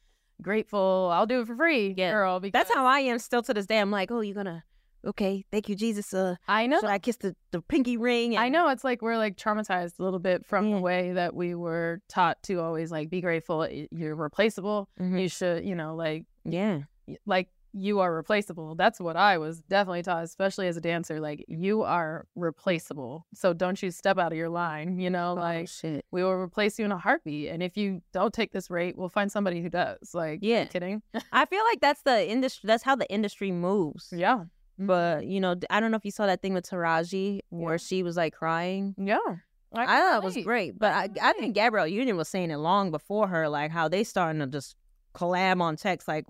grateful. 0.42 1.08
I'll 1.12 1.24
do 1.26 1.40
it 1.40 1.46
for 1.46 1.56
free, 1.56 1.94
Yeah. 1.96 2.10
girl. 2.12 2.40
Because 2.40 2.52
that's 2.52 2.74
how 2.74 2.84
I 2.84 3.00
am 3.00 3.18
still 3.18 3.42
to 3.42 3.54
this 3.54 3.64
day. 3.66 3.78
I'm 3.78 3.90
like, 3.90 4.10
"Oh, 4.10 4.20
you're 4.20 4.34
gonna." 4.34 4.64
Okay, 5.04 5.44
thank 5.50 5.68
you, 5.70 5.74
Jesus. 5.74 6.12
Uh, 6.14 6.36
I 6.46 6.66
know. 6.66 6.78
should 6.78 6.90
I 6.90 6.98
kiss 6.98 7.16
the, 7.16 7.34
the 7.52 7.60
pinky 7.62 7.96
ring? 7.96 8.36
I 8.36 8.48
know 8.50 8.68
it's 8.68 8.84
like 8.84 9.00
we're 9.02 9.16
like 9.16 9.36
traumatized 9.36 9.98
a 9.98 10.02
little 10.04 10.20
bit 10.20 10.44
from 10.46 10.68
Yeah. 10.68 10.76
the 10.76 10.80
way 10.82 11.12
that 11.14 11.34
we 11.34 11.54
were 11.56 12.00
taught 12.08 12.40
to 12.44 12.60
always 12.60 12.92
like 12.92 13.08
be 13.10 13.20
grateful. 13.22 13.66
You're 13.90 14.14
replaceable. 14.14 14.88
Mhm. 15.00 15.20
You 15.22 15.28
should, 15.28 15.64
you 15.64 15.74
know, 15.74 15.96
like 15.96 16.26
Yeah. 16.44 16.80
like 17.26 17.48
you 17.72 18.00
are 18.00 18.14
replaceable. 18.14 18.74
That's 18.74 19.00
what 19.00 19.16
I 19.16 19.38
was 19.38 19.60
definitely 19.60 20.02
taught, 20.02 20.24
especially 20.24 20.68
as 20.68 20.76
a 20.76 20.80
dancer. 20.80 21.20
Like 21.20 21.44
you 21.48 21.82
are 21.82 22.26
replaceable. 22.34 23.26
So 23.34 23.52
don't 23.52 23.82
you 23.82 23.90
step 23.90 24.18
out 24.18 24.32
of 24.32 24.38
your 24.38 24.48
line. 24.50 24.98
You 24.98 25.10
know, 25.10 25.30
oh, 25.32 25.34
like 25.40 25.62
oh, 25.62 25.66
shit. 25.66 26.04
we 26.10 26.22
will 26.22 26.32
replace 26.34 26.78
you 26.78 26.84
in 26.84 26.92
a 26.92 26.98
heartbeat. 26.98 27.48
And 27.50 27.62
if 27.62 27.76
you 27.76 28.02
don't 28.12 28.32
take 28.32 28.52
this 28.52 28.70
rate, 28.70 28.96
we'll 28.96 29.08
find 29.08 29.32
somebody 29.32 29.62
who 29.62 29.68
does. 29.68 30.14
Like, 30.14 30.40
Yeah. 30.42 30.64
kidding? 30.66 31.02
I 31.32 31.46
feel 31.46 31.64
like 31.64 31.80
that's 31.80 32.02
the 32.02 32.28
industry. 32.30 32.66
That's 32.66 32.82
how 32.82 32.94
the 32.96 33.10
industry 33.10 33.50
moves. 33.52 34.12
yeah, 34.14 34.36
mm-hmm. 34.36 34.86
But 34.86 35.26
you 35.26 35.40
know, 35.40 35.54
I 35.70 35.80
don't 35.80 35.90
know 35.90 35.96
if 35.96 36.04
you 36.04 36.10
saw 36.10 36.26
that 36.26 36.42
thing 36.42 36.54
with 36.54 36.68
Taraji 36.68 37.40
where 37.50 37.74
Yeah. 37.74 37.78
she 37.78 38.02
was 38.02 38.16
like 38.16 38.34
crying. 38.34 38.94
yeah. 38.98 39.18
I 39.74 39.86
thought 39.86 40.22
it 40.22 40.24
was 40.26 40.36
great, 40.44 40.78
but 40.78 40.92
I, 40.92 41.08
I 41.22 41.32
think 41.32 41.54
Gabrielle 41.54 41.86
Union 41.86 42.18
was 42.18 42.28
saying 42.28 42.50
it 42.50 42.58
long 42.58 42.90
before 42.90 43.28
her, 43.28 43.48
like 43.48 43.70
how 43.70 43.88
they 43.88 44.04
starting 44.04 44.40
to 44.40 44.46
just 44.46 44.76
collab 45.14 45.62
on 45.62 45.76
text, 45.76 46.06
like 46.06 46.26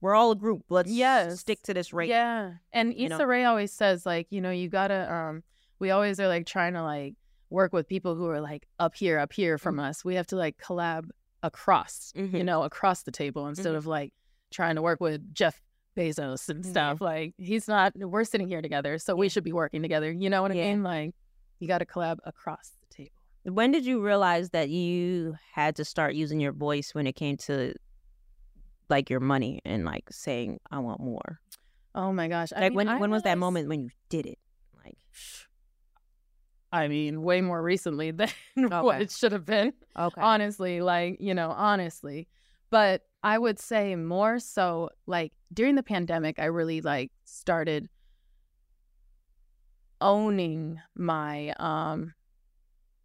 we're 0.00 0.14
all 0.14 0.30
a 0.32 0.36
group. 0.36 0.62
Let's 0.68 0.90
Yes. 0.90 1.40
stick 1.40 1.62
to 1.64 1.74
this 1.74 1.92
rate. 1.92 2.08
Yeah. 2.08 2.54
And 2.72 2.94
you 2.94 3.06
Issa 3.06 3.18
know? 3.18 3.24
Rae 3.24 3.44
always 3.44 3.72
says, 3.72 4.06
like, 4.06 4.26
you 4.30 4.40
know, 4.40 4.50
you 4.50 4.68
gotta 4.68 5.12
um 5.12 5.42
we 5.78 5.90
always 5.90 6.20
are 6.20 6.28
like 6.28 6.46
trying 6.46 6.74
to 6.74 6.82
like 6.82 7.14
work 7.48 7.72
with 7.72 7.88
people 7.88 8.14
who 8.14 8.26
are 8.28 8.40
like 8.40 8.66
up 8.78 8.94
here, 8.94 9.18
up 9.18 9.32
here 9.32 9.58
from 9.58 9.76
Mm. 9.76 9.88
us. 9.88 10.04
We 10.04 10.14
have 10.14 10.26
to 10.28 10.36
like 10.36 10.56
collab 10.58 11.08
across, 11.42 12.12
you 12.14 12.28
Mhm. 12.28 12.44
know, 12.44 12.62
across 12.64 13.02
the 13.02 13.10
table 13.10 13.46
instead 13.46 13.72
Mhm. 13.74 13.78
of 13.78 13.86
like 13.86 14.12
trying 14.50 14.76
to 14.76 14.82
work 14.82 15.00
with 15.00 15.32
Jeff 15.34 15.60
Bezos 15.96 16.48
and 16.48 16.64
stuff. 16.64 17.00
Like 17.00 17.34
he's 17.38 17.66
not 17.66 17.92
we're 17.96 18.24
sitting 18.24 18.48
here 18.48 18.62
together, 18.62 18.98
so 18.98 19.16
we 19.16 19.28
should 19.28 19.44
be 19.44 19.52
working 19.52 19.82
together. 19.82 20.10
You 20.12 20.30
know 20.30 20.42
what 20.42 20.54
Yeah. 20.54 20.64
I 20.64 20.66
mean? 20.70 20.82
Like 20.82 21.14
you 21.58 21.66
gotta 21.68 21.84
collab 21.86 22.18
across 22.24 22.70
the 22.80 22.94
table. 22.94 23.12
When 23.44 23.70
did 23.72 23.84
you 23.86 24.02
realize 24.04 24.50
that 24.50 24.68
you 24.68 25.34
had 25.52 25.76
to 25.76 25.84
start 25.84 26.14
using 26.14 26.40
your 26.40 26.52
voice 26.52 26.94
when 26.94 27.06
it 27.06 27.14
came 27.14 27.36
to 27.38 27.74
like 28.90 29.08
your 29.08 29.20
money 29.20 29.60
and 29.64 29.84
like 29.84 30.08
saying 30.10 30.60
I 30.70 30.80
want 30.80 31.00
more? 31.00 31.40
Oh 31.94 32.12
my 32.12 32.28
gosh! 32.28 32.52
I 32.54 32.60
Like 32.60 32.70
mean, 32.70 32.76
when 32.76 32.88
I 32.88 32.98
when 32.98 33.10
was 33.10 33.22
that 33.22 33.38
moment 33.38 33.68
when 33.68 33.80
you 33.80 33.90
did 34.08 34.26
it? 34.26 34.38
Like 34.84 34.98
I 36.72 36.88
mean, 36.88 37.22
way 37.22 37.40
more 37.40 37.62
recently 37.62 38.10
than 38.12 38.28
what 38.56 39.02
it 39.02 39.10
should 39.10 39.32
have 39.32 39.44
been. 39.44 39.72
Okay. 39.98 40.20
Honestly, 40.20 40.80
like, 40.80 41.16
you 41.20 41.34
know, 41.34 41.50
honestly. 41.50 42.28
But 42.70 43.02
I 43.22 43.38
would 43.38 43.58
say 43.58 43.96
more 43.96 44.38
so 44.38 44.90
like 45.06 45.32
during 45.52 45.74
the 45.74 45.82
pandemic, 45.82 46.38
I 46.38 46.44
really 46.44 46.80
like 46.80 47.10
started 47.24 47.88
owning 50.00 50.80
my 50.96 51.52
um 51.58 52.14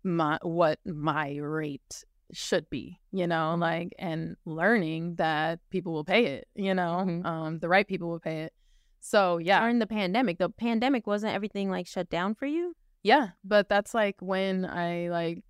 my 0.03 0.37
what 0.43 0.79
my 0.85 1.35
rate 1.37 2.05
should 2.35 2.69
be, 2.69 2.99
you 3.11 3.27
know, 3.27 3.55
like 3.57 3.93
and 3.99 4.35
learning 4.45 5.15
that 5.15 5.59
people 5.69 5.93
will 5.93 6.03
pay 6.03 6.25
it, 6.25 6.47
you 6.55 6.73
know, 6.73 7.21
um 7.25 7.59
the 7.59 7.69
right 7.69 7.87
people 7.87 8.09
will 8.09 8.19
pay 8.19 8.43
it. 8.43 8.53
So, 8.99 9.37
yeah. 9.37 9.59
during 9.59 9.77
the 9.79 9.87
pandemic, 9.87 10.39
the 10.39 10.49
pandemic 10.49 11.05
wasn't 11.05 11.33
everything 11.33 11.69
like 11.69 11.85
shut 11.85 12.09
down 12.09 12.33
for 12.33 12.47
you? 12.47 12.75
Yeah, 13.03 13.29
but 13.43 13.69
that's 13.69 13.93
like 13.93 14.15
when 14.19 14.65
I 14.65 15.09
like 15.09 15.43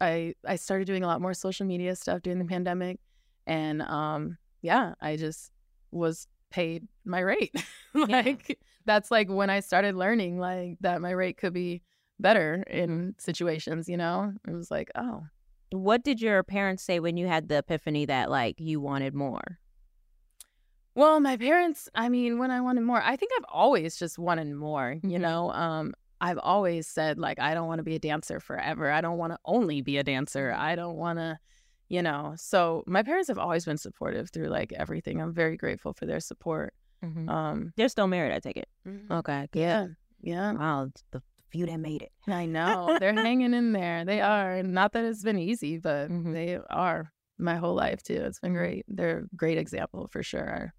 I 0.00 0.34
I 0.46 0.56
started 0.56 0.86
doing 0.86 1.04
a 1.04 1.06
lot 1.06 1.20
more 1.20 1.34
social 1.34 1.66
media 1.66 1.94
stuff 1.94 2.22
during 2.22 2.38
the 2.38 2.46
pandemic 2.46 2.98
and 3.46 3.82
um 3.82 4.38
yeah, 4.62 4.94
I 5.00 5.16
just 5.16 5.52
was 5.90 6.26
paid 6.50 6.88
my 7.04 7.20
rate. 7.20 7.54
like 7.94 8.58
that's 8.86 9.10
like 9.10 9.28
when 9.28 9.50
I 9.50 9.60
started 9.60 9.94
learning 9.94 10.38
like 10.38 10.78
that 10.80 11.00
my 11.00 11.10
rate 11.10 11.36
could 11.36 11.52
be 11.52 11.82
better 12.18 12.64
in 12.68 13.14
situations, 13.18 13.88
you 13.88 13.96
know? 13.96 14.32
It 14.48 14.52
was 14.52 14.70
like, 14.70 14.90
oh, 14.94 15.24
What 15.70 16.04
did 16.04 16.20
your 16.20 16.42
parents 16.42 16.82
say 16.82 17.00
when 17.00 17.16
you 17.16 17.26
had 17.26 17.48
the 17.48 17.58
epiphany 17.58 18.06
that 18.06 18.30
like 18.30 18.60
you 18.60 18.80
wanted 18.80 19.14
more? 19.14 19.58
Well, 20.94 21.20
my 21.20 21.36
parents, 21.36 21.88
I 21.94 22.08
mean, 22.08 22.38
when 22.38 22.50
I 22.50 22.60
wanted 22.62 22.80
more, 22.82 23.02
I 23.02 23.16
think 23.16 23.30
I've 23.36 23.44
always 23.50 23.96
just 23.98 24.18
wanted 24.18 24.50
more, 24.54 24.96
you 25.02 25.18
know? 25.18 25.52
Um, 25.52 25.92
I've 26.22 26.38
always 26.38 26.86
said, 26.86 27.18
like, 27.18 27.38
I 27.38 27.52
don't 27.52 27.66
want 27.68 27.80
to 27.80 27.82
be 27.82 27.96
a 27.96 27.98
dancer 27.98 28.40
forever. 28.40 28.90
I 28.90 29.02
don't 29.02 29.18
want 29.18 29.34
to 29.34 29.38
only 29.44 29.82
be 29.82 29.98
a 29.98 30.02
dancer. 30.02 30.54
I 30.56 30.74
don't 30.74 30.96
want 30.96 31.18
to, 31.18 31.38
you 31.90 32.00
know. 32.00 32.32
So 32.38 32.82
my 32.86 33.02
parents 33.02 33.28
have 33.28 33.36
always 33.38 33.66
been 33.66 33.76
supportive 33.76 34.30
through 34.30 34.48
like 34.48 34.72
everything. 34.72 35.20
I'm 35.20 35.34
very 35.34 35.58
grateful 35.58 35.92
for 35.92 36.06
their 36.06 36.20
support. 36.20 36.72
Um, 37.28 37.72
They're 37.76 37.90
still 37.90 38.06
married, 38.08 38.32
I 38.32 38.40
take 38.40 38.56
it. 38.56 38.68
Mhm. 38.88 39.10
Okay. 39.10 39.46
yeah, 39.52 39.88
yeah. 40.22 40.52
Wow, 40.54 40.88
the 41.10 41.22
few 41.56 41.66
that 41.66 41.78
made 41.78 42.02
it. 42.02 42.12
I 42.26 42.46
know. 42.46 42.96
They're 43.00 43.12
hanging 43.28 43.54
in 43.54 43.72
there. 43.72 44.04
They 44.04 44.20
are. 44.20 44.62
Not 44.62 44.92
that 44.92 45.04
it's 45.04 45.22
been 45.22 45.38
easy, 45.38 45.78
but 45.78 46.10
mm-hmm. 46.10 46.32
they 46.32 46.58
are 46.70 47.10
my 47.38 47.56
whole 47.56 47.74
life 47.74 48.02
too. 48.02 48.14
It's 48.14 48.40
been 48.40 48.54
great. 48.54 48.84
They're 48.88 49.20
a 49.20 49.36
great 49.36 49.58
example 49.58 50.08
for 50.10 50.22
sure. 50.22 50.54
I 50.54 50.70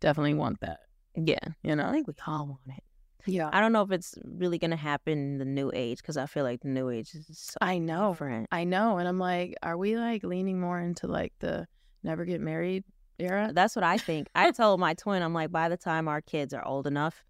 definitely 0.00 0.34
want 0.34 0.60
that. 0.60 0.80
Yeah. 1.14 1.38
You 1.62 1.76
know? 1.76 1.86
I 1.86 1.92
think 1.92 2.08
we 2.08 2.14
all 2.26 2.46
want 2.46 2.76
it. 2.76 2.82
Yeah. 3.28 3.50
I 3.52 3.60
don't 3.60 3.72
know 3.72 3.82
if 3.82 3.90
it's 3.90 4.14
really 4.24 4.58
gonna 4.58 4.76
happen 4.76 5.12
in 5.12 5.38
the 5.38 5.44
new 5.44 5.70
age 5.74 5.98
because 5.98 6.16
I 6.16 6.26
feel 6.26 6.44
like 6.44 6.60
the 6.60 6.68
new 6.68 6.90
age 6.90 7.14
is 7.14 7.26
so 7.32 7.56
I 7.60 7.78
know. 7.78 8.10
different. 8.10 8.48
I 8.52 8.64
know. 8.64 8.98
And 8.98 9.08
I'm 9.08 9.18
like, 9.18 9.54
are 9.62 9.76
we 9.76 9.96
like 9.96 10.22
leaning 10.22 10.60
more 10.60 10.80
into 10.80 11.06
like 11.06 11.32
the 11.40 11.66
never 12.04 12.24
get 12.24 12.40
married 12.40 12.84
era? 13.18 13.50
That's 13.52 13.74
what 13.74 13.84
I 13.84 13.98
think. 13.98 14.28
I 14.34 14.52
told 14.52 14.78
my 14.78 14.94
twin, 14.94 15.22
I'm 15.22 15.34
like, 15.34 15.50
by 15.50 15.68
the 15.68 15.76
time 15.76 16.06
our 16.06 16.20
kids 16.20 16.54
are 16.54 16.64
old 16.64 16.86
enough, 16.86 17.24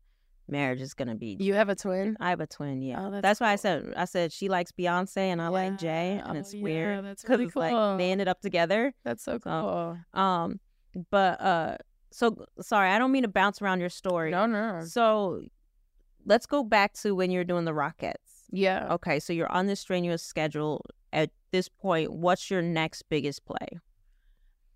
marriage 0.48 0.80
is 0.80 0.94
gonna 0.94 1.14
be. 1.14 1.36
You 1.40 1.54
have 1.54 1.68
a 1.68 1.74
twin? 1.74 2.16
I 2.20 2.30
have 2.30 2.40
a 2.40 2.46
twin. 2.46 2.82
Yeah. 2.82 3.06
Oh, 3.06 3.10
that's 3.10 3.22
that's 3.22 3.40
why 3.40 3.52
I 3.52 3.56
said 3.56 3.92
I 3.96 4.04
said 4.04 4.32
she 4.32 4.48
likes 4.48 4.72
Beyonce 4.72 5.16
and 5.18 5.40
I 5.42 5.48
like 5.48 5.78
Jay, 5.78 6.20
and 6.24 6.36
Oh, 6.36 6.40
it's 6.40 6.54
yeah, 6.54 6.62
weird 6.62 7.04
because 7.04 7.28
really 7.28 7.44
it's 7.46 7.56
like 7.56 7.98
they 7.98 8.10
ended 8.10 8.28
up 8.28 8.40
together. 8.40 8.92
That's 9.04 9.22
so 9.22 9.38
cool. 9.38 9.98
Um, 10.14 10.60
but 11.10 11.40
uh, 11.40 11.76
so 12.10 12.46
sorry, 12.60 12.90
I 12.90 12.98
don't 12.98 13.12
mean 13.12 13.22
to 13.22 13.28
bounce 13.28 13.60
around 13.60 13.80
your 13.80 13.90
story. 13.90 14.30
No, 14.30 14.46
no. 14.46 14.82
So 14.84 15.42
let's 16.24 16.46
go 16.46 16.62
back 16.64 16.94
to 16.94 17.14
when 17.14 17.30
you're 17.30 17.44
doing 17.44 17.64
the 17.64 17.72
Rockettes. 17.72 18.14
Yeah. 18.50 18.88
Okay, 18.92 19.20
so 19.20 19.32
you're 19.32 19.50
on 19.50 19.66
this 19.66 19.80
strenuous 19.80 20.22
schedule. 20.22 20.84
At 21.12 21.30
this 21.50 21.68
point, 21.68 22.12
what's 22.12 22.50
your 22.50 22.62
next 22.62 23.02
biggest 23.08 23.44
play? 23.46 23.78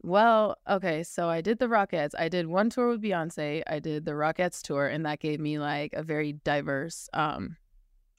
Well, 0.02 0.56
okay, 0.68 1.02
so 1.02 1.28
I 1.28 1.40
did 1.40 1.58
the 1.58 1.66
Rockettes. 1.66 2.14
I 2.18 2.28
did 2.28 2.46
one 2.46 2.70
tour 2.70 2.88
with 2.88 3.02
Beyonce. 3.02 3.62
I 3.66 3.78
did 3.78 4.04
the 4.04 4.12
Rockettes 4.12 4.62
tour, 4.62 4.86
and 4.86 5.04
that 5.04 5.20
gave 5.20 5.40
me 5.40 5.58
like 5.58 5.92
a 5.92 6.02
very 6.02 6.32
diverse 6.32 7.08
um 7.12 7.56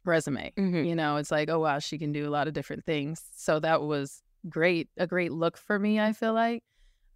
resume. 0.06 0.54
You 0.86 0.96
know, 0.96 1.18
it's 1.18 1.32
like, 1.32 1.50
oh 1.50 1.60
wow, 1.60 1.80
she 1.80 1.98
can 1.98 2.12
do 2.12 2.28
a 2.28 2.32
lot 2.32 2.48
of 2.48 2.54
different 2.54 2.86
things. 2.86 3.24
So 3.36 3.60
that 3.60 3.82
was 3.82 4.22
great, 4.50 4.90
a 4.98 5.08
great 5.08 5.32
look 5.32 5.58
for 5.58 5.78
me, 5.78 6.00
I 6.00 6.14
feel 6.14 6.34
like. 6.34 6.64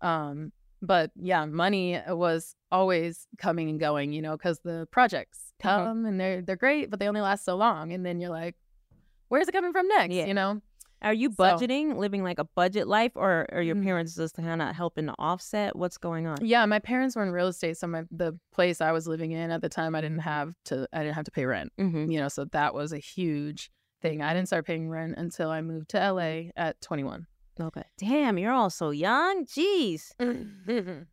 Um, 0.02 0.52
but 0.82 1.12
yeah, 1.16 1.46
money 1.46 2.00
was 2.08 2.56
always 2.72 3.28
coming 3.38 3.70
and 3.70 3.80
going, 3.80 4.14
you 4.14 4.22
know, 4.22 4.38
because 4.38 4.60
the 4.60 4.88
projects 4.92 5.54
come 5.60 6.06
and 6.06 6.20
they're 6.20 6.42
they're 6.42 6.56
great, 6.56 6.90
but 6.90 7.00
they 7.00 7.08
only 7.08 7.22
last 7.22 7.46
so 7.46 7.56
long. 7.56 7.92
And 7.94 8.06
then 8.06 8.20
you're 8.20 8.30
like, 8.30 8.56
where's 9.30 9.48
it 9.48 9.52
coming 9.54 9.72
from 9.72 9.88
next? 9.88 10.14
You 10.28 10.34
know? 10.34 10.62
Are 11.06 11.14
you 11.14 11.30
So- 11.38 11.44
budgeting, 11.44 11.96
living 11.98 12.24
like 12.24 12.40
a 12.40 12.44
budget 12.56 12.88
life, 12.88 13.12
or 13.16 13.46
are 13.54 13.62
your 13.62 13.76
parents 13.82 14.16
just 14.16 14.36
kind 14.36 14.62
of 14.62 14.76
helping 14.76 15.06
to 15.06 15.14
offset? 15.20 15.76
What's 15.76 15.98
going 15.98 16.26
on? 16.28 16.38
Yeah, 16.42 16.66
my 16.66 16.80
parents 16.80 17.16
were 17.16 17.24
in 17.24 17.32
real 17.32 17.48
estate, 17.48 17.78
so 17.78 17.88
my 17.88 18.04
the 18.12 18.38
place 18.52 18.82
I 18.82 18.92
was 18.92 19.08
living 19.08 19.32
in 19.32 19.52
at 19.52 19.62
the 19.62 19.70
time, 19.70 19.96
I 19.96 20.02
didn't 20.02 20.20
have 20.20 20.52
to 20.66 20.88
I 20.92 21.04
didn't 21.04 21.16
have 21.16 21.26
to 21.26 21.32
pay 21.32 21.46
rent. 21.46 21.72
Mm-hmm. 21.80 22.10
You 22.12 22.20
know, 22.20 22.28
so 22.28 22.46
that 22.46 22.74
was 22.74 22.92
a 22.92 22.98
huge 23.00 23.70
thing. 24.02 24.22
I 24.22 24.34
didn't 24.34 24.48
start 24.48 24.66
paying 24.66 24.90
rent 24.90 25.14
until 25.18 25.50
I 25.52 25.62
moved 25.62 25.90
to 25.92 26.00
LA 26.12 26.50
at 26.58 26.82
21. 26.82 27.28
Okay. 27.62 27.84
Damn, 27.98 28.38
you're 28.38 28.52
all 28.52 28.70
so 28.70 28.90
young. 28.90 29.46
Jeez. 29.46 30.12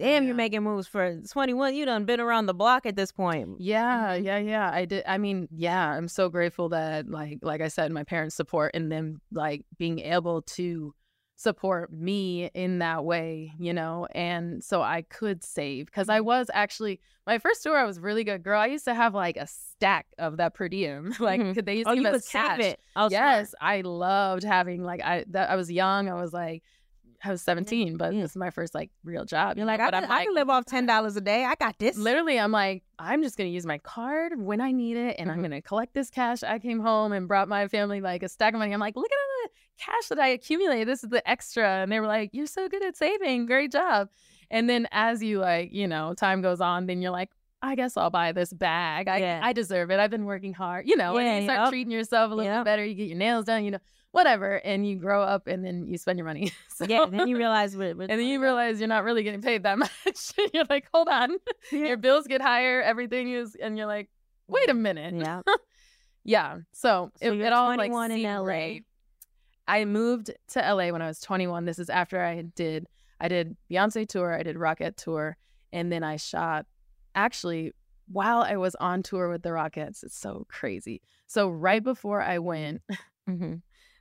Damn, 0.00 0.24
you're 0.24 0.34
making 0.34 0.62
moves 0.62 0.86
for 0.86 1.20
21. 1.30 1.74
You 1.74 1.84
done 1.84 2.06
been 2.06 2.20
around 2.20 2.46
the 2.46 2.54
block 2.54 2.86
at 2.86 2.96
this 2.96 3.12
point. 3.12 3.60
Yeah, 3.60 4.14
yeah, 4.14 4.38
yeah. 4.38 4.70
I 4.72 4.86
did. 4.86 5.04
I 5.06 5.18
mean, 5.18 5.46
yeah, 5.54 5.90
I'm 5.90 6.08
so 6.08 6.28
grateful 6.30 6.70
that, 6.70 7.08
like, 7.10 7.38
like 7.42 7.60
I 7.60 7.68
said, 7.68 7.92
my 7.92 8.04
parents' 8.04 8.34
support 8.34 8.70
and 8.74 8.90
them 8.90 9.20
like 9.30 9.64
being 9.78 9.98
able 9.98 10.40
to 10.42 10.94
support 11.36 11.92
me 11.92 12.50
in 12.54 12.78
that 12.80 13.04
way, 13.04 13.52
you 13.58 13.72
know. 13.74 14.06
And 14.12 14.64
so 14.64 14.80
I 14.82 15.02
could 15.02 15.44
save 15.44 15.86
because 15.86 16.08
I 16.08 16.20
was 16.20 16.50
actually 16.54 17.00
my 17.26 17.38
first 17.38 17.62
tour. 17.62 17.76
I 17.76 17.84
was 17.84 18.00
really 18.00 18.24
good, 18.24 18.42
girl. 18.42 18.58
I 18.60 18.66
used 18.66 18.84
to 18.86 18.94
have 18.94 19.14
like 19.14 19.36
a 19.36 19.46
stack 19.46 20.06
of 20.18 20.38
that 20.38 20.54
per 20.54 20.68
diem, 20.68 21.14
like 21.20 21.40
Mhm. 21.40 21.64
they 21.64 21.76
used 21.76 21.88
Oh, 21.88 21.94
to 21.94 21.96
give 22.00 22.04
could 22.10 22.14
us 22.16 22.26
save 22.26 22.42
cash. 22.42 22.60
it. 22.60 22.80
Oh, 22.96 23.08
yes, 23.10 23.54
I 23.60 23.82
loved 23.82 24.44
having 24.44 24.82
like 24.82 25.02
I 25.02 25.24
that 25.28 25.50
I 25.50 25.56
was 25.56 25.70
young. 25.70 26.08
I 26.08 26.14
was 26.14 26.32
like. 26.32 26.62
I 27.22 27.30
was 27.30 27.42
17, 27.42 27.96
but 27.96 28.12
this 28.12 28.30
is 28.30 28.36
my 28.36 28.50
first 28.50 28.74
like 28.74 28.90
real 29.04 29.24
job. 29.24 29.56
You're 29.56 29.64
you 29.64 29.66
like, 29.66 29.78
know? 29.80 29.86
I, 29.86 29.90
but 29.90 30.00
can, 30.02 30.10
I 30.10 30.24
can 30.24 30.34
live 30.34 30.48
off 30.48 30.64
$10 30.64 31.16
a 31.16 31.20
day. 31.20 31.44
I 31.44 31.54
got 31.54 31.78
this. 31.78 31.96
Literally, 31.96 32.38
I'm 32.38 32.52
like, 32.52 32.82
I'm 32.98 33.22
just 33.22 33.36
gonna 33.36 33.50
use 33.50 33.66
my 33.66 33.78
card 33.78 34.40
when 34.40 34.60
I 34.60 34.72
need 34.72 34.96
it, 34.96 35.16
and 35.18 35.28
Mm-hmm. 35.28 35.36
I'm 35.38 35.42
gonna 35.42 35.62
collect 35.62 35.92
this 35.94 36.08
cash. 36.10 36.42
I 36.42 36.58
came 36.58 36.80
home 36.80 37.12
and 37.12 37.28
brought 37.28 37.48
my 37.48 37.68
family 37.68 38.00
like 38.00 38.22
a 38.22 38.28
stack 38.28 38.54
of 38.54 38.58
money. 38.58 38.72
I'm 38.72 38.80
like, 38.80 38.96
look 38.96 39.10
at 39.10 39.14
all 39.14 39.48
the 39.48 39.50
cash 39.84 40.08
that 40.08 40.18
I 40.18 40.28
accumulated. 40.28 40.88
This 40.88 41.04
is 41.04 41.10
the 41.10 41.28
extra, 41.28 41.66
and 41.68 41.92
they 41.92 42.00
were 42.00 42.06
like, 42.06 42.30
you're 42.32 42.46
so 42.46 42.68
good 42.68 42.82
at 42.84 42.96
saving. 42.96 43.46
Great 43.46 43.72
job. 43.72 44.08
And 44.50 44.68
then 44.68 44.88
as 44.90 45.22
you 45.22 45.38
like, 45.40 45.72
you 45.72 45.86
know, 45.86 46.14
time 46.14 46.42
goes 46.42 46.60
on, 46.60 46.86
then 46.86 47.02
you're 47.02 47.12
like. 47.12 47.30
I 47.62 47.74
guess 47.74 47.98
I'll 47.98 48.08
buy 48.08 48.32
this 48.32 48.54
bag. 48.54 49.06
I 49.06 49.18
Yeah. 49.18 49.40
I 49.42 49.52
deserve 49.52 49.90
it. 49.90 50.00
I've 50.00 50.10
been 50.10 50.24
working 50.24 50.54
hard. 50.54 50.88
You 50.88 50.96
know, 50.96 51.18
Yeah, 51.18 51.26
and 51.32 51.42
you 51.44 51.46
start 51.50 51.58
yup. 51.66 51.68
treating 51.68 51.90
yourself 51.92 52.32
a 52.32 52.34
little 52.34 52.50
Yup. 52.50 52.64
bit 52.64 52.70
better. 52.70 52.82
You 52.86 52.94
get 52.94 53.08
your 53.08 53.18
nails 53.18 53.44
done, 53.44 53.66
you 53.66 53.72
know, 53.72 53.78
whatever. 54.12 54.56
And 54.56 54.86
you 54.88 54.96
grow 54.96 55.22
up 55.22 55.46
and 55.46 55.64
then 55.64 55.86
you 55.86 55.98
spend 55.98 56.18
your 56.18 56.26
money. 56.26 56.52
So- 56.74 56.86
Yeah, 56.88 57.04
and 57.04 57.12
then 57.12 57.28
you 57.28 57.36
realize 57.36 57.76
what, 57.76 57.86
and 57.98 58.08
then 58.08 58.20
you 58.24 58.40
realize 58.40 58.80
you're 58.80 58.88
not 58.88 59.04
really 59.04 59.22
getting 59.22 59.42
paid 59.42 59.62
that 59.64 59.78
much. 59.78 60.32
you're 60.54 60.64
like, 60.70 60.86
hold 60.92 61.08
on. 61.08 61.36
Your 61.70 61.96
bills 61.96 62.26
get 62.26 62.40
higher, 62.40 62.80
everything 62.82 63.30
is, 63.32 63.54
and 63.54 63.76
you're 63.76 63.86
like, 63.86 64.08
wait 64.48 64.68
a 64.70 64.74
minute. 64.74 65.14
Yeah. 65.14 65.42
yeah. 66.24 66.56
So, 66.72 67.10
So 67.22 67.32
it, 67.32 67.40
it 67.40 67.52
all 67.52 67.68
like 67.68 67.90
21 67.90 68.10
in 68.12 68.22
LA. 68.22 68.38
right. 68.42 68.84
I 69.68 69.84
moved 69.84 70.30
to 70.48 70.58
LA 70.60 70.90
when 70.90 71.02
I 71.02 71.06
was 71.06 71.20
21. 71.20 71.64
This 71.64 71.78
is 71.78 71.88
after 71.90 72.20
I 72.20 72.42
did 72.42 72.86
I 73.20 73.28
did 73.28 73.56
Beyonce 73.70 74.08
tour, 74.08 74.32
I 74.32 74.42
did 74.42 74.56
Rocket 74.58 74.96
tour, 74.96 75.36
and 75.72 75.92
then 75.92 76.02
I 76.02 76.16
shot 76.16 76.64
actually 77.14 77.72
while 78.10 78.40
I 78.40 78.56
was 78.56 78.74
on 78.76 79.02
tour 79.02 79.28
with 79.28 79.42
the 79.42 79.50
Rockettes. 79.50 80.02
It's 80.02 80.16
so 80.18 80.46
crazy. 80.48 81.02
So 81.26 81.48
right 81.50 81.84
before 81.84 82.20
I 82.22 82.38
went, 82.38 82.80
Mm-hmm. 83.28 83.56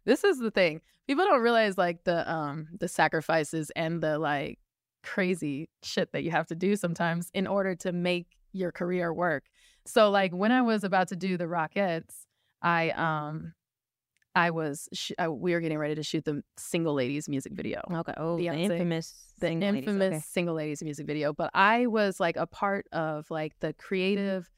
This 0.10 0.24
is 0.24 0.40
the 0.40 0.50
thing. 0.50 0.82
People 1.08 1.24
don't 1.26 1.42
realize 1.42 1.78
like 1.78 2.04
the 2.04 2.30
um 2.30 2.68
the 2.80 2.88
sacrifices 2.88 3.72
and 3.76 4.02
the 4.02 4.18
like 4.18 4.60
crazy 5.04 5.70
shit 5.84 6.12
that 6.12 6.24
you 6.24 6.32
have 6.32 6.48
to 6.48 6.56
do 6.56 6.76
sometimes 6.76 7.30
in 7.34 7.46
order 7.46 7.76
to 7.76 7.92
make 7.92 8.28
your 8.52 8.72
career 8.72 9.14
work. 9.14 9.44
So 9.86 10.10
like 10.10 10.32
when 10.34 10.52
I 10.52 10.64
was 10.64 10.84
about 10.84 11.10
to 11.10 11.16
do 11.16 11.38
the 11.38 11.46
Rockettes, 11.46 12.26
I 12.62 12.90
um 12.90 13.54
I 14.36 14.50
was 14.50 14.90
sh- 14.94 15.12
I, 15.20 15.28
we 15.30 15.54
were 15.54 15.60
getting 15.60 15.78
ready 15.78 15.96
to 15.96 16.04
shoot 16.04 16.26
the 16.26 16.42
Single 16.58 16.96
Ladies 16.96 17.30
music 17.30 17.54
video. 17.54 17.82
Okay. 17.92 18.14
Oh, 18.18 18.38
the 18.38 18.48
infamous 18.48 19.14
the 19.40 19.48
Single 19.48 19.70
Ladies, 19.70 19.88
infamous 19.88 20.14
okay. 20.14 20.24
Single 20.28 20.56
Ladies 20.56 20.84
music 20.84 21.06
video. 21.06 21.34
But 21.34 21.52
I 21.54 21.86
was 21.86 22.20
like 22.20 22.36
a 22.36 22.48
part 22.48 22.88
of 22.92 23.30
like 23.30 23.54
the 23.60 23.74
creative, 23.74 24.50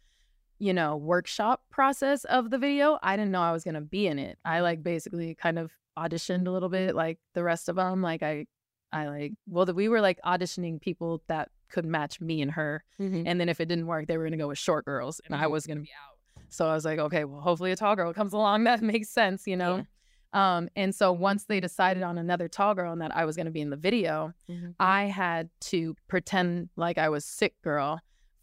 you 0.62 0.74
know, 0.74 0.95
workshop 0.95 1.64
process 1.72 2.24
of 2.26 2.51
the 2.51 2.57
video. 2.59 2.99
I 3.01 3.18
didn't 3.18 3.32
know 3.32 3.41
I 3.41 3.51
was 3.51 3.64
gonna 3.64 3.82
be 3.82 4.05
in 4.05 4.20
it. 4.20 4.38
I 4.45 4.59
like 4.59 4.84
basically 4.84 5.34
kind 5.34 5.57
of 5.57 5.72
auditioned 5.97 6.47
a 6.47 6.51
little 6.51 6.70
bit, 6.70 6.93
like 6.95 7.18
the 7.34 7.43
rest 7.43 7.68
of 7.68 7.78
them. 7.78 8.03
Like 8.03 8.22
I, 8.22 8.45
I 8.93 9.07
like 9.07 9.34
well, 9.47 9.66
we 9.66 9.89
were 9.89 10.01
like 10.01 10.20
auditioning 10.24 10.80
people 10.80 11.24
that 11.28 11.49
could 11.70 11.84
match 11.86 12.22
me 12.22 12.43
and 12.43 12.51
her. 12.51 12.84
Mhm. 12.99 13.24
And 13.26 13.39
then 13.41 13.49
if 13.49 13.59
it 13.59 13.66
didn't 13.70 13.88
work, 13.88 14.05
they 14.05 14.18
were 14.18 14.24
gonna 14.26 14.38
go 14.38 14.49
with 14.49 14.59
short 14.59 14.86
girls, 14.86 15.20
and 15.26 15.34
I 15.36 15.45
Mhm. 15.45 15.51
was 15.51 15.66
gonna 15.66 15.82
be 15.82 15.89
out. 15.93 16.43
So 16.49 16.68
I 16.70 16.74
was 16.76 16.86
like, 16.86 16.99
okay, 16.99 17.24
well, 17.26 17.41
hopefully 17.41 17.72
a 17.72 17.76
tall 17.76 17.95
girl 17.95 18.14
comes 18.14 18.34
along 18.34 18.66
that 18.66 18.82
makes 18.93 19.09
sense, 19.09 19.47
you 19.47 19.57
know. 19.57 19.86
Um, 20.34 20.70
and 20.76 20.93
so 20.93 21.12
once 21.12 21.45
they 21.45 21.59
decided 21.59 22.03
on 22.03 22.18
another 22.20 22.47
tall 22.47 22.76
girl 22.76 22.91
and 22.93 23.01
that 23.01 23.16
I 23.16 23.26
was 23.26 23.36
gonna 23.36 23.49
be 23.51 23.62
in 23.62 23.72
the 23.72 23.78
video, 23.78 24.34
Mhm. 24.47 24.76
I 24.80 25.05
had 25.05 25.49
to 25.72 25.95
pretend 26.07 26.70
like 26.76 26.99
I 26.99 27.09
was 27.09 27.26
sick 27.26 27.55
girl 27.64 27.99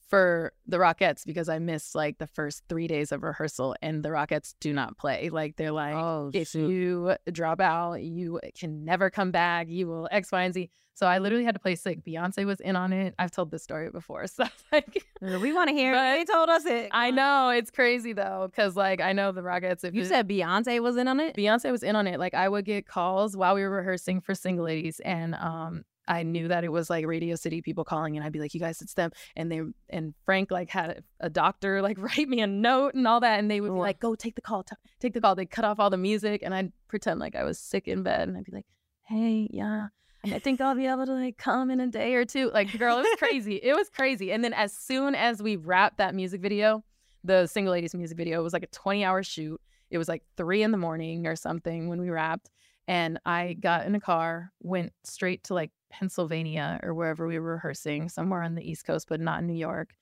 for 0.08 0.52
the 0.66 0.78
Rockettes 0.78 1.24
because 1.26 1.48
I 1.48 1.58
missed 1.58 1.94
like 1.94 2.18
the 2.18 2.26
first 2.26 2.62
three 2.68 2.86
days 2.88 3.12
of 3.12 3.22
rehearsal 3.22 3.76
and 3.82 4.02
the 4.02 4.08
Rockettes 4.08 4.54
do 4.58 4.72
not 4.72 4.96
play. 4.96 5.28
Like 5.28 5.56
they're 5.56 5.70
like, 5.70 5.94
Oh, 5.94 6.30
if 6.32 6.48
shoot. 6.48 6.68
you 6.70 7.14
drop 7.30 7.60
out, 7.60 8.02
you 8.02 8.40
can 8.58 8.84
never 8.84 9.10
come 9.10 9.30
back. 9.30 9.68
You 9.68 9.86
will 9.86 10.08
X, 10.10 10.32
Y, 10.32 10.42
and 10.42 10.54
Z. 10.54 10.70
So 10.94 11.06
I 11.06 11.18
literally 11.18 11.44
had 11.44 11.54
to 11.54 11.60
play 11.60 11.76
sick. 11.76 12.02
Beyonce 12.04 12.44
was 12.44 12.58
in 12.60 12.74
on 12.74 12.92
it. 12.92 13.14
I've 13.20 13.30
told 13.30 13.50
this 13.52 13.62
story 13.62 13.90
before. 13.90 14.24
So 14.38 14.44
like 14.72 15.04
We 15.20 15.52
want 15.52 15.68
to 15.68 15.74
hear. 15.74 15.92
it. 15.94 15.96
They 15.98 16.24
told 16.24 16.48
us 16.48 16.64
it. 16.64 16.88
I 16.90 17.10
know 17.10 17.50
it's 17.50 17.70
crazy 17.70 18.12
though, 18.14 18.48
because 18.50 18.76
like 18.76 19.00
I 19.00 19.12
know 19.12 19.30
the 19.30 19.42
Rockettes 19.42 19.84
If 19.84 19.94
You 19.94 20.02
it- 20.02 20.08
said 20.08 20.26
Beyonce 20.28 20.80
was 20.80 20.96
in 20.96 21.06
on 21.06 21.20
it. 21.20 21.36
Beyonce 21.36 21.70
was 21.70 21.82
in 21.82 21.94
on 21.96 22.06
it. 22.06 22.18
Like 22.18 22.34
I 22.34 22.48
would 22.48 22.64
get 22.64 22.86
calls 22.86 23.36
while 23.36 23.54
we 23.54 23.60
were 23.62 23.70
rehearsing 23.70 24.20
for 24.20 24.34
Single 24.34 24.64
Ladies, 24.64 25.00
and 25.00 25.34
um, 25.36 25.84
I 26.08 26.22
knew 26.22 26.48
that 26.48 26.64
it 26.64 26.72
was 26.72 26.88
like 26.88 27.06
Radio 27.06 27.36
City 27.36 27.62
people 27.62 27.84
calling, 27.84 28.16
and 28.16 28.24
I'd 28.24 28.32
be 28.32 28.40
like, 28.40 28.54
"You 28.54 28.60
guys, 28.60 28.80
it's 28.82 28.94
them." 28.94 29.12
And 29.36 29.52
they 29.52 29.60
and 29.90 30.14
Frank 30.24 30.50
like 30.50 30.70
had 30.70 31.04
a, 31.20 31.30
doctor 31.30 31.82
like 31.82 31.98
write 32.00 32.28
me 32.28 32.40
a 32.40 32.46
note 32.46 32.94
and 32.94 33.06
all 33.06 33.20
that, 33.20 33.38
and 33.38 33.50
they 33.50 33.60
would 33.60 33.72
be 33.72 33.78
like, 33.78 34.00
"Go 34.00 34.14
take 34.14 34.34
the 34.34 34.40
call, 34.40 34.64
t- 34.64 34.76
take 34.98 35.14
the 35.14 35.20
call." 35.20 35.34
They 35.34 35.46
cut 35.46 35.64
off 35.64 35.78
all 35.78 35.90
the 35.90 35.96
music, 35.96 36.42
and 36.42 36.54
I'd 36.54 36.72
pretend 36.88 37.20
like 37.20 37.36
I 37.36 37.44
was 37.44 37.58
sick 37.58 37.86
in 37.86 38.02
bed, 38.02 38.28
and 38.28 38.36
I'd 38.36 38.44
be 38.44 38.52
like, 38.52 38.66
"Hey, 39.02 39.48
yeah." 39.52 39.88
I 40.24 40.40
think 40.40 40.60
I'll 40.60 40.74
be 40.74 40.86
able 40.86 41.06
to 41.06 41.12
like 41.12 41.38
come 41.38 41.70
in 41.70 41.80
a 41.80 41.86
day 41.86 42.14
or 42.14 42.24
two. 42.24 42.50
Like, 42.50 42.76
girl, 42.76 42.98
it 42.98 43.02
was 43.02 43.18
crazy. 43.18 43.56
it 43.62 43.74
was 43.74 43.88
crazy. 43.88 44.32
And 44.32 44.42
then 44.42 44.52
as 44.52 44.72
soon 44.72 45.14
as 45.14 45.42
we 45.42 45.56
wrapped 45.56 45.98
that 45.98 46.14
music 46.14 46.40
video, 46.40 46.84
the 47.24 47.46
single 47.46 47.72
ladies 47.72 47.94
music 47.94 48.16
video, 48.16 48.40
it 48.40 48.42
was 48.42 48.52
like 48.52 48.64
a 48.64 48.68
20 48.68 49.04
hour 49.04 49.22
shoot. 49.22 49.60
It 49.90 49.98
was 49.98 50.08
like 50.08 50.22
three 50.36 50.62
in 50.62 50.70
the 50.72 50.76
morning 50.76 51.26
or 51.26 51.36
something 51.36 51.88
when 51.88 52.00
we 52.00 52.10
wrapped. 52.10 52.50
And 52.88 53.20
I 53.24 53.54
got 53.54 53.86
in 53.86 53.94
a 53.94 54.00
car, 54.00 54.50
went 54.60 54.92
straight 55.04 55.44
to 55.44 55.54
like 55.54 55.70
Pennsylvania 55.90 56.80
or 56.82 56.94
wherever 56.94 57.26
we 57.26 57.38
were 57.38 57.52
rehearsing, 57.52 58.08
somewhere 58.08 58.42
on 58.42 58.54
the 58.54 58.68
East 58.68 58.84
Coast, 58.84 59.06
but 59.08 59.20
not 59.20 59.40
in 59.40 59.46
New 59.46 59.54
York, 59.56 59.94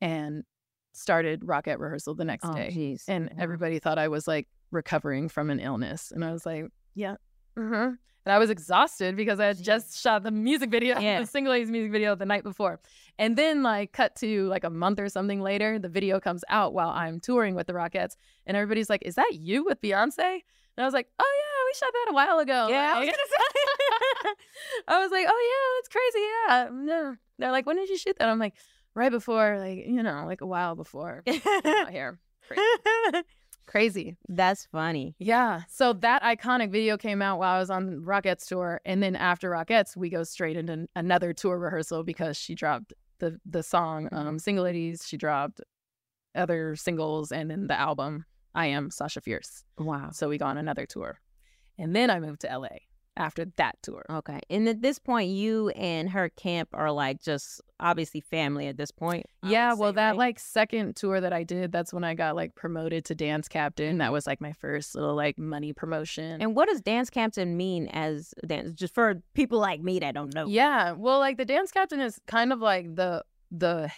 and 0.00 0.44
started 0.92 1.46
Rocket 1.46 1.78
rehearsal 1.78 2.14
the 2.14 2.24
next 2.24 2.44
Oh, 2.44 2.52
day. 2.54 2.70
jeez. 2.74 3.04
And 3.08 3.30
everybody 3.38 3.78
thought 3.78 3.98
I 3.98 4.08
was 4.08 4.26
like 4.26 4.48
recovering 4.70 5.28
from 5.28 5.50
an 5.50 5.60
illness. 5.60 6.10
And 6.12 6.24
I 6.24 6.32
was 6.32 6.44
like, 6.44 6.66
yeah. 6.94 7.16
Mm-hmm. 7.56 7.94
And 8.26 8.34
I 8.34 8.38
was 8.38 8.50
exhausted 8.50 9.16
because 9.16 9.40
I 9.40 9.46
had 9.46 9.62
just 9.62 9.98
shot 10.02 10.22
the 10.24 10.30
music 10.30 10.70
video, 10.70 10.98
Yeah. 11.00 11.20
the 11.20 11.26
single 11.26 11.52
ladies 11.52 11.70
music 11.70 11.90
video 11.92 12.14
the 12.14 12.26
night 12.26 12.42
before. 12.42 12.80
And 13.18 13.36
then 13.36 13.62
like 13.62 13.92
cut 13.92 14.16
to 14.16 14.46
like 14.48 14.64
a 14.64 14.70
month 14.70 14.98
or 15.00 15.08
something 15.08 15.40
later, 15.40 15.78
the 15.78 15.88
video 15.88 16.20
comes 16.20 16.44
out 16.48 16.74
while 16.74 16.90
I'm 16.90 17.20
touring 17.20 17.54
with 17.54 17.66
the 17.66 17.72
Rockettes. 17.72 18.16
And 18.46 18.56
everybody's 18.56 18.90
like, 18.90 19.02
is 19.06 19.14
that 19.14 19.30
you 19.34 19.64
with 19.64 19.80
Beyonce? 19.80 20.18
And 20.18 20.42
I 20.78 20.84
was 20.84 20.92
like, 20.94 21.08
oh 21.18 21.42
yeah, 21.44 21.49
we 21.70 21.78
shot 21.78 21.90
that 21.92 22.10
a 22.10 22.14
while 22.14 22.38
ago. 22.40 22.68
Yeah, 22.68 22.94
I 22.96 23.00
was 23.00 23.08
Like- 23.08 23.16
I 24.88 24.98
was 25.00 25.10
like, 25.10 25.26
oh 25.28 25.40
yeah, 25.50 25.78
that's 25.78 25.88
crazy. 25.88 26.26
Yeah. 26.26 26.68
No. 26.94 27.16
They're 27.38 27.50
like, 27.52 27.66
when 27.66 27.76
did 27.76 27.88
you 27.88 27.96
shoot 27.98 28.16
that? 28.18 28.28
I'm 28.28 28.38
like, 28.38 28.54
right 28.94 29.10
before, 29.10 29.58
like, 29.58 29.86
you 29.86 30.02
know, 30.02 30.24
like 30.26 30.40
a 30.40 30.46
while 30.46 30.74
before. 30.74 31.22
my 31.26 31.88
hair. 31.90 32.18
Crazy. 32.48 33.22
Crazy. 33.66 34.16
That's 34.28 34.66
funny. 34.66 35.14
Yeah. 35.20 35.62
So 35.68 35.92
that 35.92 36.22
iconic 36.24 36.72
video 36.72 36.96
came 36.96 37.22
out 37.22 37.38
while 37.38 37.54
I 37.54 37.60
was 37.60 37.70
on 37.70 38.02
Rockettes 38.04 38.48
tour. 38.48 38.80
And 38.84 39.00
then 39.00 39.14
after 39.14 39.48
Rockettes, 39.50 39.96
we 39.96 40.10
go 40.10 40.24
straight 40.24 40.56
into 40.56 40.88
another 40.96 41.32
tour 41.32 41.56
rehearsal 41.56 42.02
because 42.02 42.36
she 42.36 42.56
dropped 42.56 42.92
the 43.20 43.38
the 43.48 43.62
song 43.62 44.08
um 44.10 44.38
Single 44.40 44.64
Ladies. 44.64 45.04
She 45.06 45.16
dropped 45.16 45.60
other 46.34 46.74
singles 46.74 47.30
and 47.30 47.48
then 47.48 47.68
the 47.68 47.78
album 47.78 48.24
I 48.56 48.66
Am 48.66 48.90
Sasha 48.90 49.20
Fierce. 49.20 49.62
Wow. 49.78 50.10
So 50.12 50.28
we 50.28 50.36
go 50.38 50.46
on 50.46 50.58
another 50.58 50.84
tour. 50.86 51.20
And 51.80 51.96
then 51.96 52.10
I 52.10 52.20
moved 52.20 52.42
to 52.42 52.58
LA 52.58 52.68
after 53.16 53.44
that 53.56 53.76
tour. 53.82 54.04
Okay. 54.08 54.40
And 54.48 54.68
at 54.68 54.82
this 54.82 54.98
point, 54.98 55.30
you 55.30 55.70
and 55.70 56.08
her 56.10 56.28
camp 56.28 56.68
are 56.72 56.92
like 56.92 57.22
just 57.22 57.60
obviously 57.80 58.20
family 58.20 58.66
at 58.68 58.76
this 58.76 58.90
point. 58.90 59.26
I 59.42 59.50
Yeah, 59.50 59.74
well, 59.74 59.90
say, 59.90 59.96
that 59.96 60.08
right? 60.10 60.18
like 60.18 60.38
second 60.38 60.96
tour 60.96 61.20
that 61.20 61.32
I 61.32 61.42
did, 61.42 61.72
that's 61.72 61.92
when 61.92 62.04
I 62.04 62.14
got 62.14 62.36
like 62.36 62.54
promoted 62.54 63.04
to 63.06 63.14
dance 63.14 63.48
captain. 63.48 63.98
That 63.98 64.12
was 64.12 64.26
like 64.26 64.40
my 64.40 64.52
first 64.52 64.94
little 64.94 65.14
like 65.14 65.38
money 65.38 65.72
promotion. 65.72 66.40
And 66.40 66.54
what 66.54 66.68
does 66.68 66.80
dance 66.80 67.10
captain 67.10 67.56
mean 67.56 67.88
as 67.88 68.32
dance? 68.46 68.74
Just 68.74 68.94
for 68.94 69.22
people 69.34 69.58
like 69.58 69.82
me 69.82 69.98
that 70.00 70.14
don't 70.14 70.34
know. 70.34 70.46
Yeah, 70.46 70.92
well, 70.92 71.18
like 71.18 71.36
the 71.36 71.44
dance 71.44 71.72
captain 71.72 72.00
is 72.00 72.20
kind 72.26 72.52
of 72.52 72.60
like 72.60 72.94
the 72.94 73.24
the 73.50 73.90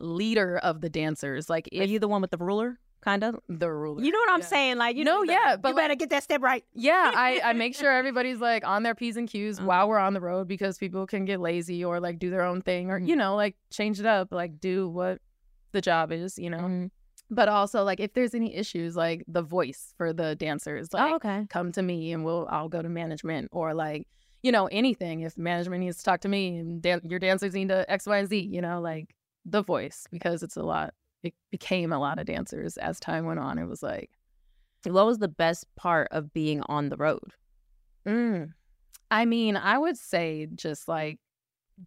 leader 0.00 0.58
of 0.58 0.80
the 0.80 0.90
dancers. 0.90 1.48
Like, 1.48 1.68
Are 1.72 1.84
you 1.84 1.98
the 1.98 2.08
one 2.08 2.20
with 2.20 2.30
the 2.30 2.36
ruler? 2.36 2.78
Kind 3.02 3.24
of. 3.24 3.40
the 3.48 3.70
ruler? 3.70 4.02
You 4.02 4.12
know 4.12 4.18
what 4.20 4.30
I'm 4.30 4.40
Yeah. 4.40 4.46
saying? 4.46 4.76
Like, 4.78 4.96
you 4.96 5.04
No, 5.04 5.22
know, 5.22 5.32
yeah, 5.32 5.56
but 5.56 5.70
you 5.70 5.74
better 5.74 5.96
get 5.96 6.10
that 6.10 6.22
step 6.22 6.40
right. 6.40 6.64
Yeah, 6.72 7.10
I, 7.14 7.40
I 7.44 7.52
make 7.52 7.74
sure 7.74 7.90
everybody's 7.90 8.38
like 8.38 8.64
on 8.66 8.82
their 8.84 8.94
P's 8.94 9.16
and 9.16 9.28
Q's 9.28 9.58
Mm. 9.58 9.64
while 9.64 9.88
we're 9.88 9.98
on 9.98 10.14
the 10.14 10.20
road 10.20 10.46
because 10.46 10.78
people 10.78 11.06
can 11.06 11.24
get 11.24 11.40
lazy 11.40 11.84
or 11.84 11.98
like 12.00 12.18
do 12.18 12.30
their 12.30 12.42
own 12.42 12.62
thing 12.62 12.90
or, 12.90 13.00
Mm. 13.00 13.08
you 13.08 13.16
know, 13.16 13.34
like 13.34 13.56
change 13.70 13.98
it 13.98 14.06
up, 14.06 14.28
like 14.30 14.60
do 14.60 14.88
what 14.88 15.18
the 15.72 15.80
job 15.80 16.12
is, 16.12 16.38
you 16.38 16.48
know. 16.48 16.58
Mhm. 16.58 16.90
But 17.28 17.48
also 17.48 17.82
like 17.82 17.98
if 17.98 18.12
there's 18.12 18.34
any 18.34 18.54
issues, 18.54 18.94
like 18.94 19.24
the 19.26 19.42
voice 19.42 19.94
for 19.96 20.12
the 20.12 20.36
dancers, 20.36 20.92
like 20.92 21.10
Oh, 21.12 21.16
okay. 21.16 21.46
come 21.48 21.72
to 21.72 21.82
me 21.82 22.12
and 22.12 22.24
we'll 22.24 22.46
I'll 22.50 22.68
go 22.68 22.82
to 22.82 22.88
management 22.88 23.48
or 23.52 23.74
like, 23.74 24.06
you 24.42 24.52
know, 24.52 24.66
anything. 24.66 25.20
If 25.22 25.36
management 25.38 25.80
needs 25.80 25.96
to 25.98 26.04
talk 26.04 26.20
to 26.20 26.28
me 26.28 26.56
and 26.58 26.82
dan- 26.82 27.00
your 27.04 27.18
dancers 27.18 27.54
need 27.54 27.68
to 27.70 27.90
X, 27.90 28.06
Y, 28.06 28.18
and 28.18 28.28
Z, 28.28 28.38
you 28.38 28.60
know, 28.60 28.80
like 28.80 29.16
the 29.44 29.62
voice 29.62 30.06
because 30.12 30.42
it's 30.42 30.56
a 30.56 30.62
lot. 30.62 30.94
It 31.22 31.34
became 31.50 31.92
a 31.92 31.98
lot 31.98 32.18
of 32.18 32.26
dancers 32.26 32.76
as 32.78 33.00
time 33.00 33.26
went 33.26 33.40
on. 33.40 33.58
It 33.58 33.66
was 33.66 33.82
like 33.82 34.10
What 34.84 35.06
was 35.06 35.18
the 35.18 35.28
best 35.28 35.66
part 35.76 36.08
of 36.12 36.32
being 36.32 36.62
on 36.62 36.88
the 36.90 36.96
road? 36.96 37.34
Mm. 38.06 38.54
I 39.10 39.24
mean, 39.26 39.56
I 39.56 39.78
would 39.78 39.98
say 39.98 40.48
just 40.54 40.88
like 40.88 41.20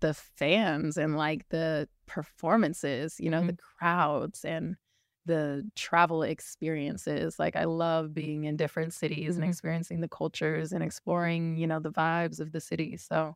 the 0.02 0.14
fans 0.14 0.98
and 0.98 1.18
like 1.18 1.50
the 1.50 1.90
performances, 2.08 3.20
you 3.20 3.30
know, 3.30 3.44
the 3.44 3.58
crowds 3.80 4.46
and 4.46 4.78
the 5.26 5.70
travel 5.76 6.24
experiences. 6.24 7.40
Like, 7.40 7.56
I 7.58 7.66
love 7.66 8.14
being 8.14 8.46
in 8.46 8.58
different 8.58 8.94
cities 8.94 9.38
and 9.38 9.46
Mhm. 9.46 9.50
experiencing 9.50 10.02
the 10.02 10.10
cultures 10.10 10.74
and 10.74 10.84
exploring, 10.84 11.58
you 11.58 11.68
know, 11.68 11.80
the 11.80 11.92
vibes 11.92 12.40
of 12.42 12.52
the 12.54 12.62
city. 12.62 12.98
So 12.98 13.36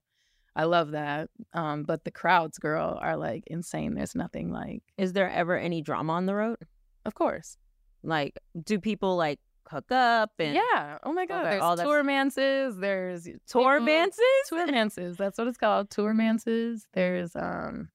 I 0.55 0.63
love 0.63 0.91
that. 0.91 1.29
Um, 1.53 1.83
but 1.83 2.03
the 2.03 2.11
crowds, 2.11 2.57
girl, 2.57 2.97
are 3.01 3.15
like 3.15 3.43
insane. 3.47 3.93
There's 3.93 4.15
nothing 4.15 4.51
like, 4.51 4.83
Is 4.97 5.13
there 5.13 5.29
ever 5.29 5.57
any 5.57 5.81
drama 5.81 6.13
on 6.13 6.25
the 6.25 6.35
road? 6.35 6.57
of 7.05 7.15
course. 7.15 7.57
Like, 8.03 8.37
do 8.63 8.79
people 8.79 9.15
like 9.15 9.39
hook 9.67 9.91
up 9.91 10.31
and 10.39 10.55
Yeah. 10.55 10.97
Oh 11.03 11.13
my 11.13 11.25
God. 11.25 11.45
There's 11.45 11.61
all 11.61 11.77
tour 11.77 12.03
mances. 12.03 12.77
There's 12.77 13.27
tour 13.47 13.79
dances? 13.79 14.19
Tour 14.47 14.67
mances. 14.67 15.17
That's 15.17 15.37
what 15.37 15.47
it's 15.47 15.57
called. 15.57 15.89
Tour 15.89 16.13
mances. 16.13 16.87
There's 16.93 17.35
um 17.35 17.89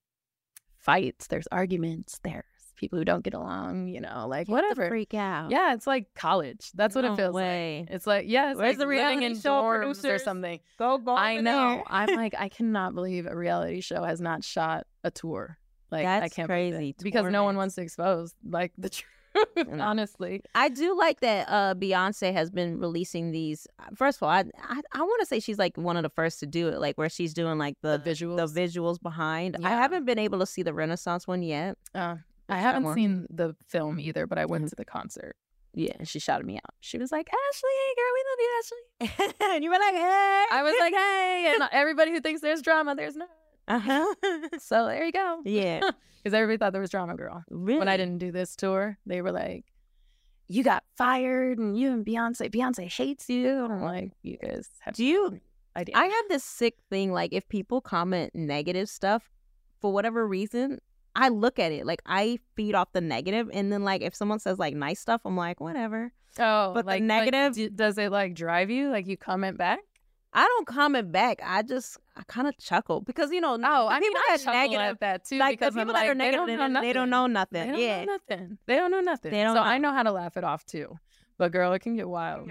fights. 0.78 1.26
There's 1.26 1.46
arguments. 1.50 2.20
There's 2.22 2.44
people 2.76 2.98
who 2.98 3.04
don't 3.04 3.22
get 3.24 3.34
along. 3.34 3.88
You 3.88 4.00
know, 4.00 4.26
like 4.28 4.46
the 4.46 4.52
whatever. 4.52 4.88
freak 4.88 5.14
out. 5.14 5.50
Yeah, 5.50 5.74
it's 5.74 5.86
like 5.86 6.12
college. 6.14 6.70
That's 6.74 6.94
what 6.94 7.02
No 7.04 7.12
it 7.12 7.16
feels 7.16 7.34
way. 7.34 7.84
like. 7.88 7.94
It's 7.94 8.06
like 8.06 8.24
yeah, 8.28 8.50
it's 8.52 8.58
Where's 8.58 8.70
like 8.70 8.78
the 8.78 8.86
living 8.86 8.98
reality 9.20 9.24
in 9.26 9.40
show 9.40 9.62
dorms 9.62 10.04
or 10.04 10.18
something. 10.18 10.60
Go 10.78 10.98
go. 10.98 11.14
I 11.16 11.40
know. 11.40 11.76
there. 11.76 11.82
I'm 11.88 12.14
like, 12.16 12.34
I 12.38 12.48
cannot 12.48 12.94
believe 12.94 13.26
a 13.26 13.36
reality 13.36 13.80
show 13.80 14.02
has 14.04 14.20
not 14.20 14.44
shot 14.44 14.86
a 15.02 15.10
tour. 15.10 15.58
Like 15.90 16.06
I 16.06 16.28
can't 16.28 16.48
believe 16.48 16.74
it. 16.74 16.76
crazy. 16.76 16.94
because 17.02 17.26
no 17.30 17.44
one 17.44 17.56
wants 17.56 17.76
to 17.76 17.82
expose 17.82 18.34
like 18.48 18.72
the 18.76 18.88
truth. 18.90 19.08
Honestly, 19.68 20.42
I 20.54 20.68
do 20.68 20.96
like 20.96 21.20
that 21.20 21.48
uh 21.48 21.74
Beyonce 21.74 22.32
has 22.32 22.50
been 22.50 22.78
releasing 22.78 23.30
these. 23.32 23.66
First 23.94 24.18
of 24.18 24.22
all, 24.24 24.28
I 24.28 24.44
I, 24.62 24.80
I 24.92 25.00
want 25.02 25.20
to 25.20 25.26
say 25.26 25.40
she's 25.40 25.58
like 25.58 25.76
one 25.76 25.96
of 25.96 26.02
the 26.02 26.08
first 26.10 26.40
to 26.40 26.46
do 26.46 26.68
it, 26.68 26.78
like 26.80 26.96
where 26.96 27.08
she's 27.08 27.34
doing 27.34 27.58
like 27.58 27.76
the, 27.82 27.98
visuals. 27.98 28.52
the 28.54 28.60
visuals 28.60 29.00
behind. 29.02 29.56
I 29.64 29.70
haven't 29.70 30.04
been 30.04 30.18
able 30.18 30.38
to 30.40 30.46
see 30.46 30.62
the 30.62 30.72
Renaissance 30.74 31.26
one 31.26 31.42
yet. 31.42 31.76
uh, 31.94 32.16
I 32.48 32.58
haven't 32.58 32.84
one? 32.84 32.94
seen 32.94 33.26
the 33.30 33.54
film 33.68 33.98
either, 33.98 34.26
but 34.26 34.38
I 34.38 34.44
went 34.44 34.68
to 34.68 34.76
the 34.76 34.84
concert. 34.84 35.36
Yeah, 35.76 35.92
and 35.98 36.06
she 36.08 36.18
shouted 36.20 36.46
me 36.46 36.56
out. 36.56 36.74
She 36.80 36.98
was 36.98 37.10
like, 37.10 37.28
Ashley, 37.28 37.70
hey 37.86 37.94
girl, 37.96 38.12
we 38.14 38.24
love 38.30 38.38
you, 38.38 39.18
Ashley. 39.18 39.34
and 39.54 39.64
you 39.64 39.70
were 39.70 39.78
like, 39.78 39.94
hey. 39.94 40.44
I 40.52 40.62
was 40.62 40.74
like, 40.78 40.94
hey, 40.94 41.52
and 41.58 41.68
everybody 41.72 42.12
who 42.12 42.20
thinks 42.20 42.40
there's 42.42 42.62
drama, 42.62 42.94
there's 42.94 43.16
not. 43.16 43.28
Uh 43.66 43.78
huh. 43.78 44.14
So 44.60 44.86
there 44.86 45.04
you 45.04 45.12
go. 45.12 45.40
yeah. 45.44 45.80
Because 46.22 46.34
everybody 46.34 46.58
thought 46.58 46.72
there 46.72 46.80
was 46.80 46.90
drama, 46.90 47.16
girl. 47.16 47.42
Really? 47.50 47.78
When 47.80 47.88
I 47.88 47.96
didn't 47.96 48.18
do 48.18 48.30
this 48.30 48.56
tour, 48.56 48.96
they 49.04 49.20
were 49.20 49.32
like, 49.32 49.64
you 50.46 50.62
got 50.62 50.84
fired 50.96 51.58
and 51.58 51.76
you 51.78 51.90
and 51.92 52.04
Beyonce, 52.04 52.50
Beyonce 52.50 52.90
hates 52.90 53.28
you. 53.28 53.64
And 53.64 53.72
I'm 53.72 53.82
like, 53.82 54.12
you 54.22 54.36
guys 54.36 54.68
have 54.80 54.94
Do 54.94 55.04
you? 55.04 55.40
idea. 55.76 55.94
I 55.96 56.04
have 56.06 56.24
this 56.28 56.44
sick 56.44 56.76
thing. 56.88 57.12
Like, 57.12 57.32
if 57.32 57.48
people 57.48 57.80
comment 57.80 58.34
negative 58.34 58.88
stuff 58.88 59.28
for 59.80 59.92
whatever 59.92 60.26
reason, 60.26 60.80
I 61.16 61.28
look 61.28 61.58
at 61.58 61.72
it 61.72 61.86
like 61.86 62.02
I 62.06 62.38
feed 62.56 62.74
off 62.74 62.92
the 62.92 63.00
negative, 63.00 63.48
and 63.52 63.72
then 63.72 63.84
like 63.84 64.02
if 64.02 64.14
someone 64.14 64.38
says 64.40 64.58
like 64.58 64.74
nice 64.74 65.00
stuff, 65.00 65.20
I'm 65.24 65.36
like 65.36 65.60
whatever. 65.60 66.12
oh, 66.38 66.72
but 66.74 66.84
the 66.84 66.90
like, 66.92 67.02
negative- 67.02 67.54
d- 67.54 67.68
does 67.68 67.98
it 67.98 68.10
like 68.10 68.34
drive 68.34 68.70
you? 68.70 68.90
Like 68.90 69.06
you 69.06 69.16
comment 69.16 69.56
back? 69.58 69.78
I 70.36 70.44
don't 70.46 70.66
comment 70.66 71.12
back. 71.12 71.38
I 71.44 71.62
just 71.62 71.96
I 72.16 72.22
kind 72.26 72.48
of 72.48 72.58
chuckle 72.58 73.00
because 73.00 73.30
you 73.30 73.40
know, 73.40 73.54
Oh, 73.62 73.86
I 73.88 74.00
mean, 74.00 74.10
people 74.10 74.20
I 74.28 74.36
that 74.36 74.40
chuckle 74.40 74.60
negative 74.60 74.80
at 74.80 75.00
that 75.00 75.24
too 75.24 75.38
like 75.38 75.60
the 75.60 75.66
because 75.66 75.76
I'm 75.76 75.82
people 75.86 75.94
that 75.94 76.06
are 76.06 76.08
like, 76.08 76.18
they 76.18 76.24
negative, 76.24 76.58
don't 76.58 76.72
know 76.72 76.80
they 76.80 76.92
don't 76.92 77.10
know 77.10 77.26
nothing. 77.28 77.60
They 77.60 77.70
don't 77.70 77.80
yeah, 77.80 78.04
know 78.04 78.12
nothing. 78.28 78.58
They 78.66 78.74
don't 78.76 78.90
know 78.90 79.00
nothing. 79.00 79.30
They 79.30 79.42
don't 79.44 79.54
so 79.54 79.62
know. 79.62 79.68
I 79.68 79.78
know 79.78 79.92
how 79.92 80.02
to 80.02 80.10
laugh 80.10 80.36
it 80.36 80.42
off 80.42 80.66
too. 80.66 80.98
But 81.38 81.52
girl, 81.52 81.72
it 81.72 81.78
can 81.80 81.94
get 81.94 82.08
wild. 82.08 82.50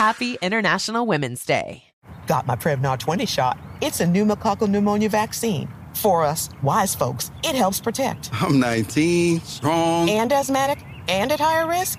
Happy 0.00 0.38
International 0.40 1.04
Women's 1.04 1.44
Day. 1.44 1.84
Got 2.26 2.46
my 2.46 2.56
Prevnar 2.56 2.98
20 2.98 3.26
shot. 3.26 3.58
It's 3.82 4.00
a 4.00 4.06
pneumococcal 4.06 4.66
pneumonia 4.66 5.10
vaccine. 5.10 5.68
For 5.92 6.24
us, 6.24 6.48
wise 6.62 6.94
folks, 6.94 7.30
it 7.44 7.54
helps 7.54 7.80
protect. 7.80 8.30
I'm 8.32 8.58
19, 8.58 9.42
strong. 9.42 10.08
And 10.08 10.32
asthmatic 10.32 10.82
and 11.06 11.30
at 11.30 11.38
higher 11.38 11.68
risk? 11.68 11.98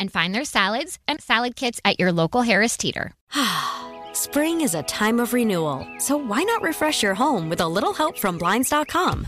and 0.00 0.12
find 0.12 0.34
their 0.34 0.44
salads 0.44 0.98
and 1.06 1.20
salad 1.20 1.54
kits 1.54 1.80
at 1.84 2.00
your 2.00 2.10
local 2.10 2.42
Harris 2.42 2.76
Teeter. 2.76 3.12
Spring 4.12 4.62
is 4.62 4.74
a 4.74 4.82
time 4.82 5.20
of 5.20 5.32
renewal, 5.32 5.86
so 5.98 6.16
why 6.16 6.42
not 6.42 6.62
refresh 6.62 7.02
your 7.02 7.14
home 7.14 7.48
with 7.48 7.60
a 7.60 7.68
little 7.68 7.92
help 7.92 8.18
from 8.18 8.38
Blinds.com? 8.38 9.26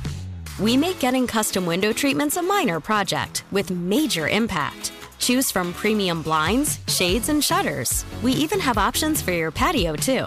We 0.59 0.77
make 0.77 0.99
getting 0.99 1.27
custom 1.27 1.67
window 1.67 1.93
treatments 1.93 2.37
a 2.37 2.43
minor 2.43 2.81
project 2.81 3.45
with 3.53 3.71
major 3.71 4.29
impact. 4.29 4.93
Choose 5.19 5.51
from 5.53 5.73
premium 5.73 6.23
blinds, 6.23 6.81
shades, 6.89 7.29
and 7.29 7.45
shutters. 7.45 8.05
We 8.23 8.33
even 8.33 8.59
have 8.59 8.77
options 8.79 9.23
for 9.23 9.31
your 9.31 9.53
patio, 9.53 9.95
too. 9.95 10.27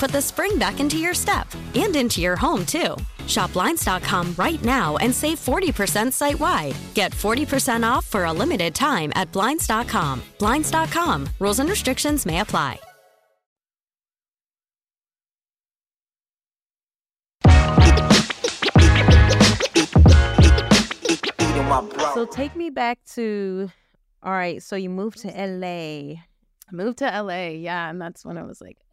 put 0.01 0.11
the 0.11 0.21
spring 0.21 0.57
back 0.57 0.79
into 0.79 0.97
your 0.97 1.13
step 1.13 1.47
and 1.75 1.95
into 1.95 2.21
your 2.21 2.35
home, 2.35 2.65
too. 2.65 2.95
Shop 3.27 3.53
Blinds.com 3.53 4.33
right 4.35 4.61
now 4.63 4.97
and 4.97 5.13
save 5.13 5.39
40% 5.39 6.11
site 6.11 6.39
wide. 6.39 6.75
Get 6.95 7.11
40% 7.11 7.89
off 7.89 8.07
for 8.07 8.25
a 8.25 8.33
limited 8.33 8.73
time 8.73 9.11
at 9.15 9.31
Blinds.com. 9.31 10.23
Blinds.com. 10.39 11.29
Rules 11.39 11.59
and 11.59 11.69
restrictions 11.69 12.25
may 12.25 12.39
apply. 12.39 12.79
Eating 21.39 21.65
my 21.69 21.81
bro. 21.81 22.15
So 22.15 22.25
take 22.25 22.55
me 22.55 22.71
back 22.71 22.97
to, 23.13 23.69
all 24.23 24.31
right. 24.31 24.63
So 24.63 24.75
you 24.75 24.89
moved 24.89 25.19
to 25.19 25.27
LA, 25.27 26.21
Moved 26.71 26.99
to 26.99 27.05
LA, 27.05 27.49
yeah, 27.49 27.89
and 27.89 28.01
that's 28.01 28.23
when 28.23 28.37
I 28.37 28.43
was 28.43 28.61
like, 28.61 28.77
okay, 28.77 28.79
really. 28.79 28.90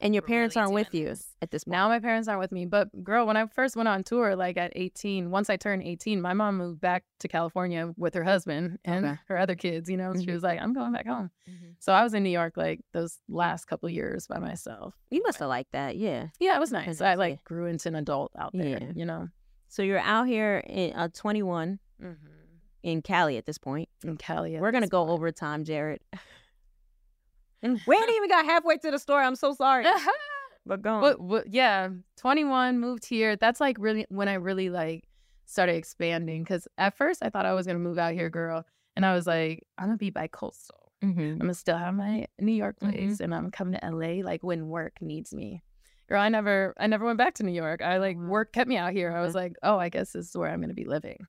And 0.00 0.14
your 0.14 0.22
parents 0.22 0.54
really 0.56 0.62
aren't 0.64 0.74
with 0.74 0.94
you 0.94 1.06
this. 1.06 1.34
at 1.42 1.50
this 1.50 1.64
point. 1.64 1.72
Now 1.72 1.88
my 1.88 1.98
parents 2.00 2.28
aren't 2.28 2.40
with 2.40 2.52
me, 2.52 2.66
but 2.66 2.88
girl, 3.02 3.26
when 3.26 3.36
I 3.36 3.46
first 3.46 3.76
went 3.76 3.88
on 3.88 4.04
tour, 4.04 4.36
like 4.36 4.56
at 4.56 4.72
18, 4.76 5.30
once 5.30 5.48
I 5.48 5.56
turned 5.56 5.82
18, 5.82 6.20
my 6.20 6.34
mom 6.34 6.58
moved 6.58 6.80
back 6.80 7.04
to 7.20 7.28
California 7.28 7.92
with 7.96 8.14
her 8.14 8.24
husband 8.24 8.78
and 8.84 9.04
Okay. 9.06 9.18
her 9.28 9.38
other 9.38 9.54
kids. 9.54 9.88
You 9.88 9.96
know, 9.96 10.12
she 10.14 10.26
Mhm. 10.26 10.32
was 10.34 10.42
like, 10.42 10.60
"I'm 10.60 10.72
going 10.74 10.92
back 10.92 11.06
home." 11.06 11.30
Mhm. 11.48 11.76
So 11.78 11.92
I 11.92 12.02
was 12.02 12.12
in 12.14 12.22
New 12.22 12.30
York 12.30 12.56
like 12.56 12.80
those 12.92 13.20
last 13.28 13.66
couple 13.66 13.88
years 13.88 14.26
by 14.26 14.38
myself. 14.38 14.94
You 15.10 15.22
must 15.22 15.38
have 15.38 15.48
liked 15.48 15.72
that, 15.72 15.96
yeah. 15.96 16.28
Yeah, 16.40 16.56
it 16.56 16.60
was 16.60 16.72
nice. 16.72 17.00
I 17.00 17.14
like 17.14 17.42
grew 17.44 17.66
into 17.66 17.88
an 17.88 17.94
adult 17.96 18.32
out 18.38 18.52
there. 18.54 18.78
Yeah. 18.82 18.92
You 18.94 19.04
know. 19.06 19.28
So 19.68 19.82
you're 19.82 19.98
out 19.98 20.26
here 20.26 20.58
in 20.66 20.92
uh, 20.94 21.08
21, 21.14 21.78
Mm-hmm. 22.02 22.26
in 22.82 23.02
Cali 23.02 23.36
at 23.36 23.46
this 23.46 23.58
point. 23.58 23.88
In 24.04 24.16
Cali, 24.16 24.60
we're 24.60 24.70
gonna 24.72 24.86
go 24.86 25.08
over 25.08 25.32
time, 25.32 25.64
Jared. 25.64 26.00
we 27.86 27.96
ain't 27.96 28.10
even 28.10 28.28
got 28.28 28.44
halfway 28.44 28.78
to 28.78 28.90
the 28.90 28.98
story. 28.98 29.24
I'm 29.24 29.36
so 29.36 29.54
sorry. 29.54 29.86
but 30.66 30.82
go 30.82 30.94
on. 30.94 31.00
But, 31.00 31.28
but 31.28 31.52
yeah, 31.52 31.88
21, 32.16 32.78
moved 32.78 33.04
here. 33.06 33.36
That's 33.36 33.60
like 33.60 33.76
really 33.78 34.06
when 34.08 34.28
I 34.28 34.34
really 34.34 34.70
like 34.70 35.04
started 35.44 35.76
expanding. 35.76 36.44
Cause 36.44 36.68
at 36.78 36.96
first 36.96 37.22
I 37.22 37.30
thought 37.30 37.46
I 37.46 37.54
was 37.54 37.66
gonna 37.66 37.78
move 37.78 37.98
out 37.98 38.14
here, 38.14 38.30
girl. 38.30 38.64
And 38.94 39.04
I 39.04 39.14
was 39.14 39.26
like, 39.26 39.66
I'm 39.78 39.86
gonna 39.86 39.98
be 39.98 40.10
bi 40.10 40.26
coastal. 40.26 40.92
Mm-hmm. 41.04 41.20
I'm 41.20 41.38
gonna 41.38 41.54
still 41.54 41.76
have 41.76 41.94
my 41.94 42.26
New 42.38 42.52
York 42.52 42.78
place 42.80 43.20
and 43.20 43.34
I'm 43.34 43.50
coming 43.50 43.78
to 43.78 43.90
LA 43.90 44.24
like 44.24 44.42
when 44.42 44.68
work 44.68 44.94
needs 45.00 45.34
me. 45.34 45.62
Girl, 46.08 46.20
I 46.20 46.28
never 46.28 46.74
I 46.78 46.86
never 46.86 47.04
went 47.04 47.18
back 47.18 47.34
to 47.34 47.42
New 47.42 47.52
York. 47.52 47.82
I 47.82 47.98
like 47.98 48.16
work 48.16 48.52
kept 48.52 48.68
me 48.68 48.76
out 48.76 48.92
here. 48.92 49.10
I 49.12 49.20
was 49.20 49.34
like, 49.34 49.56
oh, 49.62 49.78
I 49.78 49.88
guess 49.88 50.12
this 50.12 50.28
is 50.28 50.36
where 50.36 50.50
I'm 50.50 50.60
gonna 50.60 50.74
be 50.74 50.84
living. 50.84 51.26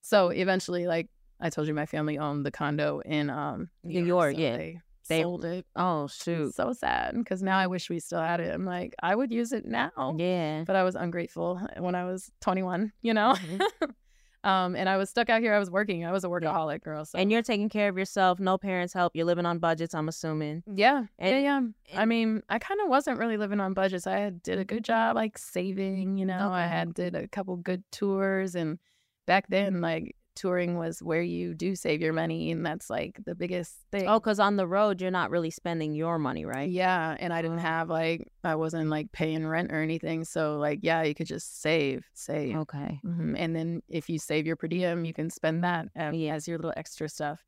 So 0.00 0.28
eventually, 0.28 0.86
like 0.86 1.08
I 1.40 1.50
told 1.50 1.66
you, 1.66 1.74
my 1.74 1.86
family 1.86 2.18
owned 2.18 2.46
the 2.46 2.50
condo 2.50 3.00
in 3.00 3.30
um 3.30 3.68
New 3.82 4.04
York, 4.04 4.34
so 4.34 4.40
yeah. 4.40 4.56
They, 4.56 4.80
They- 5.08 5.22
sold 5.22 5.44
it. 5.44 5.66
Oh 5.76 6.06
shoot. 6.06 6.54
So 6.54 6.72
sad 6.72 7.14
because 7.16 7.42
now 7.42 7.58
I 7.58 7.66
wish 7.66 7.90
we 7.90 7.98
still 8.00 8.20
had 8.20 8.40
it. 8.40 8.54
I'm 8.54 8.64
like, 8.64 8.94
I 9.02 9.14
would 9.14 9.32
use 9.32 9.52
it 9.52 9.64
now. 9.66 10.14
Yeah. 10.18 10.64
But 10.66 10.76
I 10.76 10.82
was 10.84 10.94
ungrateful 10.94 11.60
when 11.78 11.94
I 11.94 12.04
was 12.04 12.30
21, 12.40 12.92
you 13.02 13.12
know? 13.14 13.34
um, 14.44 14.74
and 14.74 14.88
I 14.88 14.96
was 14.96 15.08
stuck 15.10 15.30
out 15.30 15.40
here. 15.40 15.54
I 15.54 15.58
was 15.58 15.70
working. 15.70 16.04
I 16.04 16.10
was 16.12 16.24
a 16.24 16.28
workaholic 16.28 16.82
girl. 16.82 17.04
So. 17.04 17.18
And 17.18 17.30
you're 17.30 17.42
taking 17.42 17.68
care 17.68 17.88
of 17.88 17.96
yourself, 17.96 18.40
no 18.40 18.58
parents 18.58 18.92
help. 18.92 19.12
You're 19.14 19.24
living 19.26 19.46
on 19.46 19.58
budgets, 19.58 19.94
I'm 19.94 20.08
assuming. 20.08 20.62
Yeah, 20.72 21.04
And- 21.18 21.30
yeah, 21.44 21.60
yeah. 21.60 22.00
I 22.00 22.04
mean, 22.06 22.42
I 22.48 22.58
kind 22.58 22.80
of 22.80 22.88
wasn't 22.88 23.18
really 23.18 23.36
living 23.36 23.60
on 23.60 23.72
budgets. 23.74 24.06
I 24.06 24.18
had, 24.18 24.42
did 24.42 24.58
a 24.58 24.64
good 24.64 24.84
job, 24.84 25.14
like 25.16 25.38
saving. 25.38 26.16
You 26.18 26.26
know, 26.26 26.50
I 26.50 26.66
had 26.66 26.94
did 26.94 27.14
a 27.14 27.28
couple 27.28 27.56
good 27.56 27.84
tours, 27.92 28.54
and 28.56 28.78
back 29.26 29.46
then, 29.48 29.80
like 29.80 30.16
touring 30.34 30.76
was 30.78 31.02
where 31.02 31.22
you 31.22 31.54
do 31.54 31.74
save 31.76 32.00
your 32.00 32.12
money, 32.12 32.50
and 32.50 32.64
that's 32.64 32.88
like 32.90 33.20
the 33.24 33.34
biggest 33.34 33.76
thing. 33.90 34.08
Oh, 34.08 34.18
because 34.18 34.40
on 34.40 34.56
the 34.56 34.66
road 34.66 35.00
you're 35.00 35.10
not 35.10 35.30
really 35.30 35.50
spending 35.50 35.94
your 35.94 36.18
money, 36.18 36.44
right? 36.44 36.68
Yeah, 36.68 37.16
and 37.18 37.32
I 37.32 37.42
didn't 37.42 37.58
have 37.58 37.88
like 37.88 38.28
I 38.44 38.54
wasn't 38.54 38.90
like 38.90 39.12
paying 39.12 39.46
rent 39.46 39.72
or 39.72 39.80
anything, 39.80 40.24
so 40.24 40.58
like 40.58 40.80
yeah, 40.82 41.02
you 41.02 41.14
could 41.14 41.26
just 41.26 41.60
save, 41.60 42.04
save. 42.14 42.56
Okay. 42.56 43.00
hmm 43.02 43.34
And 43.36 43.54
then 43.54 43.82
if 43.88 44.08
you 44.08 44.18
save 44.18 44.46
your 44.46 44.56
per 44.56 44.68
diem, 44.68 45.04
you 45.04 45.12
can 45.14 45.30
spend 45.30 45.64
that 45.64 45.88
um, 45.96 46.14
as 46.14 46.48
your 46.48 46.58
little 46.58 46.74
extra 46.76 47.08
stuff. 47.08 47.44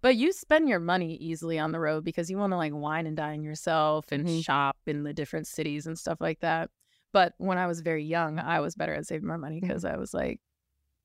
But 0.00 0.14
you 0.16 0.32
spend 0.32 0.68
your 0.68 0.78
money 0.78 1.16
easily 1.16 1.58
on 1.58 1.72
the 1.72 1.80
road 1.80 2.04
because 2.04 2.30
you 2.30 2.38
want 2.38 2.52
to 2.52 2.56
like 2.56 2.72
wine 2.72 3.06
and 3.06 3.16
dine 3.16 3.42
yourself 3.42 4.12
and 4.12 4.28
shop 4.44 4.76
in 4.86 5.02
the 5.02 5.12
different 5.12 5.48
cities 5.48 5.86
and 5.86 5.98
stuff 5.98 6.20
like 6.20 6.38
that. 6.40 6.70
But 7.12 7.32
when 7.38 7.58
I 7.58 7.66
was 7.66 7.80
very 7.80 8.04
young, 8.04 8.38
I 8.38 8.60
was 8.60 8.76
better 8.76 8.94
at 8.94 9.06
saving 9.06 9.26
my 9.26 9.36
money 9.36 9.60
because 9.60 9.84
I 9.84 9.96
was 9.96 10.14
like 10.14 10.40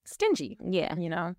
stingy. 0.06 0.58
Yeah. 0.64 0.96
You 0.98 1.10
know? 1.10 1.36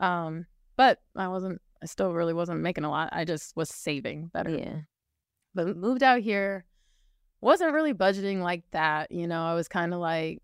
Um, 0.00 0.46
but 0.76 0.98
I 1.16 1.28
wasn't 1.28 1.60
I 1.82 1.86
still 1.86 2.12
really 2.12 2.34
wasn't 2.34 2.60
making 2.60 2.84
a 2.84 2.90
lot. 2.90 3.10
I 3.12 3.24
just 3.24 3.56
was 3.56 3.70
saving 3.70 4.30
better. 4.32 4.50
Yeah. 4.50 4.80
But 5.54 5.76
moved 5.76 6.02
out 6.02 6.20
here, 6.20 6.64
wasn't 7.40 7.72
really 7.72 7.94
budgeting 7.94 8.42
like 8.42 8.64
that. 8.72 9.10
You 9.10 9.26
know, 9.26 9.42
I 9.42 9.54
was 9.54 9.68
kind 9.68 9.94
of 9.94 10.00
like 10.00 10.42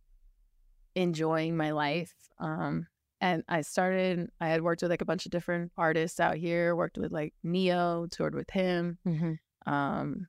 enjoying 0.94 1.57
my 1.57 1.72
life. 1.72 2.14
Um, 2.38 2.86
and 3.20 3.42
I 3.48 3.62
started, 3.62 4.28
I 4.40 4.48
had 4.48 4.62
worked 4.62 4.82
with 4.82 4.90
like 4.90 5.02
a 5.02 5.07
bunch 5.07 5.26
of 5.26 5.32
different 5.32 5.72
artists 5.76 6.20
out 6.20 6.36
here, 6.36 6.74
worked 6.74 6.98
with 6.98 7.12
like 7.12 7.34
Ne-Yo, 7.42 8.07
toured 8.11 8.34
with 8.34 8.50
him. 8.50 8.98
Mm-hmm. 9.07 9.72
Um, 9.72 10.26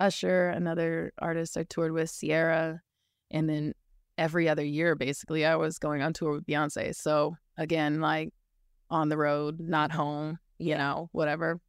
Usher, 0.00 0.48
another 0.48 1.12
artist 1.18 1.56
I 1.56 1.64
toured 1.64 1.92
with, 1.92 2.14
Ciara. 2.18 2.80
And 3.30 3.48
then 3.48 3.74
every 4.18 4.48
other 4.48 4.64
year, 4.64 4.94
basically, 4.94 5.44
I 5.44 5.56
was 5.56 5.78
going 5.78 6.02
on 6.02 6.12
tour 6.12 6.32
with 6.32 6.46
Beyonce. 6.46 6.94
So 6.94 7.36
again, 7.56 8.00
like 8.00 8.30
on 8.90 9.08
the 9.08 9.16
road, 9.16 9.58
not 9.60 9.90
home, 9.90 10.38
you 10.58 10.76
know, 10.76 11.08
whatever. 11.12 11.60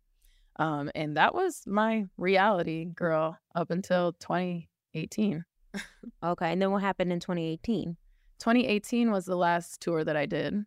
Um, 0.58 0.92
and 0.94 1.18
that 1.18 1.34
was 1.34 1.64
my 1.66 2.06
reality, 2.18 2.86
girl, 2.86 3.38
up 3.56 3.72
until 3.72 4.14
2018. 4.14 5.44
Okay. 6.24 6.52
And 6.52 6.62
then 6.62 6.72
what 6.72 6.82
happened 6.82 7.12
in 7.12 7.20
2018? 7.20 7.98
2018 8.40 9.12
was 9.12 9.26
the 9.26 9.36
last 9.36 9.82
tour 9.82 10.04
that 10.04 10.16
I 10.16 10.26
did. 10.26 10.64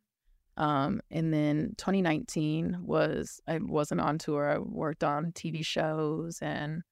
Um, 0.56 1.00
and 1.10 1.32
then 1.32 1.74
2019 1.76 2.78
was 2.80 3.40
I 3.46 3.58
wasn't 3.58 4.00
on 4.00 4.18
tour. 4.18 4.50
I 4.50 4.58
worked 4.58 5.04
on 5.04 5.32
TV 5.32 5.64
shows 5.64 6.38
and 6.40 6.82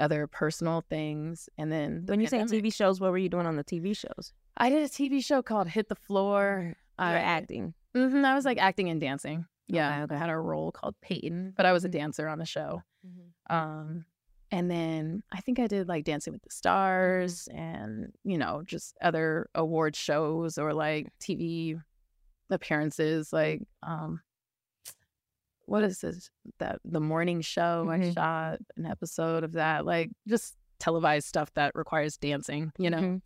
other 0.00 0.26
personal 0.26 0.82
things. 0.88 1.48
And 1.58 1.70
then 1.70 2.06
the 2.06 2.12
When 2.12 2.20
you 2.20 2.26
say 2.26 2.38
TV 2.38 2.72
shows, 2.72 3.00
what 3.00 3.10
were 3.10 3.18
you 3.18 3.28
doing 3.28 3.46
on 3.46 3.56
the 3.56 3.64
TV 3.64 3.96
shows? 3.96 4.32
I 4.56 4.70
did 4.70 4.82
a 4.82 4.88
TV 4.88 5.24
show 5.24 5.42
called 5.42 5.68
Hit 5.68 5.88
the 5.88 5.94
Floor. 5.94 6.74
You're 6.98 7.08
I, 7.08 7.20
acting. 7.20 7.74
hmm 7.94 8.24
I 8.24 8.34
was 8.34 8.44
like 8.44 8.58
acting 8.58 8.88
and 8.88 9.00
dancing. 9.00 9.46
Yeah, 9.66 10.02
Okay, 10.02 10.14
I 10.14 10.18
had 10.18 10.30
a 10.30 10.36
role 10.36 10.72
called 10.72 10.94
Peyton, 11.00 11.54
but 11.56 11.64
I 11.64 11.72
was 11.72 11.84
a 11.84 11.88
dancer 11.88 12.28
on 12.28 12.38
the 12.38 12.44
show. 12.44 12.82
Mm-hmm. 13.06 13.56
Um, 13.56 14.04
and 14.50 14.70
then 14.70 15.22
I 15.32 15.40
think 15.40 15.58
I 15.58 15.66
did 15.66 15.88
like 15.88 16.04
Dancing 16.04 16.32
with 16.32 16.42
the 16.42 16.50
Stars 16.50 17.48
and 17.52 18.12
you 18.24 18.38
know 18.38 18.62
just 18.64 18.94
other 19.02 19.48
award 19.54 19.96
shows 19.96 20.58
or 20.58 20.72
like 20.72 21.08
TV 21.20 21.80
appearances. 22.50 23.32
Like 23.32 23.62
um, 23.82 24.20
what 25.66 25.82
is 25.84 26.00
this? 26.00 26.30
That 26.58 26.80
the 26.84 27.00
morning 27.00 27.40
show 27.40 27.88
I 27.90 27.98
Mhm. 27.98 28.14
shot 28.14 28.58
an 28.76 28.86
episode 28.86 29.44
of 29.44 29.52
that. 29.52 29.84
Like 29.86 30.10
just 30.28 30.56
televised 30.78 31.26
stuff 31.26 31.52
that 31.54 31.72
requires 31.74 32.16
dancing. 32.16 32.72
You 32.78 32.90
know, 32.90 32.98
Mhm. 32.98 33.22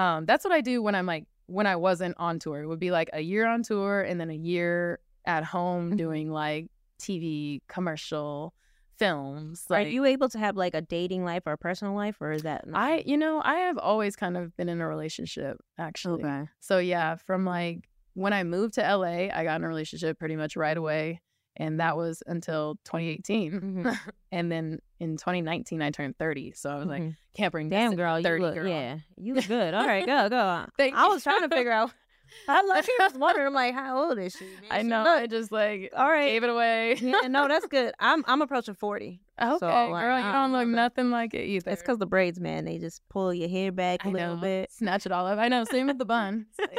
um, 0.00 0.26
that's 0.26 0.44
what 0.44 0.52
I 0.52 0.60
do 0.60 0.82
when 0.82 0.94
I'm 0.94 1.06
like 1.06 1.24
when 1.46 1.66
I 1.66 1.76
wasn't 1.76 2.14
on 2.18 2.38
tour. 2.38 2.62
It 2.62 2.66
would 2.66 2.78
be 2.78 2.90
like 2.92 3.10
a 3.12 3.20
year 3.20 3.46
on 3.46 3.62
tour 3.64 4.02
and 4.02 4.20
then 4.20 4.30
a 4.30 4.34
year 4.34 5.00
at 5.24 5.42
home 5.44 5.96
doing 5.96 6.30
like 6.30 6.68
TV 7.00 7.60
commercial 7.68 8.54
films. 8.98 9.64
like, 9.70 9.86
Are 9.86 9.90
you 9.90 10.04
able 10.04 10.28
to 10.28 10.38
have 10.38 10.56
like 10.56 10.74
a 10.74 10.80
dating 10.82 11.24
life 11.24 11.42
or 11.46 11.52
a 11.52 11.58
personal 11.58 11.94
life, 11.94 12.18
or 12.20 12.32
is 12.32 12.42
that? 12.42 12.64
I, 12.74 13.02
you 13.06 13.16
know, 13.16 13.40
I 13.42 13.54
have 13.60 13.78
always 13.78 14.14
kind 14.14 14.36
of 14.36 14.54
been 14.56 14.68
in 14.68 14.80
a 14.80 14.86
relationship 14.86 15.56
actually. 15.78 16.22
Okay. 16.24 16.48
So 16.60 16.78
yeah, 16.78 17.16
from 17.16 17.44
like 17.46 17.88
when 18.14 18.32
I 18.32 18.44
moved 18.44 18.74
to 18.74 18.82
LA, 18.82 19.30
I 19.32 19.42
got 19.44 19.56
in 19.56 19.64
a 19.64 19.68
relationship 19.68 20.18
pretty 20.18 20.36
much 20.36 20.54
right 20.56 20.76
away. 20.76 21.20
And 21.60 21.78
that 21.78 21.96
was 21.96 22.22
until 22.26 22.76
2018. 22.84 23.52
Mm-hmm. 23.52 23.88
and 24.32 24.50
then 24.50 24.78
in 24.98 25.16
2019, 25.18 25.82
I 25.82 25.90
turned 25.90 26.16
30. 26.18 26.52
So 26.52 26.70
I 26.70 26.76
was 26.76 26.86
like, 26.88 27.02
Mhm. 27.02 27.16
can't 27.34 27.52
bring 27.52 27.68
Damn, 27.68 27.90
this 27.90 27.96
girl, 27.98 28.18
you 28.18 28.38
look 28.38 28.54
girl. 28.54 28.66
yeah, 28.66 28.98
you 29.18 29.34
look 29.34 29.46
good. 29.46 29.74
All 29.74 29.86
right, 29.86 30.06
go 30.06 30.28
go. 30.30 30.64
Thank 30.78 30.94
I 30.96 31.04
you. 31.04 31.10
was 31.10 31.22
trying 31.22 31.42
to 31.48 31.54
figure 31.54 31.70
out. 31.72 31.90
I 32.48 32.62
love 32.62 32.86
you. 32.86 32.96
was 33.00 33.14
wondering, 33.14 33.48
I'm 33.48 33.52
like, 33.54 33.74
how 33.74 34.04
old 34.08 34.16
is 34.18 34.34
she? 34.38 34.44
man? 34.44 34.54
I 34.70 34.82
She 34.82 34.86
know. 34.88 34.98
look- 35.02 35.08
I 35.22 35.26
just 35.26 35.50
like 35.52 35.92
All 35.96 36.08
right. 36.08 36.28
gave 36.30 36.44
it 36.44 36.48
away. 36.50 36.94
yeah, 37.00 37.26
no, 37.28 37.46
that's 37.48 37.66
good. 37.66 37.92
I'm 37.98 38.24
I'm 38.26 38.40
approaching 38.40 38.74
forty. 38.74 39.20
Okay, 39.42 39.56
So, 39.58 39.66
like, 39.66 40.02
girl, 40.04 40.16
you 40.18 40.32
don't 40.32 40.52
look 40.52 40.68
nothing 40.68 41.10
like 41.10 41.34
it 41.34 41.44
either. 41.44 41.70
It's 41.72 41.82
because 41.82 41.98
the 41.98 42.06
braids, 42.06 42.38
man. 42.40 42.64
They 42.66 42.78
just 42.78 43.02
pull 43.10 43.34
your 43.34 43.48
hair 43.48 43.72
back 43.72 44.04
a 44.04 44.08
I 44.08 44.10
little 44.12 44.36
know. 44.36 44.40
bit. 44.42 44.70
Snatch 44.72 45.06
it 45.06 45.12
all 45.12 45.26
up. 45.26 45.38
I 45.38 45.48
know. 45.48 45.64
Same 45.64 45.86
with 45.88 45.98
the 45.98 46.04
bun. 46.04 46.46
Like, 46.58 46.78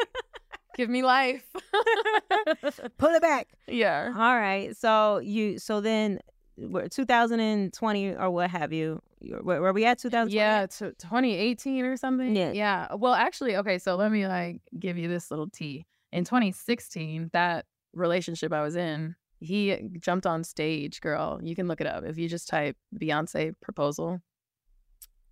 give 0.81 0.89
me 0.89 1.03
life. 1.03 1.45
Pull 2.97 3.09
it 3.09 3.21
back. 3.21 3.47
yeah. 3.67 4.11
All 4.15 4.35
right. 4.35 4.75
So 4.75 5.19
you 5.19 5.59
so 5.59 5.79
then 5.79 6.19
we're 6.57 6.87
2020 6.87 8.15
or 8.15 8.31
what 8.31 8.49
have 8.49 8.73
you? 8.73 8.99
Where, 9.43 9.61
where 9.61 9.73
we 9.73 9.85
at? 9.85 9.99
2020. 9.99 10.35
Yeah, 10.35 10.65
t- 10.65 10.95
2018 10.97 11.85
or 11.85 11.97
something. 11.97 12.35
Yeah. 12.35 12.51
Yeah. 12.51 12.87
Well, 12.95 13.13
actually, 13.13 13.55
okay, 13.57 13.77
so 13.77 13.95
let 13.95 14.11
me 14.11 14.27
like 14.27 14.61
give 14.79 14.97
you 14.97 15.07
this 15.07 15.29
little 15.29 15.47
tea. 15.49 15.85
In 16.11 16.23
2016, 16.23 17.29
that 17.33 17.65
relationship 17.93 18.51
I 18.51 18.63
was 18.63 18.75
in, 18.75 19.15
he 19.39 19.77
jumped 19.99 20.25
on 20.25 20.43
stage, 20.43 20.99
girl. 20.99 21.39
You 21.43 21.55
can 21.55 21.67
look 21.67 21.79
it 21.81 21.87
up. 21.87 22.03
If 22.03 22.17
you 22.17 22.27
just 22.27 22.47
type 22.49 22.75
Beyonce 22.99 23.53
proposal, 23.61 24.19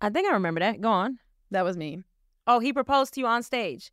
I 0.00 0.10
think 0.10 0.28
I 0.28 0.32
remember 0.34 0.60
that. 0.60 0.80
Go 0.80 0.90
on. 0.90 1.18
that 1.50 1.64
was 1.64 1.76
me. 1.76 2.02
Oh, 2.46 2.60
he 2.60 2.72
proposed 2.72 3.14
to 3.14 3.20
you 3.20 3.26
on 3.26 3.42
stage. 3.42 3.90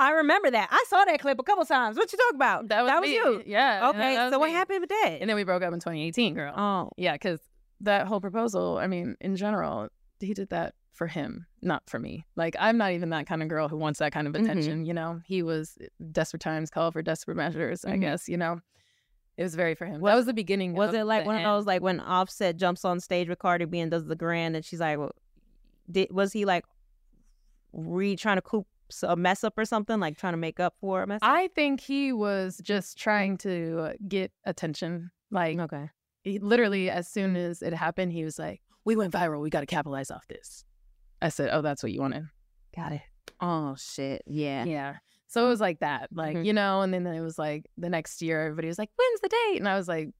I 0.00 0.12
remember 0.12 0.50
that. 0.50 0.68
I 0.72 0.84
saw 0.88 1.04
that 1.04 1.20
clip 1.20 1.38
a 1.38 1.42
couple 1.42 1.64
times. 1.66 1.96
What 1.96 2.10
you 2.12 2.18
talk 2.18 2.34
about? 2.34 2.68
That 2.68 2.82
was, 2.82 2.90
that 2.90 3.02
me. 3.02 3.12
you. 3.14 3.42
Yeah. 3.46 3.90
Okay. 3.90 4.16
was 4.16 4.32
So 4.32 4.38
what 4.38 4.50
happened 4.50 4.80
with 4.80 4.88
that? 4.88 5.18
And 5.20 5.28
then 5.28 5.36
we 5.36 5.44
broke 5.44 5.62
up 5.62 5.72
in 5.74 5.78
2018, 5.78 6.34
girl. 6.34 6.54
oh. 6.56 6.90
Yeah, 6.96 7.12
because 7.12 7.38
that 7.82 8.06
whole 8.06 8.20
proposal, 8.20 8.78
I 8.78 8.86
mean, 8.86 9.16
in 9.20 9.36
general, 9.36 9.88
he 10.18 10.32
did 10.34 10.48
that 10.50 10.74
for 10.92 11.06
him, 11.06 11.46
not 11.62 11.82
for 11.88 11.98
me. 11.98 12.24
Like, 12.34 12.56
I'm 12.58 12.76
not 12.78 12.92
even 12.92 13.10
that 13.10 13.26
kind 13.26 13.42
of 13.42 13.48
girl 13.48 13.68
who 13.68 13.76
wants 13.76 13.98
that 14.00 14.12
kind 14.12 14.26
of 14.26 14.32
Mhm. 14.34 14.42
attention, 14.42 14.84
you 14.86 14.92
know? 14.94 15.20
He 15.24 15.42
was 15.42 15.76
desperate 16.12 16.40
times 16.40 16.70
call 16.70 16.90
for 16.92 17.02
desperate 17.02 17.36
measures, 17.36 17.84
I 17.84 17.92
Mhm. 17.96 18.00
guess, 18.00 18.28
you 18.28 18.36
know? 18.38 18.60
It 19.36 19.42
was 19.42 19.54
very 19.54 19.74
for 19.74 19.86
him. 19.86 20.00
Was- 20.00 20.10
that 20.12 20.16
was 20.16 20.26
the 20.26 20.34
beginning. 20.34 20.74
Was 20.74 20.92
it 20.94 21.04
like 21.04 21.24
one 21.26 21.36
of 21.36 21.42
those 21.42 21.66
like 21.66 21.80
when 21.82 22.00
Offset 22.00 22.56
jumps 22.56 22.84
on 22.84 23.00
stage 23.00 23.28
with 23.28 23.38
Cardi 23.38 23.64
B 23.66 23.80
and 23.80 23.90
does 23.90 24.06
the 24.06 24.16
grand 24.16 24.56
and 24.56 24.64
she's 24.64 24.80
like, 24.80 24.98
well, 24.98 25.12
did 25.90 26.10
was 26.10 26.32
he 26.32 26.44
like 26.44 26.64
re 27.72 28.16
trying 28.16 28.36
to 28.36 28.42
coop 28.42 28.66
a 29.02 29.16
mess 29.16 29.44
up 29.44 29.56
or 29.58 29.64
something 29.64 29.98
like 30.00 30.16
trying 30.18 30.32
to 30.32 30.38
make 30.38 30.60
up 30.60 30.74
for 30.80 31.02
a 31.02 31.06
mess? 31.06 31.20
Up? 31.22 31.28
I 31.30 31.48
think 31.54 31.80
he 31.80 32.12
was 32.12 32.60
just 32.62 32.98
trying 32.98 33.36
to 33.38 33.94
get 34.08 34.32
attention. 34.44 35.10
Like, 35.30 35.58
okay. 35.58 35.90
he, 36.22 36.38
literally, 36.38 36.90
as 36.90 37.08
soon 37.08 37.36
as 37.36 37.62
it 37.62 37.72
happened, 37.72 38.12
he 38.12 38.24
was 38.24 38.38
like, 38.38 38.60
we 38.84 38.96
went 38.96 39.12
viral. 39.12 39.40
We 39.40 39.50
got 39.50 39.60
to 39.60 39.66
capitalize 39.66 40.10
off 40.10 40.26
this. 40.28 40.64
I 41.22 41.28
said, 41.28 41.50
oh, 41.52 41.62
that's 41.62 41.82
what 41.82 41.92
you 41.92 42.00
wanted. 42.00 42.24
Got 42.74 42.92
it. 42.92 43.02
Oh 43.40 43.74
shit. 43.78 44.22
Yeah. 44.26 44.64
Yeah. 44.64 44.96
So 45.26 45.46
it 45.46 45.48
was 45.48 45.60
like 45.60 45.80
that, 45.80 46.08
like 46.12 46.36
Mhm. 46.36 46.44
you 46.44 46.52
know, 46.52 46.80
and 46.82 46.92
then 46.92 47.06
it 47.06 47.20
was 47.20 47.38
like 47.38 47.66
the 47.78 47.88
next 47.88 48.20
year, 48.20 48.42
everybody 48.46 48.68
was 48.68 48.78
like, 48.78 48.90
"When's 48.96 49.20
the 49.20 49.28
date?" 49.28 49.58
And 49.58 49.68
I 49.68 49.76
was 49.76 49.86
like, 49.86 50.10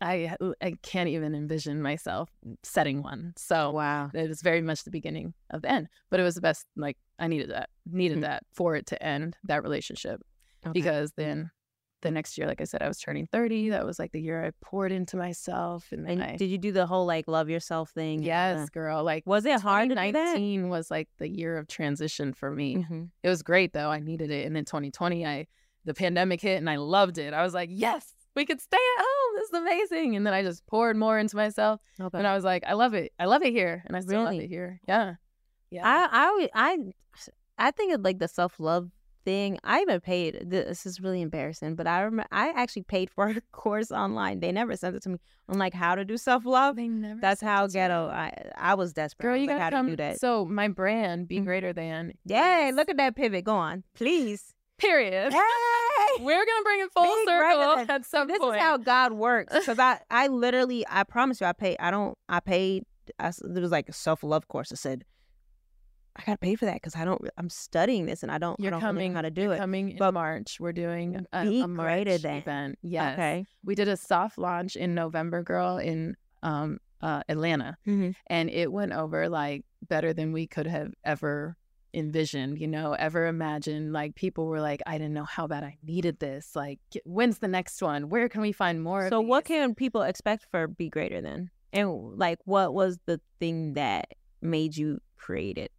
I 0.00 0.36
I 0.60 0.74
can't 0.82 1.08
even 1.08 1.34
envision 1.34 1.80
myself 1.80 2.28
setting 2.64 3.02
one. 3.02 3.34
So 3.36 3.70
wow, 3.70 4.10
it 4.12 4.28
was 4.28 4.42
very 4.42 4.60
much 4.60 4.82
the 4.82 4.90
beginning 4.90 5.32
of 5.50 5.62
the 5.62 5.70
end, 5.70 5.88
but 6.10 6.18
it 6.18 6.24
was 6.24 6.34
the 6.34 6.40
best. 6.40 6.66
Like 6.76 6.96
I 7.22 7.28
needed 7.28 7.50
that, 7.50 7.70
needed 7.86 8.18
Mm. 8.18 8.22
that 8.22 8.44
for 8.52 8.76
it 8.76 8.86
to 8.88 9.02
end 9.02 9.36
that 9.44 9.62
relationship, 9.62 10.20
Okay. 10.66 10.72
because 10.72 11.12
then 11.12 11.50
the 12.02 12.10
next 12.10 12.36
year, 12.36 12.48
like 12.48 12.60
I 12.60 12.64
said, 12.64 12.82
I 12.82 12.88
was 12.88 12.98
turning 12.98 13.26
thirty. 13.26 13.68
That 13.70 13.86
was 13.86 13.98
like 14.00 14.10
the 14.10 14.20
year 14.20 14.44
I 14.44 14.50
poured 14.60 14.90
into 14.90 15.16
myself, 15.16 15.92
and, 15.92 16.06
And 16.08 16.20
I, 16.22 16.36
did 16.36 16.50
you 16.50 16.58
do 16.58 16.72
the 16.72 16.84
whole 16.86 17.06
like 17.06 17.28
love 17.28 17.48
yourself 17.48 17.90
thing? 17.90 18.24
Yes, 18.24 18.58
Uh, 18.62 18.66
girl. 18.72 19.04
Like, 19.04 19.24
was 19.24 19.46
it 19.46 19.60
hard 19.60 19.88
to 19.90 19.94
do 19.94 20.00
that? 20.00 20.12
2019 20.12 20.68
was 20.68 20.90
like 20.90 21.08
the 21.18 21.28
year 21.28 21.56
of 21.56 21.68
transition 21.68 22.32
for 22.32 22.50
me. 22.50 22.78
Mhm. 22.78 23.10
It 23.22 23.28
was 23.28 23.42
great 23.44 23.72
though. 23.72 23.88
I 23.88 24.00
needed 24.00 24.30
it. 24.32 24.46
And 24.46 24.56
then 24.56 24.64
2020, 24.64 25.24
I 25.24 25.46
the 25.84 25.94
pandemic 25.94 26.40
hit 26.40 26.58
and 26.58 26.68
I 26.68 26.76
loved 26.76 27.18
it. 27.18 27.32
I 27.34 27.42
was 27.44 27.54
like, 27.54 27.68
yes, 27.72 28.14
we 28.34 28.44
could 28.46 28.60
stay 28.60 28.76
at 28.98 29.04
home. 29.04 29.34
This 29.36 29.48
is 29.50 29.58
amazing. 29.58 30.16
And 30.16 30.26
then 30.26 30.32
I 30.34 30.42
just 30.42 30.64
poured 30.66 30.96
more 30.96 31.18
into 31.20 31.36
myself. 31.36 31.80
Okay. 32.00 32.18
And 32.18 32.26
I 32.26 32.34
was 32.34 32.42
like, 32.44 32.64
I 32.66 32.72
love 32.74 32.94
it. 32.94 33.12
I 33.18 33.24
love 33.26 33.42
it 33.42 33.52
here. 33.52 33.82
And 33.86 33.96
I 33.96 34.00
still 34.00 34.22
love 34.24 34.34
it 34.34 34.48
here. 34.48 34.80
Yeah. 34.88 35.14
Yeah. 35.72 35.82
I 35.84 36.48
I 36.54 36.68
I 37.58 37.66
I 37.68 37.70
think 37.70 37.94
of 37.94 38.02
like 38.02 38.18
the 38.18 38.28
self 38.28 38.60
love 38.60 38.90
thing. 39.24 39.58
I 39.64 39.80
even 39.82 40.00
paid. 40.00 40.38
This 40.50 40.84
is 40.84 41.00
really 41.00 41.22
embarrassing, 41.22 41.76
but 41.76 41.86
I 41.86 42.00
remember 42.02 42.28
I 42.32 42.50
actually 42.50 42.82
paid 42.82 43.08
for 43.08 43.28
a 43.28 43.40
course 43.52 43.90
online. 43.90 44.40
They 44.40 44.52
never 44.52 44.76
sent 44.76 44.96
it 44.96 45.02
to 45.04 45.08
me 45.10 45.18
on 45.48 45.58
like 45.58 45.72
how 45.74 45.94
to 45.94 46.04
do 46.04 46.16
self 46.18 46.44
love. 46.44 46.76
They 46.76 46.88
never. 46.88 47.20
That's 47.20 47.40
how 47.40 47.66
ghetto. 47.68 48.08
I 48.08 48.50
I 48.56 48.74
was 48.74 48.92
desperate. 48.92 49.24
Girl, 49.24 49.32
was 49.32 49.40
you 49.42 49.46
like, 49.48 49.58
gotta 49.58 49.76
how 49.76 49.78
come. 49.80 49.86
to 49.86 49.92
do 49.92 49.96
that. 49.96 50.20
So 50.20 50.44
my 50.44 50.68
brand, 50.68 51.28
be 51.28 51.38
Mhm. 51.40 51.44
greater 51.44 51.72
than. 51.72 52.12
Yay! 52.26 52.72
Look 52.74 52.88
at 52.90 52.96
that 52.98 53.16
pivot. 53.16 53.44
Go 53.44 53.54
on, 53.56 53.84
please. 53.94 54.52
Period. 54.78 55.32
Hey, 55.32 55.38
We're 56.20 56.44
gonna 56.44 56.64
bring 56.64 56.80
it 56.80 56.90
full 56.92 57.04
Be 57.04 57.24
circle 57.24 57.86
at 57.88 58.04
some 58.04 58.26
this 58.28 58.40
point. 58.40 58.56
is 58.56 58.60
how 58.62 58.76
God 58.76 59.12
works. 59.12 59.54
Because 59.60 59.78
I 59.78 60.00
I 60.10 60.26
literally 60.26 60.84
I 60.90 61.04
promise 61.04 61.40
you 61.40 61.46
I 61.46 61.52
paid. 61.52 61.76
I 61.78 61.90
don't. 61.92 62.18
I 62.28 62.40
paid. 62.40 62.84
I, 63.18 63.30
there 63.42 63.62
was 63.62 63.70
like 63.70 63.88
a 63.88 63.92
self 63.92 64.22
love 64.24 64.48
course. 64.48 64.72
I 64.72 64.74
said. 64.74 65.04
I 66.14 66.22
gotta 66.26 66.38
pay 66.38 66.54
for 66.56 66.66
that 66.66 66.74
because 66.74 66.94
I 66.94 67.04
don't. 67.04 67.22
I'm 67.38 67.48
studying 67.48 68.06
this 68.06 68.22
and 68.22 68.30
I 68.30 68.38
don't. 68.38 68.58
You're 68.60 68.70
don't 68.70 68.80
really 68.82 68.92
know 68.92 68.96
coming. 68.98 69.14
how 69.14 69.22
to 69.22 69.30
do 69.30 69.50
it. 69.52 69.58
Coming 69.58 69.90
in 69.96 70.14
March, 70.14 70.58
we're 70.60 70.72
doing 70.72 71.26
a, 71.32 71.44
Be 71.44 71.60
a 71.62 71.68
March 71.68 71.86
greater 72.04 72.18
than. 72.18 72.36
event. 72.36 72.78
Yes. 72.82 73.14
Okay. 73.14 73.46
We 73.64 73.74
did 73.74 73.88
a 73.88 73.96
soft 73.96 74.36
launch 74.38 74.76
in 74.76 74.94
November, 74.94 75.42
girl, 75.42 75.78
in 75.78 76.16
um 76.42 76.78
uh, 77.00 77.22
Atlanta, 77.28 77.76
Mhm. 77.86 78.14
and 78.28 78.50
it 78.50 78.70
went 78.70 78.92
over 78.92 79.28
like 79.28 79.64
better 79.88 80.12
than 80.12 80.32
we 80.32 80.46
could 80.46 80.66
have 80.66 80.92
ever 81.04 81.56
envisioned. 81.94 82.58
You 82.60 82.68
know, 82.68 82.92
ever 82.92 83.26
imagined. 83.26 83.92
Like 83.92 84.14
people 84.14 84.46
were 84.46 84.60
like, 84.60 84.82
I 84.86 84.98
didn't 84.98 85.14
know 85.14 85.24
how 85.24 85.46
bad 85.46 85.64
I 85.64 85.78
needed 85.82 86.18
this. 86.20 86.54
Like, 86.54 86.78
when's 87.04 87.38
the 87.38 87.48
next 87.48 87.80
one? 87.82 88.08
Where 88.10 88.28
can 88.28 88.40
we 88.42 88.52
find 88.52 88.82
more? 88.82 89.08
So 89.08 89.20
what 89.20 89.44
these?" 89.44 89.56
can 89.56 89.74
people 89.74 90.02
expect 90.02 90.46
for 90.50 90.68
Be 90.68 90.90
Greater 90.90 91.20
then? 91.22 91.50
And 91.72 92.18
like 92.18 92.38
what 92.44 92.74
was 92.74 92.98
the 93.06 93.18
thing 93.40 93.74
that 93.74 94.08
made 94.42 94.76
you 94.76 95.00
create 95.16 95.56
it? 95.56 95.72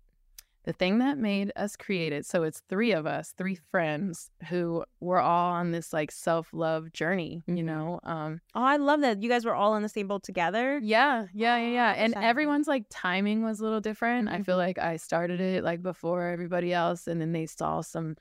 The 0.64 0.74
thing 0.74 0.99
that 0.99 1.18
made 1.18 1.51
us 1.55 1.76
create 1.76 2.14
it 2.14 2.26
so 2.26 2.43
it's 2.43 2.61
three 2.70 2.91
of 2.91 3.05
us 3.05 3.34
three 3.38 3.55
friends 3.55 4.32
who 4.49 4.84
were 5.01 5.20
all 5.20 5.51
on 5.53 5.72
this 5.72 5.91
like 5.93 6.11
self-love 6.11 6.91
journey 6.93 7.41
you 7.47 7.55
Mhm. 7.55 7.66
know 7.66 7.99
um 8.03 8.41
Oh, 8.55 8.61
I 8.64 8.78
love 8.78 9.01
that 9.01 9.22
you 9.22 9.30
guys 9.30 9.45
were 9.45 9.55
all 9.55 9.76
in 9.76 9.84
the 9.84 9.89
same 9.89 10.07
boat 10.07 10.24
together. 10.24 10.80
yeah 10.82 11.26
yeah 11.34 11.57
yeah 11.57 11.70
yeah 11.70 11.91
and 11.97 12.14
everyone's 12.16 12.68
like 12.68 12.86
timing 12.89 13.43
was 13.43 13.59
a 13.59 13.64
little 13.64 13.82
different 13.82 14.30
i 14.30 14.41
feel 14.41 14.55
Mhm. 14.55 14.66
like 14.68 14.78
i 14.80 14.95
started 14.97 15.39
it 15.41 15.64
like 15.64 15.82
before 15.82 16.28
everybody 16.28 16.74
else 16.74 17.07
and 17.07 17.20
then 17.20 17.32
they 17.34 17.45
saw 17.45 17.82
some 17.82 18.16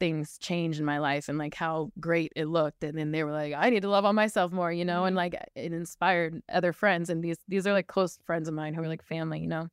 things 0.00 0.36
change 0.38 0.80
in 0.80 0.84
my 0.84 0.98
life 0.98 1.28
and 1.28 1.38
like 1.38 1.54
how 1.54 1.92
great 2.00 2.32
it 2.34 2.46
looked 2.46 2.82
and 2.82 2.98
then 2.98 3.12
they 3.12 3.22
were 3.22 3.30
like 3.30 3.54
i 3.56 3.70
need 3.70 3.82
to 3.82 3.88
love 3.88 4.04
on 4.04 4.16
myself 4.16 4.50
more 4.50 4.72
you 4.72 4.84
know 4.84 5.04
and 5.04 5.14
like 5.14 5.34
it 5.54 5.72
inspired 5.72 6.42
other 6.48 6.72
friends 6.72 7.08
and 7.08 7.22
these 7.22 7.36
these 7.46 7.66
are 7.68 7.72
like 7.72 7.86
close 7.86 8.18
friends 8.24 8.48
of 8.48 8.54
mine 8.54 8.74
who 8.74 8.82
are 8.82 8.88
like 8.88 9.04
family 9.04 9.38
you 9.38 9.46
know 9.46 9.68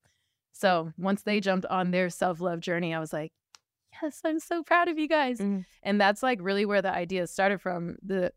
so 0.59 0.91
once 0.97 1.21
they 1.23 1.39
jumped 1.39 1.65
on 1.67 1.91
their 1.91 2.09
self-love 2.09 2.59
journey 2.59 2.93
i 2.93 2.99
was 2.99 3.13
like 3.13 3.31
yes 4.01 4.21
i'm 4.25 4.39
so 4.39 4.61
proud 4.63 4.87
of 4.87 4.97
you 4.99 5.07
guys 5.07 5.39
Mhm. 5.39 5.65
and 5.83 5.99
that's 6.01 6.21
like 6.23 6.39
really 6.41 6.65
where 6.65 6.81
the 6.81 6.93
idea 6.93 7.25
started 7.27 7.59
from 7.61 7.97
the 8.03 8.31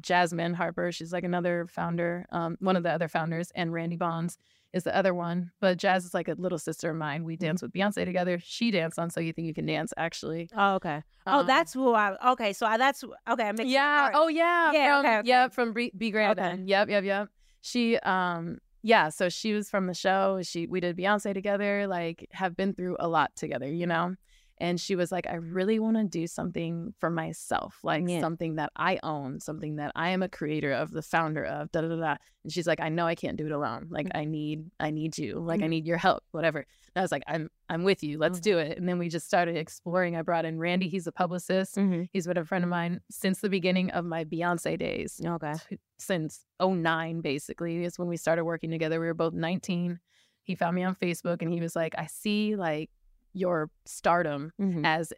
jasmine 0.00 0.54
harper 0.54 0.90
she's 0.92 1.12
like 1.12 1.24
another 1.24 1.66
founder 1.68 2.26
um, 2.30 2.56
one 2.60 2.76
of 2.76 2.82
the 2.82 2.90
other 2.90 3.08
founders 3.08 3.50
and 3.54 3.72
randy 3.72 3.96
bonds 3.96 4.36
is 4.72 4.82
the 4.82 4.96
other 4.96 5.14
one 5.14 5.52
but 5.60 5.78
jazz 5.78 6.04
is 6.04 6.12
like 6.14 6.26
a 6.26 6.34
little 6.36 6.58
sister 6.58 6.90
of 6.90 6.96
mine 6.96 7.22
we 7.22 7.36
dance 7.36 7.62
with 7.62 7.72
beyonce 7.72 8.04
together 8.04 8.40
she 8.42 8.72
danced 8.72 8.98
on 8.98 9.08
so 9.08 9.20
you 9.20 9.32
think 9.32 9.46
you 9.46 9.54
can 9.54 9.66
dance 9.66 9.92
actually 9.96 10.48
Oh, 10.56 10.74
okay. 10.74 11.02
oh, 11.28 11.40
Um, 11.40 11.46
that's 11.46 11.72
who 11.72 11.94
I. 11.94 12.16
Okay, 12.32 12.52
so 12.52 12.66
I, 12.66 12.76
that's 12.76 13.04
okay. 13.04 13.44
I 13.44 13.52
mixed 13.52 13.60
it 13.60 13.66
up. 13.66 13.68
yeah. 13.68 14.02
Right. 14.06 14.12
Oh 14.16 14.28
yeah. 14.28 14.72
Yeah, 14.72 14.96
From, 14.96 15.06
okay, 15.06 15.18
okay. 15.18 15.28
Yep. 15.28 15.52
From 15.54 15.72
B, 15.72 15.92
Be 15.96 16.10
Great. 16.10 16.30
Okay. 16.30 16.58
Yep. 16.64 16.88
Yep. 16.88 17.04
Yep. 17.04 17.28
She. 17.60 17.96
Um. 17.98 18.58
Yeah. 18.86 19.08
So 19.08 19.30
she 19.30 19.54
was 19.54 19.70
from 19.70 19.86
the 19.86 19.94
show. 19.94 20.40
She. 20.42 20.66
We 20.66 20.78
did 20.78 20.96
Beyonce 20.96 21.32
together. 21.32 21.86
Like, 21.86 22.28
have 22.32 22.54
been 22.54 22.74
through 22.74 22.98
a 23.00 23.08
lot 23.08 23.34
together. 23.34 23.66
You 23.66 23.86
know. 23.86 24.14
And 24.58 24.80
she 24.80 24.94
was 24.94 25.10
like, 25.10 25.26
I 25.26 25.34
really 25.34 25.78
want 25.80 25.96
to 25.96 26.04
do 26.04 26.26
something 26.28 26.94
for 27.00 27.10
myself, 27.10 27.78
like 27.82 28.04
Yeah. 28.08 28.20
something 28.20 28.54
that 28.56 28.70
I 28.76 29.00
own, 29.02 29.40
something 29.40 29.76
that 29.76 29.90
I 29.96 30.10
am 30.10 30.22
a 30.22 30.28
creator 30.28 30.72
of, 30.72 30.92
the 30.92 31.02
founder 31.02 31.44
of, 31.44 31.72
da 31.72 31.80
da 31.80 31.88
da. 31.88 31.96
da. 31.96 32.16
And 32.44 32.52
she's 32.52 32.66
like, 32.66 32.78
I 32.80 32.88
know 32.88 33.04
I 33.06 33.16
can't 33.16 33.36
do 33.36 33.46
it 33.46 33.52
alone. 33.52 33.88
Like, 33.90 34.06
Mm-hmm. 34.06 34.18
I 34.18 34.24
need, 34.26 34.70
I 34.78 34.90
need 34.90 35.18
you. 35.18 35.40
Like, 35.40 35.62
I 35.62 35.66
need 35.66 35.86
your 35.86 35.96
help, 35.96 36.22
whatever. 36.30 36.58
And 36.58 37.00
I 37.00 37.02
was 37.02 37.10
like, 37.10 37.24
I'm, 37.26 37.50
I'm 37.68 37.82
with 37.82 38.04
you. 38.04 38.16
Mm. 38.18 38.20
Let's 38.20 38.38
do 38.38 38.58
it. 38.58 38.78
And 38.78 38.88
then 38.88 38.98
we 38.98 39.08
just 39.08 39.26
started 39.26 39.56
exploring. 39.56 40.14
I 40.14 40.22
brought 40.22 40.44
in 40.44 40.58
Randy. 40.60 40.88
He's 40.88 41.06
a 41.08 41.12
publicist. 41.12 41.74
Mhm. 41.76 42.08
He's 42.12 42.26
been 42.28 42.36
a 42.38 42.44
friend 42.44 42.62
of 42.62 42.70
mine 42.70 43.00
since 43.10 43.40
the 43.40 43.48
beginning 43.48 43.90
of 43.90 44.04
my 44.04 44.24
Beyonce 44.24 44.78
days. 44.78 45.20
Okay. 45.24 45.54
t- 45.68 45.78
Since 45.98 46.44
09, 46.60 47.20
basically, 47.22 47.84
is 47.84 47.98
when 47.98 48.06
we 48.08 48.16
started 48.16 48.44
working 48.44 48.70
together. 48.70 49.00
We 49.00 49.06
were 49.06 49.14
both 49.14 49.32
19. 49.34 49.98
He 50.44 50.54
found 50.54 50.76
me 50.76 50.84
on 50.84 50.94
Facebook 50.94 51.40
and 51.42 51.50
he 51.52 51.60
was 51.60 51.74
like, 51.74 51.94
I 51.98 52.06
see 52.06 52.54
like 52.54 52.90
your 53.34 53.70
stardom 53.84 54.52
Mhm. 54.60 54.84
as 54.86 55.12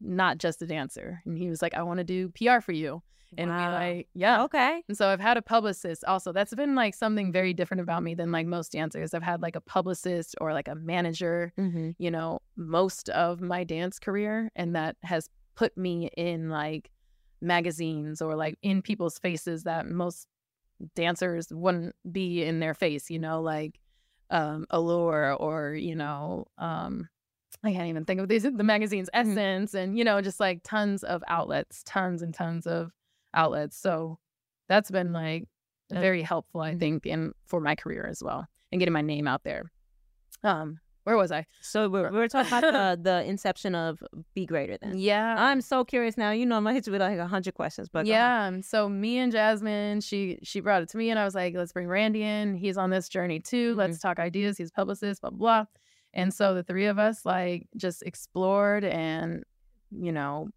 not 0.00 0.38
just 0.38 0.62
a 0.62 0.66
dancer. 0.66 1.20
And 1.26 1.36
he 1.36 1.48
was 1.50 1.60
like, 1.62 1.74
I 1.74 1.82
want 1.82 1.98
to 1.98 2.04
do 2.04 2.28
PR 2.30 2.60
for 2.60 2.72
you. 2.72 3.02
And 3.38 3.50
we 3.50 3.56
Wow. 3.56 3.72
like, 3.72 4.08
yeah. 4.14 4.44
Okay. 4.44 4.82
And 4.88 4.96
so 4.96 5.08
I've 5.08 5.20
had 5.20 5.36
a 5.36 5.42
publicist 5.42 6.04
also. 6.04 6.32
That's 6.32 6.54
been 6.54 6.74
like 6.74 6.94
something 6.94 7.32
very 7.32 7.52
different 7.52 7.80
about 7.80 8.02
me 8.02 8.14
than 8.14 8.30
like 8.30 8.46
most 8.46 8.72
dancers. 8.72 9.12
I've 9.14 9.22
had 9.22 9.42
like 9.42 9.56
a 9.56 9.60
publicist 9.60 10.36
or 10.40 10.52
like 10.52 10.68
a 10.68 10.74
manager 10.76 11.52
Mm-hmm. 11.58 11.90
you 11.98 12.10
know, 12.10 12.40
most 12.56 13.08
of 13.10 13.40
my 13.40 13.64
dance 13.64 13.98
career. 13.98 14.50
And 14.54 14.74
that 14.76 14.96
has 15.02 15.28
put 15.56 15.76
me 15.76 16.08
in 16.16 16.50
like 16.50 16.90
magazines 17.40 18.22
or 18.22 18.36
like 18.36 18.56
in 18.62 18.82
people's 18.82 19.18
faces 19.18 19.64
that 19.64 19.86
most 19.88 20.26
dancers 20.94 21.48
wouldn't 21.50 21.94
be 22.10 22.42
in 22.44 22.60
their 22.60 22.74
face, 22.74 23.10
you 23.10 23.18
know, 23.18 23.40
like 23.40 23.78
um 24.30 24.66
Allure 24.70 25.34
or, 25.38 25.74
you 25.74 25.94
know, 25.96 26.46
um 26.58 27.08
I 27.64 27.72
can't 27.72 27.88
even 27.88 28.04
think 28.04 28.20
of 28.20 28.28
these 28.28 28.42
the 28.42 28.64
magazines 28.64 29.10
Essence 29.12 29.74
and 29.74 29.98
you 29.98 30.04
know 30.04 30.20
just 30.20 30.40
like 30.40 30.60
tons 30.62 31.02
of 31.02 31.22
outlets, 31.28 31.82
tons 31.84 32.22
and 32.22 32.32
tons 32.32 32.66
of 32.66 32.92
outlets. 33.34 33.76
So 33.76 34.18
that's 34.68 34.90
been 34.90 35.12
like 35.12 35.48
very 35.90 36.22
helpful 36.22 36.60
I 36.60 36.76
think 36.76 37.06
in 37.06 37.32
for 37.44 37.60
my 37.60 37.74
career 37.74 38.06
as 38.08 38.22
well 38.22 38.46
and 38.72 38.78
getting 38.78 38.92
my 38.92 39.02
name 39.02 39.28
out 39.28 39.44
there. 39.44 39.70
Um 40.42 40.80
where 41.06 41.16
was 41.16 41.30
I? 41.30 41.46
So 41.60 41.88
we're, 41.88 42.10
we're 42.10 42.26
talking 42.26 42.48
about 42.48 42.62
the 42.72 43.00
the 43.00 43.24
inception 43.24 43.76
of 43.76 44.02
Be 44.34 44.44
Greater 44.44 44.76
Than. 44.76 44.98
Yeah. 44.98 45.36
I'm 45.38 45.60
so 45.60 45.84
curious 45.84 46.18
now. 46.18 46.32
You 46.32 46.44
know, 46.46 46.56
I'm 46.56 46.64
gonna 46.64 46.74
hit 46.74 46.88
you 46.88 46.92
with 46.92 47.00
like 47.00 47.16
a 47.18 47.28
hundred 47.28 47.54
questions, 47.54 47.88
but 47.88 48.06
yeah. 48.06 48.46
um, 48.46 48.60
So 48.60 48.88
me 48.88 49.18
and 49.18 49.30
Jasmine, 49.30 50.00
she 50.00 50.40
she 50.42 50.58
brought 50.58 50.82
it 50.82 50.88
to 50.88 50.96
me, 50.96 51.10
and 51.10 51.18
I 51.18 51.24
was 51.24 51.36
like, 51.36 51.54
let's 51.54 51.72
bring 51.72 51.86
Randy 51.86 52.24
in. 52.24 52.54
He's 52.54 52.76
on 52.76 52.90
this 52.90 53.08
journey 53.08 53.38
too. 53.38 53.70
Mm-hmm. 53.70 53.78
Let's 53.78 54.00
talk 54.00 54.18
ideas. 54.18 54.58
He's 54.58 54.70
a 54.70 54.72
publicist, 54.72 55.20
blah 55.20 55.30
blah. 55.30 55.66
And 56.16 56.32
so 56.34 56.54
the 56.54 56.62
three 56.64 56.86
of 56.86 56.98
us 56.98 57.24
like 57.26 57.68
just 57.76 58.02
explored 58.02 58.84
and 58.84 59.44
you 59.92 60.10
know 60.10 60.48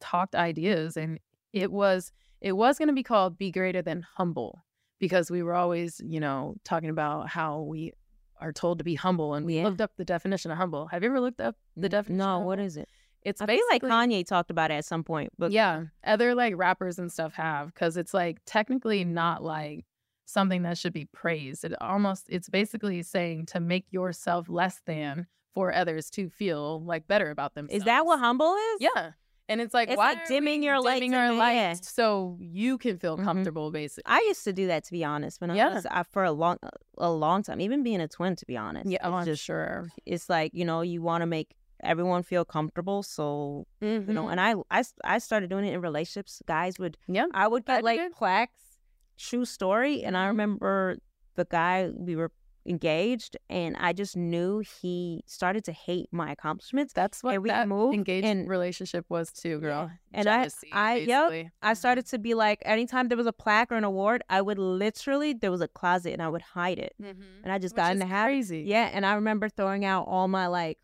talked 0.00 0.34
ideas, 0.34 0.96
and 0.96 1.20
it 1.52 1.70
was 1.70 2.10
it 2.40 2.52
was 2.52 2.78
going 2.78 2.88
to 2.88 2.94
be 2.94 3.02
called 3.02 3.38
"Be 3.38 3.50
Greater 3.52 3.82
Than 3.82 4.04
Humble" 4.16 4.64
because 4.98 5.30
we 5.30 5.42
were 5.42 5.54
always 5.54 6.00
you 6.04 6.20
know 6.20 6.54
talking 6.64 6.88
about 6.90 7.28
how 7.28 7.60
we 7.60 7.92
are 8.40 8.52
told 8.52 8.78
to 8.78 8.84
be 8.84 8.94
humble, 8.94 9.34
and 9.34 9.46
we 9.46 9.58
Yeah. 9.58 9.64
looked 9.64 9.80
up 9.80 9.92
the 9.96 10.04
definition 10.04 10.50
of 10.50 10.56
humble. 10.58 10.86
Have 10.88 11.02
you 11.02 11.10
ever 11.10 11.20
looked 11.20 11.40
up 11.40 11.56
the 11.76 11.88
definition? 11.88 12.16
No, 12.18 12.40
what 12.40 12.58
is 12.58 12.76
it? 12.76 12.88
It's 13.22 13.40
I 13.40 13.46
feel 13.46 13.56
like 13.70 13.82
basically- 13.82 13.90
Kanye 13.90 14.26
talked 14.26 14.50
about 14.50 14.70
it 14.70 14.74
at 14.74 14.84
some 14.84 15.04
point, 15.04 15.32
but 15.38 15.52
yeah, 15.52 15.84
other 16.02 16.34
like 16.34 16.54
rappers 16.56 16.98
and 16.98 17.12
stuff 17.12 17.34
have 17.34 17.68
because 17.68 17.96
it's 17.98 18.12
like 18.14 18.38
technically 18.46 19.04
not 19.04 19.42
like 19.42 19.84
something 20.26 20.62
that 20.62 20.78
should 20.78 20.92
be 20.92 21.06
praised. 21.06 21.64
It 21.64 21.74
almost 21.80 22.26
it's 22.28 22.48
basically 22.48 23.02
saying 23.02 23.46
to 23.46 23.60
make 23.60 23.86
yourself 23.90 24.48
less 24.48 24.80
than 24.86 25.26
for 25.54 25.72
others 25.72 26.10
to 26.10 26.28
feel 26.28 26.82
like 26.84 27.06
better 27.06 27.30
about 27.30 27.54
themselves. 27.54 27.80
is 27.82 27.84
that 27.84 28.04
what 28.06 28.18
humble 28.18 28.54
is? 28.54 28.80
Yeah, 28.80 29.12
and 29.48 29.60
it's 29.60 29.72
like 29.74 29.88
It's 29.88 29.96
why 29.98 30.14
like 30.14 30.26
dimming 30.26 30.62
your 30.62 30.80
light 30.80 31.00
dimming 31.00 31.14
our 31.14 31.28
ma- 31.32 31.38
light 31.38 31.54
yeah. 31.54 31.74
so 31.82 32.36
you 32.40 32.76
can 32.78 32.98
feel 32.98 33.16
Mhm. 33.18 33.24
comfortable. 33.24 33.70
Basically, 33.70 34.02
I 34.06 34.18
used 34.26 34.42
to 34.44 34.52
do 34.52 34.66
that 34.68 34.84
to 34.84 34.92
be 34.92 35.04
honest. 35.04 35.40
When 35.40 35.50
I 35.50 35.56
Yeah. 35.56 35.74
was 35.74 35.86
I, 35.86 36.02
for 36.02 36.24
a 36.24 36.32
long 36.32 36.58
a 36.98 37.10
long 37.12 37.42
time, 37.42 37.60
even 37.60 37.82
being 37.82 38.00
a 38.00 38.08
twin 38.08 38.34
to 38.36 38.46
be 38.46 38.56
honest. 38.56 38.90
yeah, 38.90 38.98
oh, 39.02 39.10
it's 39.10 39.16
I'm 39.20 39.24
just 39.26 39.44
sure. 39.44 39.88
it's 40.06 40.28
like 40.28 40.52
you 40.54 40.64
know 40.64 40.80
you 40.80 41.02
want 41.02 41.22
to 41.22 41.26
make 41.26 41.54
everyone 41.82 42.22
feel 42.22 42.44
comfortable. 42.46 43.02
So 43.02 43.66
you 43.80 44.00
know, 44.00 44.28
and 44.28 44.40
I, 44.40 44.54
I, 44.70 44.82
I 45.04 45.18
started 45.18 45.50
doing 45.50 45.66
it 45.66 45.74
in 45.74 45.80
relationships. 45.82 46.40
Guys 46.46 46.78
would 46.78 46.96
yeah, 47.06 47.26
I 47.34 47.46
would 47.46 47.64
I 47.68 47.76
get 47.76 47.84
like 47.84 48.12
plaques, 48.12 48.73
true 49.18 49.44
story, 49.44 50.02
and 50.02 50.16
I 50.16 50.26
remember 50.26 50.96
the 51.34 51.44
guy 51.44 51.90
we 51.94 52.16
were 52.16 52.30
engaged, 52.66 53.36
and 53.50 53.76
I 53.78 53.92
just 53.92 54.16
knew 54.16 54.62
he 54.80 55.22
started 55.26 55.64
to 55.64 55.72
hate 55.72 56.08
my 56.12 56.32
accomplishments. 56.32 56.92
That's 56.92 57.22
what 57.22 57.34
and 57.34 57.42
we 57.42 57.50
that 57.50 57.68
moved 57.68 57.94
engaged 57.94 58.26
and 58.26 58.48
relationship 58.48 59.04
was 59.08 59.30
too, 59.30 59.58
girl. 59.60 59.90
and 60.12 60.24
Jealousy, 60.24 60.70
I, 60.72 60.92
I, 60.92 60.94
basically. 61.04 61.42
yep, 61.42 61.52
I 61.62 61.74
started 61.74 62.06
to 62.06 62.18
be 62.18 62.34
like, 62.34 62.62
anytime 62.64 63.08
there 63.08 63.18
was 63.18 63.26
a 63.26 63.32
plaque 63.32 63.70
or 63.70 63.76
an 63.76 63.84
award, 63.84 64.22
I 64.28 64.40
would 64.40 64.58
literally 64.58 65.34
there 65.34 65.50
was 65.50 65.60
a 65.60 65.68
closet 65.68 66.12
and 66.12 66.22
I 66.22 66.28
would 66.28 66.42
hide 66.42 66.78
it, 66.78 66.94
mm-hmm. 67.00 67.22
and 67.42 67.52
I 67.52 67.58
just 67.58 67.76
got 67.76 67.92
in 67.92 67.98
the 67.98 68.06
habit. 68.06 68.32
crazy. 68.32 68.64
Yeah, 68.66 68.90
and 68.92 69.04
I 69.04 69.14
remember 69.14 69.48
throwing 69.48 69.84
out 69.84 70.06
all 70.08 70.28
my 70.28 70.46
like, 70.46 70.78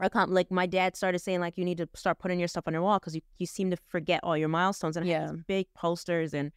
accom- 0.00 0.30
like 0.30 0.50
my 0.50 0.66
dad 0.66 0.96
started 0.96 1.20
saying 1.20 1.40
like 1.40 1.56
you 1.56 1.64
need 1.64 1.78
to 1.78 1.88
start 1.94 2.18
putting 2.18 2.38
your 2.38 2.48
stuff 2.48 2.64
on 2.66 2.72
your 2.72 2.82
wall 2.82 2.98
because 2.98 3.14
you 3.14 3.22
you 3.38 3.46
seem 3.46 3.70
to 3.70 3.76
forget 3.88 4.20
all 4.22 4.36
your 4.36 4.48
milestones, 4.48 4.96
and 4.96 5.08
I 5.08 5.12
had 5.12 5.30
these 5.30 5.44
big 5.46 5.66
posters 5.74 6.34
and. 6.34 6.52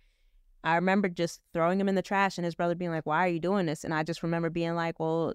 I 0.63 0.75
remember 0.75 1.09
just 1.09 1.41
throwing 1.53 1.79
him 1.79 1.89
in 1.89 1.95
the 1.95 2.01
trash 2.01 2.37
and 2.37 2.45
his 2.45 2.55
brother 2.55 2.75
being 2.75 2.91
like, 2.91 3.05
Why 3.05 3.25
are 3.25 3.29
you 3.29 3.39
doing 3.39 3.65
this? 3.65 3.83
And 3.83 3.93
I 3.93 4.03
just 4.03 4.23
remember 4.23 4.49
being 4.49 4.75
like, 4.75 4.99
Well, 4.99 5.33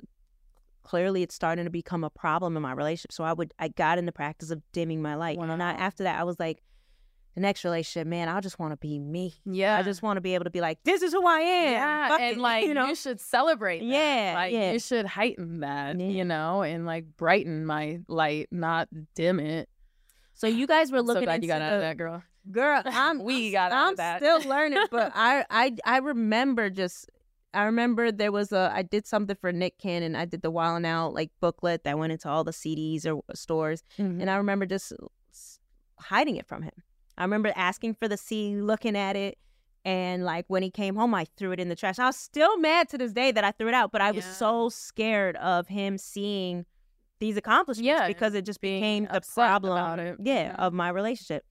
clearly 0.83 1.23
it's 1.23 1.35
starting 1.35 1.65
to 1.65 1.71
become 1.71 2.05
a 2.05 2.11
problem 2.11 2.57
in 2.57 2.63
my 2.63 2.73
relationship. 2.73 3.13
So 3.13 3.25
I 3.25 3.33
would 3.33 3.53
I 3.59 3.69
got 3.69 3.99
in 3.99 4.07
the 4.07 4.13
practice 4.13 4.51
of 4.51 4.63
dimming 4.73 5.03
my 5.03 5.15
light. 5.15 5.39
And 5.39 5.63
I, 5.63 5.73
after 5.73 6.05
that 6.05 6.19
I 6.19 6.25
was 6.25 6.39
like, 6.41 6.63
the 7.35 7.43
next 7.43 7.63
relationship, 7.63 8.09
man, 8.09 8.29
I 8.29 8.41
just 8.41 8.59
want 8.59 8.73
to 8.73 8.77
be 8.77 8.99
me. 8.99 9.35
Yeah. 9.45 9.77
I 9.77 9.83
just 9.83 10.03
want 10.03 10.17
to 10.17 10.21
be 10.21 10.35
able 10.35 10.45
to 10.45 10.51
be 10.51 10.61
like, 10.61 10.79
this 10.83 11.03
is 11.03 11.13
who 11.13 11.25
I 11.25 11.39
am. 11.39 11.73
Yeah, 11.73 12.09
Fuck 12.09 12.21
and 12.21 12.37
it," 12.37 12.41
like 12.41 12.65
you 12.65 12.75
know. 12.75 12.87
you 12.87 12.97
should 12.97 13.21
celebrate. 13.21 13.79
That. 13.79 13.85
Yeah, 13.85 14.33
like 14.35 14.53
yeah. 14.53 14.73
you 14.73 14.81
should 14.81 15.07
heighten 15.07 15.61
that, 15.61 16.01
you 16.01 16.25
know, 16.25 16.63
and 16.63 16.85
like 16.85 17.05
brighten 17.17 17.65
my 17.65 18.01
light, 18.09 18.49
not 18.51 18.89
dim 19.15 19.39
it. 19.39 19.69
So 20.35 20.47
you 20.47 20.67
guys 20.67 20.91
were 20.91 20.99
I'm 20.99 21.07
so 21.07 21.13
looking 21.13 21.25
glad 21.25 21.43
you 21.43 21.49
got 21.49 21.57
into 21.57 21.67
out 21.67 21.75
of 21.75 21.81
that, 21.81 21.97
girl. 21.97 22.23
Girl, 22.51 22.83
I'm 22.87 23.23
we 23.23 23.51
got 23.53 23.73
I'm 23.73 23.97
still 24.21 24.41
learning, 24.49 24.85
but 24.91 25.13
I 25.15 25.45
I 25.51 25.77
I 25.85 25.99
remember 25.99 26.71
just 26.71 27.09
I 27.55 27.65
remember 27.65 28.13
there 28.13 28.33
was 28.33 28.53
a 28.53 28.71
I 28.75 28.83
did 28.83 29.07
something 29.07 29.37
for 29.37 29.53
Nick 29.53 29.79
Cannon. 29.79 30.15
I 30.17 30.25
did 30.25 30.43
the 30.43 30.51
Wild 30.51 30.77
'N 30.77 30.85
Out 30.85 31.15
like 31.15 31.31
booklet 31.41 31.85
that 31.85 31.99
went 31.99 32.13
into 32.13 32.29
all 32.29 32.45
the 32.45 32.53
CDs 32.53 33.07
or 33.07 33.23
stores, 33.35 33.83
Mm-hmm. 33.99 34.21
and 34.21 34.31
I 34.31 34.37
remember 34.37 34.67
just 34.67 34.93
hiding 36.01 36.37
it 36.37 36.47
from 36.47 36.63
him. 36.63 36.73
I 37.17 37.23
remember 37.23 37.53
asking 37.57 37.95
for 37.95 38.07
the 38.09 38.17
CD, 38.17 38.61
looking 38.61 38.97
at 38.97 39.17
it, 39.17 39.39
and 39.85 40.25
like 40.25 40.45
when 40.49 40.63
he 40.63 40.71
came 40.71 40.95
home, 40.95 41.15
I 41.15 41.27
threw 41.37 41.51
it 41.53 41.59
in 41.61 41.69
the 41.69 41.75
trash. 41.75 41.99
I 41.99 42.07
was 42.07 42.17
still 42.17 42.57
mad 42.59 42.89
to 42.91 42.99
this 42.99 43.13
day 43.13 43.33
that 43.33 43.43
I 43.45 43.51
threw 43.51 43.69
it 43.69 43.75
out, 43.75 43.91
but 43.91 44.01
I 44.01 44.13
was 44.13 44.25
so 44.25 44.69
scared 44.69 45.37
of 45.37 45.67
him 45.69 45.99
seeing 45.99 46.65
these 47.19 47.37
accomplishments 47.37 47.85
Yeah, 47.87 48.07
because 48.07 48.35
it 48.35 48.45
just 48.45 48.61
became 48.61 49.09
the 49.13 49.21
problem 49.35 49.99
it. 49.99 50.17
yeah, 50.23 50.55
of 50.59 50.73
my 50.73 50.89
relationship. 50.91 51.45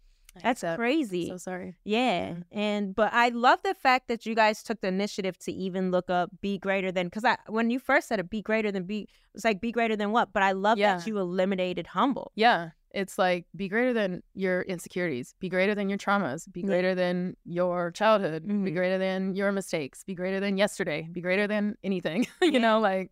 That's 0.43 0.63
crazy. 0.75 1.27
So 1.29 1.37
sorry. 1.37 1.77
Yeah, 1.83 2.35
and 2.51 2.95
but 2.95 3.13
I 3.13 3.29
love 3.29 3.59
the 3.63 3.73
fact 3.73 4.07
that 4.07 4.25
you 4.25 4.35
guys 4.35 4.63
took 4.63 4.81
the 4.81 4.87
initiative 4.87 5.37
to 5.39 5.51
even 5.51 5.91
look 5.91 6.09
up 6.09 6.29
"be 6.41 6.57
greater 6.57 6.91
than" 6.91 7.07
because 7.07 7.25
I 7.25 7.37
when 7.47 7.69
you 7.69 7.79
first 7.79 8.07
said 8.07 8.19
it, 8.19 8.29
"be 8.29 8.41
greater 8.41 8.71
than," 8.71 8.83
be 8.83 9.07
it's 9.33 9.45
like 9.45 9.61
"be 9.61 9.71
greater 9.71 9.95
than" 9.95 10.11
what? 10.11 10.33
But 10.33 10.43
I 10.43 10.51
love 10.53 10.77
Yeah. 10.77 10.97
that 10.97 11.07
you 11.07 11.17
eliminated 11.17 11.87
humble. 11.87 12.31
Yeah. 12.35 12.71
It's 12.91 13.17
like 13.19 13.45
be 13.55 13.67
greater 13.67 13.93
than 13.93 14.23
your 14.33 14.61
insecurities, 14.61 15.35
be 15.39 15.49
greater 15.49 15.75
than 15.75 15.89
your 15.89 15.97
traumas, 15.97 16.51
be 16.51 16.61
Yeah. 16.61 16.67
greater 16.67 16.95
than 16.95 17.35
your 17.45 17.91
childhood, 17.91 18.47
be 18.47 18.53
Mhm. 18.53 18.73
greater 18.75 18.97
than 18.97 19.35
your 19.35 19.51
mistakes, 19.51 20.03
be 20.03 20.15
greater 20.15 20.39
than 20.39 20.57
yesterday, 20.57 21.07
be 21.11 21.21
greater 21.21 21.47
than 21.47 21.75
anything. 21.83 22.25
you 22.41 22.59
know, 22.59 22.79
like 22.79 23.11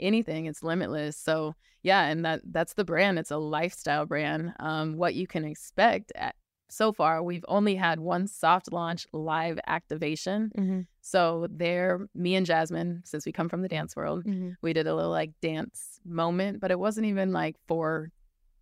anything, 0.00 0.46
it's 0.46 0.62
limitless. 0.62 1.16
So 1.16 1.54
yeah, 1.82 2.02
and 2.06 2.24
that 2.24 2.40
that's 2.44 2.74
the 2.74 2.84
brand. 2.84 3.18
It's 3.18 3.30
a 3.32 3.36
lifestyle 3.36 4.06
brand. 4.06 4.54
Um, 4.60 4.96
what 4.96 5.14
you 5.14 5.26
can 5.26 5.44
expect 5.44 6.12
at 6.14 6.34
so 6.68 6.92
far, 6.92 7.22
we've 7.22 7.44
only 7.48 7.74
had 7.76 8.00
one 8.00 8.26
soft 8.26 8.72
launch 8.72 9.06
live 9.12 9.58
activation. 9.66 10.50
Mm-hmm. 10.56 10.80
So 11.00 11.46
there, 11.50 12.08
me 12.14 12.34
and 12.34 12.44
Jasmine, 12.46 13.02
since 13.04 13.24
we 13.26 13.32
come 13.32 13.48
from 13.48 13.62
the 13.62 13.68
dance 13.68 13.94
world, 13.94 14.24
Mm-hmm. 14.24 14.50
we 14.62 14.72
did 14.72 14.86
a 14.86 14.94
little 14.94 15.10
like 15.10 15.30
dance 15.40 16.00
moment, 16.04 16.60
but 16.60 16.70
it 16.70 16.78
wasn't 16.78 17.06
even 17.06 17.32
like 17.32 17.56
for 17.68 18.10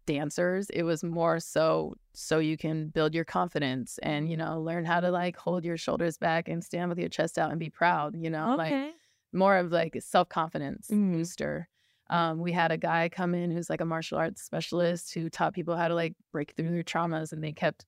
dancers. 0.07 0.69
It 0.71 0.83
was 0.83 1.03
more 1.03 1.41
so 1.41 1.95
so 2.13 2.39
you 2.39 2.57
can 2.59 2.89
build 2.89 3.15
your 3.15 3.25
confidence 3.25 3.99
and 4.03 4.31
you 4.31 4.37
know 4.37 4.61
learn 4.61 4.85
how 4.85 5.01
to 5.01 5.11
like 5.11 5.37
hold 5.37 5.65
your 5.65 5.77
shoulders 5.79 6.19
back 6.19 6.49
and 6.49 6.63
stand 6.63 6.91
with 6.91 6.99
your 6.99 7.09
chest 7.09 7.39
out 7.39 7.51
and 7.51 7.59
be 7.59 7.71
proud. 7.71 8.15
You 8.15 8.29
know, 8.31 8.53
Okay. 8.55 8.83
like 8.83 8.95
more 9.33 9.57
of 9.57 9.73
like 9.73 9.97
self 10.01 10.29
confidence 10.29 10.89
Mhm. 10.91 11.13
booster. 11.15 11.69
Um, 12.11 12.39
we 12.39 12.53
had 12.53 12.71
a 12.71 12.77
guy 12.77 13.09
come 13.09 13.35
in 13.35 13.51
who's 13.51 13.71
like 13.71 13.81
a 13.81 13.87
martial 13.87 14.19
arts 14.19 14.43
specialist 14.43 15.15
who 15.15 15.31
taught 15.31 15.55
people 15.55 15.75
how 15.75 15.89
to 15.89 15.95
like 15.95 16.15
break 16.33 16.53
through 16.55 16.71
their 16.71 16.83
traumas, 16.85 17.33
and 17.33 17.43
they 17.43 17.53
kept 17.53 17.87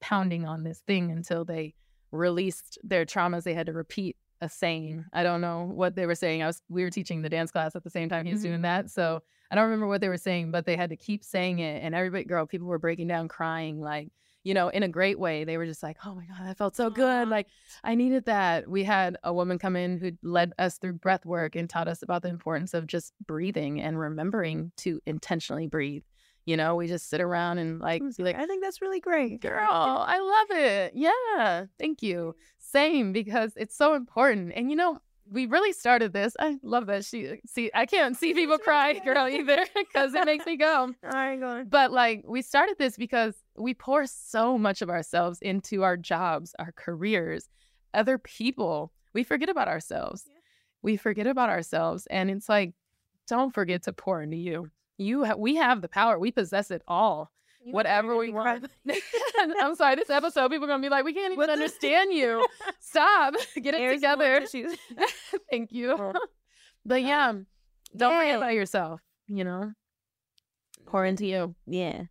pounding 0.00 0.46
on 0.46 0.64
this 0.64 0.80
thing 0.80 1.10
until 1.10 1.44
they 1.44 1.74
released 2.12 2.78
their 2.82 3.04
traumas. 3.06 3.44
They 3.44 3.54
had 3.54 3.66
to 3.66 3.72
repeat 3.72 4.16
a 4.40 4.48
saying. 4.48 5.04
I 5.12 5.22
don't 5.22 5.40
know 5.42 5.64
what 5.72 5.94
they 5.96 6.06
were 6.06 6.14
saying. 6.14 6.42
I 6.42 6.46
was 6.46 6.62
we 6.68 6.82
were 6.82 6.90
teaching 6.90 7.22
the 7.22 7.28
dance 7.28 7.50
class 7.50 7.76
at 7.76 7.84
the 7.84 7.90
same 7.90 8.08
time 8.08 8.24
he 8.26 8.32
was 8.32 8.40
Mhm. 8.40 8.44
doing 8.44 8.62
that, 8.62 8.90
so 8.90 9.22
I 9.50 9.54
don't 9.54 9.64
remember 9.64 9.86
what 9.86 10.00
they 10.00 10.08
were 10.08 10.16
saying, 10.16 10.50
but 10.50 10.64
they 10.64 10.76
had 10.76 10.90
to 10.90 10.96
keep 10.96 11.22
saying 11.24 11.58
it, 11.58 11.82
and 11.82 11.94
everybody, 11.94 12.24
girl, 12.24 12.46
people 12.46 12.66
were 12.68 12.78
breaking 12.78 13.08
down, 13.08 13.28
crying, 13.28 13.80
like 13.80 14.10
you 14.42 14.54
know, 14.54 14.68
in 14.70 14.82
a 14.82 14.88
great 14.88 15.18
way. 15.18 15.44
They 15.44 15.58
were 15.58 15.66
just 15.66 15.82
like, 15.82 15.98
"Oh 16.06 16.14
my 16.14 16.24
god, 16.24 16.46
that 16.46 16.56
felt 16.56 16.74
so 16.74 16.88
good! 16.88 17.28
Like 17.28 17.48
I 17.84 17.94
needed 17.94 18.24
that." 18.24 18.66
We 18.66 18.84
had 18.84 19.18
a 19.22 19.34
woman 19.34 19.58
come 19.58 19.76
in 19.76 19.98
who 19.98 20.12
led 20.22 20.54
us 20.58 20.78
through 20.78 20.94
breath 20.94 21.26
work 21.26 21.54
and 21.56 21.68
taught 21.68 21.88
us 21.88 22.02
about 22.02 22.22
the 22.22 22.30
importance 22.30 22.72
of 22.72 22.86
just 22.86 23.12
breathing 23.26 23.82
and 23.82 23.98
remembering 23.98 24.72
to 24.78 24.98
intentionally 25.04 25.66
breathe. 25.66 26.04
You 26.50 26.56
know, 26.56 26.74
we 26.74 26.88
just 26.88 27.08
sit 27.08 27.20
around 27.20 27.58
and 27.58 27.78
like 27.78 28.02
like, 28.18 28.34
I 28.34 28.44
think 28.44 28.60
that's 28.60 28.82
really 28.82 28.98
great, 28.98 29.40
girl. 29.40 29.68
I 29.70 30.18
love 30.18 30.58
it. 30.58 30.94
Yeah, 30.96 31.66
thank 31.78 32.02
you. 32.02 32.34
Same 32.58 33.12
because 33.12 33.52
it's 33.54 33.76
so 33.76 33.94
important. 33.94 34.54
And 34.56 34.68
you 34.68 34.74
know, 34.74 34.98
we 35.30 35.46
really 35.46 35.72
started 35.72 36.12
this. 36.12 36.34
I 36.40 36.58
love 36.64 36.86
that 36.86 37.04
she 37.04 37.38
see. 37.46 37.70
I 37.72 37.86
can't 37.86 38.16
see 38.16 38.34
people 38.34 38.58
cry, 38.58 38.94
girl, 38.98 39.28
either 39.28 39.64
because 39.76 40.12
it 40.12 40.24
makes 40.24 40.44
me 40.44 40.56
go. 40.56 40.92
I 41.04 41.30
ain't 41.30 41.40
going. 41.40 41.68
But 41.68 41.92
like, 41.92 42.24
we 42.26 42.42
started 42.42 42.78
this 42.80 42.96
because 42.96 43.36
we 43.56 43.72
pour 43.72 44.08
so 44.08 44.58
much 44.58 44.82
of 44.82 44.90
ourselves 44.90 45.38
into 45.42 45.84
our 45.84 45.96
jobs, 45.96 46.52
our 46.58 46.72
careers, 46.72 47.48
other 47.94 48.18
people. 48.18 48.90
We 49.14 49.22
forget 49.22 49.48
about 49.48 49.68
ourselves. 49.68 50.24
We 50.82 50.96
forget 50.96 51.28
about 51.28 51.48
ourselves, 51.48 52.08
and 52.10 52.28
it's 52.28 52.48
like, 52.48 52.72
don't 53.28 53.54
forget 53.54 53.84
to 53.84 53.92
pour 53.92 54.20
into 54.20 54.36
you. 54.36 54.68
You, 55.00 55.24
ha- 55.24 55.34
we 55.36 55.56
have 55.56 55.80
the 55.80 55.88
power. 55.88 56.18
We 56.18 56.30
possess 56.30 56.70
it 56.70 56.82
all. 56.86 57.30
Whatever 57.64 58.16
we 58.16 58.30
want. 58.30 58.70
I'm 59.60 59.74
sorry. 59.74 59.96
This 59.96 60.10
episode, 60.10 60.50
people 60.50 60.64
are 60.64 60.68
gonna 60.68 60.82
be 60.82 60.88
like, 60.88 61.04
we 61.04 61.12
can't 61.12 61.32
even 61.32 61.50
understand 61.50 62.12
you. 62.12 62.46
Stop. 62.80 63.34
Get 63.62 63.74
it 63.74 63.94
together. 63.94 64.46
Thank 65.50 65.72
you. 65.72 66.12
but 66.86 67.02
yeah, 67.02 67.32
don't 67.96 68.18
forget 68.18 68.36
about 68.36 68.54
yourself. 68.54 69.00
You 69.26 69.44
know, 69.44 69.72
pour 70.86 71.04
into 71.04 71.26
you. 71.26 71.54
Yeah. 71.66 72.04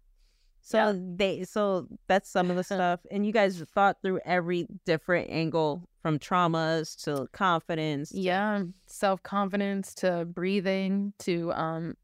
So 0.62 1.00
they 1.16 1.46
so 1.46 1.88
that's 2.08 2.30
some 2.30 2.52
of 2.52 2.56
the 2.56 2.64
stuff. 2.64 3.00
And 3.10 3.26
you 3.26 3.32
guys 3.32 3.60
thought 3.74 3.98
through 4.04 4.20
every 4.24 4.68
different 4.86 5.32
angle 5.32 5.90
from 6.04 6.20
traumas 6.20 6.96
to 7.06 7.28
confidence. 7.34 8.12
Yeah, 8.14 8.64
self 8.86 9.24
confidence 9.24 9.96
to 9.96 10.26
breathing 10.26 11.14
to 11.20 11.52
um 11.54 11.96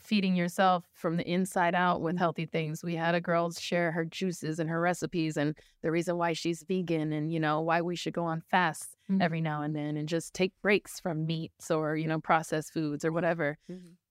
feeding 0.00 0.34
yourself 0.34 0.84
from 0.94 1.16
the 1.16 1.28
inside 1.30 1.74
out 1.74 2.00
with 2.00 2.18
healthy 2.18 2.46
things. 2.46 2.82
We 2.82 2.96
had 2.96 3.14
a 3.14 3.20
girl 3.20 3.50
share 3.52 3.92
her 3.92 4.04
juices 4.04 4.58
and 4.58 4.68
her 4.68 4.80
recipes 4.80 5.36
and 5.36 5.56
the 5.82 5.90
reason 5.90 6.16
why 6.16 6.32
she's 6.32 6.64
vegan 6.66 7.12
and 7.12 7.32
you 7.32 7.38
know 7.38 7.60
why 7.60 7.82
we 7.82 7.94
should 7.96 8.14
go 8.14 8.24
on 8.24 8.42
fasts 8.50 8.96
every 9.20 9.40
now 9.40 9.62
and 9.62 9.76
then 9.76 9.96
and 9.96 10.08
just 10.08 10.34
take 10.34 10.52
breaks 10.62 10.98
from 10.98 11.26
meats 11.26 11.70
or 11.70 11.96
you 11.96 12.08
know 12.08 12.20
processed 12.20 12.72
foods 12.72 13.04
or 13.04 13.12
whatever. 13.12 13.58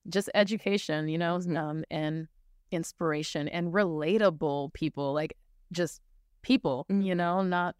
Just 0.09 0.29
education, 0.33 1.07
you 1.07 1.17
know, 1.17 1.39
um, 1.55 1.83
and 1.91 2.27
inspiration 2.71 3.47
and 3.49 3.73
relatable 3.73 4.73
people 4.73 5.13
like 5.13 5.35
just 5.71 6.01
people, 6.41 6.85
you 6.89 7.15
know, 7.15 7.41
not 7.41 7.75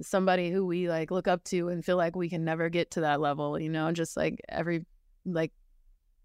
somebody 0.00 0.50
who 0.50 0.64
we 0.66 0.88
like 0.88 1.10
look 1.10 1.28
up 1.28 1.44
to 1.44 1.68
and 1.68 1.84
feel 1.84 1.96
like 1.96 2.16
we 2.16 2.28
can 2.28 2.44
never 2.44 2.68
get 2.68 2.90
to 2.92 3.00
that 3.02 3.20
level, 3.20 3.58
you 3.60 3.68
know, 3.68 3.92
just 3.92 4.16
like 4.16 4.40
every 4.48 4.84
like 5.24 5.52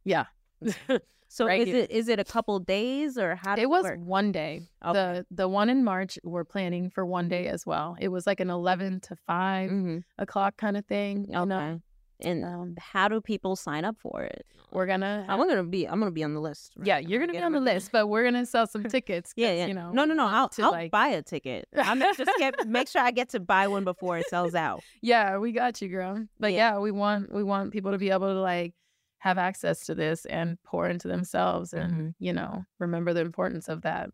yeah. 0.06 0.26
So 1.30 1.46
Right 1.46 1.60
is 1.62 1.68
here. 1.68 1.76
it 1.84 1.92
is 1.92 2.08
it 2.08 2.20
a 2.20 2.24
couple 2.24 2.58
days 2.60 3.18
or 3.18 3.36
how? 3.36 3.56
did 3.56 3.64
It 3.64 3.70
was 3.70 3.84
work? 3.84 4.00
one 4.00 4.32
day. 4.32 4.62
The 4.82 5.26
the 5.30 5.50
one 5.50 5.70
in 5.70 5.84
March 5.84 6.18
we're 6.24 6.46
planning 6.46 6.90
for 6.90 7.06
one 7.06 7.28
day 7.28 7.48
as 7.48 7.66
well. 7.66 7.98
It 8.00 8.08
was 8.08 8.26
like 8.26 8.40
an 8.40 8.50
eleven 8.50 9.02
to 9.02 9.16
5 9.28 10.04
o'clock 10.20 10.56
kind 10.56 10.78
of 10.78 10.86
thing. 10.86 11.26
You 11.26 11.46
know? 11.46 11.56
Mm-hmm. 11.56 12.28
And 12.28 12.46
Um, 12.46 12.76
how 12.80 13.10
do 13.10 13.20
people 13.20 13.58
sign 13.58 13.84
up 13.84 13.98
for 14.00 14.24
it? 14.24 14.46
We're 14.72 14.86
gonna. 14.88 15.26
I'm 15.28 15.38
gonna 15.38 15.64
be. 15.66 15.86
I'm 15.86 16.00
gonna 16.00 16.12
be 16.12 16.24
on 16.24 16.34
the 16.34 16.40
list. 16.42 16.72
right 16.78 16.88
yeah, 16.88 17.00
now. 17.02 17.08
you're 17.10 17.20
gonna 17.20 17.34
be 17.34 17.40
on 17.40 17.52
the 17.52 17.60
list, 17.60 17.92
but 17.92 18.08
we're 18.08 18.24
gonna 18.24 18.46
sell 18.46 18.66
some 18.66 18.84
tickets. 18.96 19.34
Yeah, 19.36 19.50
'cause, 19.50 19.58
yeah. 19.60 19.66
You 19.68 19.74
know, 19.74 19.92
no, 19.92 20.06
no, 20.06 20.14
no. 20.14 20.26
I'll, 20.28 20.50
to, 20.50 20.64
I'll 20.64 20.72
like- 20.72 20.92
buy 20.92 21.10
a 21.10 21.22
ticket. 21.22 21.68
I'm 21.76 22.00
just 22.00 22.22
get 22.40 22.66
make 22.68 22.88
sure 22.88 23.02
I 23.02 23.12
get 23.12 23.30
to 23.30 23.40
buy 23.42 23.68
one 23.68 23.84
before 23.84 24.18
it 24.18 24.28
sells 24.30 24.56
out. 24.56 24.82
Yeah, 25.02 25.38
we 25.38 25.52
got 25.52 25.82
you, 25.82 25.90
girl. 25.90 26.26
But 26.40 26.54
yeah. 26.54 26.80
we 26.80 26.90
want 26.92 27.32
we 27.34 27.44
want 27.44 27.72
people 27.74 27.92
to 27.92 27.98
be 27.98 28.10
able 28.12 28.28
to 28.34 28.40
like 28.42 28.74
have 29.20 29.38
access 29.38 29.86
to 29.86 29.96
this 29.96 30.26
and 30.26 30.58
pour 30.64 30.88
into 30.88 31.08
themselves 31.08 31.74
and 31.74 31.92
Mm-hmm. 31.92 32.10
you 32.20 32.34
know 32.34 32.64
remember 32.80 33.14
the 33.14 33.22
importance 33.22 33.68
of 33.68 33.82
that 33.82 34.10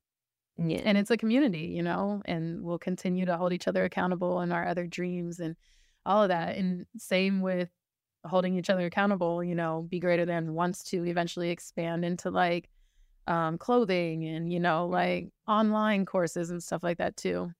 Yeah. 0.57 0.81
and 0.85 0.97
it's 0.97 1.11
a 1.11 1.17
community 1.17 1.67
you 1.77 1.83
know 1.83 2.21
and 2.25 2.61
we'll 2.63 2.79
continue 2.79 3.25
to 3.25 3.37
hold 3.37 3.53
each 3.53 3.67
other 3.67 3.83
accountable 3.83 4.41
in 4.41 4.51
our 4.51 4.65
other 4.67 4.87
dreams 4.87 5.39
and 5.39 5.55
all 6.05 6.23
of 6.23 6.29
that 6.29 6.55
and 6.57 6.85
same 6.97 7.41
with 7.41 7.69
holding 8.25 8.57
each 8.57 8.69
other 8.69 8.85
accountable 8.85 9.43
you 9.43 9.55
know 9.55 9.85
be 9.89 9.99
greater 9.99 10.25
than 10.25 10.53
wants 10.53 10.83
to 10.83 11.05
eventually 11.05 11.49
expand 11.49 12.05
into 12.05 12.29
like 12.29 12.69
um 13.27 13.57
clothing 13.57 14.25
and 14.25 14.51
you 14.51 14.59
know 14.59 14.87
like 14.87 15.29
online 15.47 16.05
courses 16.05 16.49
and 16.49 16.61
stuff 16.63 16.83
like 16.83 16.97
that 16.97 17.15
too 17.17 17.51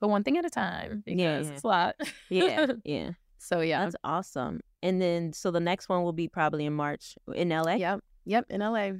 but 0.00 0.08
one 0.08 0.22
thing 0.24 0.36
at 0.36 0.44
a 0.44 0.50
time 0.50 1.02
because 1.06 1.18
Yeah, 1.20 1.40
yeah. 1.40 1.50
it's 1.52 1.62
a 1.64 1.66
lot 1.66 1.94
yeah, 2.28 2.66
yeah. 2.84 3.10
so 3.38 3.60
yeah 3.60 3.84
That's 3.84 3.96
awesome. 4.04 4.60
And 4.82 5.00
then, 5.00 5.32
so 5.32 5.50
the 5.50 5.60
next 5.60 5.88
one 5.88 6.02
will 6.02 6.12
be 6.12 6.28
probably 6.28 6.66
in 6.66 6.72
March 6.72 7.16
in 7.34 7.48
LA. 7.50 7.74
Yep. 7.74 8.00
Yep. 8.24 8.46
In 8.50 8.60
LA. 8.60 8.90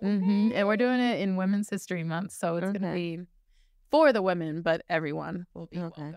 hmm 0.00 0.50
And 0.54 0.66
we're 0.66 0.76
doing 0.76 1.00
it 1.00 1.20
in 1.20 1.36
Women's 1.36 1.70
History 1.70 2.04
Month. 2.04 2.32
So 2.32 2.56
it's 2.56 2.66
going 2.66 2.82
to 2.82 2.92
be 2.92 3.20
for 3.90 4.12
the 4.12 4.22
women, 4.22 4.62
but 4.62 4.82
everyone 4.88 5.46
will 5.54 5.66
be 5.66 5.78
Okay. 5.78 5.82
welcome. 5.82 6.16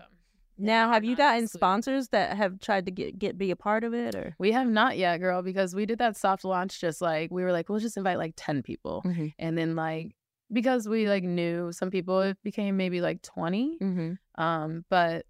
Now, 0.58 0.90
have 0.90 1.04
you 1.04 1.16
gotten 1.16 1.46
sponsors 1.48 2.08
that 2.08 2.34
have 2.34 2.60
tried 2.60 2.86
to 2.86 2.90
get 2.90 3.18
get 3.18 3.36
be 3.36 3.50
a 3.50 3.56
part 3.56 3.84
of 3.84 3.92
it, 3.92 4.14
or 4.14 4.34
We 4.38 4.52
have 4.52 4.66
not 4.66 4.96
yet, 4.96 5.18
girl, 5.18 5.42
because 5.42 5.74
we 5.74 5.84
did 5.84 5.98
that 5.98 6.16
soft 6.16 6.44
launch 6.46 6.80
just 6.80 7.02
like 7.02 7.30
we 7.30 7.42
were 7.42 7.52
like, 7.52 7.68
we'll 7.68 7.78
just 7.78 7.98
invite 7.98 8.16
like 8.16 8.32
10 8.36 8.62
people. 8.62 9.02
Mm-hmm. 9.04 9.26
And 9.38 9.58
then 9.58 9.76
like 9.76 10.16
because 10.50 10.88
we 10.88 11.08
like 11.08 11.24
knew 11.24 11.72
some 11.72 11.90
people, 11.90 12.20
it 12.22 12.38
became 12.42 12.76
maybe 12.78 13.02
like 13.02 13.20
20. 13.20 13.78
Mm-hmm. 13.82 14.42
Um, 14.42 14.84
but 14.88 15.26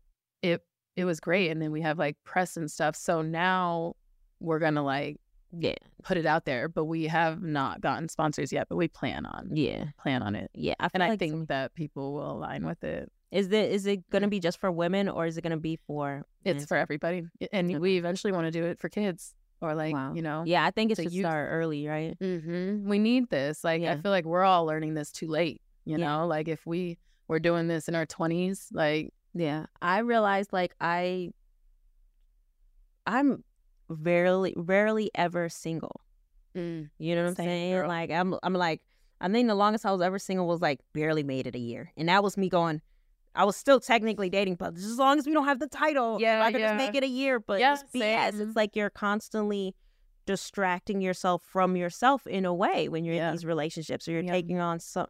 it 0.97 1.05
was 1.05 1.21
great. 1.21 1.51
And 1.51 1.61
then 1.63 1.71
we 1.73 1.83
have 1.83 1.99
like 1.99 2.17
press 2.25 2.57
and 2.57 2.71
stuff. 2.71 2.97
So 2.97 3.23
now 3.23 3.95
we're 4.41 4.59
gonna 4.59 4.83
like 4.83 5.19
yeah 5.59 5.75
put 6.03 6.17
it 6.17 6.27
out 6.27 6.45
there. 6.45 6.69
But 6.69 6.85
we 6.87 7.05
have 7.05 7.43
not 7.43 7.81
gotten 7.81 8.09
sponsors 8.09 8.53
yet, 8.53 8.67
but 8.69 8.77
we 8.77 8.89
plan 8.89 9.27
on 9.27 9.51
yeah 9.55 9.85
plan 10.03 10.23
on 10.23 10.35
it. 10.35 10.51
yeah? 10.55 10.75
I 10.81 10.89
And 10.95 11.03
I 11.03 11.11
like 11.11 11.19
think 11.19 11.49
that 11.49 11.75
people 11.75 12.15
will 12.15 12.33
align 12.33 12.65
with 12.67 12.83
it. 12.85 13.11
is 13.31 13.47
it 13.53 13.71
is 13.73 13.87
it 13.87 14.09
going 14.11 14.23
to 14.23 14.29
be 14.29 14.41
just 14.41 14.59
for 14.59 14.71
women, 14.73 15.09
or 15.09 15.27
is 15.27 15.37
it 15.39 15.43
going 15.43 15.51
to 15.53 15.57
be 15.57 15.77
for? 15.87 16.25
It's 16.45 16.65
for 16.67 16.77
everybody. 16.77 17.25
And 17.53 17.81
we 17.81 17.97
eventually 17.97 18.33
want 18.33 18.47
to 18.47 18.51
do 18.51 18.65
it 18.65 18.79
for 18.79 18.89
kids 18.89 19.35
or 19.61 19.75
like, 19.75 19.95
Wow. 19.95 20.13
you 20.15 20.23
know. 20.23 20.45
Yeah, 20.47 20.65
I 20.65 20.71
think 20.71 20.93
it 20.93 20.97
to 20.97 21.03
should 21.05 21.13
youth. 21.13 21.25
start 21.25 21.49
early, 21.51 21.87
right? 21.89 22.15
hmm 22.21 22.87
We 22.89 22.99
need 22.99 23.31
this. 23.31 23.65
Like, 23.65 23.83
I 23.83 23.97
feel 23.97 24.11
like 24.13 24.25
we're 24.27 24.45
all 24.45 24.67
learning 24.67 24.95
this 24.95 25.11
too 25.11 25.27
late, 25.29 25.61
you 25.87 25.97
Yeah. 25.99 26.05
know? 26.07 26.27
Like, 26.27 26.47
if 26.47 26.67
we 26.67 26.99
were 27.27 27.41
doing 27.41 27.67
this 27.67 27.89
in 27.89 27.95
our 27.95 28.05
20s, 28.07 28.69
like, 28.73 29.13
Yeah, 29.39 29.67
I 29.83 29.99
realized 29.99 30.53
like 30.53 30.75
I, 30.81 31.31
I'm 33.07 33.45
rarely, 33.89 34.55
rarely 34.57 35.11
ever 35.15 35.49
single. 35.49 36.01
mm, 36.57 36.89
You 36.99 37.15
know 37.15 37.23
what 37.25 37.29
I'm 37.31 37.35
saying? 37.37 37.73
girl. 37.73 37.89
Like 37.89 38.11
I'm, 38.11 38.35
I'm 38.43 38.55
like, 38.55 38.81
I 39.21 39.29
think 39.29 39.49
the 39.49 39.55
longest 39.55 39.87
I 39.87 39.93
was 39.93 40.01
ever 40.03 40.19
single 40.19 40.47
was 40.47 40.61
like 40.61 40.81
barely 40.93 41.23
made 41.23 41.47
it 41.47 41.55
a 41.55 41.59
year, 41.61 41.93
and 41.97 42.09
that 42.09 42.23
was 42.23 42.37
me 42.37 42.49
going. 42.49 42.81
I 43.35 43.45
was 43.45 43.55
still 43.57 43.81
technically 43.81 44.31
dating, 44.31 44.55
but 44.55 44.75
just 44.75 44.87
as 44.87 44.97
long 44.99 45.19
as 45.19 45.27
we 45.27 45.33
don't 45.35 45.45
have 45.45 45.59
the 45.59 45.67
title, 45.69 46.19
Yeah, 46.21 46.43
I 46.43 46.51
could 46.53 46.63
just 46.63 46.73
yeah. 46.73 46.79
make 46.79 46.95
it 46.95 47.05
a 47.05 47.09
year. 47.09 47.39
But 47.39 47.61
Yeah, 47.61 47.75
it's 47.75 47.83
BS. 47.95 48.41
It's 48.41 48.57
like 48.57 48.75
you're 48.75 48.89
constantly 48.91 49.75
distracting 50.25 51.03
yourself 51.03 51.43
from 51.43 51.77
yourself 51.77 52.27
in 52.27 52.47
a 52.47 52.55
way 52.55 52.89
when 52.89 53.05
you're 53.05 53.15
Yeah. 53.15 53.29
in 53.29 53.35
these 53.35 53.45
relationships, 53.45 54.09
or 54.09 54.13
you're 54.13 54.23
Yeah. 54.23 54.33
taking 54.33 54.59
on 54.59 54.81
some. 54.81 55.07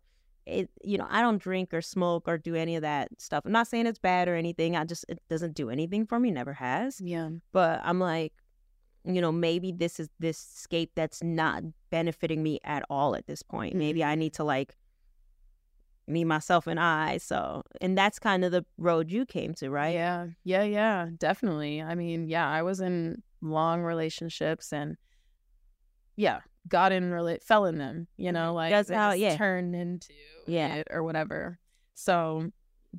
It, 0.47 0.71
you 0.85 0.97
know, 0.97 1.07
I 1.11 1.23
don't 1.23 1.39
drink 1.39 1.75
or 1.75 1.83
smoke 1.83 2.29
or 2.29 2.39
do 2.39 2.55
any 2.55 2.77
of 2.77 2.83
that 2.83 3.09
stuff. 3.19 3.43
I'm 3.45 3.53
not 3.53 3.67
saying 3.67 3.87
it's 3.87 3.99
bad 3.99 4.29
or 4.29 4.37
anything. 4.37 4.77
I 4.77 4.85
just 4.85 5.05
it 5.09 5.21
doesn't 5.29 5.55
do 5.55 5.71
anything 5.71 6.07
for 6.07 6.21
me. 6.21 6.31
Never 6.31 6.53
has. 6.53 7.01
yeah. 7.01 7.31
But 7.53 7.81
I'm 7.83 7.99
like, 7.99 8.33
you 9.05 9.21
know, 9.21 9.33
maybe 9.33 9.73
this 9.73 9.99
is 10.01 10.09
this 10.19 10.39
scape 10.39 10.93
that's 10.95 11.23
not 11.23 11.63
benefiting 11.91 12.43
me 12.43 12.61
at 12.65 12.85
all 12.91 13.17
at 13.17 13.27
this 13.27 13.43
point. 13.43 13.75
Maybe 13.75 14.01
mm-hmm. 14.01 14.11
I 14.11 14.15
need 14.15 14.35
to 14.35 14.45
like 14.45 14.77
me, 16.09 16.25
myself, 16.25 16.67
and 16.67 16.79
I. 16.79 17.19
So, 17.19 17.63
and 17.81 17.97
that's 17.97 18.19
kind 18.19 18.45
of 18.45 18.53
the 18.53 18.65
road 18.79 19.11
you 19.11 19.27
came 19.27 19.55
to, 19.55 19.71
right? 19.71 19.95
Yeah. 19.95 20.27
Yeah. 20.45 20.63
Yeah. 20.63 21.09
Definitely. 21.19 21.83
I 21.83 21.95
mean, 21.95 22.29
yeah, 22.29 22.49
I 22.49 22.63
was 22.63 22.81
in 22.81 23.23
long 23.41 23.83
relationships 23.83 24.73
and, 24.73 24.97
yeah, 26.17 26.41
got 26.69 26.93
in, 26.93 27.11
rela- 27.11 27.43
fell 27.43 27.65
in 27.67 27.79
them, 27.79 28.09
you 28.17 28.33
know, 28.33 28.55
like, 28.55 28.71
That's 28.71 28.91
how- 28.91 29.11
just 29.11 29.21
yeah. 29.21 29.37
turned 29.37 29.75
into 29.75 30.13
Yeah. 30.47 30.75
it 30.77 30.89
or 30.91 31.03
whatever. 31.03 31.59
So, 31.95 32.51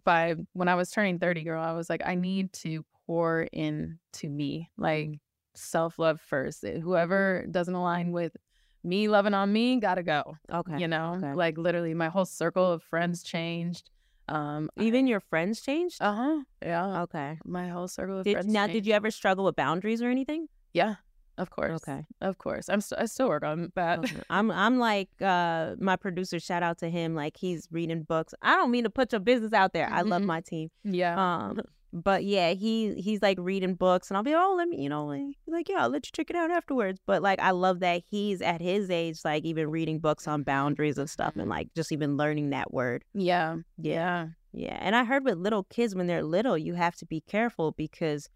by 0.03 0.35
when 0.53 0.67
I 0.67 0.75
was 0.75 0.91
turning 0.91 1.19
30, 1.19 1.43
girl, 1.43 1.61
I 1.63 1.71
was 1.73 1.89
like, 1.89 2.01
I 2.05 2.15
need 2.15 2.53
to 2.53 2.85
pour 3.05 3.43
into 3.53 4.29
me, 4.29 4.69
like 4.77 5.19
self 5.55 5.97
love 5.97 6.21
first. 6.21 6.63
Whoever 6.67 7.45
doesn't 7.49 7.73
align 7.73 8.11
with 8.11 8.35
me 8.83 9.07
loving 9.07 9.33
on 9.33 9.51
me, 9.51 9.79
gotta 9.79 10.03
go. 10.03 10.37
Okay. 10.51 10.77
You 10.79 10.87
know, 10.87 11.15
okay. 11.17 11.33
like 11.33 11.57
literally 11.57 11.93
my 11.93 12.09
whole 12.09 12.25
circle 12.25 12.71
of 12.71 12.83
friends 12.83 13.23
changed. 13.23 13.89
Um, 14.29 14.69
Even 14.77 15.07
your 15.07 15.19
friends 15.21 15.61
changed. 15.61 16.01
uh 16.01 16.13
huh. 16.13 16.39
Yeah. 16.61 17.01
Okay. 17.03 17.39
My 17.45 17.69
whole 17.69 17.87
circle 17.87 18.19
of 18.19 18.23
Did, 18.25 18.33
friends. 18.33 18.47
now, 18.53 18.65
changed. 18.67 18.73
did 18.73 18.85
you 18.87 18.93
ever 18.93 19.09
struggle 19.09 19.45
with 19.45 19.55
boundaries 19.55 20.01
or 20.01 20.09
anything? 20.09 20.47
Yeah, 20.73 20.95
of 21.37 21.49
course. 21.49 21.81
Okay. 21.87 22.05
Of 22.21 22.37
course. 22.37 22.69
I'm 22.69 22.81
st- 22.81 23.01
I 23.01 23.05
still 23.05 23.27
work 23.29 23.43
on 23.43 23.71
that. 23.75 23.99
Okay. 23.99 24.15
I'm 24.29 24.49
I'm 24.51 24.79
like 24.79 25.09
uh 25.21 25.75
my 25.79 25.95
producer. 25.95 26.39
Shout 26.39 26.63
out 26.63 26.77
to 26.79 26.89
him. 26.89 27.15
Like 27.15 27.37
he's 27.37 27.67
reading 27.71 28.03
books. 28.03 28.33
I 28.41 28.55
don't 28.55 28.71
mean 28.71 28.83
to 28.85 28.89
put 28.89 29.11
your 29.11 29.21
business 29.21 29.53
out 29.53 29.73
there. 29.73 29.89
I 29.91 30.01
love 30.01 30.21
Mhm. 30.21 30.25
my 30.25 30.41
team. 30.41 30.69
yeah. 30.83 31.15
Um, 31.45 31.61
but 31.93 32.25
yeah, 32.25 32.51
he 32.51 32.95
he's 32.95 33.21
like 33.21 33.37
reading 33.39 33.73
books, 33.75 34.09
and 34.09 34.17
I'll 34.17 34.23
be 34.23 34.35
oh 34.35 34.55
let 34.57 34.67
me 34.67 34.81
you 34.81 34.89
know 34.89 35.05
like, 35.05 35.21
like 35.47 35.69
yeah 35.69 35.83
I'll 35.83 35.89
let 35.89 36.05
you 36.05 36.11
check 36.13 36.29
it 36.29 36.35
out 36.35 36.51
afterwards. 36.51 36.99
But 37.07 37.21
like 37.21 37.39
I 37.39 37.51
love 37.51 37.79
that 37.79 38.01
he's 38.09 38.41
at 38.41 38.61
his 38.61 38.89
age 38.91 39.19
like 39.23 39.45
even 39.45 39.69
reading 39.71 39.99
books 39.99 40.27
on 40.27 40.43
boundaries 40.43 40.97
and 40.97 41.09
stuff, 41.09 41.35
and 41.37 41.49
like 41.49 41.69
just 41.75 41.91
even 41.91 42.17
learning 42.17 42.49
that 42.49 42.73
word. 42.73 43.03
Yeah. 43.13 43.57
Yeah. 43.77 44.27
Yeah, 44.53 44.77
and 44.81 44.95
I 44.95 45.03
heard 45.05 45.23
with 45.23 45.37
little 45.37 45.63
kids 45.65 45.93
when 45.95 46.07
they're 46.07 46.23
little, 46.23 46.57
you 46.57 46.73
have 46.73 46.95
to 46.97 47.05
be 47.05 47.21
careful 47.21 47.73
because 47.73 48.27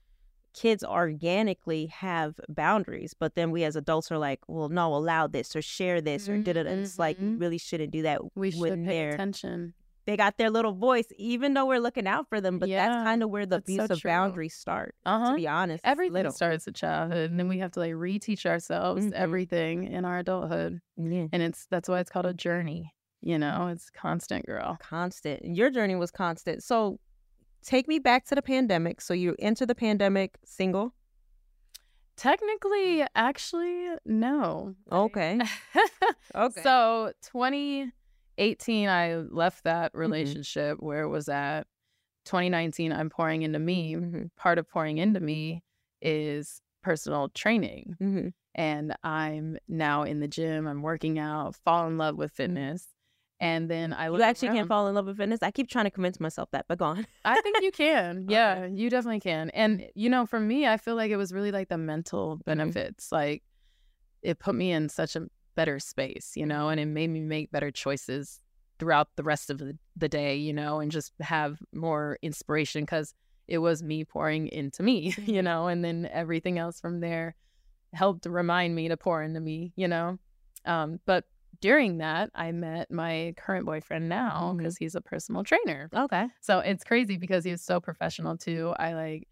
kids 0.54 0.84
organically 0.84 1.86
have 1.88 2.40
boundaries, 2.50 3.14
but 3.18 3.36
then 3.36 3.52
we 3.52 3.64
as 3.64 3.76
adults 3.76 4.12
are 4.12 4.18
like, 4.18 4.40
well, 4.48 4.70
no, 4.70 4.94
allow 4.94 5.28
this 5.28 5.56
or 5.56 5.62
share 5.62 6.02
this 6.02 6.28
or 6.28 6.38
did 6.38 6.58
it. 6.58 6.68
It's 6.68 7.00
like 7.00 7.20
you 7.20 7.28
Mhm. 7.38 7.40
really 7.40 7.58
shouldn't 7.58 7.92
do 7.92 8.02
that 8.04 8.20
We 8.36 8.52
should 8.52 8.84
pay 8.84 8.98
they're 9.00 9.10
attention. 9.14 9.74
they 10.06 10.18
got 10.18 10.38
their 10.38 10.50
little 10.50 10.74
voice, 10.74 11.06
even 11.18 11.54
though 11.54 11.66
we're 11.66 11.80
looking 11.80 12.08
out 12.08 12.28
for 12.28 12.42
them. 12.42 12.60
But 12.60 12.70
Yeah, 12.70 12.88
that's 12.90 13.04
kind 13.06 13.24
of 13.24 13.30
where 13.30 13.46
the 13.46 13.62
that's 13.66 13.76
so 13.88 13.94
of 13.94 14.02
boundaries 14.04 14.56
start. 14.56 14.96
Uh 15.06 15.30
To 15.32 15.36
be 15.36 15.48
honest, 15.48 15.82
Everything 15.86 16.14
little. 16.14 16.32
starts 16.32 16.68
at 16.68 16.76
childhood, 16.76 17.30
and 17.32 17.40
then 17.40 17.48
we 17.48 17.60
have 17.60 17.72
to 17.74 17.80
like 17.80 17.94
reteach 17.94 18.46
ourselves 18.46 19.06
Mhm. 19.06 19.14
everything 19.14 19.84
in 19.86 20.04
our 20.04 20.20
adulthood, 20.20 20.82
Yeah. 20.98 21.28
and 21.32 21.42
it's 21.44 21.66
that's 21.68 21.88
why 21.88 22.00
it's 22.00 22.10
called 22.10 22.26
a 22.26 22.34
journey. 22.34 22.94
You 23.22 23.38
know, 23.38 23.68
it's 23.68 23.92
constant, 23.92 24.48
girl. 24.48 24.78
constant. 24.82 25.46
Your 25.46 25.70
journey 25.70 25.96
was 25.96 26.10
constant. 26.10 26.64
So 26.64 27.00
take 27.64 27.88
me 27.88 28.00
back 28.00 28.26
to 28.26 28.36
the 28.36 28.42
pandemic. 28.42 29.02
So 29.02 29.14
you 29.14 29.36
enter 29.40 29.66
the 29.66 29.76
pandemic 29.76 30.38
single. 30.44 30.94
Technically, 32.18 33.04
actually, 33.16 33.88
no. 34.06 34.76
Okay. 34.92 35.40
Okay. 36.34 36.62
So 36.62 37.12
2018, 37.24 38.88
I 38.90 39.16
left 39.16 39.64
that 39.66 39.92
Mm-hmm. 39.92 40.00
relationship 40.00 40.78
where 40.80 41.02
it 41.04 41.10
was 41.10 41.28
at. 41.28 41.68
2019, 42.26 42.94
I'm 42.94 43.10
pouring 43.10 43.42
into 43.42 43.60
me. 43.60 43.96
Mm-hmm. 43.96 44.24
Part 44.38 44.58
of 44.60 44.70
pouring 44.70 44.98
into 44.98 45.20
me 45.20 45.62
is 46.02 46.62
personal 46.84 47.30
training. 47.30 47.98
Mm-hmm. 48.02 48.28
And 48.56 48.96
I'm 49.04 49.58
now 49.68 50.04
in 50.04 50.20
the 50.20 50.28
gym. 50.28 50.68
I'm 50.68 50.82
working 50.82 51.20
out, 51.20 51.56
fall 51.66 51.88
in 51.88 51.98
love 51.98 52.16
with 52.16 52.32
fitness. 52.32 52.88
And 53.42 53.70
then 53.70 53.92
I 53.92 54.06
You 54.06 54.22
actually 54.22 54.50
around. 54.50 54.56
can't 54.58 54.68
fall 54.70 54.88
in 54.88 54.94
love 54.96 55.08
with 55.08 55.18
fitness. 55.18 55.40
I 55.42 55.50
keep 55.52 55.68
trying 55.68 55.86
to 55.86 55.92
convince 55.92 56.20
myself 56.20 56.50
that, 56.52 56.66
but 56.70 56.78
go 56.78 56.86
on. 56.86 57.08
I 57.26 57.42
think 57.42 57.62
you 57.64 57.72
can. 57.72 58.26
Yeah, 58.30 58.66
you 58.68 58.90
definitely 58.90 59.20
can. 59.20 59.50
And 59.50 59.88
you 59.96 60.10
know, 60.10 60.26
for 60.28 60.40
me, 60.40 60.68
I 60.68 60.78
feel 60.78 60.96
like 60.96 61.12
it 61.12 61.18
was 61.18 61.34
really 61.34 61.52
like 61.52 61.68
the 61.70 61.78
mental 61.78 62.36
Mm-hmm. 62.38 62.46
benefits. 62.46 63.12
Like 63.12 63.44
it 64.22 64.38
put 64.40 64.54
me 64.56 64.72
in 64.72 64.88
such 64.90 65.16
a 65.16 65.28
better 65.56 65.80
space, 65.80 66.34
you 66.36 66.44
Mm-hmm. 66.44 66.50
know, 66.50 66.70
and 66.70 66.80
it 66.80 66.86
made 66.86 67.10
me 67.10 67.20
make 67.20 67.52
better 67.52 67.72
choices 67.72 68.40
throughout 68.80 69.10
the 69.16 69.24
rest 69.24 69.50
of 69.50 69.58
the, 69.58 69.78
the 69.98 70.08
day, 70.10 70.36
you 70.36 70.54
know, 70.54 70.80
and 70.80 70.92
just 70.92 71.12
have 71.20 71.58
more 71.74 72.18
inspiration 72.22 72.84
because 72.84 73.14
it 73.48 73.58
was 73.58 73.82
me 73.84 74.06
pouring 74.06 74.48
into 74.48 74.84
me, 74.84 75.12
Mm-hmm. 75.18 75.32
you 75.32 75.42
know, 75.42 75.68
and 75.68 75.84
then 75.84 76.08
everything 76.14 76.60
else 76.60 76.80
from 76.80 77.00
there 77.00 77.36
helped 77.94 78.26
remind 78.28 78.76
me 78.76 78.88
to 78.88 78.98
pour 78.98 79.22
into 79.24 79.40
me, 79.40 79.74
you 79.76 79.88
know. 79.88 80.18
Um, 80.66 81.00
but 81.06 81.26
during 81.62 82.00
that, 82.00 82.30
I 82.36 82.52
met 82.52 82.92
my 82.92 83.34
current 83.38 83.66
boyfriend 83.66 84.10
now 84.10 84.42
Mm-hmm. 84.50 84.58
because 84.58 84.78
he's 84.78 84.96
a 84.96 85.02
personal 85.02 85.44
trainer. 85.44 85.90
Okay. 85.96 86.28
So 86.42 86.60
it's 86.60 86.84
crazy 86.84 87.18
because 87.18 87.44
he 87.46 87.52
was 87.52 87.62
so 87.62 87.80
professional 87.80 88.38
too. 88.38 88.74
I 88.78 88.94
like 88.94 89.28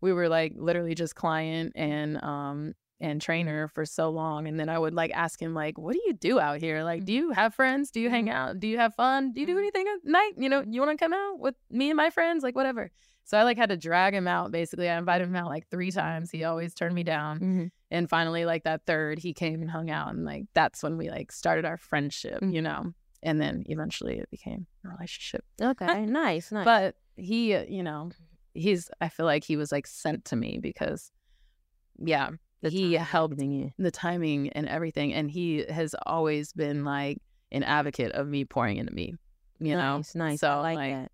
we 0.00 0.12
were 0.12 0.28
like 0.28 0.54
literally 0.56 0.94
just 0.94 1.14
client 1.14 1.72
and 1.76 2.22
um 2.22 2.74
and 3.00 3.20
trainer 3.20 3.66
for 3.68 3.84
so 3.84 4.10
long 4.10 4.46
and 4.46 4.58
then 4.60 4.68
I 4.68 4.78
would 4.78 4.94
like 4.94 5.10
ask 5.12 5.40
him 5.42 5.54
like 5.54 5.76
what 5.76 5.92
do 5.94 6.00
you 6.06 6.12
do 6.12 6.38
out 6.38 6.60
here? 6.60 6.84
Like 6.84 7.04
do 7.04 7.12
you 7.12 7.30
have 7.32 7.54
friends? 7.54 7.90
Do 7.90 8.00
you 8.00 8.10
hang 8.10 8.30
out? 8.30 8.60
Do 8.60 8.68
you 8.68 8.78
have 8.78 8.94
fun? 8.94 9.32
Do 9.32 9.40
you 9.40 9.46
do 9.46 9.58
anything 9.58 9.86
at 9.88 10.08
night? 10.08 10.32
You 10.36 10.48
know, 10.48 10.64
you 10.68 10.80
want 10.80 10.96
to 10.96 11.04
come 11.04 11.12
out 11.12 11.40
with 11.40 11.56
me 11.70 11.90
and 11.90 11.96
my 11.96 12.10
friends? 12.10 12.42
Like 12.44 12.54
whatever. 12.54 12.90
So 13.24 13.38
I 13.38 13.44
like 13.44 13.56
had 13.56 13.68
to 13.70 13.76
drag 13.76 14.14
him 14.14 14.26
out 14.28 14.50
basically. 14.52 14.88
I 14.88 14.98
invited 14.98 15.28
him 15.28 15.36
out 15.36 15.48
like 15.48 15.68
3 15.68 15.90
times. 15.92 16.30
He 16.30 16.44
always 16.44 16.74
turned 16.74 16.94
me 16.94 17.02
down. 17.04 17.36
Mm-hmm. 17.38 17.66
And 17.92 18.08
finally, 18.08 18.44
like 18.46 18.64
that 18.64 18.86
third, 18.86 19.18
he 19.18 19.34
came 19.34 19.60
and 19.60 19.70
hung 19.70 19.90
out, 19.90 20.08
and 20.14 20.24
like 20.24 20.46
that's 20.54 20.82
when 20.82 20.96
we 20.96 21.10
like 21.10 21.30
started 21.30 21.64
our 21.64 21.76
friendship, 21.76 22.40
Mm-hmm. 22.40 22.54
you 22.54 22.62
know. 22.62 22.92
And 23.22 23.40
then 23.40 23.62
eventually 23.66 24.18
it 24.18 24.28
became 24.32 24.66
a 24.84 24.88
relationship. 24.88 25.44
Okay, 25.60 26.04
nice, 26.06 26.50
nice. 26.50 26.64
But 26.64 26.96
he, 27.16 27.54
uh, 27.54 27.64
you 27.68 27.82
know, 27.84 28.10
he's. 28.54 28.90
I 29.00 29.08
feel 29.08 29.26
like 29.26 29.44
he 29.44 29.56
was 29.56 29.70
like 29.70 29.86
sent 29.86 30.24
to 30.24 30.36
me 30.36 30.58
because, 30.60 31.12
yeah, 31.98 32.30
he 32.62 32.94
helped 32.94 33.36
the 33.38 33.90
timing 33.92 34.48
and 34.50 34.66
everything, 34.68 35.12
and 35.12 35.30
he 35.30 35.64
has 35.68 35.94
always 36.06 36.52
been 36.52 36.84
like 36.84 37.18
an 37.52 37.62
advocate 37.62 38.12
of 38.12 38.26
me 38.26 38.44
pouring 38.46 38.78
into 38.78 38.92
me. 38.94 39.14
You 39.60 39.76
know, 39.76 39.98
nice, 39.98 40.14
nice. 40.14 40.40
So 40.40 40.48
I 40.48 40.74
like, 40.74 40.92
that. 40.94 41.12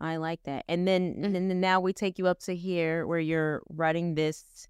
I 0.00 0.16
like 0.16 0.42
that. 0.44 0.64
And 0.68 0.86
then, 0.88 1.20
and 1.22 1.34
then 1.34 1.60
now 1.60 1.80
we 1.80 1.92
take 1.92 2.18
you 2.18 2.28
up 2.28 2.38
to 2.44 2.54
here 2.54 3.06
where 3.06 3.18
you're 3.18 3.62
writing 3.68 4.14
this. 4.14 4.68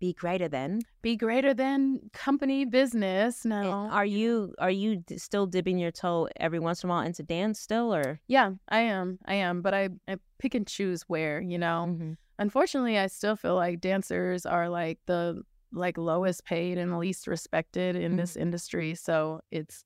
Be 0.00 0.14
greater 0.14 0.48
than. 0.48 0.80
Be 1.02 1.14
greater 1.14 1.52
than 1.52 2.00
company 2.14 2.64
business. 2.64 3.44
No, 3.44 3.70
Are 3.70 4.04
you 4.06 4.54
are 4.58 4.70
you 4.70 4.96
d- 4.96 5.18
still 5.18 5.46
dipping 5.46 5.78
your 5.78 5.90
toe 5.90 6.26
every 6.36 6.58
once 6.58 6.82
in 6.82 6.88
a 6.88 6.92
while 6.92 7.04
into 7.04 7.22
dance 7.22 7.60
still, 7.60 7.94
or 7.94 8.18
Yeah, 8.26 8.52
I 8.68 8.80
am. 8.80 9.18
I 9.26 9.34
am. 9.34 9.60
But 9.60 9.74
I, 9.74 9.90
I 10.08 10.16
pick 10.38 10.54
and 10.54 10.66
choose 10.66 11.02
where, 11.02 11.42
you 11.42 11.58
know. 11.58 11.86
Mm-hmm. 11.88 12.12
Unfortunately, 12.38 12.96
I 12.98 13.08
still 13.08 13.36
feel 13.36 13.54
like 13.54 13.80
dancers 13.80 14.46
are 14.46 14.70
like 14.70 14.98
the 15.06 15.42
like 15.70 15.98
lowest 15.98 16.46
paid 16.46 16.78
and 16.78 16.98
least 16.98 17.26
respected 17.26 17.94
in 17.94 18.16
this 18.16 18.36
industry. 18.36 18.94
So 18.94 19.40
it's 19.50 19.84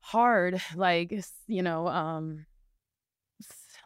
hard, 0.00 0.60
like 0.74 1.12
you 1.46 1.62
know, 1.62 1.86
um 1.88 2.46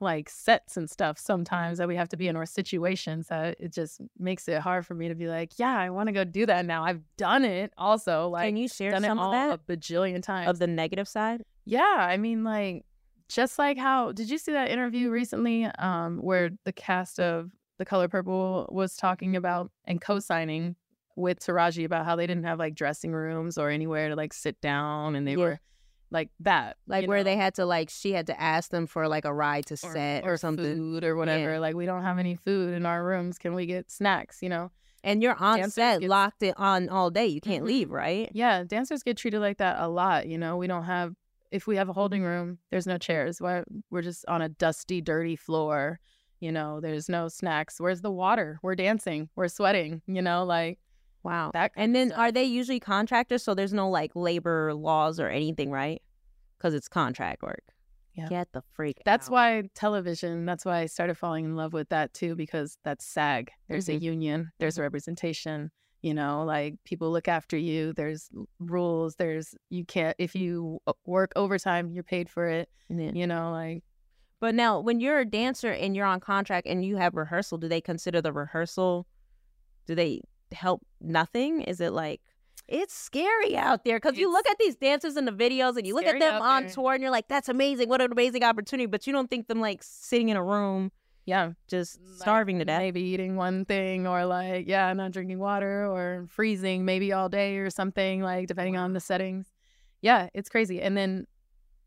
like 0.00 0.28
sets 0.28 0.76
and 0.76 0.88
stuff 0.88 1.18
sometimes 1.18 1.78
that 1.78 1.88
we 1.88 1.96
have 1.96 2.08
to 2.10 2.16
be 2.16 2.28
in 2.28 2.36
or 2.36 2.46
situations 2.46 3.28
that 3.28 3.56
it 3.60 3.72
just 3.72 4.00
makes 4.18 4.48
it 4.48 4.60
hard 4.60 4.86
for 4.86 4.94
me 4.94 5.08
to 5.08 5.14
be 5.14 5.28
like, 5.28 5.58
yeah, 5.58 5.76
I 5.76 5.90
want 5.90 6.08
to 6.08 6.12
go 6.12 6.24
do 6.24 6.46
that 6.46 6.64
now. 6.66 6.84
I've 6.84 7.02
done 7.16 7.44
it 7.44 7.72
also. 7.78 8.28
Like 8.28 8.48
can 8.48 8.56
you 8.56 8.68
share 8.68 8.90
done 8.90 9.02
some 9.02 9.18
it 9.18 9.22
of 9.22 9.32
that 9.32 9.54
a 9.54 9.58
bajillion 9.76 10.22
times. 10.22 10.48
of 10.48 10.58
the 10.58 10.66
negative 10.66 11.08
side? 11.08 11.42
Yeah, 11.64 11.82
I 11.98 12.16
mean, 12.16 12.44
like, 12.44 12.84
just 13.28 13.58
like 13.58 13.76
how 13.76 14.12
did 14.12 14.30
you 14.30 14.38
see 14.38 14.52
that 14.52 14.70
interview 14.70 15.10
recently, 15.10 15.66
um, 15.78 16.18
where 16.18 16.50
the 16.64 16.72
cast 16.72 17.20
of 17.20 17.50
The 17.78 17.84
Color 17.84 18.08
Purple 18.08 18.68
was 18.72 18.96
talking 18.96 19.36
about 19.36 19.70
and 19.84 20.00
co-signing 20.00 20.76
with 21.14 21.40
Taraji 21.40 21.84
about 21.84 22.06
how 22.06 22.16
they 22.16 22.26
didn't 22.26 22.44
have 22.44 22.58
like 22.58 22.74
dressing 22.74 23.12
rooms 23.12 23.58
or 23.58 23.68
anywhere 23.70 24.08
to 24.08 24.16
like 24.16 24.32
sit 24.32 24.60
down, 24.60 25.14
and 25.14 25.26
they 25.26 25.32
Yeah. 25.32 25.36
were 25.38 25.60
like 26.10 26.30
that, 26.40 26.76
Like 26.86 27.06
where 27.06 27.18
know? 27.18 27.24
they 27.24 27.36
had 27.36 27.54
to 27.56 27.66
like 27.66 27.90
she 27.90 28.12
had 28.12 28.26
to 28.28 28.40
ask 28.40 28.70
them 28.70 28.86
for 28.86 29.08
like 29.08 29.24
a 29.24 29.32
ride 29.34 29.66
to 29.66 29.76
set 29.76 30.24
or, 30.24 30.36
something. 30.36 30.76
food 30.76 31.04
or 31.04 31.16
whatever. 31.16 31.52
Yeah. 31.54 31.58
Like, 31.58 31.74
we 31.74 31.86
don't 31.86 32.02
have 32.02 32.18
any 32.18 32.36
food 32.36 32.74
in 32.74 32.86
our 32.86 33.04
rooms. 33.04 33.38
Can 33.38 33.54
we 33.54 33.66
get 33.66 33.90
snacks? 33.90 34.42
You 34.42 34.48
know. 34.48 34.70
And 35.04 35.22
you're 35.22 35.36
on 35.36 35.58
Dancers 35.58 35.74
set, 35.74 36.00
get- 36.00 36.10
locked 36.10 36.42
it 36.42 36.54
on 36.58 36.88
all 36.88 37.08
day. 37.10 37.26
You 37.26 37.40
can't 37.40 37.62
Mhm. 37.64 37.68
leave, 37.68 37.90
right? 37.90 38.28
Yeah, 38.34 38.64
dancers 38.64 39.02
get 39.04 39.16
treated 39.16 39.40
like 39.40 39.58
that 39.58 39.76
a 39.78 39.86
lot. 39.88 40.26
You 40.26 40.38
know, 40.38 40.56
we 40.56 40.66
don't 40.66 40.84
have 40.84 41.14
if 41.50 41.66
we 41.66 41.76
have 41.76 41.88
a 41.88 41.92
holding 41.94 42.22
room, 42.24 42.58
there's 42.70 42.86
no 42.86 42.98
chairs. 42.98 43.40
Why 43.40 43.62
we're 43.90 44.02
just 44.02 44.24
on 44.26 44.42
a 44.42 44.48
dusty, 44.48 45.00
dirty 45.00 45.36
floor. 45.36 45.98
You 46.40 46.52
know, 46.52 46.80
there's 46.80 47.08
no 47.08 47.28
snacks. 47.28 47.80
Where's 47.80 48.00
the 48.02 48.10
water? 48.10 48.58
We're 48.62 48.74
dancing. 48.74 49.28
We're 49.34 49.48
sweating. 49.48 50.02
You 50.06 50.20
know, 50.22 50.44
like 50.44 50.78
Wow. 51.22 51.50
that. 51.52 51.72
And 51.76 51.94
then 51.94 52.12
are 52.12 52.32
they 52.32 52.44
usually 52.44 52.80
contractors? 52.80 53.42
So 53.42 53.54
there's 53.54 53.72
no 53.72 53.88
like 53.90 54.12
labor 54.14 54.72
laws 54.74 55.18
or 55.20 55.28
anything, 55.28 55.70
right? 55.70 56.00
Because 56.58 56.74
it's 56.74 56.88
contract 56.88 57.42
work. 57.42 57.62
Yeah. 58.14 58.26
Get 58.28 58.48
the 58.52 58.62
freak. 58.72 59.02
That's 59.04 59.28
out. 59.28 59.32
why 59.32 59.62
television. 59.74 60.44
That's 60.44 60.64
why 60.64 60.78
I 60.80 60.86
started 60.86 61.16
falling 61.16 61.44
in 61.44 61.54
love 61.56 61.72
with 61.72 61.88
that 61.90 62.12
too, 62.14 62.34
because 62.34 62.76
that's 62.84 63.04
SAG. 63.04 63.50
There's 63.68 63.88
a 63.88 63.92
Mhm. 63.94 64.02
union. 64.02 64.50
There's 64.58 64.76
a 64.78 64.82
representation. 64.82 65.70
You 66.02 66.14
know, 66.14 66.44
like 66.44 66.74
people 66.84 67.10
look 67.10 67.28
after 67.28 67.56
you. 67.56 67.92
There's 67.92 68.28
rules. 68.60 69.16
There's 69.16 69.54
you 69.68 69.84
can't 69.84 70.14
if 70.18 70.34
you 70.34 70.80
work 71.04 71.32
overtime, 71.36 71.90
you're 71.92 72.04
paid 72.04 72.28
for 72.28 72.46
it. 72.46 72.68
Yeah. 72.88 73.10
You 73.12 73.26
know, 73.26 73.50
like 73.52 73.82
But 74.40 74.54
now, 74.54 74.78
when 74.80 75.00
you're 75.00 75.18
a 75.18 75.24
dancer 75.24 75.72
and 75.72 75.96
you're 75.96 76.06
on 76.06 76.20
contract 76.20 76.66
and 76.68 76.84
you 76.84 76.96
have 76.96 77.14
rehearsal, 77.16 77.58
do 77.58 77.66
they 77.68 77.80
consider 77.80 78.20
the 78.22 78.32
rehearsal? 78.32 79.06
Do 79.86 79.94
they 79.96 80.22
help 80.52 80.82
nothing? 81.00 81.62
Is 81.62 81.80
it 81.80 81.92
like 81.92 82.20
it's 82.66 82.94
scary 82.94 83.56
out 83.56 83.84
there? 83.84 83.96
Because 83.96 84.18
you 84.18 84.30
look 84.30 84.46
at 84.48 84.58
these 84.58 84.76
dancers 84.76 85.16
in 85.16 85.24
the 85.24 85.32
videos 85.32 85.76
and 85.76 85.86
you 85.86 85.94
look 85.94 86.04
at 86.04 86.18
them 86.18 86.42
on 86.42 86.64
there. 86.64 86.72
tour 86.72 86.92
and 86.92 87.02
you're 87.02 87.10
like, 87.10 87.28
"That's 87.28 87.48
amazing! 87.48 87.88
What 87.88 88.00
an 88.02 88.12
amazing 88.12 88.44
opportunity!" 88.44 88.86
But 88.86 89.06
you 89.06 89.12
don't 89.12 89.30
think 89.30 89.48
them 89.48 89.60
like 89.60 89.82
sitting 89.82 90.28
in 90.28 90.36
a 90.36 90.42
room, 90.42 90.92
yeah, 91.24 91.52
just 91.68 91.98
starving 92.16 92.58
to 92.58 92.64
death. 92.64 92.80
maybe 92.80 93.00
eating 93.02 93.36
one 93.36 93.64
thing 93.64 94.06
or 94.06 94.24
like 94.24 94.66
yeah 94.66 94.92
not 94.92 95.12
drinking 95.12 95.38
water 95.38 95.86
or 95.86 96.26
freezing 96.28 96.84
maybe 96.84 97.12
all 97.12 97.28
day 97.28 97.56
or 97.58 97.68
something 97.70 98.22
like 98.22 98.48
depending 98.48 98.76
on 98.78 98.94
the 98.94 99.00
settings 99.00 99.52
yeah 100.00 100.28
it's 100.32 100.48
crazy 100.48 100.80
and 100.80 100.96
then 100.96 101.26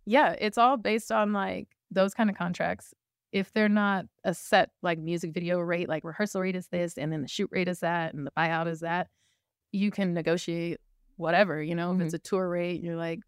yeah 0.06 0.36
it's 0.40 0.58
all 0.60 0.78
based 0.78 1.12
on 1.12 1.34
like 1.34 1.68
those 1.90 2.14
kind 2.14 2.30
of 2.30 2.36
contracts 2.38 2.94
if 3.32 3.54
they're 3.54 3.70
not 3.70 4.06
a 4.24 4.34
set 4.34 4.72
like 4.82 5.00
music 5.00 5.34
video 5.34 5.60
rate 5.60 5.88
like 5.88 6.04
rehearsal 6.04 6.42
rate 6.42 6.56
is 6.56 6.68
this 6.68 6.98
and 6.98 7.12
then 7.12 7.22
the 7.22 7.28
shoot 7.28 7.50
rate 7.52 7.68
is 7.68 7.80
that 7.80 8.14
and 8.14 8.28
the 8.28 8.32
buyout 8.32 8.68
is 8.68 8.82
that 8.82 9.08
you 9.72 9.90
can 9.90 10.14
negotiate 10.14 10.80
whatever 11.18 11.62
you 11.62 11.76
know 11.76 11.94
if 11.94 12.02
it's 12.02 12.10
mm-hmm. 12.10 12.16
a 12.16 12.20
tour 12.20 12.50
rate 12.50 12.82
you're 12.82 12.96
like 12.96 13.20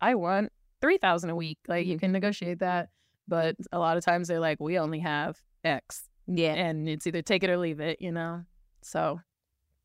i 0.00 0.14
want 0.14 0.50
3000 0.80 1.30
a 1.30 1.36
week 1.36 1.58
like 1.68 1.86
you 1.86 1.94
mm-hmm. 1.94 2.00
can 2.00 2.12
negotiate 2.12 2.60
that 2.60 2.88
but 3.28 3.56
a 3.72 3.78
lot 3.78 3.96
of 3.96 4.04
times 4.04 4.28
they're 4.28 4.40
like 4.40 4.60
we 4.60 4.78
only 4.78 5.00
have 5.00 5.40
x 5.64 6.08
Yeah, 6.26 6.54
and 6.54 6.88
it's 6.88 7.06
either 7.06 7.22
take 7.22 7.44
it 7.44 7.50
or 7.50 7.56
leave 7.56 7.80
it, 7.80 8.00
you 8.00 8.12
know? 8.12 8.44
So 8.82 9.20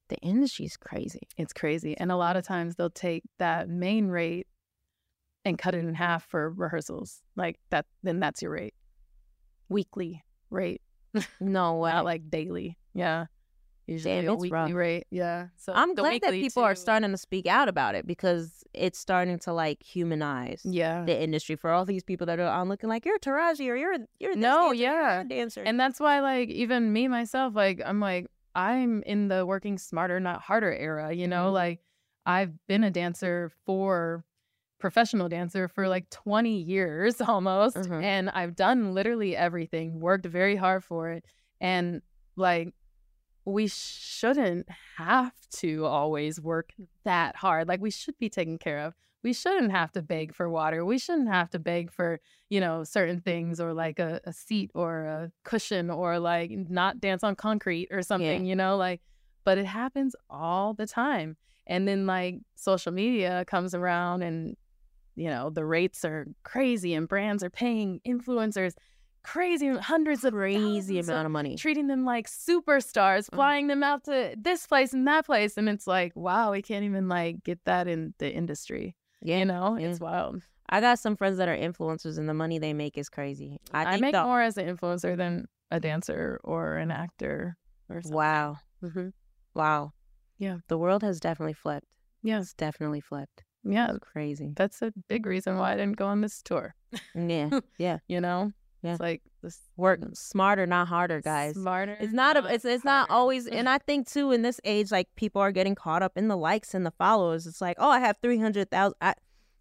the 0.09 0.17
industry's 0.17 0.77
crazy. 0.77 1.21
it's 1.37 1.53
crazy. 1.53 1.95
And 1.97 2.11
a 2.11 2.15
lot 2.15 2.35
of 2.35 2.43
times 2.43 2.75
they'll 2.75 2.89
take 2.89 3.23
that 3.39 3.69
main 3.69 4.07
rate 4.07 4.47
and 5.45 5.57
cut 5.57 5.73
it 5.73 5.79
in 5.79 5.93
half 5.93 6.25
for 6.25 6.51
rehearsals. 6.51 7.21
Like 7.35 7.59
that, 7.69 7.85
then 8.03 8.19
that's 8.19 8.41
your 8.41 8.51
rate. 8.51 8.73
Weekly 9.71 10.23
rate, 10.49 10.81
No 11.39 11.75
way. 11.77 11.91
not 11.91 12.05
like 12.05 12.29
daily. 12.29 12.77
Yeah. 12.93 13.25
Usually 13.87 14.15
Damn, 14.21 14.29
a 14.29 14.33
it's 14.33 14.41
weekly 14.41 14.53
rough. 14.53 14.73
rate. 14.73 15.07
Yeah. 15.09 15.47
So 15.57 15.73
I'm 15.73 15.95
glad 15.95 16.21
that 16.21 16.31
people 16.31 16.63
are 16.63 16.75
starting 16.75 17.11
to 17.11 17.17
speak 17.17 17.45
out 17.47 17.67
about 17.67 17.95
it 17.95 18.05
because 18.05 18.63
it's 18.73 18.99
starting 18.99 19.39
to 19.39 19.53
like 19.53 19.81
humanize 19.83 20.61
Yeah. 20.63 21.03
the 21.05 21.19
industry 21.21 21.55
for 21.55 21.71
all 21.71 21.83
these 21.85 22.03
people 22.03 22.27
that 22.27 22.39
are 22.39 22.47
on 22.47 22.69
looking 22.69 22.89
like 22.89 23.05
you're 23.05 23.15
a 23.15 23.19
Taraji 23.19 23.69
or 23.69 23.75
you're 23.75 23.97
you're 24.19 24.33
this 24.35 24.41
No, 24.41 24.69
dancer, 24.71 24.75
you're 24.83 24.93
yeah. 24.93 25.23
dancer. 25.23 25.63
And 25.63 25.79
that's 25.79 25.99
why, 25.99 26.19
like, 26.19 26.49
even 26.49 26.93
me 26.93 27.07
myself, 27.07 27.55
like, 27.55 27.81
I'm 27.85 27.99
like, 27.99 28.27
I'm 28.55 29.01
in 29.03 29.27
the 29.29 29.45
working 29.45 29.77
smarter, 29.77 30.19
not 30.19 30.41
harder 30.41 30.71
era, 30.73 31.11
you 31.13 31.27
know? 31.27 31.47
Mhm. 31.49 31.53
Like, 31.53 31.79
I've 32.25 32.53
been 32.67 32.83
a 32.83 32.91
dancer 32.91 33.51
for 33.65 34.23
professional 34.81 35.29
dancer 35.29 35.67
for 35.67 35.87
like 35.87 36.09
20 36.09 36.57
years 36.57 37.21
almost. 37.21 37.77
Mhm. 37.77 38.03
And 38.03 38.29
I've 38.31 38.55
done 38.55 38.93
literally 38.93 39.35
everything, 39.35 39.99
worked 39.99 40.25
very 40.25 40.55
hard 40.57 40.83
for 40.83 41.09
it. 41.11 41.23
And 41.61 42.01
like, 42.35 42.73
we 43.45 43.67
shouldn't 43.67 44.67
have 44.97 45.33
to 45.51 45.85
always 45.85 46.39
work 46.39 46.73
that 47.05 47.35
hard. 47.35 47.67
Like, 47.67 47.81
we 47.81 47.89
should 47.89 48.17
be 48.19 48.29
taken 48.29 48.57
care 48.59 48.79
of. 48.79 48.93
We 49.23 49.33
shouldn't 49.33 49.71
have 49.71 49.91
to 49.93 50.01
beg 50.01 50.33
for 50.33 50.49
water. 50.49 50.83
We 50.85 50.97
shouldn't 50.97 51.27
have 51.29 51.49
to 51.51 51.59
beg 51.59 51.91
for, 51.91 52.19
you 52.49 52.59
know, 52.59 52.83
certain 52.83 53.19
things 53.21 53.59
or 53.59 53.73
like 53.73 53.99
a, 53.99 54.19
a 54.25 54.33
seat 54.33 54.71
or 54.75 55.05
a 55.05 55.31
cushion 55.43 55.89
or 55.89 56.19
like 56.19 56.51
not 56.51 56.99
dance 56.99 57.23
on 57.23 57.35
concrete 57.35 57.87
or 57.91 58.01
something, 58.01 58.45
you 58.45 58.55
know, 58.55 58.77
like, 58.77 59.01
but 59.43 59.57
it 59.57 59.65
happens 59.65 60.15
all 60.29 60.73
the 60.73 60.87
time. 60.87 61.37
And 61.67 61.87
then 61.87 62.05
like 62.07 62.39
social 62.55 62.91
media 62.91 63.45
comes 63.45 63.73
around 63.75 64.23
and, 64.23 64.55
you 65.15 65.29
know, 65.29 65.49
the 65.49 65.65
rates 65.65 66.03
are 66.05 66.25
crazy 66.43 66.93
and 66.93 67.07
brands 67.07 67.43
are 67.43 67.49
paying 67.49 67.99
influencers 68.07 68.73
crazy 69.23 69.67
hundreds 69.77 70.23
of 70.23 70.33
crazy 70.33 70.97
amount 70.99 71.25
of 71.27 71.31
money. 71.31 71.55
treating 71.55 71.85
them 71.87 72.03
like 72.05 72.27
superstars, 72.27 73.31
flying 73.33 73.67
them 73.67 73.83
out 73.83 74.03
to 74.05 74.33
this 74.37 74.65
place 74.65 74.93
and 74.93 75.07
that 75.07 75.25
place. 75.27 75.57
And 75.57 75.69
it's 75.69 75.85
like, 75.85 76.15
wow, 76.15 76.51
we 76.51 76.61
can't 76.63 76.85
even 76.85 77.07
like 77.07 77.43
get 77.43 77.63
that 77.65 77.87
in 77.87 78.13
the 78.17 78.31
industry. 78.31 78.95
Yeah, 79.21 79.37
You 79.39 79.45
know, 79.45 79.77
yeah. 79.77 79.89
it's 79.89 79.99
wild. 79.99 80.41
I 80.69 80.81
got 80.81 80.97
some 80.97 81.15
friends 81.15 81.37
that 81.37 81.47
are 81.47 81.55
influencers 81.55 82.17
and 82.17 82.27
the 82.27 82.33
money 82.33 82.57
they 82.57 82.73
make 82.73 82.97
is 82.97 83.09
crazy. 83.09 83.59
I, 83.73 83.83
I, 83.85 83.97
make 83.99 84.13
the- 84.13 84.23
more 84.23 84.41
as 84.41 84.57
an 84.57 84.65
influencer 84.75 85.15
than 85.15 85.47
a 85.69 85.79
dancer 85.79 86.39
or 86.43 86.77
an 86.77 86.89
actor 86.89 87.57
or 87.89 88.01
something. 88.01 88.15
Wow. 88.17 88.57
hmm 88.81 89.09
Wow. 89.53 89.91
Yeah. 90.39 90.57
The 90.67 90.77
world 90.79 91.03
has 91.03 91.19
definitely 91.19 91.53
flipped. 91.53 91.85
Yeah. 92.23 92.39
It's 92.39 92.53
definitely 92.55 93.01
flipped. 93.01 93.43
Yeah. 93.63 93.89
It's 93.89 93.99
crazy. 93.99 94.51
That's 94.55 94.81
a 94.81 94.93
big 95.07 95.25
reason 95.25 95.57
why 95.57 95.73
I 95.73 95.75
didn't 95.75 95.97
go 95.97 96.07
on 96.07 96.21
this 96.21 96.41
tour. 96.41 96.75
Yeah. 97.15 97.49
Yeah. 97.77 97.99
You 98.07 98.21
know? 98.21 98.51
Yeah. 98.83 98.91
It's 98.91 98.99
like 98.99 99.21
this 99.43 99.59
Work 99.77 99.99
smarter, 100.13 100.65
not 100.65 100.87
harder, 100.87 101.21
guys. 101.21 101.53
smarter. 101.53 101.97
It's 101.99 102.13
not 102.13 102.37
a 102.37 102.53
it's 102.53 102.65
it's 102.65 102.83
not 102.83 103.09
always 103.09 103.47
and 103.47 103.69
I 103.69 103.77
think 103.77 104.09
too 104.09 104.31
in 104.31 104.41
this 104.41 104.59
age 104.63 104.91
like 104.91 105.07
people 105.15 105.41
are 105.41 105.51
getting 105.51 105.75
caught 105.75 106.01
up 106.01 106.13
in 106.15 106.27
the 106.27 106.37
likes 106.37 106.73
and 106.73 106.85
the 106.85 106.91
followers. 106.91 107.45
It's 107.45 107.61
like, 107.61 107.77
"Oh, 107.79 107.89
I 107.89 107.99
have 107.99 108.17
300,000." 108.23 108.95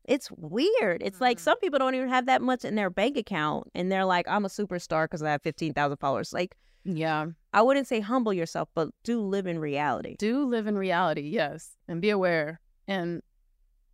It's 0.06 0.30
weird. 0.32 1.02
It's 1.02 1.20
like 1.20 1.36
mm. 1.36 1.40
some 1.40 1.58
people 1.60 1.78
don't 1.78 1.94
even 1.94 2.08
have 2.08 2.26
that 2.26 2.40
much 2.40 2.64
in 2.64 2.74
their 2.74 2.90
bank 2.90 3.16
account 3.16 3.68
and 3.74 3.92
they're 3.92 4.06
like, 4.06 4.26
"I'm 4.26 4.44
a 4.44 4.48
superstar 4.48 5.08
cuz 5.08 5.22
I 5.22 5.30
have 5.30 5.42
15,000 5.42 5.98
followers." 5.98 6.32
Like 6.32 6.56
Yeah. 6.84 7.26
I 7.52 7.62
wouldn't 7.62 7.88
say 7.88 8.00
humble 8.00 8.32
yourself, 8.32 8.70
but 8.74 8.88
do 9.04 9.20
live 9.20 9.46
in 9.46 9.58
reality. 9.58 10.16
Do 10.18 10.44
live 10.44 10.66
in 10.66 10.78
reality, 10.78 11.22
yes, 11.22 11.76
and 11.88 12.00
be 12.00 12.10
aware, 12.10 12.60
and 12.88 13.22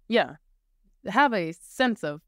yeah, 0.09 0.37
have 1.07 1.33
a 1.33 1.53
sense 1.53 2.03
of 2.05 2.21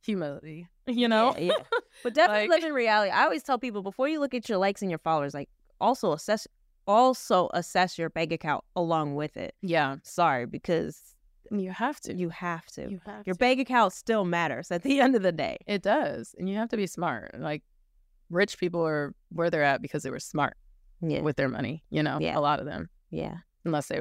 humility. 0.00 0.68
You 0.86 1.06
know, 1.08 1.34
Yeah, 1.38 1.52
yeah. 1.52 1.78
But 2.02 2.14
definitely 2.14 2.48
Like- 2.48 2.62
live 2.62 2.68
in 2.70 2.74
reality. 2.74 3.10
I 3.12 3.22
always 3.24 3.42
tell 3.42 3.58
people 3.58 3.82
before 3.82 4.08
you 4.08 4.18
look 4.20 4.34
at 4.34 4.48
your 4.48 4.58
likes 4.58 4.82
and 4.82 4.90
your 4.90 4.98
followers, 4.98 5.34
like 5.34 5.48
also 5.80 6.12
assess 6.12 6.46
also 6.86 7.48
assess 7.54 7.96
your 7.98 8.10
bank 8.10 8.32
account 8.32 8.64
along 8.74 9.14
with 9.14 9.36
it. 9.36 9.54
Yeah. 9.62 9.96
Sorry, 10.02 10.46
because 10.46 11.00
you 11.52 11.70
have 11.70 12.00
to. 12.00 12.14
You 12.14 12.30
have 12.30 12.66
to. 12.72 12.90
You 12.90 13.00
have 13.06 13.24
your 13.26 13.34
to. 13.34 13.38
bank 13.38 13.60
account 13.60 13.92
still 13.92 14.24
matters 14.24 14.70
at 14.72 14.82
the 14.82 14.98
end 15.00 15.14
of 15.14 15.22
the 15.22 15.30
day. 15.32 15.58
It 15.68 15.82
does, 15.82 16.34
and 16.38 16.48
you 16.48 16.56
have 16.56 16.70
to 16.70 16.76
be 16.76 16.86
smart. 16.88 17.38
Like 17.38 17.62
rich 18.30 18.58
people 18.58 18.84
are 18.84 19.14
where 19.28 19.50
they're 19.50 19.62
at 19.62 19.82
because 19.82 20.02
they 20.02 20.10
were 20.10 20.18
smart 20.18 20.56
Yeah. 21.00 21.20
with 21.20 21.36
their 21.36 21.48
money. 21.48 21.84
You 21.90 22.02
know, 22.02 22.18
Yeah. 22.20 22.36
a 22.36 22.40
lot 22.40 22.58
of 22.58 22.66
them, 22.66 22.88
Yeah. 23.10 23.36
unless 23.64 23.86
they, 23.88 24.00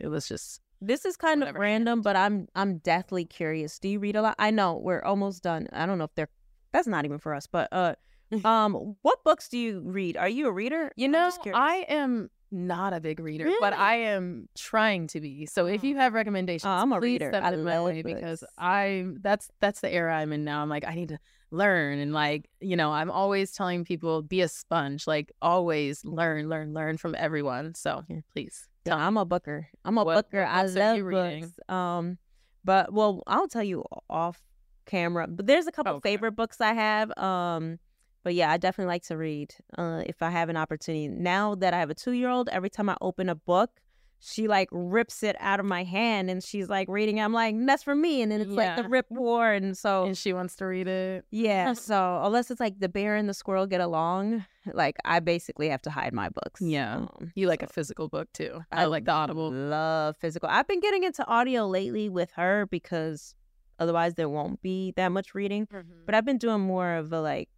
it 0.00 0.08
was 0.08 0.26
just 0.26 0.60
This 0.86 1.04
is 1.04 1.16
kind 1.16 1.42
of 1.42 1.54
random, 1.54 2.02
but 2.02 2.16
I'm 2.16 2.48
I'm 2.54 2.78
deathly 2.78 3.24
curious. 3.24 3.78
Do 3.78 3.88
you 3.88 3.98
read 3.98 4.16
a 4.16 4.22
lot? 4.22 4.34
I 4.38 4.50
know 4.50 4.76
we're 4.76 5.02
almost 5.02 5.42
done. 5.42 5.68
I 5.72 5.86
don't 5.86 5.98
know 5.98 6.04
if 6.04 6.14
they're 6.14 6.28
that's 6.72 6.86
not 6.86 7.04
even 7.04 7.18
for 7.18 7.34
us, 7.34 7.46
but 7.46 7.68
uh 7.72 7.94
um 8.44 8.96
what 9.02 9.22
books 9.24 9.48
do 9.48 9.58
you 9.58 9.80
read? 9.80 10.16
Are 10.16 10.28
you 10.28 10.48
a 10.48 10.52
reader? 10.52 10.90
You 10.96 11.08
know, 11.08 11.30
I 11.54 11.86
am 11.88 12.30
not 12.50 12.92
a 12.92 13.00
big 13.00 13.18
reader, 13.18 13.50
but 13.60 13.72
I 13.72 13.96
am 13.96 14.48
trying 14.56 15.08
to 15.08 15.20
be. 15.20 15.46
So 15.46 15.66
if 15.66 15.82
you 15.82 15.96
have 15.96 16.14
recommendations, 16.14 16.66
Oh, 16.66 16.70
I'm 16.70 16.92
a 16.92 17.00
reader. 17.00 17.30
I 17.34 17.50
love 17.50 17.84
way 17.84 18.02
because. 18.02 18.44
I 18.58 19.06
that's 19.20 19.50
that's 19.60 19.80
the 19.80 19.92
era 19.92 20.16
I'm 20.16 20.32
in 20.32 20.44
now. 20.44 20.62
I'm 20.62 20.68
like 20.68 20.84
I 20.86 20.94
need 20.94 21.08
to 21.08 21.18
learn 21.50 21.98
and 21.98 22.12
like 22.12 22.48
you 22.60 22.76
know 22.76 22.92
I'm 22.92 23.10
always 23.10 23.52
telling 23.52 23.84
people 23.84 24.22
be 24.22 24.40
a 24.40 24.48
sponge, 24.48 25.06
like 25.06 25.32
always 25.42 26.04
learn, 26.04 26.48
learn, 26.48 26.74
learn 26.74 26.96
from 26.96 27.14
everyone. 27.16 27.74
So 27.74 28.04
please, 28.32 28.68
Yeah, 28.84 28.96
I'm 28.96 29.16
a 29.16 29.24
booker. 29.24 29.68
I'm 29.84 29.96
a 29.98 30.04
What- 30.04 30.30
booker. 30.30 30.42
what 30.44 30.50
I 30.50 30.62
love 30.66 31.00
reading? 31.02 31.40
books. 31.42 31.58
Um, 31.68 32.18
but 32.64 32.92
well, 32.92 33.22
I'll 33.26 33.48
tell 33.48 33.62
you 33.62 33.84
off 34.10 34.42
camera. 34.86 35.26
But 35.26 35.46
there's 35.46 35.66
a 35.66 35.72
couple 35.72 35.98
favorite 36.00 36.32
books 36.32 36.60
I 36.60 36.72
have. 36.74 37.16
Um, 37.18 37.78
but 38.22 38.34
yeah, 38.34 38.50
I 38.50 38.56
definitely 38.56 38.88
like 38.92 39.02
to 39.04 39.16
read. 39.16 39.54
Uh, 39.76 40.02
if 40.06 40.22
I 40.22 40.30
have 40.30 40.48
an 40.48 40.56
opportunity. 40.56 41.08
Now 41.08 41.54
that 41.56 41.74
I 41.74 41.78
have 41.78 41.90
a 41.90 41.94
two 41.94 42.12
year 42.12 42.28
old, 42.28 42.48
every 42.50 42.70
time 42.70 42.88
I 42.88 42.96
open 43.00 43.28
a 43.28 43.34
book, 43.34 43.70
she 44.26 44.48
like 44.48 44.68
rips 44.72 45.22
it 45.22 45.36
out 45.38 45.60
of 45.60 45.66
my 45.66 45.84
hand 45.84 46.30
and 46.30 46.42
she's 46.42 46.68
like 46.68 46.88
reading. 46.88 47.18
it. 47.18 47.22
I'm 47.22 47.34
like, 47.34 47.54
that's 47.66 47.82
for 47.82 47.94
me. 47.94 48.22
And 48.22 48.32
then 48.32 48.40
it's 48.40 48.50
like 48.50 48.76
the 48.76 48.88
rip 48.88 49.04
war, 49.10 49.52
and 49.52 49.76
so 49.76 50.04
and 50.04 50.16
she 50.16 50.32
wants 50.32 50.56
to 50.56 50.64
read 50.66 50.88
it. 50.88 51.26
yeah. 51.30 51.74
So 51.84 52.20
unless 52.24 52.50
it's 52.50 52.60
like 52.60 52.80
the 52.80 52.88
bear 52.88 53.16
and 53.16 53.28
the 53.28 53.34
squirrel 53.34 53.66
get 53.66 53.82
along, 53.82 54.46
like 54.72 54.96
I 55.04 55.20
basically 55.20 55.68
have 55.68 55.82
to 55.82 55.90
hide 55.90 56.14
my 56.14 56.30
books. 56.30 56.62
Yeah, 56.62 56.94
Um, 56.96 57.32
you 57.34 57.48
like 57.48 57.62
a 57.62 57.66
physical 57.66 58.08
book 58.08 58.32
too. 58.32 58.62
I, 58.72 58.86
like 58.86 59.04
the 59.04 59.12
Audible. 59.12 59.50
love 59.52 60.16
physical. 60.16 60.48
I've 60.48 60.66
been 60.66 60.80
getting 60.80 61.04
into 61.04 61.26
audio 61.26 61.66
lately 61.66 62.08
with 62.08 62.30
her 62.36 62.66
because 62.70 63.34
otherwise 63.78 64.14
there 64.14 64.28
won't 64.30 64.62
be 64.62 64.92
that 64.96 65.08
much 65.10 65.34
reading. 65.34 65.66
Mm-hmm. 65.66 66.06
But 66.06 66.14
I've 66.14 66.24
been 66.24 66.38
doing 66.38 66.60
more 66.60 66.94
of 66.94 67.12
a 67.12 67.20
like 67.20 67.50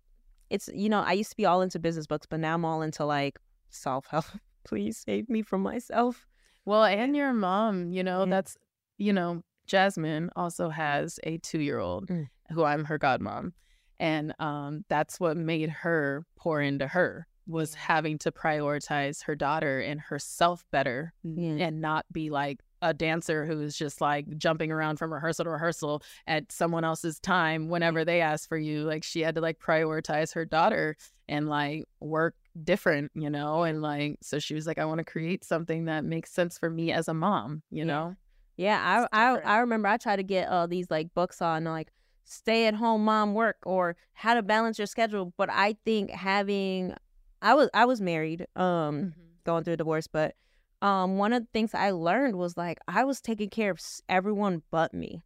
it's 0.51 0.69
you 0.75 0.89
know, 0.89 1.01
I 1.03 1.13
used 1.13 1.31
to 1.31 1.37
be 1.37 1.47
all 1.47 1.63
into 1.63 1.79
business 1.79 2.09
books, 2.09 2.27
but 2.29 2.41
now 2.41 2.55
I'm 2.55 2.65
all 2.65 2.83
into 2.83 3.05
like 3.05 3.39
self 3.71 4.07
help. 4.11 4.25
Please 4.65 4.97
save 4.99 5.29
me 5.29 5.43
from 5.43 5.61
myself. 5.63 6.27
Well, 6.67 6.85
and 6.85 7.17
your 7.17 7.33
mom, 7.33 7.93
you 7.93 8.03
know, 8.03 8.27
that's, 8.27 8.57
you 8.99 9.13
know, 9.15 9.43
Jasmine 9.67 10.31
also 10.37 10.69
has 10.69 11.19
a 11.25 11.39
two 11.39 11.61
year 11.61 11.79
old 11.79 12.09
Mm. 12.09 12.29
who 12.53 12.65
I'm 12.65 12.85
her 12.85 12.99
godmom. 12.99 13.53
And 13.99 14.35
um, 14.39 14.85
that's 14.89 15.19
what 15.19 15.37
made 15.39 15.71
her 15.71 16.27
pour 16.37 16.61
into 16.61 16.87
her 16.87 17.27
was 17.47 17.75
having 17.75 18.19
to 18.19 18.33
prioritize 18.33 19.23
her 19.25 19.35
daughter 19.37 19.81
and 19.81 20.01
herself 20.01 20.65
better 20.73 21.13
and 21.61 21.81
not 21.81 22.05
be 22.13 22.29
like 22.29 22.59
a 22.83 22.93
dancer 22.93 23.47
who's 23.47 23.77
just 23.77 24.01
like 24.01 24.27
jumping 24.37 24.71
around 24.71 24.99
from 24.99 25.13
rehearsal 25.15 25.45
to 25.45 25.51
rehearsal 25.51 26.03
at 26.27 26.51
someone 26.53 26.85
else's 26.85 27.19
time 27.21 27.69
whenever 27.69 28.05
they 28.05 28.21
ask 28.21 28.49
for 28.49 28.59
you. 28.59 28.83
Like 28.83 29.03
she 29.05 29.21
had 29.21 29.37
to 29.37 29.41
like 29.41 29.59
prioritize 29.61 30.35
her 30.35 30.45
daughter 30.45 30.97
and 31.29 31.49
like 31.49 31.85
work 32.01 32.35
different, 32.65 33.13
you 33.15 33.31
know? 33.31 33.63
And 33.63 33.83
like, 33.83 34.19
so 34.23 34.39
she 34.39 34.55
was 34.55 34.67
like, 34.67 34.79
I 34.79 34.85
want 34.85 34.99
to 34.99 35.05
create 35.05 35.45
something 35.45 35.85
that 35.87 36.05
makes 36.05 36.33
sense 36.33 36.59
for 36.59 36.71
me 36.71 36.93
as 36.93 37.09
a 37.09 37.15
mom, 37.15 37.63
you 37.71 37.85
know? 37.85 38.17
Yeah, 38.57 39.07
I 39.13 39.35
I 39.35 39.39
I 39.41 39.59
remember 39.59 39.89
I 39.89 39.97
tried 39.99 40.17
to 40.17 40.23
get 40.23 40.49
uh 40.49 40.67
these 40.67 40.91
like 40.91 41.13
books 41.15 41.43
on 41.43 41.65
like 41.65 41.93
stay 42.25 42.67
at 42.67 42.75
home 42.75 43.05
mom 43.05 43.35
work 43.35 43.59
or 43.65 43.97
how 44.15 44.35
to 44.35 44.43
balance 44.43 44.79
your 44.79 44.87
schedule, 44.87 45.33
but 45.37 45.51
I 45.51 45.77
think 45.85 46.11
having 46.11 46.95
I 47.43 47.55
was 47.55 47.69
I 47.75 47.85
was 47.85 48.01
married 48.01 48.47
um 48.57 49.15
going 49.45 49.63
through 49.65 49.75
a 49.75 49.77
divorce, 49.77 50.07
but 50.07 50.35
um 50.81 51.19
one 51.19 51.33
of 51.35 51.43
the 51.43 51.49
things 51.53 51.75
I 51.75 51.91
learned 51.91 52.37
was 52.37 52.57
like 52.57 52.79
I 52.89 53.05
was 53.05 53.21
taking 53.21 53.51
care 53.51 53.71
of 53.71 53.81
everyone 54.09 54.63
but 54.71 54.95
me. 54.95 55.23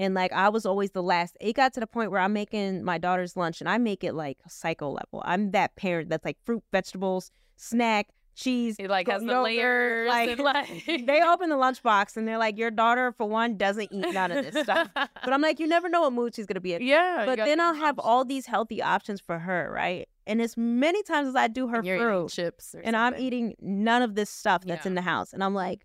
And 0.00 0.14
like 0.14 0.32
I 0.32 0.48
was 0.48 0.64
always 0.64 0.92
the 0.92 1.02
last. 1.02 1.36
It 1.40 1.52
got 1.52 1.74
to 1.74 1.80
the 1.80 1.86
point 1.86 2.10
where 2.10 2.20
I'm 2.20 2.32
making 2.32 2.82
my 2.82 2.96
daughter's 2.96 3.36
lunch 3.36 3.60
and 3.60 3.68
I 3.68 3.76
make 3.76 4.02
it 4.02 4.14
like 4.14 4.38
psycho 4.48 4.88
level. 4.88 5.22
I'm 5.26 5.50
that 5.50 5.76
parent 5.76 6.08
that's 6.08 6.24
like 6.24 6.38
fruit, 6.46 6.62
vegetables, 6.72 7.30
snack, 7.56 8.08
cheese. 8.34 8.76
It 8.78 8.88
like 8.88 9.08
has 9.08 9.20
the 9.20 9.28
yogurt, 9.28 9.44
layers 9.44 10.08
Like, 10.08 10.38
like- 10.38 10.86
they 11.06 11.22
open 11.26 11.50
the 11.50 11.56
lunchbox 11.56 12.16
and 12.16 12.26
they're 12.26 12.38
like, 12.38 12.56
Your 12.56 12.70
daughter, 12.70 13.12
for 13.12 13.28
one, 13.28 13.58
doesn't 13.58 13.92
eat 13.92 14.14
none 14.14 14.32
of 14.32 14.50
this 14.50 14.62
stuff. 14.64 14.88
But 14.94 15.34
I'm 15.34 15.42
like, 15.42 15.60
you 15.60 15.66
never 15.66 15.90
know 15.90 16.00
what 16.00 16.14
mood 16.14 16.34
she's 16.34 16.46
gonna 16.46 16.60
be 16.60 16.72
in. 16.72 16.82
Yeah, 16.82 17.24
But 17.26 17.36
then 17.36 17.60
I'll 17.60 17.74
have 17.74 17.98
all 17.98 18.24
these 18.24 18.46
healthy 18.46 18.82
options 18.82 19.20
for 19.20 19.38
her, 19.38 19.70
right? 19.70 20.08
And 20.26 20.40
as 20.40 20.56
many 20.56 21.02
times 21.02 21.28
as 21.28 21.36
I 21.36 21.48
do 21.48 21.68
her 21.68 21.82
you're 21.84 21.98
fruit, 21.98 22.30
chips 22.30 22.74
and 22.82 22.96
I'm 22.96 23.14
eating 23.18 23.54
none 23.60 24.00
of 24.00 24.14
this 24.14 24.30
stuff 24.30 24.64
that's 24.64 24.86
in 24.86 24.94
the 24.94 25.02
house, 25.02 25.34
and 25.34 25.44
I'm 25.44 25.54
like, 25.54 25.84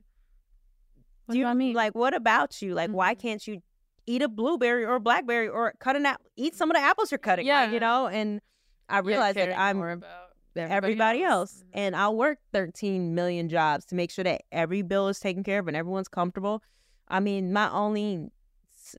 What 1.26 1.34
do 1.34 1.40
you 1.40 1.48
I 1.48 1.54
mean? 1.54 1.72
Mm-hmm. 1.72 1.78
like 1.78 1.96
what 1.96 2.14
about 2.14 2.62
you? 2.62 2.74
Like, 2.74 2.92
why 2.92 3.14
can't 3.16 3.46
you 3.46 3.62
eat 4.08 4.22
a 4.22 4.28
blueberry 4.30 4.86
or 4.86 4.96
a 4.96 5.00
blackberry 5.00 5.48
or 5.48 5.74
cut 5.80 5.96
an 5.96 6.06
apple? 6.06 6.26
Eat 6.36 6.56
some 6.56 6.70
of 6.70 6.76
the 6.76 6.82
apples 6.82 7.12
you're 7.12 7.18
cutting, 7.18 7.46
yeah, 7.46 7.66
Yeah. 7.66 7.72
you 7.72 7.80
know. 7.80 8.08
And 8.08 8.42
I 8.90 8.98
Yeah, 8.98 9.02
realized 9.02 9.38
that 9.38 9.58
I'm 9.58 9.78
more 9.78 9.92
about 9.92 10.30
everybody, 10.56 11.24
else, 11.24 11.56
Mm-hmm. 11.58 11.70
and 11.74 11.96
I'll 11.96 12.16
work 12.16 12.40
13 12.54 13.14
million 13.16 13.50
jobs 13.50 13.86
to 13.88 13.96
make 13.96 14.12
sure 14.12 14.24
that 14.24 14.42
every 14.52 14.82
bill 14.84 15.08
is 15.08 15.20
taken 15.20 15.44
care 15.44 15.60
of 15.60 15.68
and 15.68 15.76
everyone's 15.76 16.08
comfortable. 16.08 16.62
I 17.08 17.20
mean, 17.20 17.52
my 17.54 17.70
only 17.72 18.30
s- 18.74 18.96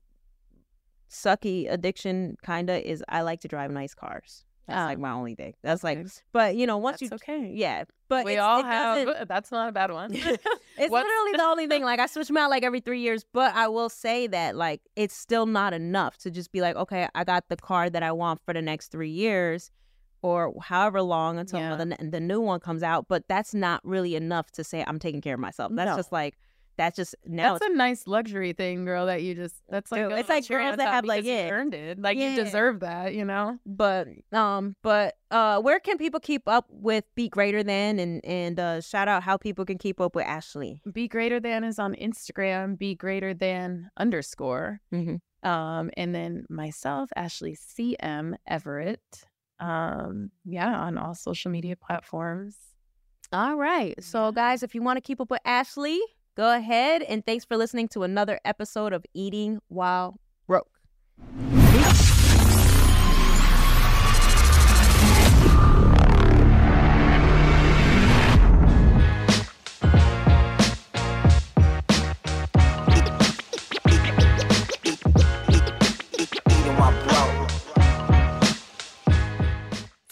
sucky 1.09 1.71
addiction 1.71 2.37
kinda 2.43 2.87
is 2.89 3.03
I 3.09 3.21
like 3.21 3.41
to 3.41 3.47
drive 3.47 3.71
nice 3.71 3.93
cars. 3.93 4.43
That's 4.67 4.79
oh. 4.79 4.85
like 4.85 4.99
my 4.99 5.11
only 5.11 5.35
thing. 5.35 5.53
That's 5.63 5.83
like, 5.83 6.05
but 6.33 6.55
you 6.55 6.67
know, 6.67 6.77
once 6.77 7.01
you 7.01 7.09
okay, 7.13 7.51
yeah. 7.53 7.85
But 8.09 8.25
we 8.25 8.37
all 8.37 8.63
have. 8.63 9.27
That's 9.27 9.51
not 9.51 9.69
a 9.69 9.71
bad 9.71 9.91
one. 9.91 10.13
it's 10.13 10.25
literally 10.77 11.31
the 11.33 11.43
only 11.43 11.67
thing. 11.67 11.83
Like 11.83 11.99
I 11.99 12.05
switch 12.07 12.27
them 12.27 12.37
out 12.37 12.49
like 12.49 12.63
every 12.63 12.81
three 12.81 12.99
years, 12.99 13.25
but 13.33 13.55
I 13.55 13.67
will 13.69 13.89
say 13.89 14.27
that 14.27 14.55
like 14.55 14.81
it's 14.95 15.15
still 15.15 15.45
not 15.45 15.73
enough 15.73 16.17
to 16.19 16.31
just 16.31 16.51
be 16.51 16.61
like, 16.61 16.75
okay, 16.75 17.07
I 17.15 17.23
got 17.23 17.45
the 17.47 17.55
car 17.55 17.89
that 17.89 18.03
I 18.03 18.11
want 18.11 18.41
for 18.45 18.53
the 18.53 18.61
next 18.61 18.91
three 18.91 19.09
years, 19.09 19.71
or 20.21 20.53
however 20.61 21.01
long 21.01 21.37
until 21.37 21.59
Yeah. 21.59 21.75
the 21.77 21.97
the 22.09 22.19
new 22.19 22.41
one 22.41 22.59
comes 22.59 22.83
out. 22.83 23.07
But 23.07 23.23
that's 23.29 23.53
not 23.53 23.81
really 23.85 24.15
enough 24.15 24.51
to 24.51 24.63
say 24.63 24.83
I'm 24.85 24.99
taking 24.99 25.21
care 25.21 25.35
of 25.35 25.39
myself. 25.39 25.71
That's 25.73 25.91
No. 25.91 25.95
just 25.95 26.11
like 26.11 26.37
that's 26.77 26.95
just 26.95 27.15
now. 27.25 27.53
That's 27.53 27.65
a 27.71 27.75
nice 27.75 28.07
luxury 28.07 28.53
thing, 28.53 28.85
girl. 28.85 29.07
That 29.07 29.23
you 29.23 29.33
just 29.35 29.55
that's 29.67 29.91
like 29.91 30.01
oh, 30.01 30.09
it's 30.15 30.29
like 30.29 30.47
girls 30.47 30.77
that 30.77 30.87
have, 30.87 31.05
like, 31.05 31.23
yeah. 31.25 31.49
earned 31.49 31.73
it. 31.73 31.99
Like 31.99 32.17
Yeah. 32.17 32.35
you 32.35 32.43
deserve 32.43 32.81
that, 32.81 33.13
you 33.15 33.25
know. 33.25 33.57
but 33.65 34.07
um, 34.31 34.75
but 34.83 35.15
uh, 35.31 35.59
where 35.59 35.79
can 35.79 35.97
people 35.97 36.19
keep 36.19 36.47
up 36.47 36.67
with 36.69 37.03
Be 37.15 37.29
Greater 37.29 37.63
Than 37.63 37.99
and 37.99 38.23
and 38.23 38.59
uh, 38.59 38.81
shout 38.81 39.07
out 39.07 39.23
how 39.23 39.37
people 39.37 39.65
can 39.65 39.77
keep 39.77 39.99
up 39.99 40.15
with 40.15 40.25
Ashley. 40.25 40.81
Be 40.91 41.07
greater 41.07 41.39
than 41.39 41.63
is 41.63 41.79
on 41.79 41.95
Instagram. 41.95 42.77
Be 42.77 42.95
greater 42.95 43.33
than 43.33 43.89
underscore. 43.97 44.79
Mm-hmm. 44.93 45.47
Um, 45.47 45.91
and 45.97 46.13
then 46.13 46.45
myself, 46.49 47.09
Ashley 47.15 47.55
CM 47.55 48.35
Everett. 48.47 49.25
Um, 49.59 50.29
yeah, 50.45 50.77
on 50.77 50.97
all 50.97 51.15
social 51.15 51.49
media 51.49 51.75
platforms. 51.75 52.57
All 53.31 53.55
right. 53.55 54.01
So, 54.01 54.31
guys, 54.31 54.63
if 54.63 54.73
you 54.75 54.81
want 54.81 54.97
to 54.97 55.01
keep 55.01 55.19
up 55.19 55.29
with 55.29 55.41
Ashley, 55.43 55.99
go 56.37 56.55
ahead. 56.55 57.01
And 57.01 57.25
thanks 57.25 57.43
for 57.43 57.57
listening 57.57 57.89
to 57.89 58.03
another 58.03 58.39
episode 58.45 58.93
of 58.93 59.03
Eating 59.13 59.59
While 59.67 60.19
Broke. 60.47 60.69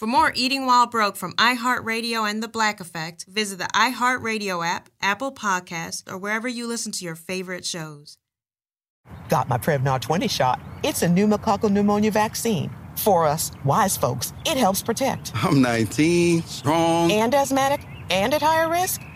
For 0.06 0.10
more 0.10 0.32
Eating 0.36 0.66
While 0.66 0.86
Broke 0.86 1.16
from 1.16 1.32
iHeartRadio 1.32 2.30
and 2.30 2.40
The 2.40 2.46
Black 2.46 2.78
Effect, 2.78 3.24
visit 3.26 3.58
the 3.58 3.64
iHeartRadio 3.74 4.64
app, 4.64 4.88
Apple 5.02 5.32
Podcasts, 5.32 6.08
or 6.08 6.16
wherever 6.16 6.46
you 6.46 6.68
listen 6.68 6.92
to 6.92 7.04
your 7.04 7.16
favorite 7.16 7.64
shows. 7.64 8.16
Got 9.28 9.48
my 9.48 9.58
Prevnar 9.58 10.00
20 10.00 10.28
shot. 10.28 10.60
It's 10.84 11.02
a 11.02 11.08
pneumococcal 11.08 11.72
pneumonia 11.72 12.12
vaccine. 12.12 12.70
For 12.94 13.26
us, 13.26 13.50
wise 13.64 13.96
folks, 13.96 14.32
it 14.44 14.56
helps 14.56 14.80
protect. 14.80 15.32
I'm 15.34 15.60
19, 15.60 16.44
strong. 16.44 17.10
And 17.10 17.34
asthmatic 17.34 17.84
and 18.08 18.32
at 18.32 18.42
higher 18.42 18.70
risk? 18.70 19.00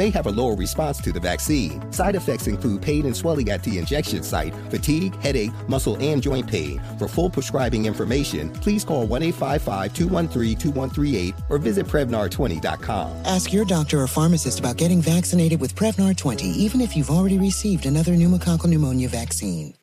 may 0.00 0.08
have 0.08 0.26
a 0.26 0.30
lower 0.30 0.54
response 0.54 0.98
to 1.02 1.12
the 1.12 1.20
vaccine. 1.20 1.92
Side 1.92 2.16
effects 2.16 2.46
include 2.46 2.80
pain 2.80 3.04
and 3.04 3.14
swelling 3.14 3.50
at 3.50 3.62
the 3.62 3.76
injection 3.78 4.22
site, 4.22 4.54
fatigue, 4.70 5.14
headache, 5.16 5.52
muscle, 5.68 5.96
and 6.00 6.22
joint 6.22 6.46
pain. 6.46 6.80
For 6.98 7.06
full 7.06 7.28
prescribing 7.28 7.84
information, 7.84 8.50
please 8.64 8.82
call 8.82 9.06
1 9.06 9.22
855 9.22 9.92
213 9.92 10.56
2138 10.56 11.34
or 11.50 11.58
visit 11.58 11.86
Prevnar20.com. 11.86 13.08
Ask 13.26 13.52
your 13.52 13.66
doctor 13.66 14.00
or 14.00 14.06
pharmacist 14.06 14.58
about 14.60 14.78
getting 14.78 15.02
vaccinated 15.02 15.60
with 15.60 15.74
Prevnar 15.74 16.16
20, 16.16 16.46
even 16.46 16.80
if 16.80 16.96
you've 16.96 17.10
already 17.10 17.38
received 17.38 17.84
another 17.84 18.12
pneumococcal 18.12 18.68
pneumonia 18.68 19.08
vaccine. 19.08 19.74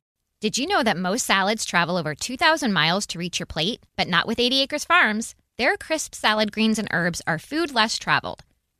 Did 0.42 0.58
you 0.58 0.68
know 0.68 0.82
that 0.84 0.98
most 0.98 1.26
salads 1.26 1.64
travel 1.66 1.98
over 1.98 2.16
2,000 2.16 2.74
miles 2.74 3.06
to 3.08 3.20
reach 3.20 3.40
your 3.40 3.46
plate? 3.46 3.82
But 3.96 4.08
not 4.08 4.26
with 4.28 4.40
80 4.40 4.62
Acres 4.62 4.86
Farms. 4.86 5.36
Their 5.58 5.78
crisp 5.78 6.14
salad 6.14 6.52
greens 6.52 6.80
and 6.80 6.88
herbs 6.92 7.22
are 7.26 7.40
food 7.40 7.74
less 7.74 7.98
traveled, 7.98 8.44